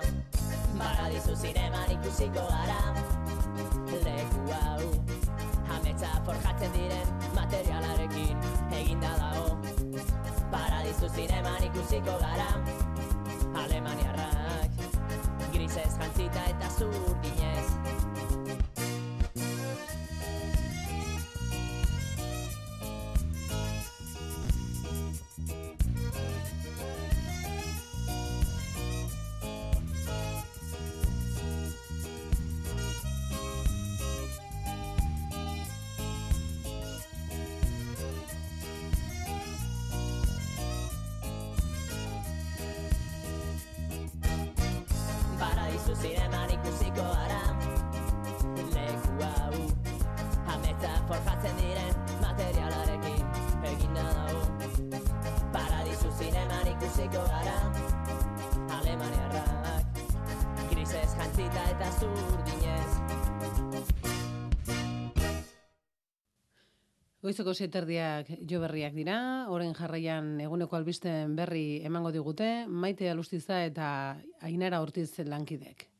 Paradizu 0.74 1.36
zineman 1.36 1.92
ikusiko 1.94 2.48
gara. 2.50 2.82
Leku 4.08 4.42
hau. 4.58 4.90
Hametza 5.70 6.10
forjatzen 6.26 6.74
diren 6.74 7.14
materialarekin 7.38 8.50
Eginda 8.74 9.14
dago 9.22 9.79
Paradizu 11.00 11.16
zineman 11.16 11.62
ikusiko 11.64 12.14
gara. 12.20 12.48
Alemaniarrak 13.56 14.82
Grisez 15.52 15.92
jantzita 15.96 16.42
eta 16.52 16.68
zurdinez 16.76 17.39
hau 49.26 49.60
Hametza 50.50 50.92
forjatzen 51.08 51.60
diren 51.60 51.94
materialarekin 52.22 53.24
Eginda 53.72 54.06
dago 54.16 54.42
Paradizu 55.54 56.12
zineman 56.18 56.72
ikusiko 56.74 57.24
gara 57.28 57.58
Alemaniarrak 58.78 60.02
Grisez 60.72 61.08
jantzita 61.16 61.68
eta 61.76 61.92
zurdinez 62.00 62.90
Goizeko 67.20 67.52
zeterdiak 67.52 68.30
jo 68.48 68.62
berriak 68.62 68.94
dira, 68.96 69.18
oren 69.52 69.74
jarraian 69.76 70.38
eguneko 70.40 70.78
albisten 70.78 71.36
berri 71.36 71.82
emango 71.84 72.14
digute, 72.16 72.48
maite 72.66 73.12
alustiza 73.12 73.60
eta 73.66 73.90
ainara 74.40 74.80
ortiz 74.80 75.10
lankidek. 75.28 75.99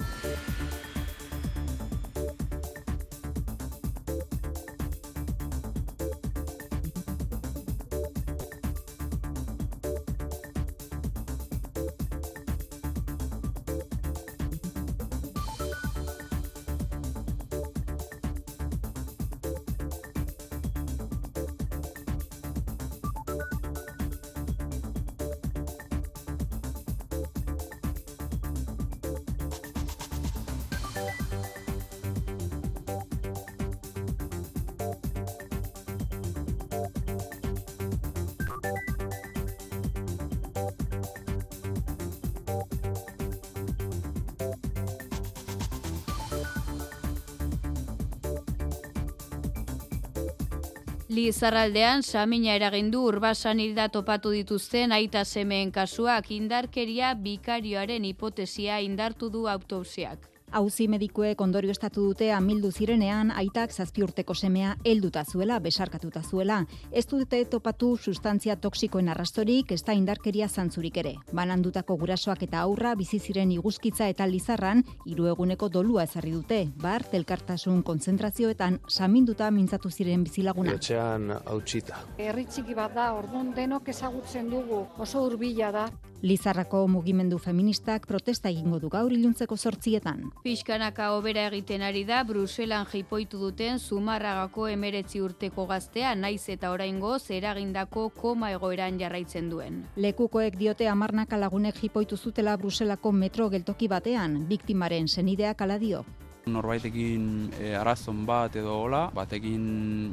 Lizarraldean, 51.31 52.01
Samina 52.03 52.57
eragindu 52.59 53.05
urbasan 53.07 53.61
hilda 53.63 53.85
topatu 53.97 54.33
dituzten 54.35 54.95
aita 54.97 55.23
semeen 55.33 55.71
kasuak 55.77 56.33
indarkeria 56.35 57.13
bikarioaren 57.27 58.09
hipotesia 58.09 58.81
indartu 58.89 59.31
du 59.37 59.47
autopsiak. 59.53 60.30
Auzi 60.53 60.89
medikuek 60.91 61.41
ondorio 61.41 61.71
estatu 61.71 62.03
dute 62.09 62.33
amildu 62.35 62.73
zirenean 62.75 63.29
aitak 63.31 63.71
zazpi 63.71 64.03
urteko 64.03 64.35
semea 64.35 64.73
helduta 64.85 65.23
zuela, 65.25 65.61
besarkatuta 65.63 66.23
zuela. 66.23 66.65
Ez 66.91 67.05
dute 67.07 67.45
topatu 67.53 67.93
sustantzia 67.97 68.57
toksikoen 68.57 69.09
arrastorik, 69.13 69.71
ez 69.71 69.85
da 69.87 69.95
indarkeria 69.95 70.49
zantzurik 70.49 70.99
ere. 71.05 71.15
Banandutako 71.33 71.97
gurasoak 72.03 72.43
eta 72.49 72.65
aurra 72.65 72.97
bizi 72.99 73.21
ziren 73.21 73.53
iguzkitza 73.55 74.11
eta 74.11 74.27
lizarran 74.27 74.83
hiru 75.07 75.31
eguneko 75.31 75.69
dolua 75.69 76.09
ezarri 76.09 76.35
dute. 76.35 76.65
Bar, 76.83 77.07
telkartasun 77.15 77.85
kontzentrazioetan 77.87 78.81
saminduta 78.89 79.53
mintzatu 79.55 79.91
ziren 79.91 80.27
bizilaguna. 80.27 80.75
Etxean 80.81 81.31
hautsita. 81.45 82.03
Herri 82.19 82.49
txiki 82.51 82.75
bat 82.75 82.99
da, 82.99 83.13
orduan 83.15 83.55
denok 83.55 83.95
ezagutzen 83.95 84.51
dugu, 84.51 84.87
oso 84.99 85.23
hurbila 85.29 85.71
da. 85.71 85.91
Lizarrako 86.23 86.83
mugimendu 86.87 87.39
feministak 87.39 88.05
protesta 88.07 88.51
egingo 88.51 88.79
du 88.79 88.91
gaur 88.93 89.13
iluntzeko 89.13 89.57
sortzietan. 89.57 90.27
Piskanaka 90.45 91.15
obera 91.17 91.47
egiten 91.49 91.81
ari 91.81 92.03
da 92.05 92.19
Bruselan 92.29 92.85
jipoitu 92.93 93.41
duten 93.41 93.79
Zumarragako 93.79 94.69
emeretzi 94.69 95.23
urteko 95.25 95.65
gaztea 95.67 96.15
naiz 96.15 96.43
eta 96.53 96.75
oraingo 96.75 97.17
eragindako 97.31 98.11
koma 98.11 98.51
egoeran 98.53 98.99
jarraitzen 99.01 99.49
duen. 99.49 99.85
Lekukoek 99.97 100.59
diote 100.61 100.89
amarnaka 100.89 101.39
lagunek 101.39 101.81
jipoitu 101.81 102.17
zutela 102.17 102.57
Bruselako 102.57 103.13
metro 103.13 103.49
geltoki 103.49 103.89
batean, 103.89 104.47
biktimaren 104.47 105.09
senideak 105.09 105.63
ala 105.63 105.79
dio. 105.79 106.05
Norbaitekin 106.47 107.51
e, 107.61 107.75
arazon 107.77 108.27
bat 108.27 108.57
edo 108.57 108.77
hola, 108.83 109.11
batekin 109.15 110.13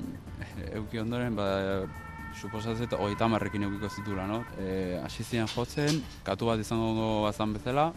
euki 0.73 0.99
ondoren, 0.99 1.35
ba, 1.35 1.47
suposatzen 2.37 2.87
eta 2.87 2.99
hogeita 3.01 3.25
hamarrekin 3.25 3.63
eukiko 3.67 3.89
zitula, 3.89 4.27
no? 4.29 4.43
E, 4.59 4.99
Asizian 5.03 5.49
jotzen, 5.51 6.01
katu 6.23 6.49
bat 6.51 6.61
izango 6.61 7.23
bazan 7.25 7.53
bezala, 7.57 7.91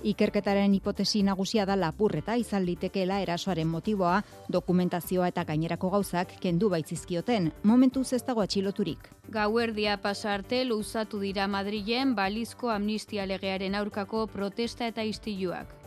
Ikerketaren 0.00 0.72
hipotesi 0.72 1.20
nagusia 1.20 1.66
da 1.68 1.74
lapurreta 1.76 2.32
izan 2.40 2.64
litekeela 2.64 3.18
erasoaren 3.20 3.68
motiboa, 3.68 4.22
dokumentazioa 4.48 5.28
eta 5.28 5.44
gainerako 5.44 5.90
gauzak 5.92 6.32
kendu 6.40 6.70
baitzizkioten, 6.72 7.50
momentu 7.68 8.00
ez 8.00 8.22
dago 8.24 8.40
atxiloturik. 8.40 9.10
Gauerdia 9.28 9.98
pasarte 10.00 10.64
luzatu 10.64 11.20
dira 11.20 11.46
Madrilen 11.46 12.14
balizko 12.14 12.70
amnistia 12.70 13.26
legearen 13.26 13.74
aurkako 13.74 14.26
protesta 14.26 14.88
eta 14.88 15.04
istiluak. 15.04 15.79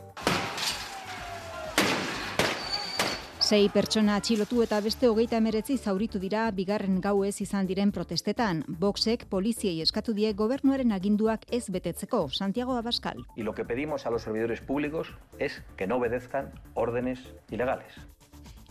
Sei 3.44 3.66
pertsona 3.68 4.14
atxilotu 4.16 4.62
eta 4.64 4.78
beste 4.80 5.10
hogeita 5.12 5.36
emeretzi 5.42 5.76
zauritu 5.76 6.20
dira 6.22 6.46
bigarren 6.56 7.02
gauez 7.04 7.34
izan 7.44 7.68
diren 7.68 7.92
protestetan. 7.92 8.62
Boxek 8.84 9.26
poliziei 9.34 9.82
eskatu 9.84 10.16
die 10.16 10.32
gobernuaren 10.42 10.96
aginduak 10.96 11.44
ez 11.52 11.66
betetzeko, 11.76 12.30
Santiago 12.32 12.78
Abascal. 12.80 13.20
Y 13.36 13.44
lo 13.44 13.54
que 13.54 13.66
pedimos 13.66 14.06
a 14.06 14.12
los 14.12 14.22
servidores 14.22 14.62
públicos 14.62 15.12
es 15.40 15.62
que 15.76 15.88
no 15.88 15.98
obedezcan 15.98 16.54
órdenes 16.74 17.20
ilegales. 17.52 17.92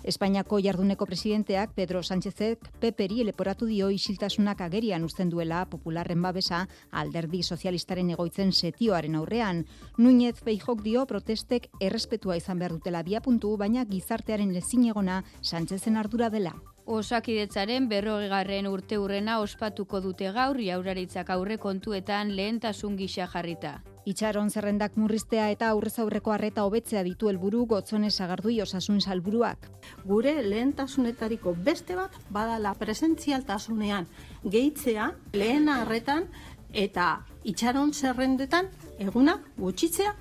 Espainiako 0.04 0.58
jarduneko 0.58 1.06
presidenteak 1.06 1.74
Pedro 1.76 2.00
Sánchezek 2.02 2.66
peperi 2.82 3.22
leporatu 3.22 3.68
dio 3.70 3.90
isiltasunak 3.94 4.60
agerian 4.66 5.04
uzten 5.06 5.30
duela 5.30 5.60
popularren 5.70 6.22
babesa 6.22 6.64
alderdi 6.90 7.42
sozialistaren 7.42 8.10
egoitzen 8.10 8.50
setioaren 8.52 9.14
aurrean. 9.14 9.64
Núñez 9.98 10.42
Feijok 10.42 10.82
dio 10.82 11.06
protestek 11.06 11.70
errespetua 11.80 12.36
izan 12.36 12.58
behar 12.58 12.74
dutela 12.74 13.02
bia 13.02 13.22
baina 13.58 13.84
gizartearen 13.84 14.52
lezin 14.52 14.88
egona 14.88 15.22
Sánchezen 15.40 15.96
ardura 15.96 16.30
dela. 16.30 16.54
Osakidetzaren 16.84 17.84
berrogegarren 17.86 18.66
urte 18.66 18.96
urrena 18.98 19.36
ospatuko 19.38 20.00
dute 20.02 20.32
gaur 20.34 20.59
jauraritzak 20.59 21.28
aurre 21.30 21.56
kontuetan 21.56 22.32
lehentasun 22.34 22.96
gisa 22.98 23.28
jarrita. 23.30 23.76
Itxaron 24.04 24.50
zerrendak 24.50 24.96
murriztea 24.98 25.48
eta 25.54 25.68
aurrez 25.70 26.00
aurreko 26.02 26.32
arreta 26.34 26.64
hobetzea 26.66 27.04
ditu 27.06 27.28
helburu 27.30 27.66
gotzone 27.70 28.10
sagardui 28.10 28.60
osasun 28.60 29.00
salburuak. 29.00 29.70
Gure 30.04 30.34
lehentasunetariko 30.42 31.54
beste 31.54 31.94
bat 31.94 32.18
badala 32.30 32.74
presentzialtasunean 32.74 34.10
gehitzea 34.42 35.12
lehen 35.38 35.68
arretan 35.68 36.26
eta 36.72 37.22
itxaron 37.44 37.92
zerrendetan 37.92 38.72
eguna 38.98 39.38
gutxitzea 39.56 40.16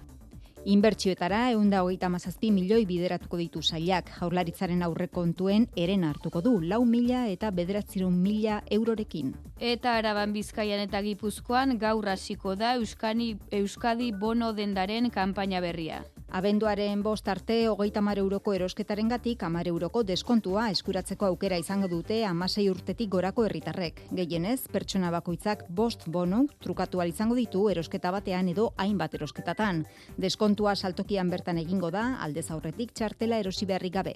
Inbertsioetara 0.64 1.40
eunda 1.52 1.80
hogeita 1.82 2.06
mazazpi 2.14 2.52
milioi 2.54 2.84
bideratuko 2.86 3.40
ditu 3.40 3.64
sailak 3.66 4.12
jaurlaritzaren 4.20 4.84
aurrekontuen 4.86 5.66
eren 5.84 6.04
hartuko 6.06 6.44
du 6.46 6.52
lau 6.62 6.84
mila 6.86 7.24
eta 7.34 7.50
bederatzerun 7.50 8.14
mila 8.22 8.60
eurorekin. 8.70 9.34
Eta 9.58 9.96
araban 9.98 10.34
bizkaian 10.38 10.84
eta 10.86 11.02
gipuzkoan 11.02 11.80
gaur 11.82 12.10
hasiko 12.14 12.54
da 12.56 12.76
Euskani, 12.76 13.38
Euskadi 13.52 14.12
bono 14.12 14.54
dendaren 14.54 15.10
kanpaina 15.10 15.62
berria. 15.66 16.04
Abenduaren 16.32 17.02
bost 17.04 17.28
arte 17.28 17.56
hogeita 17.68 18.00
mar 18.00 18.20
euroko 18.22 18.54
erosketaren 18.56 19.10
gatik 19.12 19.42
amar 19.44 19.68
euroko 19.68 20.00
deskontua 20.08 20.70
eskuratzeko 20.72 21.28
aukera 21.28 21.58
izango 21.60 21.90
dute 21.92 22.22
amasei 22.24 22.70
urtetik 22.72 23.10
gorako 23.12 23.44
herritarrek. 23.44 24.00
Gehienez, 24.16 24.62
pertsona 24.72 25.12
bakoitzak 25.12 25.66
bost 25.68 26.08
bono 26.08 26.46
trukatu 26.64 27.04
izango 27.04 27.36
ditu 27.36 27.68
erosketa 27.70 28.12
batean 28.12 28.48
edo 28.48 28.72
hainbat 28.78 29.14
erosketatan. 29.20 29.86
Deskontua 30.18 30.76
saltokian 30.76 31.30
bertan 31.30 31.58
egingo 31.58 31.92
da, 31.92 32.16
aldez 32.22 32.50
aurretik 32.50 32.94
txartela 32.94 33.38
erosi 33.38 33.66
beharrik 33.66 33.94
gabe. 33.94 34.16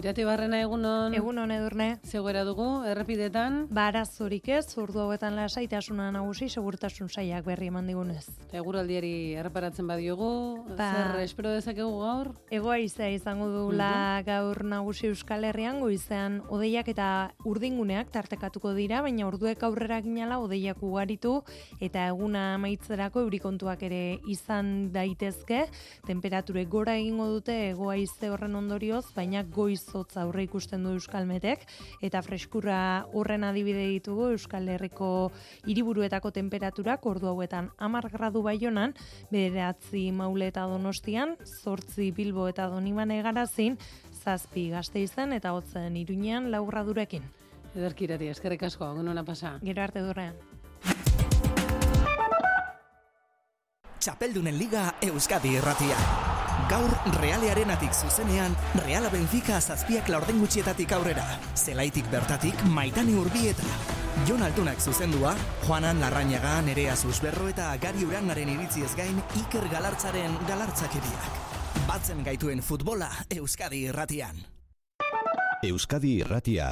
Irati 0.00 0.24
barrena 0.24 0.62
egunon. 0.64 1.12
Egunon 1.12 1.50
edurne. 1.52 1.86
Zegoera 2.08 2.40
dugu, 2.48 2.64
errepidetan. 2.88 3.66
Barazorik 3.76 4.46
ez, 4.48 4.64
urdu 4.80 5.02
hauetan 5.02 5.34
lasaitasuna 5.36 6.06
nagusi, 6.14 6.46
segurtasun 6.48 7.10
saiak 7.12 7.44
berri 7.44 7.68
eman 7.68 7.90
digunez. 7.90 8.22
Eguraldiari 8.56 9.34
erreparatzen 9.36 9.90
badiogu, 9.90 10.30
Ba. 10.78 10.86
zer 10.94 11.20
espero 11.20 11.52
dezakegu 11.52 11.98
gaur? 12.00 12.30
Egoa 12.48 12.78
izea 12.80 13.10
izango 13.12 13.50
dula 13.52 14.22
gaur 14.24 14.62
nagusi 14.64 15.10
Euskal 15.10 15.44
Herrian, 15.44 15.82
goizean 15.84 16.40
odeiak 16.48 16.88
eta 16.94 17.10
urdinguneak 17.44 18.08
tartekatuko 18.14 18.72
dira, 18.78 19.02
baina 19.04 19.28
orduek 19.28 19.60
aurrera 19.68 20.00
ginala 20.00 20.40
odeiak 20.40 20.80
ugaritu 20.80 21.42
eta 21.78 22.06
eguna 22.14 22.54
amaitzerako 22.54 23.26
eurikontuak 23.26 23.84
ere 23.90 24.16
izan 24.32 24.88
daitezke, 24.96 25.66
temperaturek 26.08 26.72
gora 26.72 26.96
egingo 26.96 27.28
dute 27.36 27.60
egoa 27.74 28.00
ize 28.00 28.32
horren 28.32 28.56
ondorioz, 28.64 29.04
baina 29.12 29.44
goiz 29.44 29.89
hotza 29.94 30.22
aurre 30.22 30.44
ikusten 30.46 30.84
du 30.84 30.94
Euskalmetek 30.96 31.66
eta 32.02 32.22
freskurra 32.22 33.06
horren 33.12 33.44
adibide 33.44 33.86
ditugu 33.90 34.30
Euskal 34.34 34.68
Herriko 34.68 35.30
hiriburuetako 35.66 36.30
temperaturak 36.36 37.06
ordu 37.06 37.30
hauetan 37.32 37.70
10 37.78 38.12
gradu 38.12 38.42
baionan, 38.42 38.94
bederatzi 39.30 40.10
maule 40.12 40.50
eta 40.52 40.66
donostian, 40.70 41.36
zortzi 41.44 42.10
bilbo 42.12 42.48
eta 42.48 42.68
donibane 42.68 43.20
garazin, 43.22 43.78
zazpi 44.22 44.68
gazte 44.70 45.02
izan 45.02 45.32
eta 45.32 45.52
hotzen 45.56 45.96
iruñean 45.96 46.50
lau 46.50 46.64
gradurekin. 46.66 47.24
Ederkirati, 47.74 48.28
eskerrik 48.28 48.64
asko, 48.66 48.90
egun 48.90 49.24
pasa. 49.24 49.58
Gero 49.62 49.82
arte 49.82 50.02
durrean. 50.02 50.34
Txapeldunen 54.00 54.56
Liga 54.56 54.94
Euskadi 55.04 55.56
Erratia. 55.60 56.39
Gaur 56.70 56.92
Realearenatik 57.18 57.90
zuzenean, 57.90 58.52
Reala 58.84 59.08
Benfica 59.10 59.56
zazpiak 59.58 60.06
laurden 60.12 60.38
gutxietatik 60.38 60.92
aurrera. 60.94 61.24
Zelaitik 61.58 62.06
bertatik 62.12 62.62
Maitani 62.70 63.16
Urbieta. 63.18 63.66
Jon 64.28 64.44
Altunak 64.46 64.78
zuzendua, 64.78 65.34
Juanan 65.64 65.98
Larrañaga, 65.98 66.60
Nerea 66.62 66.94
Susberro 66.94 67.48
eta 67.50 67.72
Gari 67.82 68.06
Uranaren 68.06 68.54
iritziez 68.54 68.92
gain 68.94 69.18
Iker 69.42 69.66
Galartzaren 69.72 70.38
galartzakeriak. 70.46 71.42
Batzen 71.88 72.22
gaituen 72.22 72.62
futbola 72.62 73.10
Euskadi 73.34 73.88
Erratian. 73.90 74.38
Euskadi 75.66 76.20
Irratia. 76.22 76.70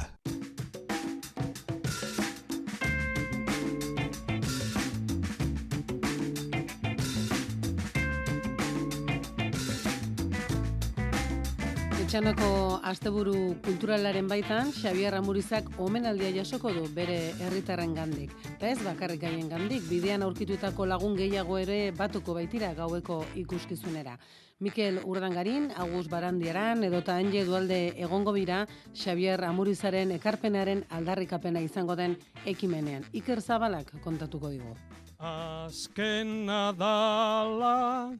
Etxanoko 12.09 12.79
asteburu 12.89 13.35
kulturalaren 13.61 14.25
baitan, 14.25 14.71
Xabier 14.73 15.13
Amurizak 15.13 15.67
omenaldia 15.77 16.31
jasoko 16.33 16.71
du 16.73 16.87
bere 16.95 17.17
herritarren 17.45 17.91
gandik. 17.93 18.31
Eta 18.55 18.71
ez 18.71 18.79
bakarrik 18.81 19.19
gaien 19.21 19.45
gandik, 19.51 19.83
bidean 19.85 20.25
aurkitutako 20.25 20.87
lagun 20.89 21.13
gehiago 21.19 21.59
ere 21.61 21.91
batuko 21.93 22.33
baitira 22.33 22.71
gaueko 22.73 23.19
ikuskizunera. 23.37 24.15
Mikel 24.57 24.97
Urdangarin, 25.05 25.67
Agus 25.77 26.09
Barandiaran, 26.09 26.81
edota 26.87 27.19
Anje 27.21 27.43
Dualde 27.45 27.77
egongo 28.01 28.33
bira, 28.33 28.63
Xabier 28.97 29.45
Amurizaren 29.45 30.09
ekarpenaren 30.17 30.87
aldarrikapena 30.89 31.61
izango 31.61 31.93
den 31.93 32.17
ekimenean. 32.49 33.05
Iker 33.13 33.37
Zabalak 33.45 33.93
kontatuko 34.01 34.49
digu. 34.49 34.73
Azken 35.19 36.47
nadala 36.49 38.17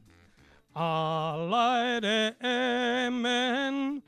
Ala 0.74 1.82
ere 1.98 2.36
hemen 2.46 4.02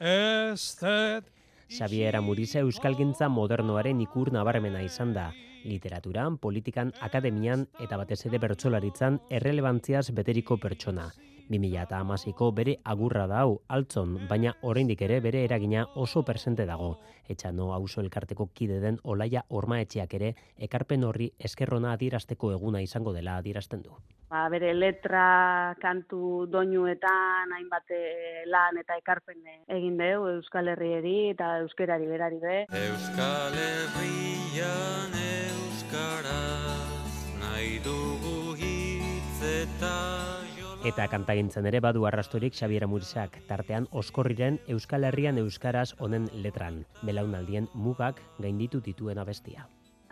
ez 0.00 0.74
dut 0.80 1.28
Xavier 1.70 2.16
Amurize 2.18 2.58
Euskalgintza 2.58 3.28
modernoaren 3.30 4.00
ikur 4.02 4.32
nabarmena 4.34 4.82
izan 4.82 5.12
da. 5.14 5.30
Literaturan, 5.64 6.36
politikan, 6.36 6.90
akademian 7.00 7.64
eta 7.80 7.96
batez 7.96 8.26
ere 8.26 8.38
bertsolaritzan 8.42 9.20
errelebantziaz 9.30 10.10
beteriko 10.10 10.58
pertsona. 10.58 11.08
2008ko 11.50 12.50
bere 12.54 12.78
agurra 12.84 13.26
da 13.26 13.42
hau, 13.42 13.60
altzon, 13.68 14.16
baina 14.28 14.54
oraindik 14.62 15.02
ere 15.02 15.20
bere 15.20 15.44
eragina 15.44 15.86
oso 15.94 16.22
presente 16.24 16.66
dago. 16.66 16.98
Etxano 17.28 17.72
auzo 17.74 18.00
elkarteko 18.00 18.48
kide 18.54 18.80
den 18.80 18.98
olaia 19.02 19.44
ormaetxeak 19.48 20.14
ere 20.14 20.34
ekarpen 20.58 21.04
horri 21.04 21.30
eskerrona 21.38 21.92
adierazteko 21.92 22.52
eguna 22.52 22.82
izango 22.82 23.12
dela 23.12 23.36
adierazten 23.36 23.82
du. 23.82 23.96
Ba, 24.34 24.48
bere 24.50 24.72
letra 24.74 25.74
kantu 25.80 26.46
doinuetan 26.50 27.52
hainbat 27.54 27.92
eh, 27.94 28.42
lan 28.50 28.80
eta 28.80 28.96
ekarpen 28.98 29.44
egin 29.68 29.98
dugu 30.00 30.32
Euskal 30.32 30.72
Herrieri 30.72 31.30
eta 31.34 31.58
Euskerari 31.62 32.08
berari 32.10 32.40
be. 32.42 32.56
Euskal 32.80 33.54
Herrian 33.66 35.14
Euskaraz 35.20 37.12
nahi 37.38 37.78
dugu 37.84 38.56
hitz 38.58 39.38
eta 39.52 40.43
Eta 40.84 41.06
kantagintzen 41.08 41.64
ere 41.64 41.78
badu 41.80 42.02
arrastorik 42.04 42.52
Xabiera 42.58 42.84
Murizak, 42.84 43.38
tartean 43.48 43.86
oskorriren 44.00 44.58
Euskal 44.74 45.06
Herrian 45.08 45.38
Euskaraz 45.40 45.94
honen 45.98 46.26
letran, 46.44 46.82
belaunaldien 47.00 47.70
mugak 47.72 48.20
gainditu 48.36 48.82
dituen 48.84 49.22
abestia. 49.22 49.64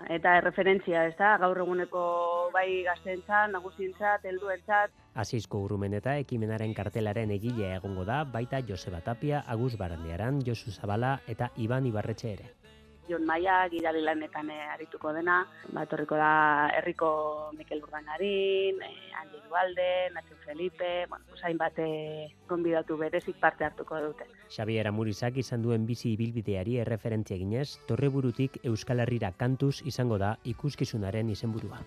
Eta 0.09 0.33
erreferentzia, 0.41 1.05
ez 1.11 1.15
da, 1.19 1.35
gaur 1.45 1.61
eguneko 1.67 2.07
bai 2.57 2.83
gaztentzat, 2.89 3.53
nagusientzat, 3.53 4.25
helduentzat. 4.25 4.97
Azizko 5.13 5.61
urumen 5.67 5.93
eta 6.01 6.17
ekimenaren 6.25 6.73
kartelaren 6.73 7.37
egile 7.37 7.75
egongo 7.77 8.09
da, 8.09 8.23
baita 8.25 8.65
Joseba 8.67 9.05
Tapia, 9.05 9.45
Agus 9.47 9.77
Barandiaran, 9.77 10.41
Josu 10.41 10.73
Zabala 10.73 11.19
eta 11.29 11.53
Iban 11.61 11.85
Ibarretxe 11.93 12.33
ere. 12.33 12.49
Jon 13.09 13.25
Maia, 13.27 13.67
gidari 13.69 14.03
lanetan 14.05 14.51
eh, 14.51 14.61
arituko 14.75 15.13
dena, 15.13 15.41
batorriko 15.75 16.17
da 16.17 16.69
herriko 16.79 17.11
Mikel 17.59 17.83
Urdangarin, 17.83 18.79
eh, 18.83 19.21
Andi 19.21 19.43
Dualde, 19.49 20.11
Nacho 20.15 20.39
Felipe, 20.45 21.07
bueno, 21.09 21.25
usain 21.35 21.59
bate 21.59 21.87
konbidatu 22.47 22.97
berezik 23.01 23.41
parte 23.41 23.65
hartuko 23.65 23.99
dute. 24.07 24.29
Xabier 24.49 24.89
Amurizak 24.89 25.37
izan 25.43 25.67
duen 25.67 25.87
bizi 25.87 26.13
ibilbideari 26.15 26.79
erreferentzia 26.85 27.37
eginez, 27.37 27.81
torreburutik 27.91 28.63
Euskal 28.63 29.03
Herrira 29.03 29.33
kantuz 29.37 29.81
izango 29.85 30.19
da 30.23 30.37
ikuskizunaren 30.55 31.35
izenburua. 31.35 31.83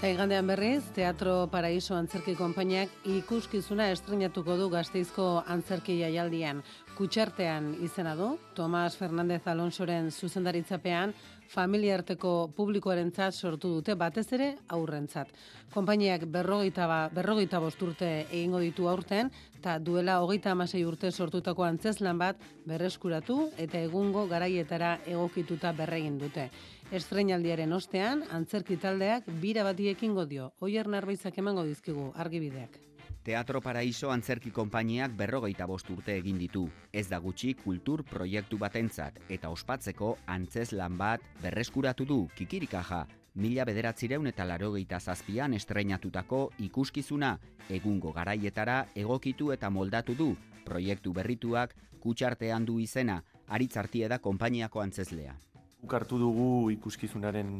Eta 0.00 0.08
igandean 0.08 0.46
berriz, 0.48 0.80
Teatro 0.96 1.50
Paraíso 1.52 1.92
Antzerki 1.92 2.32
Konpainiak 2.32 3.02
ikuskizuna 3.04 3.90
estrenatuko 3.92 4.54
du 4.56 4.70
gazteizko 4.72 5.26
antzerki 5.44 5.98
jaialdian. 5.98 6.62
Kutxartean 6.96 7.74
izena 7.84 8.14
du, 8.16 8.30
Tomas 8.56 8.94
Fernandez 8.96 9.42
Alonsoren 9.52 10.08
zuzendaritzapean, 10.08 11.12
familiarteko 11.52 12.32
publikoarentzat 12.56 13.36
sortu 13.36 13.74
dute 13.76 13.92
batez 13.98 14.24
ere 14.32 14.48
aurrentzat. 14.72 15.28
Konpainiak 15.74 16.24
berrogeita, 16.32 16.86
ba, 16.88 17.00
berrogeita 17.12 17.60
bosturte 17.60 18.10
egingo 18.22 18.60
ditu 18.64 18.88
aurten, 18.88 19.28
eta 19.60 19.76
duela 19.84 20.20
hogeita 20.24 20.54
amasei 20.54 20.80
urte 20.88 21.10
sortutako 21.10 21.66
antzeslan 21.66 22.16
bat 22.16 22.40
berreskuratu 22.64 23.50
eta 23.58 23.84
egungo 23.84 24.24
garaietara 24.32 24.96
egokituta 25.04 25.74
berregin 25.76 26.16
dute. 26.22 26.48
Estreinaldiaren 26.90 27.70
ostean, 27.70 28.24
antzerki 28.34 28.74
taldeak 28.82 29.28
bira 29.38 29.62
bati 29.62 29.84
ekingo 29.92 30.24
dio. 30.26 30.48
Oier 30.58 30.88
narbaizak 30.90 31.36
emango 31.38 31.62
dizkigu 31.62 32.08
argibideak. 32.18 32.80
Teatro 33.22 33.60
Paraíso 33.62 34.08
antzerki 34.10 34.50
konpainiak 34.50 35.12
berrogeita 35.14 35.68
bost 35.70 35.90
urte 35.94 36.16
egin 36.18 36.40
ditu. 36.40 36.64
Ez 36.92 37.06
da 37.08 37.20
gutxi 37.22 37.52
kultur 37.54 38.02
proiektu 38.02 38.58
batentzat 38.58 39.20
eta 39.28 39.52
ospatzeko 39.54 40.16
antzeslan 40.26 40.96
bat 40.98 41.22
berreskuratu 41.42 42.06
du 42.08 42.18
kikirikaja 42.34 43.04
mila 43.34 43.64
bederatzireun 43.68 44.26
eta 44.26 44.48
larogeita 44.48 44.98
zazpian 44.98 45.54
estreinatutako 45.54 46.40
ikuskizuna 46.58 47.36
egungo 47.68 48.10
garaietara 48.16 48.80
egokitu 48.96 49.52
eta 49.52 49.70
moldatu 49.70 50.18
du 50.18 50.32
proiektu 50.64 51.12
berrituak 51.12 51.76
kutsartean 52.00 52.66
du 52.66 52.80
izena 52.80 53.20
aritzartie 53.46 54.08
da 54.08 54.18
konpainiako 54.18 54.80
antzeslea. 54.80 55.36
Guk 55.80 55.94
hartu 55.96 56.18
dugu 56.20 56.70
ikuskizunaren 56.74 57.50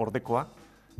ordekoa, 0.00 0.46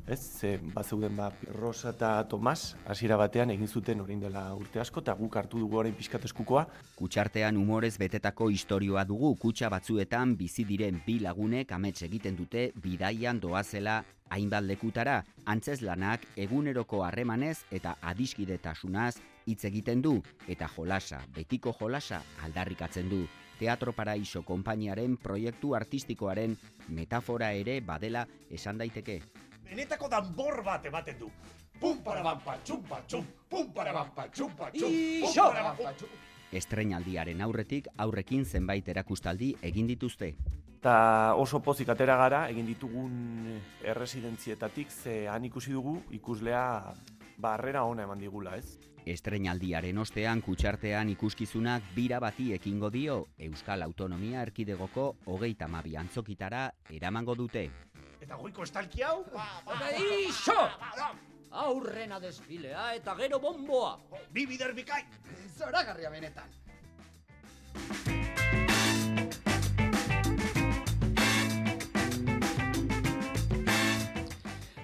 ez? 0.07 0.21
Ze 0.21 0.59
bazeuden 0.75 1.17
ba 1.17 1.31
Rosa 1.55 1.91
eta 1.91 2.11
Tomas 2.29 2.77
hasiera 2.87 3.17
batean 3.17 3.51
egin 3.55 3.69
zuten 3.69 4.01
orain 4.01 4.21
dela 4.21 4.45
urte 4.55 4.81
asko 4.81 5.01
eta 5.01 5.15
guk 5.15 5.37
hartu 5.37 5.59
dugu 5.63 5.79
orain 5.79 5.95
pizkat 5.95 6.25
eskukoa. 6.29 6.67
Kutsartean 6.97 7.57
humorez 7.57 7.97
betetako 7.99 8.51
istorioa 8.51 9.05
dugu 9.05 9.35
kutsa 9.37 9.71
batzuetan 9.71 10.37
bizi 10.37 10.65
diren 10.69 11.03
bi 11.07 11.19
lagunek 11.21 11.73
amets 11.73 12.03
egiten 12.03 12.37
dute 12.37 12.71
bidaian 12.83 13.41
doazela 13.41 14.03
hainbat 14.33 14.65
lekutara, 14.65 15.23
antzeslanak 15.47 16.25
eguneroko 16.37 17.03
harremanez 17.05 17.59
eta 17.71 17.97
adiskidetasunaz 18.01 19.17
hitz 19.47 19.65
egiten 19.69 20.03
du 20.03 20.21
eta 20.49 20.69
jolasa, 20.77 21.21
betiko 21.35 21.75
jolasa 21.79 22.23
aldarrikatzen 22.45 23.11
du. 23.11 23.27
Teatro 23.63 23.93
Paraíso 23.93 24.41
konpainiaren 24.43 25.13
proiektu 25.23 25.77
artistikoaren 25.79 26.57
metafora 26.91 27.53
ere 27.55 27.77
badela 27.87 28.25
esan 28.51 28.81
daiteke. 28.81 29.21
Benetako 29.69 30.09
danbor 30.11 30.65
bat 30.67 30.89
ematen 30.91 31.21
du. 31.21 31.29
Pum 31.79 32.01
para 32.03 32.25
bampa, 32.27 32.57
txumpa, 32.65 32.99
txum, 33.07 33.23
pum 33.49 33.71
para 33.71 33.93
bampa, 33.95 34.27
txumpa, 34.35 34.73
txum, 34.75 34.99
pum 35.23 35.39
para 35.39 35.63
bampa, 35.69 35.95
txum. 35.95 36.19
Estreinaldiaren 36.59 37.47
aurretik 37.47 37.87
aurrekin 38.03 38.43
zenbait 38.45 38.89
erakustaldi 38.97 39.55
egin 39.63 39.87
dituzte. 39.87 40.35
Eta 40.81 40.99
oso 41.39 41.63
pozik 41.63 41.95
atera 41.95 42.19
gara, 42.19 42.49
egin 42.51 42.67
ditugun 42.67 43.61
erresidentzietatik, 43.87 44.91
ze 44.91 45.29
han 45.31 45.47
ikusi 45.47 45.71
dugu 45.71 46.01
ikuslea 46.11 46.65
barrera 47.39 47.87
ona 47.87 48.11
eman 48.11 48.19
digula, 48.19 48.59
ez? 48.59 48.92
Estreinaldiaren 49.07 49.99
ostean 49.99 50.41
kutsartean 50.47 51.09
ikuskizunak 51.11 51.89
bira 51.97 52.21
bati 52.23 52.53
ekingo 52.55 52.91
dio 52.95 53.17
Euskal 53.49 53.83
Autonomia 53.83 54.43
Erkidegoko 54.47 55.09
hogeita 55.27 55.67
mabi 55.69 55.97
antzokitara 55.99 56.69
eramango 56.91 57.35
dute. 57.35 57.65
Eta 58.23 58.39
goiko 58.39 58.63
estalki 58.63 59.03
hau? 59.03 59.25
Ba, 59.35 59.47
ba, 59.67 59.91
iso! 60.29 60.59
Aurrena 61.51 62.21
desfilea 62.23 62.93
eta 62.95 63.17
gero 63.19 63.41
bomboa. 63.43 63.97
Bi 64.31 64.47
bider 64.47 64.73
bikain! 64.73 65.11
Zoragarria 65.59 66.11
benetan. 66.11 66.62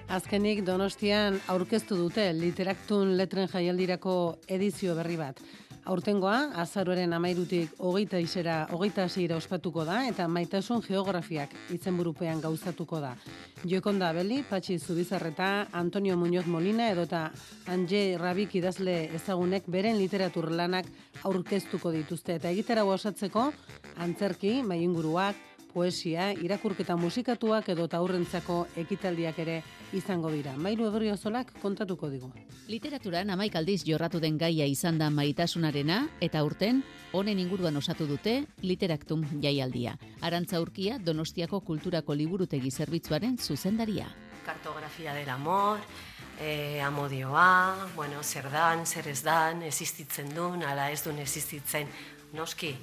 Azkenik 0.09 0.63
Donostian 0.65 1.35
aurkeztu 1.53 1.93
dute 1.93 2.23
literaktun 2.33 3.11
letren 3.17 3.45
jaialdirako 3.51 4.13
edizio 4.49 4.95
berri 4.97 5.19
bat. 5.19 5.37
Aurtengoa, 5.85 6.55
azaroaren 6.63 7.13
amairutik 7.13 7.75
hogeita 7.77 8.17
isera, 8.17 8.55
hogeita 8.73 9.05
zeira 9.07 9.37
ospatuko 9.37 9.83
da, 9.85 9.99
eta 10.09 10.25
maitasun 10.27 10.81
geografiak 10.87 11.53
izenburupean 11.75 12.41
gauzatuko 12.41 12.99
da. 13.03 13.11
Jokonda 13.69 14.09
Beli, 14.17 14.39
Patxi 14.49 14.79
Zubizarreta, 14.79 15.67
Antonio 15.77 16.17
Muñoz 16.17 16.47
Molina, 16.47 16.89
edota 16.89 17.27
Anje 17.67 18.17
Rabik 18.17 18.55
idazle 18.57 19.11
ezagunek 19.13 19.69
beren 19.69 20.01
literatur 20.01 20.49
lanak 20.49 20.89
aurkeztuko 21.21 21.93
dituzte. 21.93 22.39
Eta 22.41 22.49
egitera 22.49 22.83
osatzeko, 22.85 23.51
antzerki, 24.01 24.63
mainguruak, 24.63 25.37
poesia, 25.73 26.31
irakurketa 26.33 26.97
musikatuak 26.97 27.69
edo 27.75 27.85
taurrentzako 27.87 28.63
ekitaldiak 28.83 29.37
ere 29.45 29.61
izango 29.93 30.29
dira. 30.31 30.53
Mairu 30.57 30.87
Ebriozolak 30.89 31.51
kontatuko 31.61 32.09
digu. 32.09 32.29
Literaturan 32.69 33.29
amaik 33.33 33.55
aldiz 33.55 33.83
jorratu 33.87 34.19
den 34.19 34.37
gaia 34.37 34.65
izan 34.69 34.99
da 34.99 35.09
maitasunarena 35.09 36.03
eta 36.21 36.43
urten 36.45 36.83
honen 37.13 37.39
inguruan 37.39 37.77
osatu 37.77 38.05
dute 38.07 38.43
Literaktum 38.61 39.25
jaialdia. 39.41 39.95
Arantza 40.21 40.61
Urkia 40.61 40.99
Donostiako 40.99 41.61
Kulturako 41.61 42.13
Liburutegi 42.13 42.71
Zerbitzuaren 42.71 43.37
zuzendaria. 43.37 44.07
Kartografia 44.45 45.13
del 45.13 45.29
amor, 45.29 45.79
eh, 46.39 46.81
amodioa, 46.81 47.89
bueno, 47.95 48.23
zer 48.23 48.49
dan, 48.51 48.85
zer 48.85 49.07
ez 49.07 49.21
dan, 49.23 49.63
existitzen 49.63 50.33
duen, 50.35 50.63
ala 50.63 50.91
ez 50.91 51.03
duen 51.03 51.19
existitzen, 51.19 51.87
noski, 52.33 52.75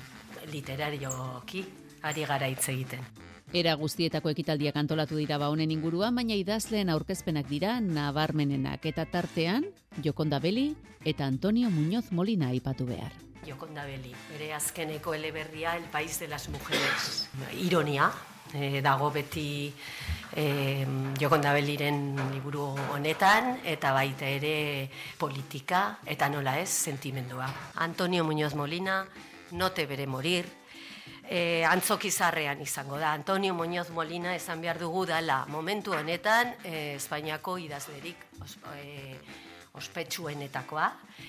literarioki, 0.53 1.65
ari 2.03 2.24
gara 2.24 2.49
hitz 2.49 2.69
egiten. 2.69 3.03
Era 3.57 3.73
guztietako 3.81 4.28
ekitaldiak 4.35 4.77
antolatu 4.77 5.16
dira 5.16 5.39
ba 5.41 5.47
honen 5.49 5.70
inguruan, 5.73 6.12
baina 6.19 6.37
idazleen 6.37 6.91
aurkezpenak 6.93 7.47
dira 7.49 7.78
nabarmenenak 7.81 8.85
eta 8.91 9.07
tartean 9.09 9.65
Jokonda 10.05 10.37
Beli 10.45 10.74
eta 11.09 11.24
Antonio 11.24 11.70
Muñoz 11.73 12.11
Molina 12.12 12.51
aipatu 12.53 12.85
behar. 12.85 13.15
Jokonda 13.47 13.87
Beli, 13.89 14.12
bere 14.28 14.51
azkeneko 14.53 15.15
eleberria 15.15 15.73
El 15.78 15.85
País 15.85 16.19
de 16.20 16.28
las 16.28 16.51
Mujeres. 16.51 17.31
Ironia, 17.62 18.11
e, 18.53 18.83
dago 18.85 19.09
beti 19.15 19.73
e, 20.37 20.85
jokondabeliren 21.16 22.12
liburu 22.35 22.66
honetan, 22.93 23.62
eta 23.65 23.95
baita 23.97 24.28
ere 24.28 24.91
politika, 25.16 26.03
eta 26.05 26.28
nola 26.28 26.59
ez, 26.61 26.69
sentimendua. 26.69 27.49
Antonio 27.77 28.23
Muñoz 28.23 28.55
Molina, 28.55 29.07
note 29.53 29.87
bere 29.87 30.07
morir, 30.07 30.45
e, 31.28 31.65
antzokizarrean 31.65 32.61
izango 32.62 32.98
da. 32.98 33.12
Antonio 33.12 33.55
Muñoz 33.55 33.90
Molina 33.90 34.35
esan 34.35 34.61
behar 34.61 34.78
dugu 34.78 35.07
dala 35.07 35.44
momentu 35.48 35.93
honetan 35.93 36.55
e, 36.65 36.94
Espainiako 36.97 37.59
idazlerik 37.59 38.27
e, 38.74 39.19
ospetsuenetakoa, 39.77 40.86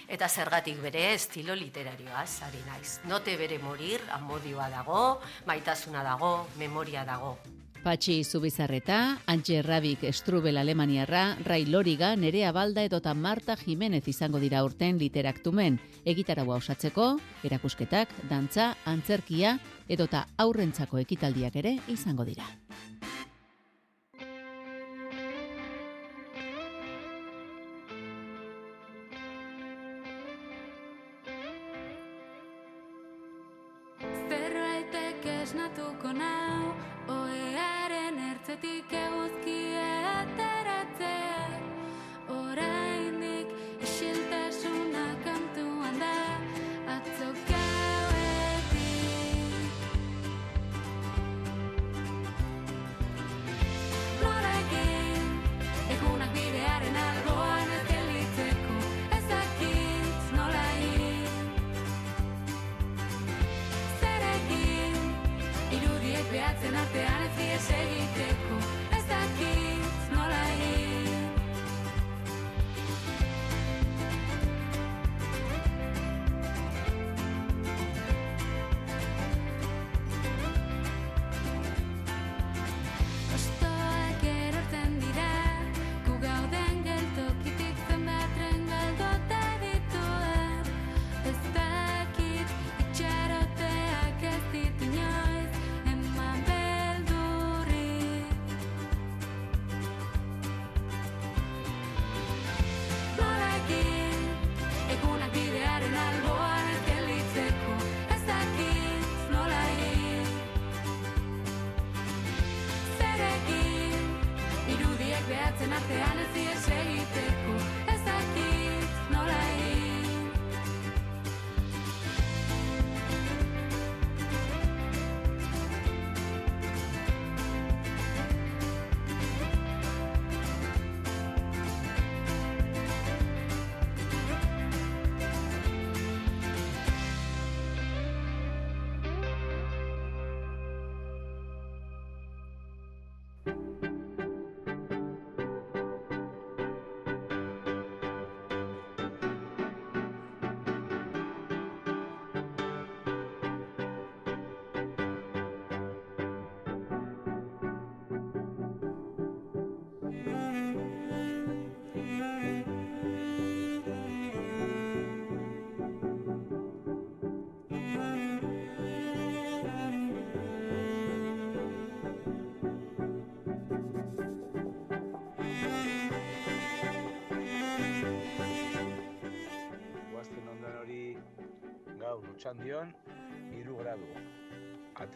eta 0.08 0.30
zergatik 0.30 0.80
bere 0.80 1.12
estilo 1.14 1.56
literarioa, 1.56 2.24
ari 2.48 2.64
naiz. 2.70 3.00
Note 3.04 3.36
bere 3.36 3.60
morir, 3.60 4.02
amodioa 4.16 4.70
dago, 4.72 5.20
maitasuna 5.46 6.04
dago, 6.04 6.48
memoria 6.56 7.04
dago. 7.04 7.36
Patxi 7.88 8.26
Zubizarreta, 8.26 9.22
Antje 9.28 9.62
Rabik 9.62 10.04
Estrubel 10.04 10.58
Alemaniarra, 10.58 11.38
Rai 11.46 11.66
Loriga, 11.66 12.18
Nerea 12.18 12.52
Balda 12.52 12.84
edota 12.84 13.14
Marta 13.14 13.56
Jimenez 13.56 14.10
izango 14.12 14.42
dira 14.44 14.66
urten 14.68 15.00
literaktumen. 15.00 15.80
Egitaragoa 16.04 16.60
osatzeko, 16.60 17.14
erakusketak, 17.48 18.12
dantza, 18.28 18.74
antzerkia 18.84 19.56
edota 19.88 20.28
aurrentzako 20.36 21.00
ekitaldiak 21.00 21.56
ere 21.64 21.78
izango 21.88 22.28
dira. 22.28 22.44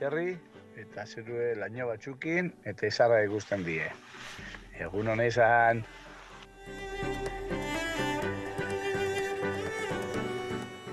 Aterri 0.02 0.32
eta 0.82 1.04
zerue 1.06 1.52
laino 1.62 1.86
batzukin 1.86 2.48
eta 2.66 2.88
izarra 2.90 3.20
ikusten 3.22 3.62
die. 3.62 3.86
Egun 4.82 5.12
honezan. 5.14 5.84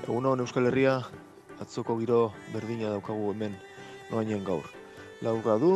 Egunon 0.03 0.45
Euskal 0.45 0.69
Herria, 0.69 0.99
atzoko 1.57 1.97
giro 2.03 2.21
berdina 2.53 2.93
daukagu 2.93 3.33
hemen 3.33 3.57
noainen 4.11 4.45
gaur. 4.45 4.69
Lau 5.25 5.39
gradu, 5.41 5.73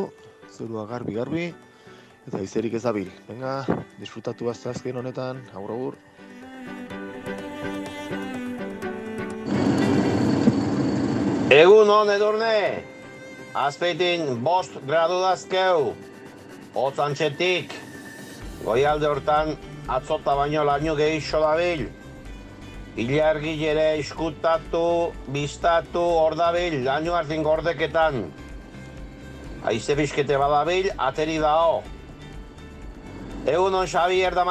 zerua 0.53 0.85
garbi-garbi, 0.93 1.49
eta 2.29 2.45
izerik 2.45 2.77
ezabil. 2.77 3.09
Venga, 3.25 3.65
disfrutatu 3.97 4.53
azken 4.53 5.01
honetan, 5.01 5.41
agur 5.57 5.73
agur. 5.79 6.01
Egun 11.49 11.89
hon 11.89 12.09
edurne, 12.13 12.92
azpeitin 13.53 14.43
bost 14.43 14.77
gradu 14.87 15.19
dazkeu, 15.21 15.93
otzantxetik, 16.75 17.73
goialde 18.63 19.07
hortan 19.07 19.57
atzota 19.87 20.35
baino 20.35 20.63
laino 20.65 20.95
gehixo 20.95 21.41
dabil, 21.43 21.87
Ilargi 22.93 23.55
ere 23.65 23.97
iskutatu, 23.97 25.11
biztatu, 25.33 26.01
hor 26.01 26.35
dabil, 26.37 26.83
laino 26.85 27.15
hartin 27.17 27.41
gordeketan. 27.41 28.19
Aize 29.65 29.95
bizkete 29.97 30.37
badabil, 30.37 30.91
ateri 31.01 31.39
dao. 31.41 31.81
Egun 33.49 33.73
hon 33.73 33.87
Xabier 33.87 34.35
da 34.35 34.45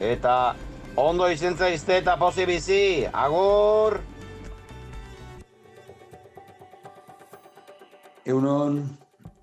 eta 0.00 0.54
ondo 0.96 1.28
izen 1.28 1.56
zaizte 1.56 1.98
eta 1.98 2.16
pozi 2.16 2.46
bizi, 2.46 3.06
agur! 3.12 4.00
Egunon, 8.28 8.82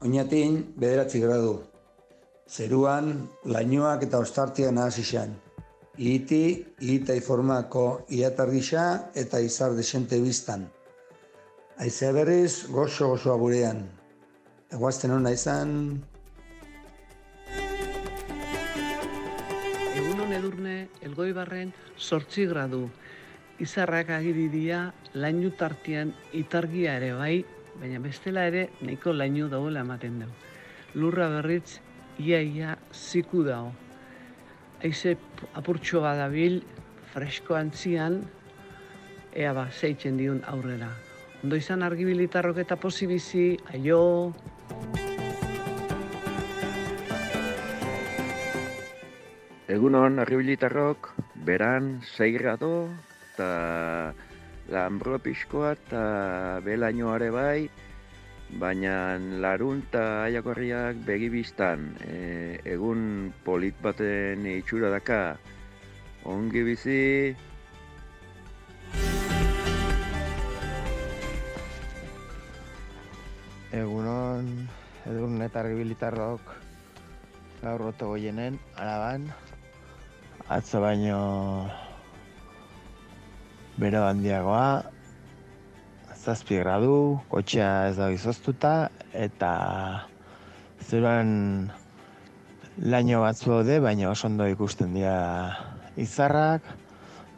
oinatin 0.05 0.59
bederatzi 0.77 1.17
gradu. 1.23 1.55
Zeruan, 2.45 3.07
lainoak 3.49 4.03
eta 4.05 4.19
ostartian 4.21 4.77
hasi 4.77 5.01
xan. 5.07 5.31
Iti, 5.97 6.41
ita 6.93 7.15
informako 7.17 7.85
iatar 8.13 8.51
gisa 8.53 8.83
eta 9.17 9.41
izar 9.41 9.73
desente 9.73 10.19
biztan. 10.21 10.67
Aizea 11.81 12.11
berriz, 12.13 12.67
goxo 12.69 13.09
goxoa 13.15 13.39
gurean. 13.41 13.81
Eguazten 14.77 15.15
hona 15.17 15.33
izan, 15.33 15.73
Egunon 19.95 20.37
edurne, 20.37 20.77
elgoibarren 21.01 21.73
sortzi 21.97 22.45
gradu. 22.45 22.85
Izarrak 23.65 24.13
agiri 24.13 24.45
dira 24.53 24.85
lainu 25.15 25.55
tartian 25.57 26.13
itargia 26.37 26.97
ere 26.99 27.13
bai, 27.17 27.35
baina 27.79 27.99
bestela 27.99 28.45
ere 28.47 28.69
nahiko 28.81 29.13
laino 29.13 29.49
dagoela 29.49 29.83
ematen 29.85 30.19
dugu. 30.23 30.33
Lurra 30.95 31.27
berritz, 31.29 31.79
ia 32.19 32.41
ia 32.41 32.77
ziku 32.93 33.43
dago. 33.43 33.73
Aize 34.83 35.17
apurtxo 35.53 36.01
badabil, 36.03 36.61
fresko 37.13 37.55
antzian, 37.55 38.21
ea 39.33 39.51
ba, 39.53 39.67
zeitzen 39.71 40.17
diun 40.17 40.41
aurrera. 40.47 40.91
Ondo 41.43 41.57
izan 41.59 41.83
argibilitarrok 41.83 42.63
eta 42.63 42.77
posibizi, 42.79 43.57
aio! 43.73 44.33
Egunon, 49.75 50.19
arribilitarrok, 50.23 51.09
beran, 51.43 51.99
sei 52.15 52.31
grado, 52.31 52.87
eta 53.33 54.13
lambro 54.69 55.19
pixkoa 55.19 55.73
eta 55.77 56.03
belainoare 56.65 57.29
bai, 57.33 57.69
baina 58.61 59.17
larun 59.43 59.83
eta 59.87 60.03
aiakorriak 60.25 61.01
begibiztan, 61.05 61.91
e, 62.05 62.59
egun 62.75 63.33
polit 63.45 63.75
baten 63.81 64.45
itxura 64.57 64.89
daka, 64.93 65.37
ongi 66.25 66.63
bizi, 66.63 67.03
Egunon, 73.75 74.45
egun 75.03 75.41
eta 75.43 75.59
argibilitarrok 75.59 76.53
gaur 77.59 77.81
roto 77.81 78.13
goienen, 78.13 78.55
araban. 78.79 79.25
Atzo 80.47 80.79
baino 80.79 81.19
bero 83.77 84.05
handiagoa, 84.07 84.83
zazpi 86.15 86.57
gradu, 86.61 87.19
kotxea 87.29 87.89
ez 87.89 87.97
da 87.99 88.09
izoztuta, 88.13 88.89
eta 89.13 89.51
zeruan 90.87 91.71
laino 92.81 93.21
batzu 93.23 93.51
daude, 93.51 93.79
baina 93.83 94.09
oso 94.09 94.27
ondo 94.27 94.47
ikusten 94.49 94.95
dira 94.95 95.17
izarrak, 96.01 96.65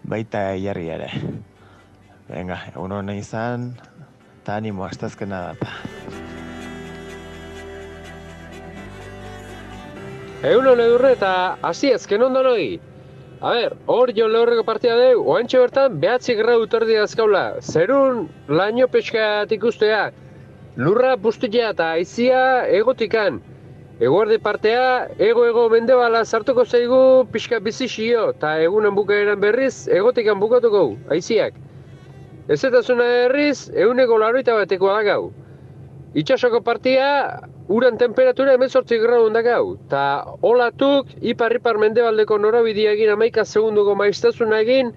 baita 0.08 0.50
jarri 0.62 0.88
ere. 0.94 1.12
Venga, 2.30 2.62
egun 2.74 2.96
honen 2.96 3.18
izan, 3.18 3.72
eta 4.42 4.58
animo, 4.62 4.86
astazkena 4.88 5.42
data. 5.52 5.74
Egun 10.48 10.68
hone 10.70 10.86
durre 10.92 11.16
eta 11.18 11.32
hasi 11.66 11.90
ezken 11.96 12.22
ondo 12.30 12.44
noi. 12.46 12.78
A 13.40 13.52
ber, 13.54 13.76
hor 13.86 14.10
jo 14.18 14.26
lehorreko 14.34 14.64
partida 14.66 14.96
deu, 14.98 15.20
oantxe 15.30 15.60
bertan 15.62 16.00
behatzi 16.02 16.34
gradu 16.40 16.66
terdi 16.74 16.96
dazkaula. 16.98 17.62
Zerun 17.62 18.24
laino 18.50 18.88
peskat 18.90 19.52
ikustea, 19.54 20.08
lurra 20.76 21.12
bustia 21.22 21.70
eta 21.70 21.92
aizia 22.00 22.40
egotikan. 22.80 23.38
Eguardi 24.02 24.40
partea, 24.42 25.08
ego-ego 25.30 25.68
mendebala 25.70 26.24
sartuko 26.26 26.66
zaigu 26.66 27.02
pixka 27.34 27.60
bizixio, 27.62 28.32
eta 28.34 28.56
egunen 28.66 28.98
bukaeran 28.98 29.40
berriz, 29.42 29.88
egotikan 29.88 30.42
bukatuko, 30.42 30.84
aiziak. 31.14 31.54
Ez 32.50 32.64
eta 32.64 32.82
zuna 32.82 33.06
herriz, 33.24 33.70
eguneko 33.70 34.18
laroita 34.18 34.58
batekoa 34.58 34.98
da 34.98 35.04
gau. 35.12 35.22
Itxasoko 36.16 36.62
partia, 36.64 37.08
uran 37.68 37.98
temperatura 37.98 38.54
hemen 38.56 38.70
sortzi 38.70 38.98
gradu 38.98 39.30
gau. 39.44 39.78
Ta 39.90 40.24
olatuk, 40.42 41.08
ipar-ipar 41.22 41.78
mendebaldeko 41.78 42.38
norabidea 42.38 42.94
egin 42.94 43.12
amaika 43.12 43.44
segunduko 43.44 43.96
maiztasuna 43.96 44.62
egin, 44.62 44.94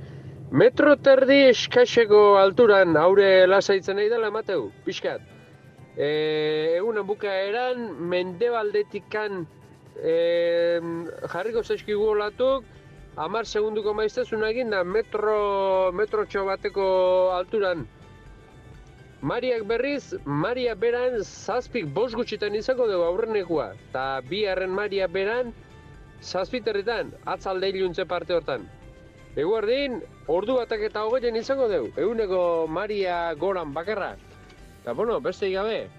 metro 0.53 0.97
terdi 0.97 1.49
eskaxeko 1.49 2.37
alturan 2.39 2.97
aure 2.97 3.47
lasaitzen 3.47 3.97
nahi 3.97 4.09
dela 4.09 4.28
emateu, 4.28 4.70
pixkat. 4.85 5.20
E, 5.97 6.77
egunen 6.78 7.07
bukaeran, 7.07 7.91
mendebaldetikan 8.09 9.47
e, 9.99 10.81
jarriko 11.32 11.62
zaizkigu 11.62 12.07
olatuk, 12.15 12.65
amar 13.16 13.47
segunduko 13.47 13.95
maiztasuna 13.95 14.49
egin 14.51 14.70
da 14.70 14.85
metro, 14.85 15.91
metro 15.93 16.24
bateko 16.47 17.32
alturan. 17.35 17.89
Mariak 19.21 19.67
berriz, 19.69 20.15
Maria 20.25 20.75
beran 20.75 21.19
zazpik 21.21 21.91
bost 21.93 22.17
gutxitan 22.17 22.55
izango 22.57 22.87
dugu 22.89 23.05
aurrenekoa. 23.05 23.75
Ta 23.93 24.23
bi 24.25 24.47
harren 24.49 24.73
Maria 24.73 25.09
beran 25.09 25.53
zazpiterritan, 26.25 27.13
atzalde 27.29 27.69
iluntze 27.69 28.07
parte 28.09 28.33
hortan. 28.35 28.65
Eguardin, 29.37 30.01
ordu 30.27 30.57
batak 30.57 30.87
eta 30.89 31.05
hogeien 31.05 31.37
izango 31.37 31.69
dugu. 31.69 31.93
Eguneko 32.01 32.67
Maria 32.67 33.35
goran 33.35 33.75
bakarra. 33.77 34.15
Eta 34.81 34.97
bueno, 34.97 35.21
beste 35.21 35.53
gabe, 35.53 35.91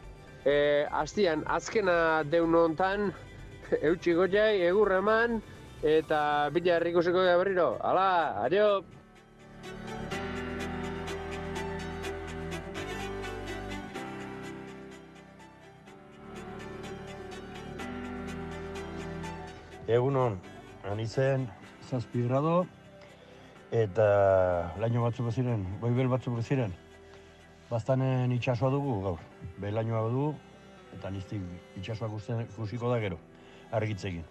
e, 0.43 0.55
astian 0.89 1.43
azkena 1.45 2.23
deun 2.23 2.57
hontan, 2.57 3.11
eutxi 3.91 4.17
goiai, 4.17 4.63
egurra 4.65 4.97
eman, 5.05 5.37
eta 5.83 6.49
bila 6.57 6.79
herrikusiko 6.79 7.29
berriro. 7.43 7.75
Hala, 7.85 8.09
adio! 8.47 8.81
Egunon, 19.87 20.37
ani 20.85 21.07
zen, 21.07 21.47
zazpi 21.89 22.21
grado, 22.27 22.65
eta 23.71 24.05
laino 24.79 25.01
batzuk 25.01 25.31
ziren, 25.33 25.65
goibel 25.81 26.07
batzuk 26.11 26.37
ziren. 26.43 26.73
Bastanen 27.71 28.31
itxasoa 28.35 28.69
dugu 28.69 28.99
gaur, 29.01 29.19
belainoa 29.63 30.03
du, 30.13 30.29
eta 30.93 31.09
niztik 31.09 31.41
itxasoa 31.79 32.11
guztien 32.11 32.45
ikusiko 32.45 32.91
da 32.91 32.99
gero, 32.99 33.17
argitzekin. 33.71 34.23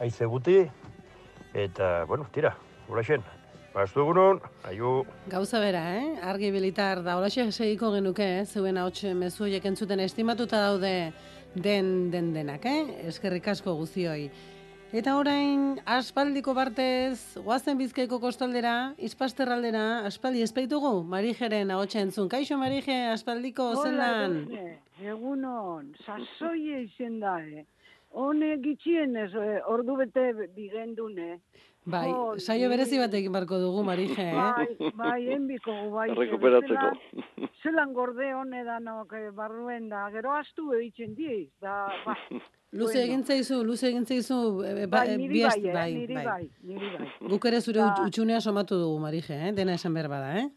Aize 0.00 0.26
guti, 0.26 0.58
eta, 1.54 2.04
bueno, 2.08 2.26
tira, 2.32 2.56
horaxen, 2.88 3.22
Bastu 3.76 4.00
egunon, 4.00 4.38
aio. 4.64 5.02
Gauza 5.28 5.58
bera, 5.60 5.82
eh? 5.98 6.14
Argi 6.24 6.48
bilitar 6.48 7.02
da, 7.04 7.18
horaxe 7.18 7.44
segiko 7.52 7.90
genuke, 7.92 8.24
eh? 8.38 8.44
Zeuen 8.48 8.78
hau 8.80 8.88
mezu 9.14 9.44
horiek 9.44 9.66
entzuten 9.68 10.00
estimatuta 10.00 10.62
daude 10.62 11.12
den 11.54 12.10
den 12.10 12.32
denak, 12.32 12.64
eh? 12.64 13.04
Eskerrik 13.04 13.48
asko 13.48 13.74
guzioi. 13.76 14.30
Eta 14.94 15.16
orain, 15.18 15.80
aspaldiko 15.82 16.52
partez, 16.54 17.18
guazen 17.42 17.78
bizkaiko 17.78 18.20
kostaldera, 18.22 18.94
izpasterraldera, 19.02 20.06
aspaldi 20.06 20.44
espaitugu, 20.46 21.02
Marijeren 21.02 21.72
ahotsa 21.74 22.04
entzun. 22.04 22.28
Kaixo, 22.30 22.54
Marije, 22.60 22.94
aspaldiko 23.10 23.66
zelan? 23.82 24.36
Egunon, 25.02 25.90
sasoie 26.04 26.84
izen 26.84 27.18
da, 27.20 27.34
eh? 27.42 27.64
Hone 28.14 28.52
gitxien 28.62 29.16
ez, 29.16 29.32
eh, 29.34 29.58
ordu 29.66 29.96
bete 29.96 30.30
bigendune. 30.54 31.40
Bai, 31.86 32.10
saio 32.42 32.68
berezi 32.68 32.98
batekin 32.98 33.30
barko 33.32 33.60
dugu, 33.62 33.84
Marije, 33.86 34.24
eh? 34.26 34.34
Bai, 34.34 34.90
bai, 34.98 35.20
enbiko, 35.36 35.70
bai. 35.94 36.08
Rekuperatzeko. 36.18 36.88
Zelan, 36.90 37.50
zelan 37.62 37.92
gorde 37.94 38.32
hone 38.34 38.64
danok 38.66 39.12
eh, 39.14 39.30
barruen 39.36 39.88
da, 39.92 40.08
gero 40.10 40.32
astu 40.34 40.72
egiten 40.74 41.14
diz, 41.14 41.46
da, 41.62 41.86
ba, 42.04 42.16
Luze 42.76 42.98
egin 43.04 43.22
zaizu, 43.24 43.60
luze 43.64 43.86
egin 43.88 44.04
zaizu, 44.04 44.36
e, 44.66 44.72
ba, 44.90 45.04
bai, 45.04 45.14
niri 45.16 45.32
bi 45.38 45.42
bai, 45.46 45.60
eh, 45.62 45.94
niri 45.94 46.16
bai, 46.26 46.48
niri 46.66 46.88
bai. 46.96 47.06
Guk 47.30 47.46
ere 47.48 47.60
zure 47.62 47.78
Da- 47.78 47.86
ut- 47.94 48.08
utxunea 48.10 48.40
somatu 48.42 48.76
dugu, 48.82 48.98
Marije, 49.06 49.38
eh? 49.48 49.52
Dena 49.54 49.78
esan 49.78 49.94
behar 49.94 50.08
bada, 50.10 50.32
eh? 50.42 50.48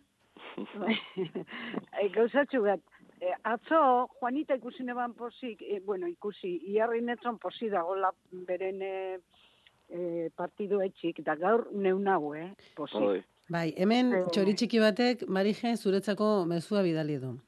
e, 2.02 2.10
gauzatxu 2.16 2.64
bat, 2.66 2.82
e, 3.22 3.32
atzo, 3.44 4.08
Juanita 4.20 4.58
ikusi 4.58 4.84
neban 4.84 5.14
posik, 5.14 5.62
e, 5.62 5.80
bueno, 5.86 6.08
ikusi, 6.10 6.56
iarri 6.74 7.02
netzon 7.06 7.38
posi 7.40 7.70
dagoela 7.70 8.10
beren 8.50 8.82
e, 8.82 8.96
e, 9.90 10.30
partidu 10.36 10.82
etxik, 10.82 11.24
da 11.26 11.36
gaur 11.36 11.68
neunago, 11.74 12.36
eh, 12.36 12.54
posik. 12.76 13.26
Bai, 13.50 13.74
hemen 13.78 14.14
Eh. 14.14 14.26
txori 14.32 14.54
txiki 14.56 14.80
batek 14.80 15.28
Marije 15.28 15.76
zuretzako 15.76 16.46
mezua 16.46 16.84
bidali 16.84 17.18
du. 17.18 17.40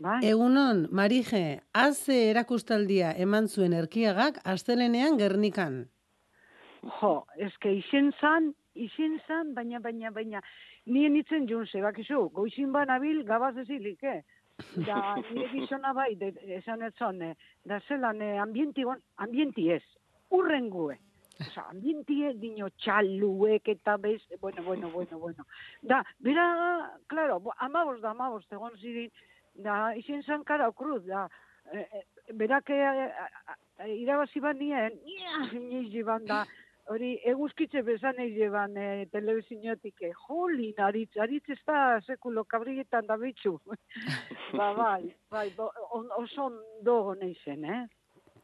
Bai. 0.00 0.20
Egunon, 0.26 0.88
Marije, 0.90 1.60
haze 1.72 2.30
erakustaldia 2.30 3.12
eman 3.16 3.46
zuen 3.48 3.72
erkiagak 3.72 4.40
astelenean 4.44 5.18
Gernikan. 5.18 5.88
Jo, 7.00 7.24
eske 7.38 7.70
izen 7.76 8.12
zan, 8.20 8.54
izen 8.74 9.20
zan, 9.26 9.54
baina, 9.54 9.78
baina, 9.80 10.10
baina, 10.10 10.40
nien 10.86 11.16
itzen 11.16 11.46
jun 11.48 11.66
ze, 11.66 11.80
bakizu, 11.80 12.28
goizin 12.30 12.72
banabil, 12.72 13.22
gabaz 13.24 13.56
ezilik, 13.56 14.02
eh? 14.02 14.22
Da, 14.86 15.16
nire 15.32 15.48
gizona 15.52 15.92
bai, 15.92 16.14
de, 16.16 16.32
esan 16.58 16.82
ez 16.82 16.92
zon, 16.98 17.22
eh, 17.22 17.34
da 17.64 17.80
zelan, 17.88 18.20
eh, 18.22 18.38
ambienti, 18.40 18.84
ambienti 19.16 19.70
ez, 19.70 19.82
urrengue. 20.30 20.98
Osa, 21.40 21.64
ambientie 21.70 22.32
dino 22.38 22.68
txaluek 22.78 23.68
eta 23.68 23.96
bez, 23.96 24.22
bueno, 24.40 24.62
bueno, 24.62 24.90
bueno, 24.90 25.18
bueno. 25.18 25.44
Da, 25.82 26.02
bera, 26.18 26.92
claro, 27.06 27.40
bo- 27.40 27.54
amabos 27.58 28.00
da 28.00 28.10
amabos, 28.10 28.46
egon 28.52 28.76
zirin, 28.78 29.10
da, 29.54 29.94
izen 29.96 30.22
zan 30.22 30.44
kara 30.44 30.68
okruz, 30.68 31.02
da, 31.06 31.28
eh, 31.72 31.86
eh, 31.92 32.04
berak 32.34 32.70
eh, 32.70 33.10
eh, 33.78 33.94
irabazi 33.96 34.40
ban 34.40 34.58
nien, 34.58 34.92
nia, 35.04 35.48
da, 36.26 36.44
hori 36.86 37.14
eguzkitze 37.24 37.80
bezan 37.82 38.18
eileban 38.20 38.76
e, 38.76 39.06
telebizinotik, 39.10 40.02
e, 40.02 40.12
jolin, 40.26 40.74
aritz, 40.78 41.16
aritz 41.16 41.48
ez 41.48 41.58
da 41.66 42.00
sekulo 42.04 42.44
kabrietan 42.44 43.06
da 43.06 43.16
bitxu. 43.16 43.54
ba, 44.58 44.72
bai, 44.76 45.14
bai, 45.30 45.46
on, 45.90 46.10
oso 46.18 46.50
ondo 46.50 47.14
neizen, 47.14 47.64
eh? 47.64 47.86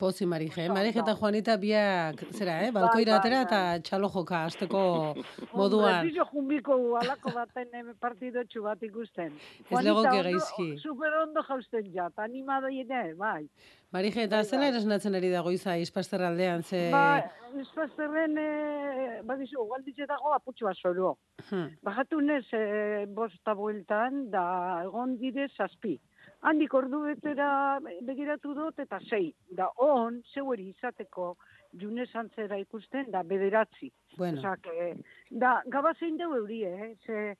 Pozi 0.00 0.26
Marije, 0.26 0.64
eh? 0.64 0.68
Marije 0.72 1.02
eta 1.02 1.14
Juanita 1.14 1.56
biak, 1.60 2.22
zera, 2.32 2.54
eh? 2.64 2.70
Balkoira 2.76 3.18
bai, 3.18 3.20
atera 3.20 3.40
bai. 3.42 3.44
eta 3.44 3.60
txalo 3.84 4.08
joka 4.14 4.38
Hombre, 4.70 5.24
moduan. 5.52 6.06
bizo 6.06 6.24
jumbiko 6.32 6.78
alako 6.96 7.32
baten 7.36 7.68
eh, 7.74 7.84
partidotxu 8.00 8.62
bat 8.64 8.82
ikusten. 8.82 9.36
Ez 9.68 9.82
legoke 9.84 10.08
ondo- 10.08 10.22
gaizki. 10.30 10.68
Super 10.80 11.18
ondo 11.22 11.42
jausten 11.48 11.92
jat, 11.92 12.18
animado 12.18 12.68
ere, 12.72 13.14
bai. 13.14 13.44
Marije, 13.92 14.24
eta 14.24 14.42
zela 14.44 14.68
eresnatzen 14.70 15.14
ari 15.18 15.28
da 15.32 15.40
goiza 15.42 15.76
izpaster 15.76 16.22
aldean, 16.22 16.62
ze... 16.62 16.88
Ba, 16.92 17.20
espazterren, 17.60 18.36
e, 18.38 19.22
badizu, 19.26 19.64
galditze 19.72 20.06
dago 20.06 20.32
aputxu 20.36 20.68
bat 20.68 20.78
zoro. 20.78 21.16
Hmm. 21.50 21.72
Bajatu 21.82 22.20
nez, 22.22 22.44
e, 22.54 23.06
bosta 23.10 23.54
bueltan, 23.58 24.28
da 24.30 24.44
egon 24.84 25.16
dire 25.18 25.48
zazpi. 25.56 25.96
Handik 26.42 26.72
ordu 26.74 27.02
betera 27.04 27.78
begiratu 28.06 28.54
dut 28.56 28.78
eta 28.80 28.98
sei. 29.10 29.34
Da 29.56 29.68
on, 29.84 30.22
zeueri 30.34 30.70
izateko 30.70 31.34
june 31.80 32.06
zantzera 32.06 32.56
ikusten, 32.58 33.10
da 33.12 33.22
bederatzi. 33.22 33.90
Bueno. 34.16 34.38
Osea, 34.40 34.56
que, 34.64 34.94
da, 35.30 35.60
gabazein 35.66 36.16
deu 36.16 36.32
euri, 36.38 36.62
eh? 36.64 36.94
Ze, 37.06 37.34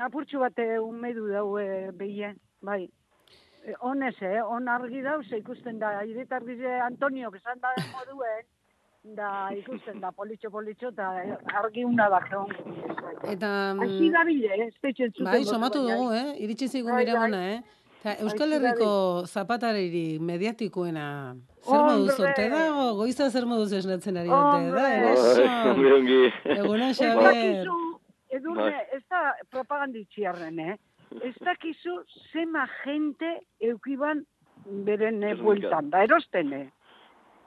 apurtxu 0.00 0.40
bate 0.40 0.64
umedu 0.80 1.28
dau 1.28 1.58
e, 1.60 1.90
behie, 1.92 2.32
bai. 2.62 2.86
E, 3.66 3.76
honez, 3.80 4.16
eh? 4.22 4.40
On 4.42 4.66
argi 4.68 5.04
dau, 5.04 5.20
ze 5.22 5.38
ikusten 5.42 5.78
da, 5.78 6.00
iret 6.08 6.32
argize 6.32 6.72
Antonio, 6.86 7.30
esan 7.36 7.60
da 7.60 7.74
moduen, 7.92 8.48
da 9.14 9.28
ikusten 9.54 10.00
da 10.00 10.10
politxo 10.10 10.50
politxo, 10.50 10.88
eta 10.88 11.12
argi 11.60 11.84
una 11.84 12.08
da 12.08 12.22
geon. 12.30 12.50
Eta... 13.28 13.52
Aixi 13.76 14.10
da 14.10 14.24
bile, 14.24 14.56
eh? 14.56 14.66
Espetxen 14.72 15.12
zuten. 15.12 15.30
Bai, 15.30 15.44
somatu 15.44 15.84
dugu, 15.86 16.10
eh? 16.16 16.34
Iritsi 16.42 16.68
zigun 16.68 16.96
Bai, 16.96 17.04
miragona, 17.04 17.44
bai. 17.44 17.54
eh? 17.60 17.78
Ta 18.02 18.16
Euskal 18.18 18.50
da 18.50 18.58
Herriko 18.58 18.92
zapataririk 19.26 20.20
mediatikoena 20.20 21.06
zer 21.62 21.84
moduz 21.86 22.18
ote 22.18 22.48
dago? 22.50 22.88
Goiza 22.98 23.30
zer 23.30 23.46
moduz 23.46 23.70
esnatzen 23.78 24.18
ari 24.18 24.32
ote 24.34 24.70
da? 24.74 24.88
Ongi. 25.98 26.22
Egunon, 26.56 26.92
Xabier! 26.98 27.70
edurne, 28.32 28.70
Bai. 28.70 28.86
ez 28.96 29.02
da 29.10 29.22
propaganditxiarren, 29.52 30.58
eh? 30.58 30.76
Ez 31.22 31.34
dakizu 31.44 31.98
zema 32.32 32.64
gente 32.82 33.32
eukiban 33.60 34.24
beren 34.86 35.20
bueltan, 35.42 35.90
da 35.92 36.04
erosten, 36.06 36.52
eh? 36.56 36.68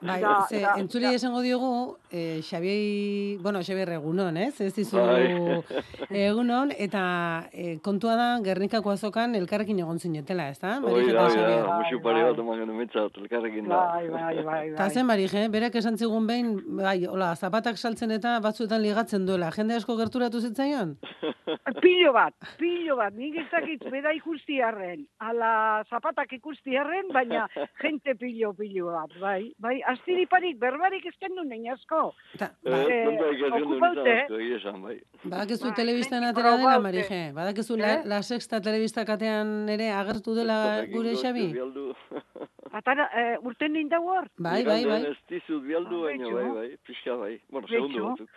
Bai, 0.01 0.19
Da- 0.22 0.45
ze, 0.49 0.59
da- 0.61 0.73
entzuli 0.77 1.07
esango 1.15 1.39
diogu, 1.41 1.97
eh, 2.11 2.41
Xabier, 2.43 3.39
bueno, 3.41 3.59
Xabier 3.63 3.89
egunon, 3.95 4.35
ez? 4.38 4.59
Ez 4.61 4.73
dizu 4.76 4.97
Bai. 4.97 5.63
egunon, 6.09 6.72
eta 6.77 7.47
eh, 7.53 7.80
kontua 7.81 8.15
da 8.19 8.27
Gernikako 8.43 8.91
azokan 8.91 9.34
elkarrekin 9.35 9.80
egon 9.80 9.97
zinetela, 9.99 10.49
ez 10.49 10.59
da? 10.59 10.76
Hoi 10.81 10.91
Marije 10.91 11.13
da, 11.13 11.27
Xabier. 11.30 11.65
musu 11.80 12.01
pare 12.03 12.23
bat 12.27 12.38
eman 12.43 12.59
genuen 12.59 12.77
mitzat, 12.84 13.17
elkarrekin 13.17 13.69
da. 13.72 13.80
Bai, 13.95 14.09
bai, 14.09 14.43
bai, 14.43 14.67
Eta 14.73 14.89
zen, 14.89 15.05
Marije, 15.07 15.47
berak 15.49 15.76
esan 15.76 15.97
zigun 15.97 16.27
behin, 16.27 16.51
bai, 16.77 17.05
hola, 17.07 17.34
zapatak 17.35 17.77
saltzen 17.77 18.11
eta 18.11 18.39
batzuetan 18.43 18.81
ligatzen 18.84 19.26
duela. 19.26 19.49
Jende 19.55 19.76
asko 19.80 19.95
gerturatu 19.97 20.41
zitzaion? 20.41 20.97
Pilo 21.81 22.11
bat, 22.13 22.34
pilo 22.57 22.95
bat, 22.97 23.13
nik 23.13 23.35
ez 23.38 23.47
dakit 23.51 23.84
bera 23.91 24.11
ikustiarren, 24.15 25.05
ala 25.19 25.84
zapatak 25.89 26.31
ikustiarren, 26.34 27.09
baina 27.13 27.47
gente 27.81 28.15
pilo, 28.15 28.53
pilo 28.53 28.91
bat, 28.93 29.11
bai, 29.22 29.53
bai, 29.59 29.81
astiriparik, 29.91 30.57
berbarik 30.60 31.06
ez 31.06 31.14
kendu 31.20 31.44
nein 31.44 31.66
asko. 31.72 32.14
Ta, 32.38 32.52
Eh, 32.66 33.06
konta 33.06 33.30
ikas 33.32 33.40
genuen 33.41 33.64
okupaute, 33.64 34.16
izan 34.48 34.76
asko, 34.76 34.82
bai. 34.88 34.98
Badakizu 35.24 35.66
Bai, 35.68 35.76
telebistan 35.76 36.24
atera 36.24 36.56
dela. 36.57 36.80
Marije. 36.80 37.22
Badakizu 37.34 37.78
la, 37.78 37.94
Eh? 37.94 38.02
la 38.06 38.22
sexta 38.24 38.62
telebista 38.62 39.06
katean 39.06 39.70
ere 39.70 39.90
agertu 39.91 40.36
dela 40.36 40.86
gure 40.91 41.16
Xabi? 41.16 41.48
Atara, 42.76 43.10
eh, 43.16 43.38
urten 43.41 43.72
ninda 43.74 43.99
hor? 43.99 44.28
Bai, 44.38 44.64
bai, 44.66 44.84
bai. 44.86 45.02
Ez 45.12 45.18
dizut 45.30 45.64
bialdu, 45.64 46.02
baina 46.03 46.26
Betxu. 46.26 46.36
bai, 46.36 46.49
bai, 46.56 46.78
pixka 46.86 47.16
bai. 47.16 47.40
Bueno, 47.49 47.68
segundu 47.68 48.03
batzuk. 48.10 48.30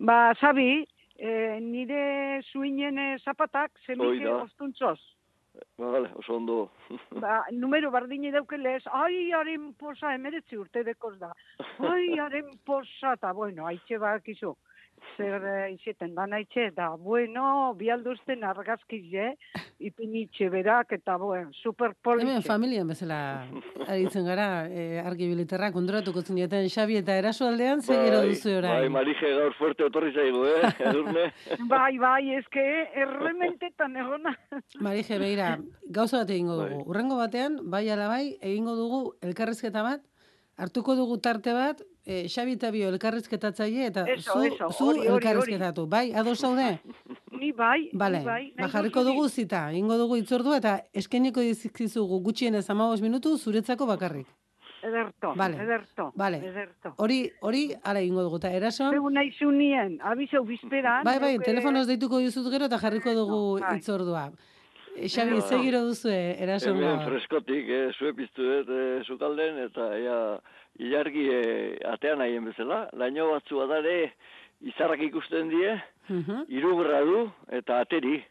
Ba, 0.00 0.34
Sabi, 0.40 0.84
eh, 1.18 1.58
nire 1.60 2.40
zuinen 2.52 2.98
eh, 2.98 3.18
zapatak 3.24 3.70
zemike 3.86 4.24
da. 4.24 4.42
ostuntzoz. 4.42 4.98
Ba, 5.78 5.90
Vale, 5.90 6.10
oso 6.14 6.36
ondo. 6.36 6.70
Ba, 7.20 7.44
numero 7.52 7.90
bardine 7.90 8.30
daukelez, 8.32 8.82
ai, 8.86 9.32
haren 9.36 9.72
posa, 9.78 10.14
emeretzi 10.14 10.56
urte 10.56 10.84
dekoz 10.86 11.18
da. 11.20 11.32
Ai, 11.92 12.18
haren 12.18 12.52
posa, 12.64 13.14
eta 13.18 13.32
bueno, 13.36 13.66
haitxe 13.68 13.98
bakizu. 14.00 14.54
Zer 15.16 15.44
eh, 15.44 15.72
izeten 15.74 16.14
da 16.16 16.24
haitxe, 16.32 16.70
da, 16.76 16.90
bueno, 16.96 17.74
bialduzten 17.78 18.44
argazkize, 18.44 19.32
ipinitxe 19.82 20.48
berak, 20.52 20.92
eta 20.96 21.16
bueno, 21.20 21.50
super 21.62 21.92
Hemen 22.04 22.42
familian 22.42 22.88
bezala 22.88 23.18
aritzen 23.86 24.24
gara, 24.26 24.66
eh, 24.68 25.02
argi 25.04 25.28
biliterra, 25.28 25.72
konturatuko 25.72 26.22
zineten 26.22 26.68
Xabi 26.68 26.96
eta 27.00 27.16
eraso 27.18 27.48
aldean, 27.48 27.82
ze 27.82 27.94
gero 27.94 28.22
duzu 28.22 28.48
Bai, 28.48 28.58
orain. 28.58 28.92
Marije 28.92 29.32
gaur 29.38 29.54
fuerte 29.58 29.84
otorri 29.84 30.12
zaigu, 30.14 30.44
eh? 30.46 30.72
Edurne. 30.90 31.26
Bai, 31.68 31.98
bai, 31.98 32.34
eske, 32.38 32.64
errementetan 33.04 33.96
egona. 33.96 34.36
Marije, 34.80 35.18
beira, 35.18 35.56
gauza 35.90 36.22
bat 36.22 36.30
egingo 36.30 36.56
Bai. 36.56 36.70
dugu. 36.70 36.88
Urrengo 36.90 37.18
batean, 37.20 37.58
bai 37.70 37.84
ala 37.90 38.08
bai, 38.08 38.36
egingo 38.40 38.76
dugu 38.78 39.02
elkarrizketa 39.22 39.82
bat, 39.82 40.02
hartuko 40.56 40.94
dugu 40.94 41.18
tarte 41.18 41.52
bat, 41.52 41.80
e, 42.04 42.26
Xabi 42.28 42.52
eta 42.58 42.70
Bio 42.70 42.88
elkarrizketatzaile, 42.88 43.86
eta 43.86 44.04
Eso, 44.10 44.32
zu, 44.32 44.42
eso, 44.42 44.68
zu 44.70 44.84
hori, 44.88 44.98
hori, 45.00 45.08
hori. 45.08 45.14
elkarrizketatu. 45.16 45.86
Bai, 45.86 46.12
ados 46.14 46.38
zaude? 46.40 46.78
Ni 47.42 47.50
bai, 47.52 47.88
Bale, 47.92 48.18
ni 48.20 48.24
bai. 48.24 48.52
ba, 48.56 48.62
nahi 48.62 48.70
jarriko 48.72 49.00
duzu 49.02 49.12
dugu 49.14 49.28
zita, 49.28 49.70
egingo 49.72 49.96
dugu 49.98 50.16
itzordua, 50.20 50.58
eta 50.60 50.76
eskeniko 50.92 51.40
dizkizugu 51.40 52.20
gutxienez 52.22 52.66
15 52.68 53.02
minutu 53.02 53.36
zuretzako 53.38 53.86
bakarrik. 53.86 54.26
Ederto, 54.82 55.32
Bale, 55.36 55.56
ederto, 55.62 56.12
bale. 56.16 56.38
ederto. 56.42 56.92
Hori, 56.98 57.30
hori, 57.40 57.68
ala 57.84 58.00
egingo 58.00 58.22
dugu, 58.26 58.36
eta 58.42 58.50
erason... 58.50 58.90
Zeu 58.94 59.10
nahi 59.10 59.30
zunien, 59.38 59.98
abizeu 60.02 60.42
bizperan. 60.44 61.04
Bai, 61.06 61.18
bai, 61.22 61.32
neuke- 61.36 61.44
telefonoz 61.46 61.86
deituko 61.86 62.18
dizut 62.18 62.48
gero 62.50 62.66
eta 62.66 62.78
jarriko 62.82 63.14
dugu 63.14 63.60
bai. 63.60 63.76
itzordua. 63.78 64.24
Xabi, 64.96 65.40
ze 65.48 65.58
giro 65.62 65.80
duzu 65.86 66.08
erason 66.12 66.76
Hemen 66.76 66.98
gaur? 66.98 67.08
freskotik, 67.08 67.68
eh, 67.68 67.92
zue 67.98 68.12
piztu 68.12 68.42
dut 68.44 68.68
eh, 68.68 69.00
sukalden, 69.06 69.58
eta 69.64 69.86
ea, 69.96 70.18
ilargi 70.78 71.24
eh, 71.32 71.78
atean 71.92 72.18
nahien 72.20 72.44
bezala. 72.44 72.88
Laino 72.92 73.30
batzu 73.32 73.60
adare, 73.64 74.12
izarrak 74.60 75.00
ikusten 75.08 75.48
die, 75.48 75.80
Mhm. 76.08 76.44
hiru 76.48 76.76
gradu 76.76 77.30
eta 77.50 77.80
ateri. 77.80 78.22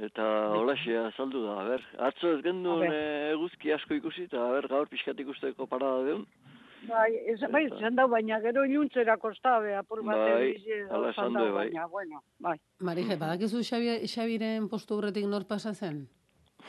Eta 0.00 0.22
holaxe 0.54 0.96
azaldu 0.96 1.44
da, 1.46 1.64
ber. 1.68 1.82
Atzo 1.98 2.36
ez 2.36 2.42
gendun 2.42 2.82
eh, 2.86 3.32
eguzki 3.32 3.72
asko 3.72 3.94
ikusi, 3.94 4.22
eta 4.24 4.50
ber, 4.52 4.68
gaur 4.68 4.86
pixkat 4.88 5.18
ikusteko 5.18 5.66
parada 5.66 6.04
deun. 6.04 6.26
Bai, 6.88 7.10
ez, 7.28 7.40
bai, 7.52 7.66
esan 7.66 7.94
dau, 7.98 8.06
baina 8.08 8.38
gero 8.40 8.64
iluntzera 8.64 9.16
kostabe, 9.20 9.74
apur 9.76 10.00
bat 10.06 10.16
Bai, 10.16 10.46
egize, 10.54 10.78
hala 10.90 11.10
esan 11.12 11.34
du, 11.34 11.42
bai. 11.44 11.52
baina, 11.68 11.86
bueno, 11.92 12.22
bai. 12.40 12.56
Marije, 12.80 13.16
badakizu 13.20 13.60
Xabi, 13.62 13.98
Xabiren 14.08 14.68
postu 14.68 14.96
horretik 14.96 15.26
nor 15.28 15.44
pasa 15.46 15.74
zen? 15.74 16.06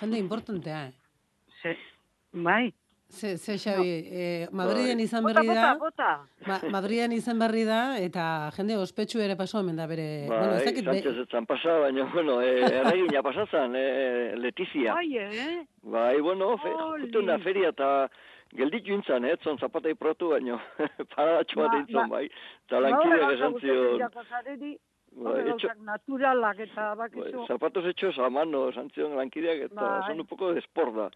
Jende 0.02 0.18
importantea, 0.20 0.88
eh? 0.88 0.94
Ze, 1.62 1.78
bai. 2.34 2.74
Ze, 3.12 3.38
ze 3.38 3.56
Xabi, 3.60 3.90
eh, 4.08 4.48
Madriden 4.52 4.98
Bai. 4.98 5.04
izan 5.06 5.24
berri 5.24 5.48
da, 5.48 5.74
bota, 5.80 6.10
bota. 6.26 6.48
Ma, 6.48 6.60
Madriden 6.72 7.12
izan 7.12 7.40
berri 7.40 7.64
da, 7.68 7.98
eta 8.00 8.52
jende 8.56 8.78
ospetsu 8.80 9.20
ere 9.20 9.36
paso 9.36 9.60
hemen 9.60 9.76
da 9.76 9.88
bere... 9.88 10.26
bueno, 10.28 10.54
ez 10.56 10.64
Bai, 10.64 10.66
dakit, 10.74 10.86
be- 10.86 10.94
Sánchez 11.02 11.24
etzan 11.26 11.46
pasa, 11.46 11.78
baina, 11.86 12.06
bueno, 12.14 12.42
eh, 12.42 12.62
erregina 12.84 13.24
pasazan, 13.24 13.76
eh, 13.76 14.36
Letizia. 14.38 14.94
Bai, 14.94 15.18
eh? 15.18 15.66
Bai, 15.84 16.20
bueno, 16.22 16.58
fe, 16.58 16.70
Oli. 16.72 17.08
jutu 17.08 17.22
na 17.28 17.38
feria 17.40 17.70
eta 17.76 18.10
gelditu 18.56 18.94
intzan, 18.94 19.26
eh, 19.26 19.38
zon 19.44 19.58
zapatai 19.58 19.96
protu, 19.96 20.30
baino, 20.30 20.60
paradatxo 21.16 21.60
bat 21.62 21.72
Ba- 21.72 21.80
intzan, 21.80 22.10
ba- 22.10 22.18
bai. 22.18 22.26
Eta 22.68 22.80
lankideak 22.80 23.32
esan 23.38 23.60
zion, 23.60 24.00
bai, 25.12 25.42
etxo, 25.52 25.68
naturalak 25.84 26.60
eta 26.60 26.94
bai, 26.96 27.10
bakizu. 27.10 27.46
zapatos 27.48 27.86
hechos 27.86 28.18
a 28.20 28.30
mano, 28.30 28.70
esan 28.70 28.90
zion 28.96 29.16
lankideak, 29.16 29.66
eta 29.72 29.82
Bai. 29.82 30.08
son 30.08 30.20
un 30.22 30.28
poco 30.28 30.54
de 30.54 30.62
sport 30.62 30.96
da. 30.96 31.10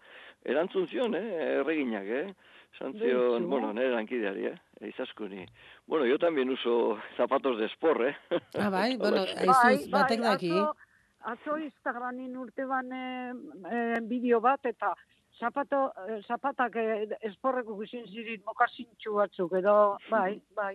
Erantzun 0.44 0.86
zion, 0.88 1.14
eh, 1.14 1.60
erreginak, 1.60 2.04
eh. 2.06 2.34
Esan 2.74 2.92
zion, 2.92 3.38
Beitu. 3.40 3.48
bueno, 3.48 3.72
nire 3.72 3.90
lankideari, 3.90 4.46
eh, 4.46 4.58
eizaskuni. 4.80 5.46
Bueno, 5.86 6.04
yo 6.04 6.18
también 6.18 6.50
uso 6.50 6.98
zapatos 7.16 7.58
de 7.58 7.66
sport, 7.70 8.00
eh. 8.02 8.16
Ah, 8.58 8.68
bai, 8.70 8.96
bueno, 8.98 9.22
aizuz, 9.22 9.88
batek 9.90 10.20
daki. 10.20 10.50
Atzo, 10.50 10.76
atzo 11.20 11.58
Instagramin 11.58 12.36
urte 12.36 12.64
ban 12.66 12.92
eh, 12.92 13.32
eh, 13.72 13.98
bideo 14.02 14.40
bat, 14.40 14.60
eta 14.66 14.92
zapato, 15.38 15.92
eh, 16.08 16.20
zapatak 16.26 16.76
eh, 16.76 17.06
esporreko 17.30 17.74
guzin 17.74 18.06
zirit 18.06 18.44
mokasintxu 18.46 19.14
batzuk, 19.14 19.52
edo, 19.60 19.96
bai, 20.10 20.40
bai. 20.56 20.74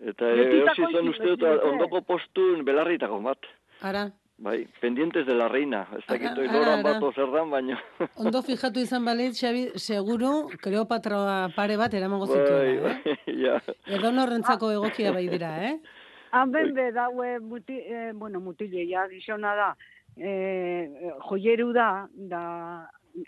Eta 0.00 0.30
erosi 0.32 0.80
zen 0.80 0.90
izin 0.94 1.12
uste 1.12 1.36
dut 1.36 1.64
ondoko 1.68 2.00
postun 2.08 2.64
belarritako 2.64 3.20
bat. 3.24 3.48
Ara, 3.84 4.08
Bai, 4.40 4.66
pendientes 4.80 5.26
de 5.26 5.34
la 5.34 5.48
reina. 5.48 5.82
Ez 5.92 6.04
dakit 6.08 6.30
Ara, 6.30 6.40
oiloran 6.40 6.78
ara. 6.78 6.94
bat 6.96 7.14
zer 7.14 7.28
dan, 7.28 7.50
baina... 7.52 7.76
Ondo 8.24 8.40
fijatu 8.40 8.80
izan 8.80 9.04
balit, 9.04 9.34
Xabi, 9.36 9.66
seguru, 9.76 10.48
Kleopatra 10.64 11.50
pare 11.52 11.76
bat 11.76 11.92
eramango 11.92 12.24
bai, 12.30 12.38
zituela, 12.38 12.94
eh? 12.94 13.02
bai, 13.04 13.34
ja. 13.44 13.58
Edo 13.98 14.12
norrentzako 14.16 14.70
egokia 14.78 15.12
bai 15.12 15.26
dira, 15.28 15.50
eh? 15.68 15.74
Hanben 16.38 16.72
be 16.72 16.88
daue 16.96 17.34
muti, 17.44 17.76
eh, 17.84 18.14
bueno, 18.14 18.40
mutile, 18.40 18.86
ja, 18.88 19.04
gizona 19.12 19.52
da, 19.58 19.68
eh, 20.16 20.88
joieru 21.28 21.74
da, 21.76 21.90
da, 22.32 22.42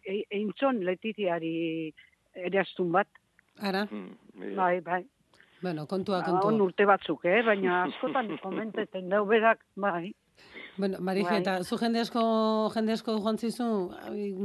e, 0.06 0.22
eintzon 0.30 0.80
letiziari 0.84 1.92
eraztun 2.34 2.92
bat. 2.92 3.08
Ara? 3.60 3.86
Bai, 4.56 4.80
bai. 4.80 5.04
Bueno, 5.62 5.86
kontua, 5.86 6.20
Ba, 6.20 6.24
kontua. 6.26 6.48
On 6.50 6.60
urte 6.60 6.84
batzuk, 6.86 7.24
eh? 7.24 7.42
baina 7.46 7.82
askotan 7.84 8.32
komenteten 8.42 9.08
dau 9.08 9.24
berak, 9.26 9.60
bai. 9.76 10.12
Bueno, 10.78 10.98
Marije, 11.00 11.28
Bai. 11.28 11.40
eta 11.40 11.62
zu 11.62 11.76
jende 11.78 12.00
asko, 12.00 12.70
jende 12.74 12.92
asko 12.96 13.18
joan 13.20 13.38
zizu, 13.38 13.66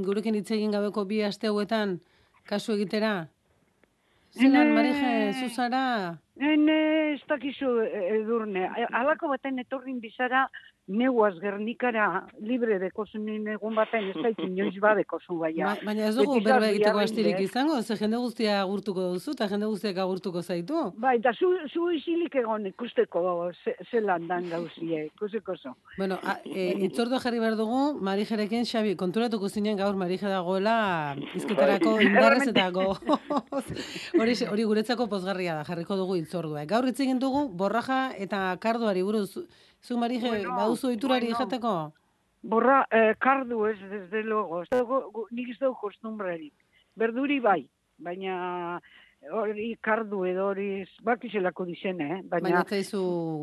gurekin 0.06 0.36
hitz 0.36 0.52
egin 0.52 0.72
gabeko 0.76 1.06
bi 1.08 1.22
aste 1.24 1.48
hauetan, 1.48 2.00
kasu 2.46 2.74
egitera? 2.76 3.30
Zelan, 4.36 4.68
Ene- 4.68 4.74
Marije, 4.76 5.50
Ene, 6.40 7.14
ez 7.16 7.22
dakizu 7.30 7.70
eh, 7.82 8.18
edurne. 8.22 8.68
Alako 8.94 9.30
baten 9.32 9.58
etorrin 9.60 10.00
bizara, 10.00 10.48
neuaz 10.88 11.34
gernikara 11.42 12.28
libre 12.40 12.78
dekozunin 12.80 13.48
egun 13.58 13.76
baten, 13.76 14.06
ez 14.12 14.22
da 14.24 14.30
inoiz 14.46 14.78
badekozu 14.86 15.36
baina. 15.42 15.74
Ba- 15.74 15.90
baina 15.90 16.06
ez 16.08 16.16
dugu 16.16 16.38
berba 16.40 16.62
zaz 16.62 16.70
egiteko 16.70 17.02
astirik 17.04 17.40
izango, 17.44 17.82
ze 17.82 17.98
jende 18.00 18.20
guztia 18.24 18.62
agurtuko 18.62 19.08
duzu, 19.16 19.34
eta 19.36 19.50
jende 19.52 19.68
guztiak 19.68 19.98
agurtuko 20.04 20.42
zaitu. 20.44 20.86
Bai, 20.98 21.18
da 21.20 21.34
zu, 21.34 21.50
zu 21.74 21.90
isilik 21.92 22.36
egon 22.40 22.70
ikusteko 22.72 23.52
ze, 23.64 23.76
zelan 23.92 24.28
dan 24.28 24.48
gauzie, 24.50 25.08
ikusteko 25.10 25.58
zo. 25.58 25.74
Bueno, 25.98 26.20
a, 26.24 26.38
e, 26.46 26.70
itzordua 26.88 27.20
jarri 27.20 27.42
behar 27.44 27.58
dugu, 27.60 27.82
Marijerekin, 28.08 28.64
Xabi, 28.70 28.96
konturatuko 28.96 29.50
zinen 29.50 29.78
gaur 29.82 29.98
Marije 30.00 30.30
dagoela 30.32 31.16
izketarako 31.36 31.98
Bai. 31.98 32.06
indarrez 32.08 32.48
eta 32.54 32.70
go. 32.72 32.96
hori, 34.22 34.40
hori 34.50 34.64
guretzako 34.72 35.10
pozgarria 35.12 35.58
da, 35.60 35.68
jarriko 35.68 35.98
dugu 36.00 36.16
itzordua. 36.28 36.66
Gaur 36.68 36.86
hitz 36.92 37.00
egin 37.00 37.20
dugu 37.24 37.48
borraja 37.50 38.12
eta 38.18 38.58
karduari 38.60 39.02
buruz. 39.08 39.32
Zu 39.82 39.98
Marije, 39.98 40.28
Bueno, 40.28 40.56
baduzu 40.58 40.88
ohiturari 40.92 41.32
bueno. 41.32 41.40
jateko? 41.40 41.74
Borra, 42.44 42.86
eh, 42.92 43.16
kardu 43.20 43.66
ez, 43.68 43.78
desde 43.90 44.24
luego. 44.24 44.62
Ez 44.64 44.70
dugu, 44.72 45.02
gu- 45.14 45.28
nik 45.32 45.50
ez 45.50 45.60
dugu 45.60 45.76
kostumbrarik. 45.82 46.54
Berduri 46.96 47.40
bai, 47.40 47.68
baina 47.98 48.80
hori 49.34 49.76
kardu 49.82 50.24
edo 50.26 50.48
hori 50.52 50.86
bakizelako 51.04 51.66
dizene, 51.66 52.06
eh? 52.18 52.22
Baina 52.24 52.44
Baina, 52.50 52.64
zaizu 52.70 53.02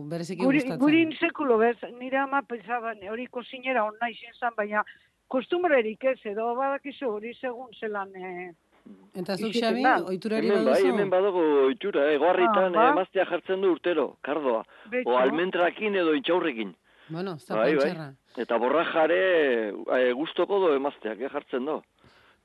bereziki 0.09 0.43
guri, 0.44 0.59
gustatzen. 0.61 0.81
gurin 0.81 1.12
sekulo 1.19 1.59
bez, 1.59 1.77
nire 1.98 2.19
ama 2.19 2.43
pensaban, 2.43 2.98
hori 3.11 3.27
kozinera 3.27 3.85
onna 3.85 4.11
izen 4.11 4.32
zan, 4.39 4.55
baina 4.56 4.85
kostumbrerik 5.28 6.05
ez, 6.05 6.20
edo 6.24 6.55
badakizu 6.55 7.09
hori 7.16 7.35
segun 7.35 7.70
zelan... 7.81 8.15
Eh, 8.16 8.52
Eta 9.15 9.36
zuk, 9.36 9.52
Xabi, 9.55 9.82
da. 9.82 9.97
ohiturari 10.05 10.48
Hemen 10.48 10.65
bai, 10.66 10.81
hemen 10.85 11.11
badago 11.11 11.43
ohitura, 11.66 12.09
eh? 12.12 12.19
Goarritan 12.19 12.74
Ah, 12.74 12.82
ba. 12.82 12.89
emaztea 12.93 13.24
jartzen 13.24 13.61
du 13.62 13.70
urtero, 13.73 14.16
kardoa. 14.23 14.65
Betxo. 14.90 15.11
O 15.11 15.16
almentrakin 15.19 15.94
edo 15.97 16.15
itxaurrekin. 16.15 16.74
Bueno, 17.09 17.35
ez 17.35 17.47
da 17.47 17.56
Bai, 17.56 17.74
bai. 17.77 17.93
Eta 18.36 18.56
borrajare 18.59 19.69
e, 19.70 20.12
gustoko 20.12 20.59
do 20.59 20.74
emazteak, 20.74 21.20
eh, 21.20 21.28
jartzen 21.31 21.65
do. 21.65 21.82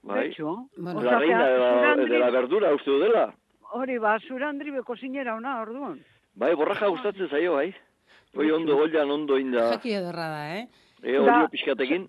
Bai. 0.04 0.28
Betxo. 0.30 0.70
Bueno, 0.78 1.02
La 1.02 1.18
reina 1.20 1.48
de 1.48 1.58
la, 1.60 1.96
de 1.96 2.20
la 2.20 2.30
verdura, 2.30 2.74
uste 2.74 2.92
du 2.92 3.00
dela. 3.00 3.34
Hori 3.72 3.98
ba, 3.98 4.18
zurandri 4.28 4.72
be 4.72 4.82
kozinera 4.84 5.36
ona, 5.36 5.62
orduan. 5.62 6.00
Bai, 6.36 6.54
borraja 6.56 6.88
gustatzen 6.88 7.28
zaio, 7.30 7.54
bai. 7.56 7.74
Hoi 8.36 8.52
ondo, 8.52 8.76
goian 8.78 9.10
ondo 9.10 9.38
inda. 9.38 9.72
Jaki 9.74 9.92
ederra 9.98 10.28
da, 10.30 10.56
eh? 10.60 10.68
E, 11.02 11.14
Da- 11.14 11.22
olio 11.22 11.50
pixkatekin. 11.50 12.08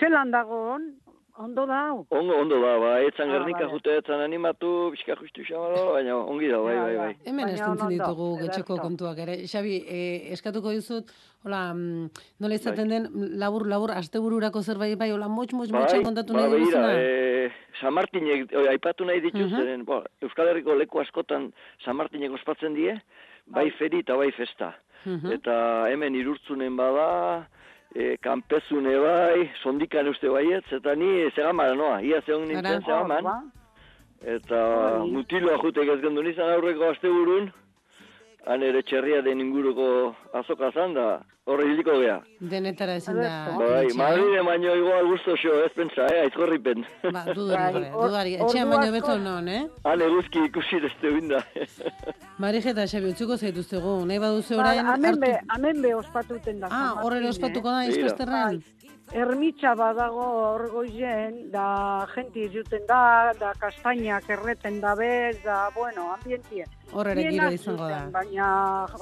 Zelan 0.00 0.30
dago 0.32 0.72
on, 0.74 0.96
ondo 1.36 1.66
da 1.66 1.88
hau. 1.88 2.06
Ondo, 2.10 2.60
da, 2.62 2.78
ba, 2.78 3.00
etzan 3.02 3.28
Ah, 3.30 3.38
gernika 3.38 3.66
jute, 3.70 3.96
etzan 3.98 4.20
animatu, 4.22 4.90
pixka 4.94 5.16
justu 5.18 5.42
xamalo, 5.44 5.92
baina 5.94 6.16
ongi 6.16 6.48
da, 6.48 6.58
bai, 6.62 6.76
bai, 6.76 6.96
bai. 6.96 7.16
Hemen 7.26 7.48
estintzen 7.48 7.70
ondo, 7.70 7.88
ditugu 7.90 8.28
ederto. 8.44 8.76
kontuak 8.76 9.18
ere. 9.18 9.36
Xabi, 9.50 9.74
eh, 9.88 10.32
eskatuko 10.32 10.70
dizut, 10.70 11.10
hola, 11.44 11.74
mm, 11.74 12.10
nola 12.40 12.54
izaten 12.54 12.88
den, 12.88 13.08
labur, 13.38 13.66
labur, 13.66 13.90
astebururako 13.90 14.62
zerbait 14.62 14.96
bai, 14.98 15.10
hola, 15.10 15.28
motx, 15.28 15.52
motx, 15.52 15.72
motxa 15.72 16.02
kontatu 16.02 16.32
ba, 16.34 16.40
nahi 16.40 16.50
begira, 16.50 16.80
duzuna. 16.80 16.92
e, 16.94 17.50
San 17.80 17.92
Martinek, 17.94 18.52
oi, 18.54 18.68
aipatu 18.68 19.04
nahi 19.04 19.20
dituz, 19.20 19.50
Mhm. 19.50 19.56
zeren, 19.60 19.84
bo, 19.84 20.04
Euskal 20.22 20.48
Herriko 20.48 20.74
leku 20.74 21.00
askotan 21.00 21.52
San 21.84 21.96
Martinek 21.96 22.30
ospatzen 22.32 22.74
die, 22.74 22.94
bai 23.46 23.70
feri 23.72 23.98
eta 24.00 24.16
bai 24.16 24.30
festa. 24.32 24.74
Mhm. 25.04 25.32
Eta 25.32 25.88
hemen 25.90 26.14
irurtzunen 26.14 26.76
bada, 26.76 27.46
e, 27.94 28.16
kanpezune 28.22 28.94
bai, 29.00 29.50
sondikan 29.62 30.08
uste 30.10 30.30
baietz, 30.30 30.66
eta 30.78 30.94
ni 30.98 31.30
segamara 31.34 31.74
noa, 31.78 32.00
ia 32.02 32.20
zeon 32.26 32.48
nintzen. 32.48 32.82
Ba, 33.24 33.40
Eta 34.24 34.58
mutiloa 35.04 35.58
jutek 35.60 35.90
ez 35.92 36.00
gendu 36.00 36.22
nizan 36.24 36.54
aurreko 36.54 36.88
asteburun, 36.94 37.50
han 38.46 38.62
ere 38.62 38.82
txerria 38.82 39.22
den 39.24 39.40
inguruko 39.40 39.86
azoka 40.36 40.70
zan 40.74 40.94
da, 40.96 41.06
horre 41.48 41.66
hiliko 41.70 41.96
gea. 42.00 42.16
Denetara 42.52 42.96
ezin 43.00 43.20
da. 43.20 43.30
Bai, 43.58 43.86
eh? 43.86 43.94
Madride 43.98 44.42
baino 44.46 44.74
igual 44.80 45.08
gusto 45.08 45.36
xo, 45.40 45.54
ez 45.64 45.72
pentsa, 45.76 46.06
eh, 46.12 46.22
aizkorripen. 46.24 46.84
Ba, 47.14 47.24
dudari, 47.36 47.80
Bai, 47.80 47.90
dudari. 47.94 48.34
Etxean 48.40 48.70
baino 48.72 48.92
beto 48.92 49.16
non, 49.22 49.48
eh? 49.48 49.62
Han 49.88 50.04
eguzki 50.08 50.44
ikusi 50.50 50.80
dezte 50.84 51.12
binda. 51.16 51.42
Marije 52.42 52.72
eta 52.74 52.86
Xabi, 52.90 53.12
utzuko 53.14 53.36
zaituztegu. 53.38 53.96
Nahi 54.08 54.20
baduzu 54.22 54.56
Ba, 54.58 54.62
orain 54.64 54.92
hemen 54.92 55.20
be, 55.22 55.32
hartu... 55.36 55.52
hemen 55.56 55.82
be 55.82 55.94
ospatuten 55.94 56.60
da. 56.64 56.70
Ah, 56.70 56.88
horrela 57.02 57.30
Martin, 57.30 57.36
ospatuko 57.36 57.70
da, 57.70 57.84
Begira. 57.86 58.73
Ermitxa 59.14 59.74
badago 59.78 60.24
hor 60.24 60.62
goizen, 60.72 61.50
da 61.52 62.06
jenti 62.14 62.48
juten 62.50 62.82
da, 62.88 63.32
da 63.38 63.52
kastainak 63.60 64.24
erreten 64.32 64.80
da 64.80 64.94
bez, 64.98 65.36
da, 65.44 65.68
bueno, 65.74 66.08
ambientie. 66.14 66.64
Hor 66.92 67.08
ere 67.12 67.26
giro 67.30 67.50
izango 67.52 67.86
da. 67.90 67.98
Baina 68.10 68.48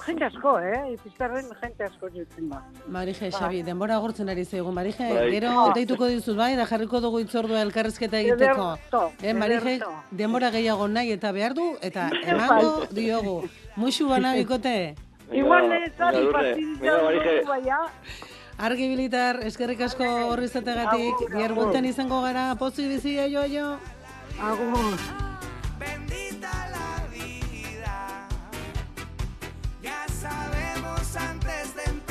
jente 0.05 0.25
asko, 0.27 0.57
eh? 0.59 0.81
Izpizterren 0.93 1.47
jente 1.63 1.85
asko 1.87 2.11
juten 2.13 2.49
da. 2.51 2.61
Marije, 2.89 3.31
Bai. 3.31 3.39
Xabi, 3.39 3.63
denbora 3.63 3.97
agortzen 3.97 4.29
ari 4.29 4.45
zaigu. 4.45 4.73
Marije, 4.73 5.07
Bai. 5.15 5.31
gero 5.31 5.51
Ah. 5.53 5.73
deituko 5.75 6.07
dizut 6.11 6.37
bai, 6.37 6.57
da 6.57 6.67
jarriko 6.67 7.01
dugu 7.01 7.21
itzordua 7.21 7.63
elkarrizketa 7.63 8.19
egiteko. 8.19 8.73
Ederto, 8.75 9.13
Eh, 9.23 9.33
Marije, 9.35 9.79
denbora 10.11 10.51
gehiago 10.51 10.89
nahi 10.89 11.13
eta 11.13 11.33
behar 11.33 11.55
du, 11.55 11.77
eta 11.81 12.11
emango 12.27 12.87
diogu. 12.91 13.43
Muxu 13.77 14.09
bana 14.09 14.35
bikote. 14.35 14.95
Igual 15.33 15.73
ez 15.73 15.93
ari 16.01 16.27
partidita 16.33 16.99
dugu 16.99 17.47
baina. 17.49 17.79
Argi 18.59 18.89
bilitar, 18.93 19.41
eskerrik 19.47 19.81
asko 19.89 20.07
horri 20.29 20.47
izategatik, 20.51 21.25
bierbunten 21.33 21.85
izango 21.89 22.21
gara, 22.23 22.55
pozik 22.61 22.89
bizia 22.93 23.27
eh, 23.27 23.33
jo 23.33 23.47
jo. 23.49 23.69
Agur. 24.41 24.99
Bendita 25.79 26.53
la 26.71 27.07
vida, 27.13 27.97
ya 29.83 30.07
sabemos 30.21 31.17
antes 31.17 31.75
de 31.75 32.02